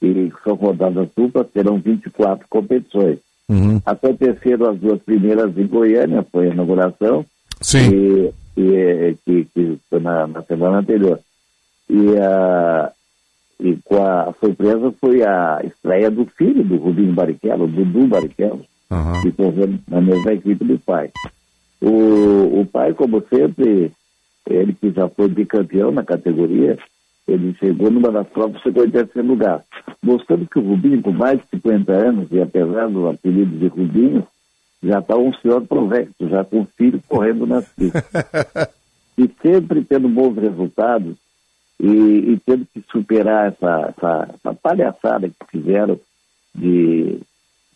[0.00, 3.18] e são rodadas duplas, terão 24 competições.
[3.48, 3.80] Uhum.
[3.84, 7.26] Aconteceram as duas primeiras em Goiânia, foi a inauguração.
[7.60, 7.90] Sim.
[7.90, 11.18] E, e- que, que foi na, na semana anterior.
[11.88, 12.92] E, a,
[13.58, 19.32] e com a surpresa foi a estreia do filho do Rubinho Barrichello, Dudu Barrichello, Uhum.
[19.32, 21.10] correu na mesma equipe do pai.
[21.80, 23.92] O, o pai, como sempre,
[24.48, 26.76] ele que já foi bicampeão na categoria,
[27.26, 29.64] ele chegou numa das provas, chegou em terceiro lugar.
[30.02, 34.26] Mostrando que o Rubinho, com mais de 50 anos, e apesar do apelido de Rubinho,
[34.82, 38.02] já está um senhor provecto, já com o filho correndo nas pistas.
[39.16, 41.16] e sempre tendo bons resultados
[41.78, 41.86] e,
[42.32, 45.98] e tendo que superar essa, essa, essa palhaçada que fizeram
[46.54, 47.20] de,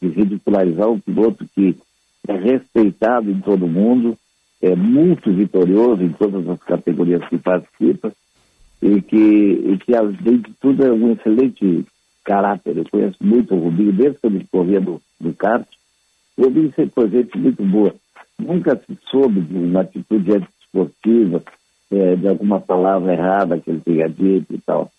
[0.04, 1.76] de ridicularizar um piloto que
[2.28, 4.16] é respeitado em todo mundo,
[4.60, 8.12] é muito vitorioso em todas as categorias que participa
[8.80, 11.86] e que, e que além de tudo, é um excelente
[12.24, 12.76] caráter.
[12.76, 15.66] Eu conheço muito o Rubinho, desde que ele corria no, no kart.
[16.36, 17.94] O Rubinho sempre foi gente muito boa.
[18.38, 21.42] Nunca se soube de uma atitude antiesportiva,
[21.90, 24.90] é, de alguma palavra errada que ele tenha dito e tal.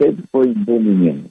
[0.00, 1.24] Sempre foi um bom menino.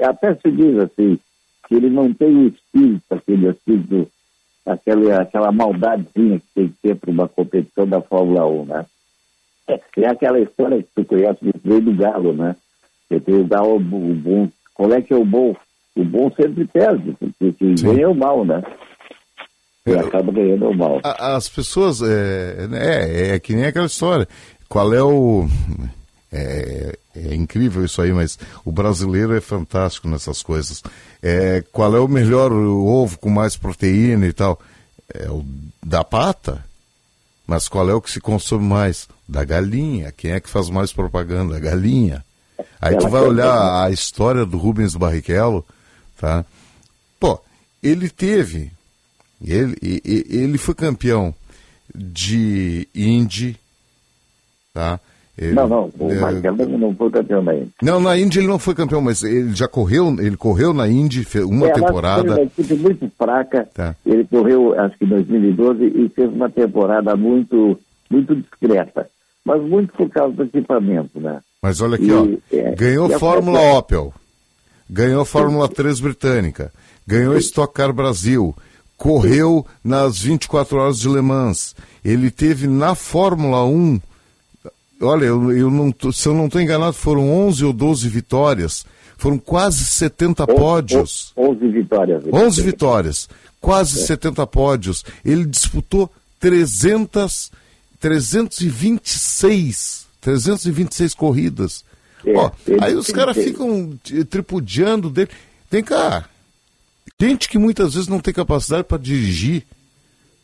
[0.00, 1.18] Até se diz assim,
[1.66, 4.08] que ele não tem o espírito, aquele espírito,
[4.64, 8.86] aquela, aquela maldadezinha que tem que ter para uma competição da Fórmula 1, né?
[9.68, 12.56] É, é aquela história que tu conhece do freio do galo, né?
[13.08, 14.48] Que tem o galo, o bom.
[14.74, 15.54] Qual é que é o bom?
[15.96, 18.62] O bom sempre perde, porque quem ganha é o mal, né?
[19.86, 21.00] E acaba ganhando é o mal.
[21.02, 24.28] As pessoas, é, é, é que nem aquela história.
[24.68, 25.46] Qual é o.
[26.30, 30.82] É, é incrível isso aí, mas o brasileiro é fantástico nessas coisas.
[31.22, 34.60] É, qual é o melhor ovo com mais proteína e tal?
[35.12, 35.44] É o
[35.82, 36.64] da pata.
[37.46, 39.08] Mas qual é o que se consome mais?
[39.26, 40.12] Da galinha.
[40.12, 41.56] Quem é que faz mais propaganda?
[41.56, 42.24] A galinha.
[42.80, 45.64] Aí tu vai olhar a história do Rubens Barrichello,
[46.18, 46.44] tá?
[47.18, 47.40] Pô,
[47.82, 48.70] ele teve,
[49.42, 51.34] ele, ele foi campeão
[51.94, 53.58] de Indy,
[54.74, 55.00] tá?
[55.54, 57.70] Não, não, o é, não foi campeão da Indy.
[57.82, 61.20] não, na Indy ele não foi campeão, mas ele já correu, ele correu na Indy
[61.20, 62.42] uma É, mas Foi uma temporada.
[62.42, 63.68] equipe muito fraca.
[63.72, 63.94] Tá.
[64.04, 67.78] Ele correu, acho que em 2012, e fez uma temporada muito,
[68.10, 69.08] muito discreta.
[69.44, 71.40] Mas muito por causa do equipamento, né?
[71.62, 74.12] Mas olha aqui, E, ó, é, ganhou a Fórmula- Opel,
[74.90, 76.72] ganhou Fórmula 3 britânica,
[77.06, 78.54] ganhou Stock Car Brasil,
[78.96, 81.74] correu nas 24 horas de Le Mans.
[82.04, 84.00] Ele teve na Fórmula 1,
[85.00, 88.84] olha, eu, eu não tô- se eu não estou enganado, foram 11 ou 12 vitórias,
[89.16, 91.32] foram quase 70 pódios.
[91.36, 92.24] 11 vitórias.
[92.32, 93.28] 11 vitórias,
[93.60, 95.04] quase 70 pódios.
[95.24, 96.10] Ele disputou
[96.40, 97.50] 300,
[98.00, 101.84] 326, 326 corridas.
[102.24, 105.30] É, Ó, aí os caras ficam t- tripudiando dele.
[105.70, 106.24] Vem cá,
[107.20, 109.64] gente que muitas vezes não tem capacidade para dirigir,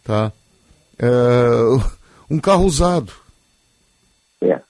[0.04, 0.32] tá?
[0.98, 1.06] É,
[2.30, 3.12] um carro usado.
[4.44, 4.60] É.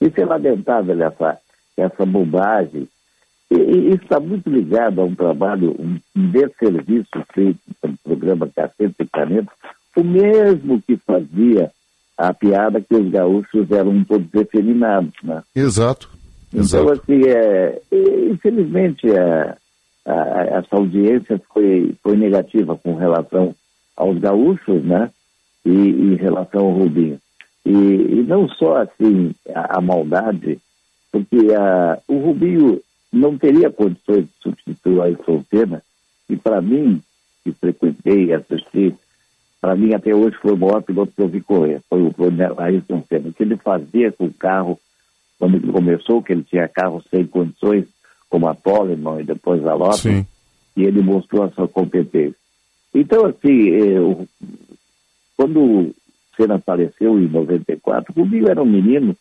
[0.00, 1.38] Isso é lamentável, essa,
[1.76, 2.88] essa bobagem.
[3.50, 8.48] E, e isso está muito ligado a um trabalho, um, um desserviço feito pelo programa
[8.54, 9.50] Cacete e Caneta,
[9.96, 11.70] o mesmo que fazia
[12.16, 15.42] a piada que os gaúchos eram todos efeminados, né?
[15.54, 16.08] Exato.
[16.52, 16.92] Então, Exato.
[16.92, 17.80] assim, é,
[18.30, 19.56] infelizmente, a,
[20.06, 23.54] a- essa audiência foi, foi negativa com relação
[23.96, 25.10] aos gaúchos, né?
[25.64, 27.18] E em relação ao Rubinho.
[27.68, 27.72] E,
[28.20, 30.58] e não só, assim, a, a maldade,
[31.12, 32.80] porque a, o Rubinho
[33.12, 35.82] não teria condições de substituir o Ayrton Senna,
[36.30, 37.02] e para mim,
[37.44, 38.94] que frequentei e assisti,
[39.60, 42.60] para mim até hoje foi o maior piloto que eu vi correr, foi o o
[42.60, 43.28] Ayrton Senna.
[43.28, 44.78] O que ele fazia com o carro
[45.38, 47.84] quando ele começou, que ele tinha carros sem condições,
[48.30, 50.26] como a Toleman e depois a Lotus, Sim.
[50.76, 52.36] e ele mostrou a sua competência.
[52.94, 54.26] Então, assim, eh, o-
[55.36, 55.94] quando
[56.38, 59.16] Senna apareceu em 94, o Rubinho era um menino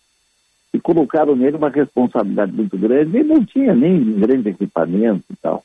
[0.71, 3.17] e colocaram nele uma responsabilidade muito grande.
[3.17, 5.63] Ele não tinha nem grande equipamento e tal.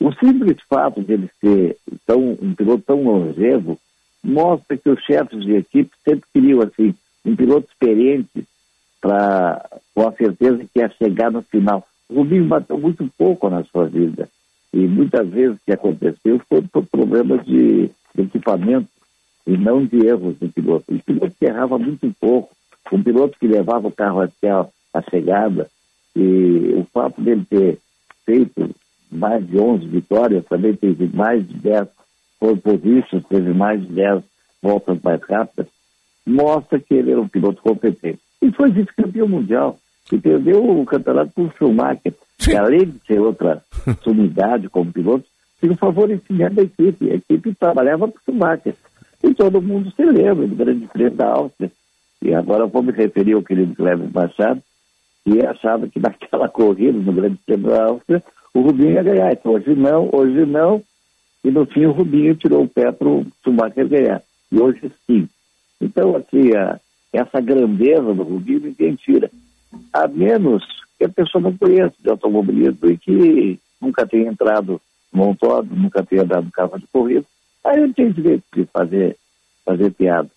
[0.00, 1.76] O simples fato de ele ser
[2.06, 3.78] tão, um piloto tão longevo
[4.24, 6.94] mostra que os chefes de equipe sempre queriam assim
[7.24, 8.46] um piloto experiente
[9.00, 11.86] para com a certeza que ia chegar no final.
[12.08, 14.28] O Rubinho bateu muito pouco na sua vida
[14.72, 18.88] e muitas vezes o que aconteceu foi por problemas de equipamento
[19.48, 20.94] e não de erros do piloto.
[20.94, 22.54] O piloto que errava muito pouco,
[22.92, 25.68] um piloto que levava o carro até a, a chegada
[26.14, 27.78] e o fato dele ter
[28.26, 28.70] feito
[29.10, 31.88] mais de 11 vitórias, também teve mais de 10
[32.38, 34.22] pole positions, teve mais de 10
[34.62, 35.66] voltas mais rápidas,
[36.26, 38.20] mostra que ele era um piloto competente.
[38.42, 39.78] E foi vice-campeão mundial.
[40.12, 43.62] E perdeu o campeonato com o Schumacher, que além de ser outra
[44.04, 45.24] sumidade como piloto,
[45.58, 47.10] tinha o favorecimento da equipe.
[47.10, 48.74] A equipe trabalhava para o Schumacher.
[49.22, 51.70] E todo mundo se lembra do grande prêmio da Áustria.
[52.22, 54.62] E agora eu vou me referir ao querido Cleber Machado,
[55.24, 58.22] que achava que naquela corrida, no grande prêmio da Áustria,
[58.54, 59.32] o Rubinho ia ganhar.
[59.32, 60.82] Então hoje não, hoje não.
[61.44, 64.22] E no fim o Rubinho tirou o pé para o Schumacher ganhar.
[64.50, 65.28] E hoje sim.
[65.80, 66.80] Então, assim, a,
[67.12, 69.30] essa grandeza do Rubinho ninguém tira.
[69.92, 70.64] A menos
[70.98, 74.80] que a pessoa não conheça de automobilismo e que nunca tenha entrado
[75.12, 77.24] no autódromo, nunca tenha dado carro de corrida.
[77.64, 79.16] Aí ele tem direito de fazer,
[79.64, 80.30] fazer piada.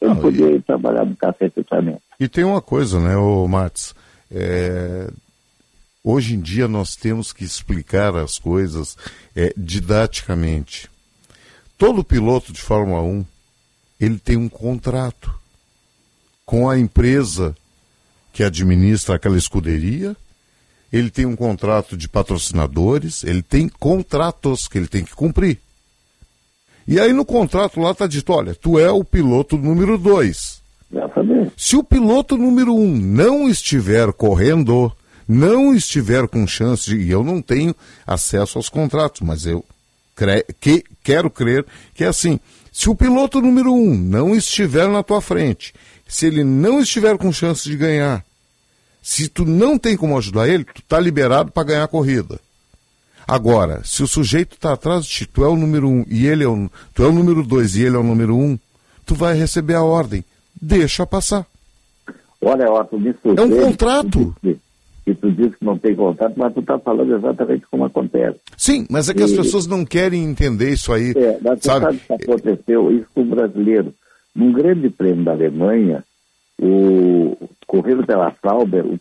[0.00, 1.96] Ele Não, podia ir trabalhar no café também.
[2.20, 3.94] E tem uma coisa, né, ô Matos?
[4.30, 5.08] É,
[6.06, 8.94] Hoje em dia nós temos que explicar as coisas
[9.34, 10.90] é, didaticamente.
[11.78, 13.24] Todo piloto de Fórmula 1
[13.98, 15.34] ele tem um contrato
[16.44, 17.56] com a empresa
[18.34, 20.14] que administra aquela escuderia,
[20.92, 25.58] ele tem um contrato de patrocinadores, ele tem contratos que ele tem que cumprir.
[26.86, 30.62] E aí no contrato lá está dito, olha, tu é o piloto número 2.
[31.56, 34.92] Se o piloto número 1 um não estiver correndo,
[35.26, 37.74] não estiver com chance de, e eu não tenho
[38.06, 39.64] acesso aos contratos, mas eu
[40.14, 41.64] cre- que- quero crer
[41.94, 42.38] que é assim.
[42.70, 45.72] Se o piloto número um não estiver na tua frente,
[46.06, 48.24] se ele não estiver com chance de ganhar,
[49.02, 52.38] se tu não tem como ajudar ele, tu tá liberado para ganhar a corrida.
[53.26, 56.44] Agora, se o sujeito está atrás de ti, tu é o número um e ele
[56.44, 58.58] é o, tu é o número dois e ele é o número um,
[59.06, 60.24] tu vai receber a ordem.
[60.60, 61.46] Deixa passar.
[62.40, 64.34] Olha, Otto, me É um contrato.
[64.42, 68.38] Que tu disse que não tem contrato, mas tu está falando exatamente como acontece.
[68.56, 71.66] Sim, mas é que as E- pessoas não querem entender isso aí, É, mas tu
[71.66, 71.84] sabe?
[71.84, 72.90] sabe o que aconteceu?
[72.92, 73.94] Isso com o brasileiro.
[74.34, 76.02] Num grande prêmio da Alemanha,
[76.58, 77.36] o
[77.66, 78.98] correndo pela Sauber, o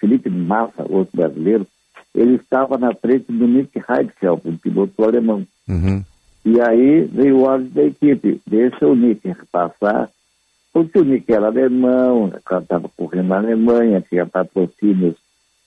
[0.00, 1.66] Felipe Massa, outro brasileiro,
[2.14, 5.46] ele estava na frente do Nick Heidfeld, um piloto alemão.
[5.68, 6.04] Uhum.
[6.44, 10.10] E aí veio o ordem da equipe, deixa o Nick passar,
[10.72, 15.16] porque o Nick era alemão, estava correndo na Alemanha, tinha patrocínios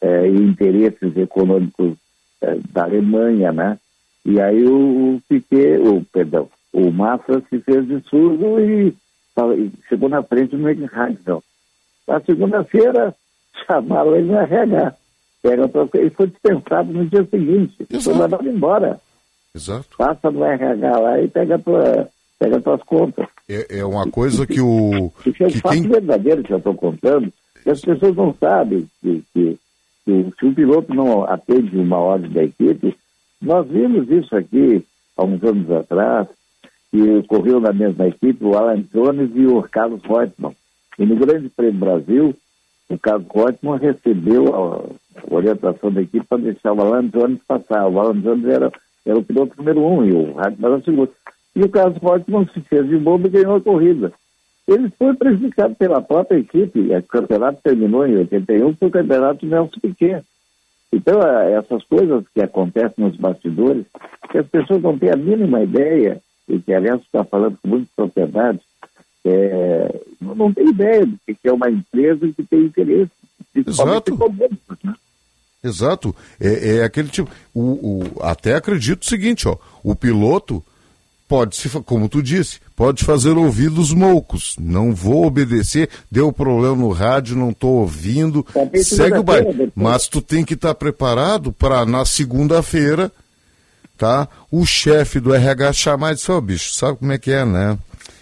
[0.01, 1.95] eh, e interesses econômicos
[2.41, 3.79] eh, da Alemanha, né?
[4.25, 10.09] E aí o, Piquet, o, perdão, o Massa se fez de surdo e, e chegou
[10.09, 11.43] na frente do Nick Heidfeld.
[12.07, 13.15] Na segunda-feira,
[13.65, 14.93] chamaram ele no RH.
[15.49, 17.85] Pega pra- Ele foi dispensado no dia seguinte.
[18.01, 18.99] Foi mandado embora.
[19.55, 19.97] Exato.
[19.97, 22.07] Passa no RH lá e pega, tua,
[22.39, 23.25] pega tuas contas.
[23.49, 25.11] É, é uma coisa que o.
[25.25, 27.31] Isso é um que fato tem- verdadeiro que eu estou contando.
[27.65, 29.57] as pessoas não sabem que, que,
[30.05, 32.95] que se o piloto não atende uma ordem da equipe,
[33.41, 34.83] nós vimos isso aqui
[35.17, 36.27] há uns anos atrás,
[36.91, 40.53] que correu na mesma equipe o Alan Jones e o Carlos Reutemann.
[40.99, 42.35] E no Grande Prêmio Brasil,
[42.89, 47.87] o Carlos Reutemann recebeu a, orientação da equipe para deixar o Alan Jones passar.
[47.87, 48.71] O Alan Jones era,
[49.05, 51.11] era o piloto número um e o Reutemann era o segundo.
[51.55, 54.13] E o Carlos Reutemann se fez de bobo e ganhou a corrida.
[54.67, 56.79] Ele foi prejudicado pela própria equipe.
[56.79, 60.23] O campeonato terminou em 81 foi o campeonato Nelson Piquet.
[60.91, 63.85] Então, eh, essas coisas que acontecem nos bastidores,
[64.29, 67.87] que as pessoas não têm a mínima ideia, e que, aliás, está falando com muita
[67.95, 68.59] propriedade,
[69.29, 73.11] eh, não, tem ideia do que é uma empresa que tem interesse.
[73.55, 74.17] Exato.
[74.83, 74.93] né?
[75.63, 76.15] Exato.
[76.39, 77.29] É, é aquele tipo.
[77.53, 79.57] O, o- até acredito o seguinte, ó.
[79.83, 80.63] O piloto
[81.27, 84.55] pode se, como tu disse, pode fazer ouvidos moucos.
[84.59, 88.43] Não vou obedecer, deu problema no rádio, não estou ouvindo.
[88.53, 89.71] Também Segue o baile.
[89.75, 93.11] Mas tu tem que estar preparado para na segunda-feira,
[93.97, 94.27] tá?
[94.51, 97.77] O chefe do RH chamar e dizer, ó bicho, sabe como é que é, né?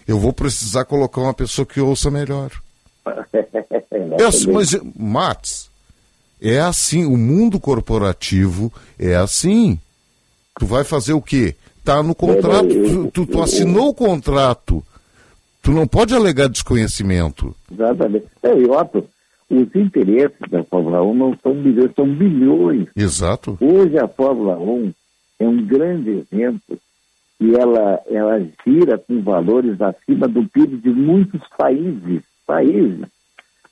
[0.08, 2.52] Eu vou precisar colocar uma pessoa que ouça melhor.
[4.18, 5.70] É assim, mas, Matos,
[6.42, 9.80] é assim, o mundo corporativo é assim.
[10.58, 11.56] Tu vai fazer o quê?
[11.84, 14.84] Tá no contrato, tu, tu, tu assinou o contrato.
[15.62, 17.56] Tu não pode alegar desconhecimento.
[17.72, 18.28] Exatamente.
[18.44, 18.66] É, e
[19.50, 22.88] os interesses da Fórmula 1 não são milhões, são bilhões.
[22.96, 23.58] Exato.
[23.62, 24.94] Hoje a Fórmula 1
[25.40, 26.78] é um grande exemplo
[27.40, 32.24] e ela, ela gira com valores acima do PIB de muitos países.
[32.46, 33.06] países.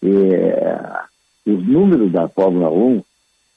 [0.01, 0.99] É,
[1.45, 3.01] os números da Fórmula 1,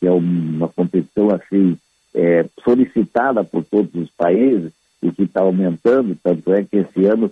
[0.01, 1.76] que é uma competição assim
[2.15, 7.31] é, solicitada por todos os países e que está aumentando, tanto é que esse ano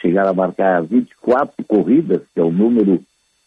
[0.00, 3.02] chegaram a marcar 24 corridas, que é um número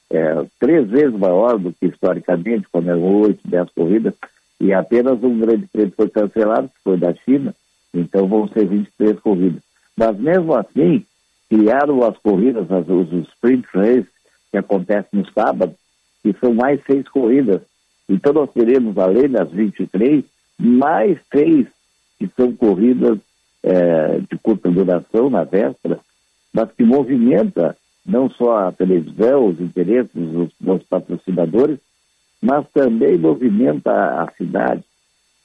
[0.09, 4.13] é, três vezes maior do que historicamente, quando eram 8, 10 corridas,
[4.59, 7.53] e apenas um grande prêmio foi cancelado, que foi da China,
[7.93, 9.61] então vão ser 23 corridas.
[9.95, 11.05] Mas mesmo assim,
[11.49, 14.07] criaram as corridas, as, os, sprint races,
[14.49, 15.75] que acontecem no sábado,
[16.23, 17.61] que são mais seis corridas.
[18.07, 20.23] Então nós teremos, além das 23,
[20.59, 21.67] mais seis
[22.19, 23.17] que são corridas
[23.63, 25.99] é, de curta duração na véspera,
[26.53, 30.11] mas que movimenta não só a televisão, os interesses
[30.59, 31.79] dos, patrocinadores,
[32.41, 34.83] mas também movimenta a cidade.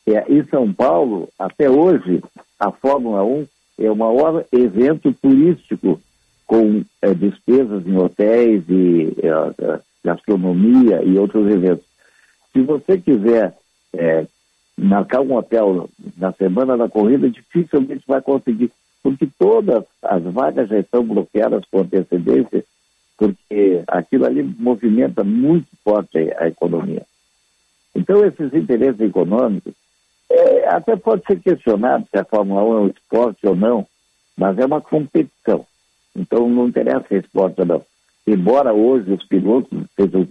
[0.07, 2.23] É, em São Paulo, até hoje,
[2.61, 3.47] a Fórmula 1
[3.79, 6.01] é o maior evento turístico
[6.47, 11.85] com é, despesas em hotéis e é, gastronomia e outros eventos.
[12.53, 13.55] Se você quiser
[13.93, 14.27] é,
[14.79, 18.71] marcar um hotel na semana da corrida, dificilmente vai conseguir,
[19.03, 22.65] porque todas as vagas já estão bloqueadas com antecedência,
[23.19, 27.03] porque aquilo ali movimenta muito forte a economia.
[27.95, 29.75] Então, esses interesses econômicos,
[30.31, 33.87] é, até pode ser questionado se a Fórmula 1 é um esporte ou não,
[34.37, 35.65] mas é uma competição.
[36.15, 37.83] Então, não interessa é esporte ou não.
[38.27, 40.27] Embora hoje os pilotos sejam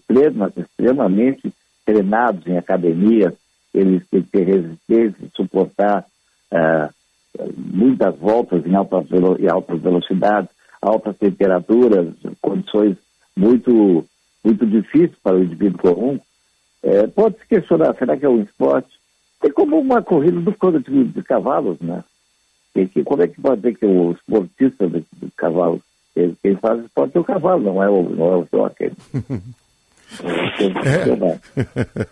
[0.57, 1.53] extremamente
[1.85, 3.33] treinados em academias,
[3.73, 6.05] eles têm que ter resistência, suportar
[6.51, 6.89] ah,
[7.55, 10.49] muitas voltas em altas, velo em altas velocidades,
[10.81, 12.97] altas temperaturas, condições
[13.35, 14.05] muito,
[14.43, 16.19] muito difíceis para o indivíduo comum.
[16.83, 18.94] É, pode se questionar, será que é um esporte?
[19.45, 22.03] É como uma corrida do de, de cavalos, né?
[22.75, 25.81] E que, como é que pode dizer que o esportista de, de cavalos,
[26.15, 28.91] ele, quem faz esporte é o cavalo, não é o, não é o jockey.
[30.83, 32.07] é.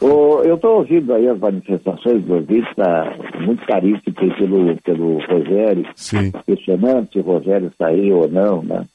[0.00, 2.40] O, eu estou ouvindo aí as manifestações do
[2.74, 3.62] tá muito
[4.12, 6.32] tem pelo, pelo Rogério, Sim.
[6.46, 8.86] questionando se o Rogério saiu ou não, né?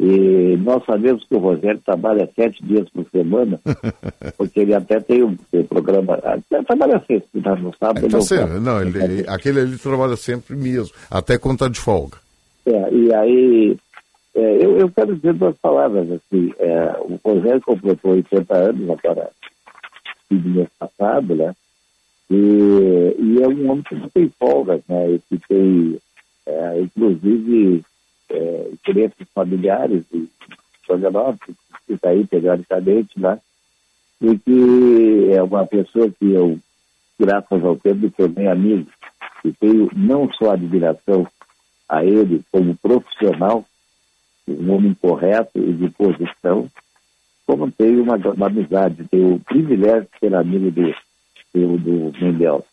[0.00, 3.60] E nós sabemos que o Rogério trabalha sete dias por semana,
[4.36, 8.08] porque ele até tem um, tem um programa, até trabalha sempre, mas no sábado Ele
[8.08, 12.18] tá não sempre, não, ele, aquele ali trabalha sempre mesmo, até quando tá de folga.
[12.66, 13.76] É, e aí,
[14.34, 19.30] é, eu, eu quero dizer duas palavras, assim, é, o Rogério completou 80 anos agora,
[20.30, 21.54] do mês passado, né?
[22.30, 25.10] E, e é um homem que não tem folgas, né?
[25.10, 25.98] E que tem,
[26.46, 27.84] é, inclusive,
[28.32, 30.28] é, interesses familiares de
[30.86, 33.38] Florianópolis, que está aí periodicamente, né?
[34.20, 36.58] E que é uma pessoa que eu,
[37.18, 38.88] graças ao tempo, me tornei amigo.
[39.44, 41.26] E tenho não só admiração
[41.88, 43.64] a ele como profissional,
[44.48, 46.68] um homem correto e de posição,
[47.46, 50.94] como tenho uma, uma amizade, tenho o privilégio de ser amigo do,
[51.52, 51.78] do,
[52.10, 52.64] do Mendel.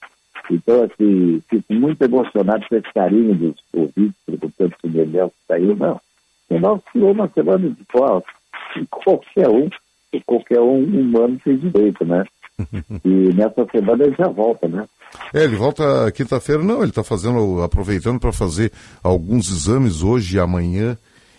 [0.50, 5.76] Então, assim, fico muito emocionado com esse carinho dos ouvintes, perguntando se o Mendel saiu.
[5.76, 6.02] Não,
[6.50, 8.24] o Mendel ficou uma semana de fora.
[8.76, 9.70] E qualquer um,
[10.26, 12.24] qualquer um humano tem direito, né?
[13.06, 14.86] E nessa semana ele já volta, né?
[15.34, 18.72] É, ele volta quinta-feira, não, ele está fazendo, aproveitando para fazer
[19.02, 20.98] alguns exames hoje e amanhã,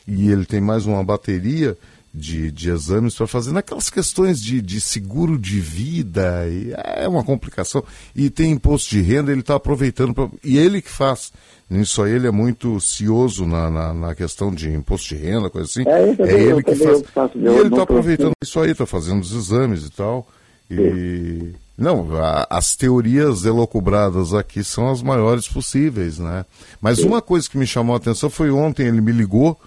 [0.08, 1.76] e ele tem mais uma bateria
[2.12, 7.22] de, de exames para fazer naquelas questões de, de seguro de vida, e é uma
[7.22, 7.84] complicação.
[8.14, 11.32] E tem imposto de renda, ele está aproveitando, pra, e ele que faz.
[11.70, 15.68] Isso aí ele é muito cioso na, na, na, questão de imposto de renda, coisa
[15.68, 15.88] assim.
[15.88, 17.02] É, é ele que faz.
[17.14, 20.26] Faço, e ele está aproveitando isso aí, está fazendo os exames e tal.
[20.68, 21.52] E.
[21.78, 26.44] Não, a, as teorias elocubradas aqui são as maiores possíveis, né?
[26.80, 29.58] Mas uma coisa que me chamou a atenção foi ontem, ele me ligou,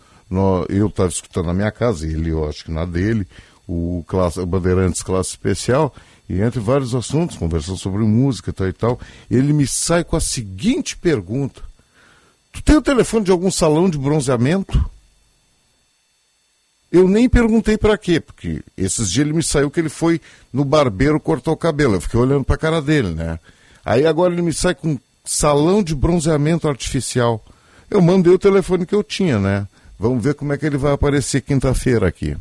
[0.70, 3.28] eu estava escutando na minha casa, ele, eu acho que na dele,
[3.68, 5.94] o, classe, o Bandeirantes Classe Especial,
[6.30, 10.22] e entre vários assuntos, conversando sobre música tal e tal, ele me sai com a
[10.22, 11.62] seguinte pergunta:
[12.52, 14.84] Tu tem o telefone de algum salão de bronzeamento?
[16.92, 20.22] Eu nem perguntei para quê, porque esses dias ele me saiu que ele foi
[20.52, 21.96] no barbeiro cortar o cabelo.
[21.96, 23.40] Eu fiquei olhando para a cara dele, né?
[23.84, 27.44] Aí agora ele me sai com salão de bronzeamento artificial.
[27.90, 29.68] Eu mandei o telefone que eu tinha, né?
[30.00, 32.36] Vamos ver como é que ele vai aparecer quinta-feira aqui.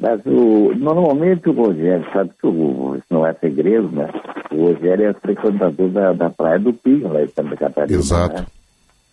[0.00, 4.08] Mas o, normalmente o Rogério, sabe que o, isso não é segredo, né?
[4.50, 7.98] O Rogério é frequentador da, da Praia do Pinho, lá em Santa Catarina.
[7.98, 8.46] Exato.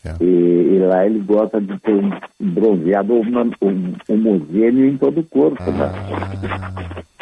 [0.03, 0.15] né?
[0.21, 2.09] E, e lá ele gosta de ter um
[2.39, 5.61] bronzeado um, um, homogêneo em todo o corpo.
[5.61, 5.91] Né?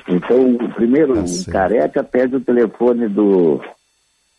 [0.07, 3.59] Então, o primeiro, o careca pede o telefone do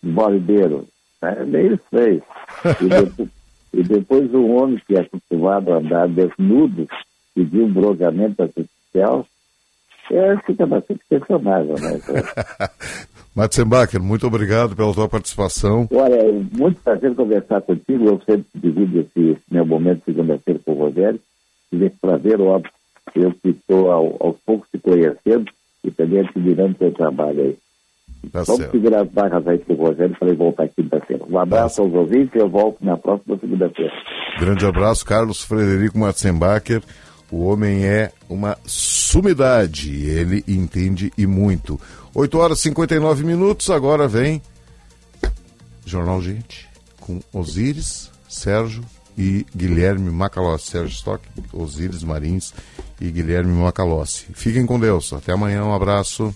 [0.00, 0.82] bodybuilder.
[1.22, 2.22] É meio feio.
[2.80, 3.28] E depois,
[3.76, 6.88] e depois o homem que é acostumado a andar desnudo,
[7.34, 9.26] pedir um bronzeamento artificial,
[10.10, 12.00] é, fica bastante questionável, né?
[13.36, 15.86] Matzenbacher, muito obrigado pela tua participação.
[15.92, 18.06] Olha, é muito prazer conversar contigo.
[18.06, 21.20] Eu sempre divido esse, meu momento de segunda-feira com o Rogério.
[21.68, 22.72] Tive esse prazer, óbvio,
[23.14, 25.52] eu que estou ao, aos poucos te conhecendo
[25.84, 27.58] e também admirando o teu trabalho aí.
[28.32, 28.72] Tá Vamos certo.
[28.72, 31.24] segurar as barras aí com o Rogério para ele voltar quinta-feira.
[31.28, 33.92] Um abraço aos ouvintes e eu volto na próxima segunda-feira.
[34.38, 36.82] Grande abraço, Carlos Frederico Matzenbacher.
[37.30, 41.80] O homem é uma sumidade, ele entende e muito.
[42.14, 44.40] 8 horas e 59 minutos, agora vem
[45.84, 46.68] Jornal Gente,
[47.00, 48.84] com Osíris, Sérgio
[49.18, 50.70] e Guilherme Macalossi.
[50.70, 52.52] Sérgio Stock, Osíris Marins
[53.00, 54.26] e Guilherme Macalossi.
[54.32, 56.34] Fiquem com Deus, até amanhã, um abraço.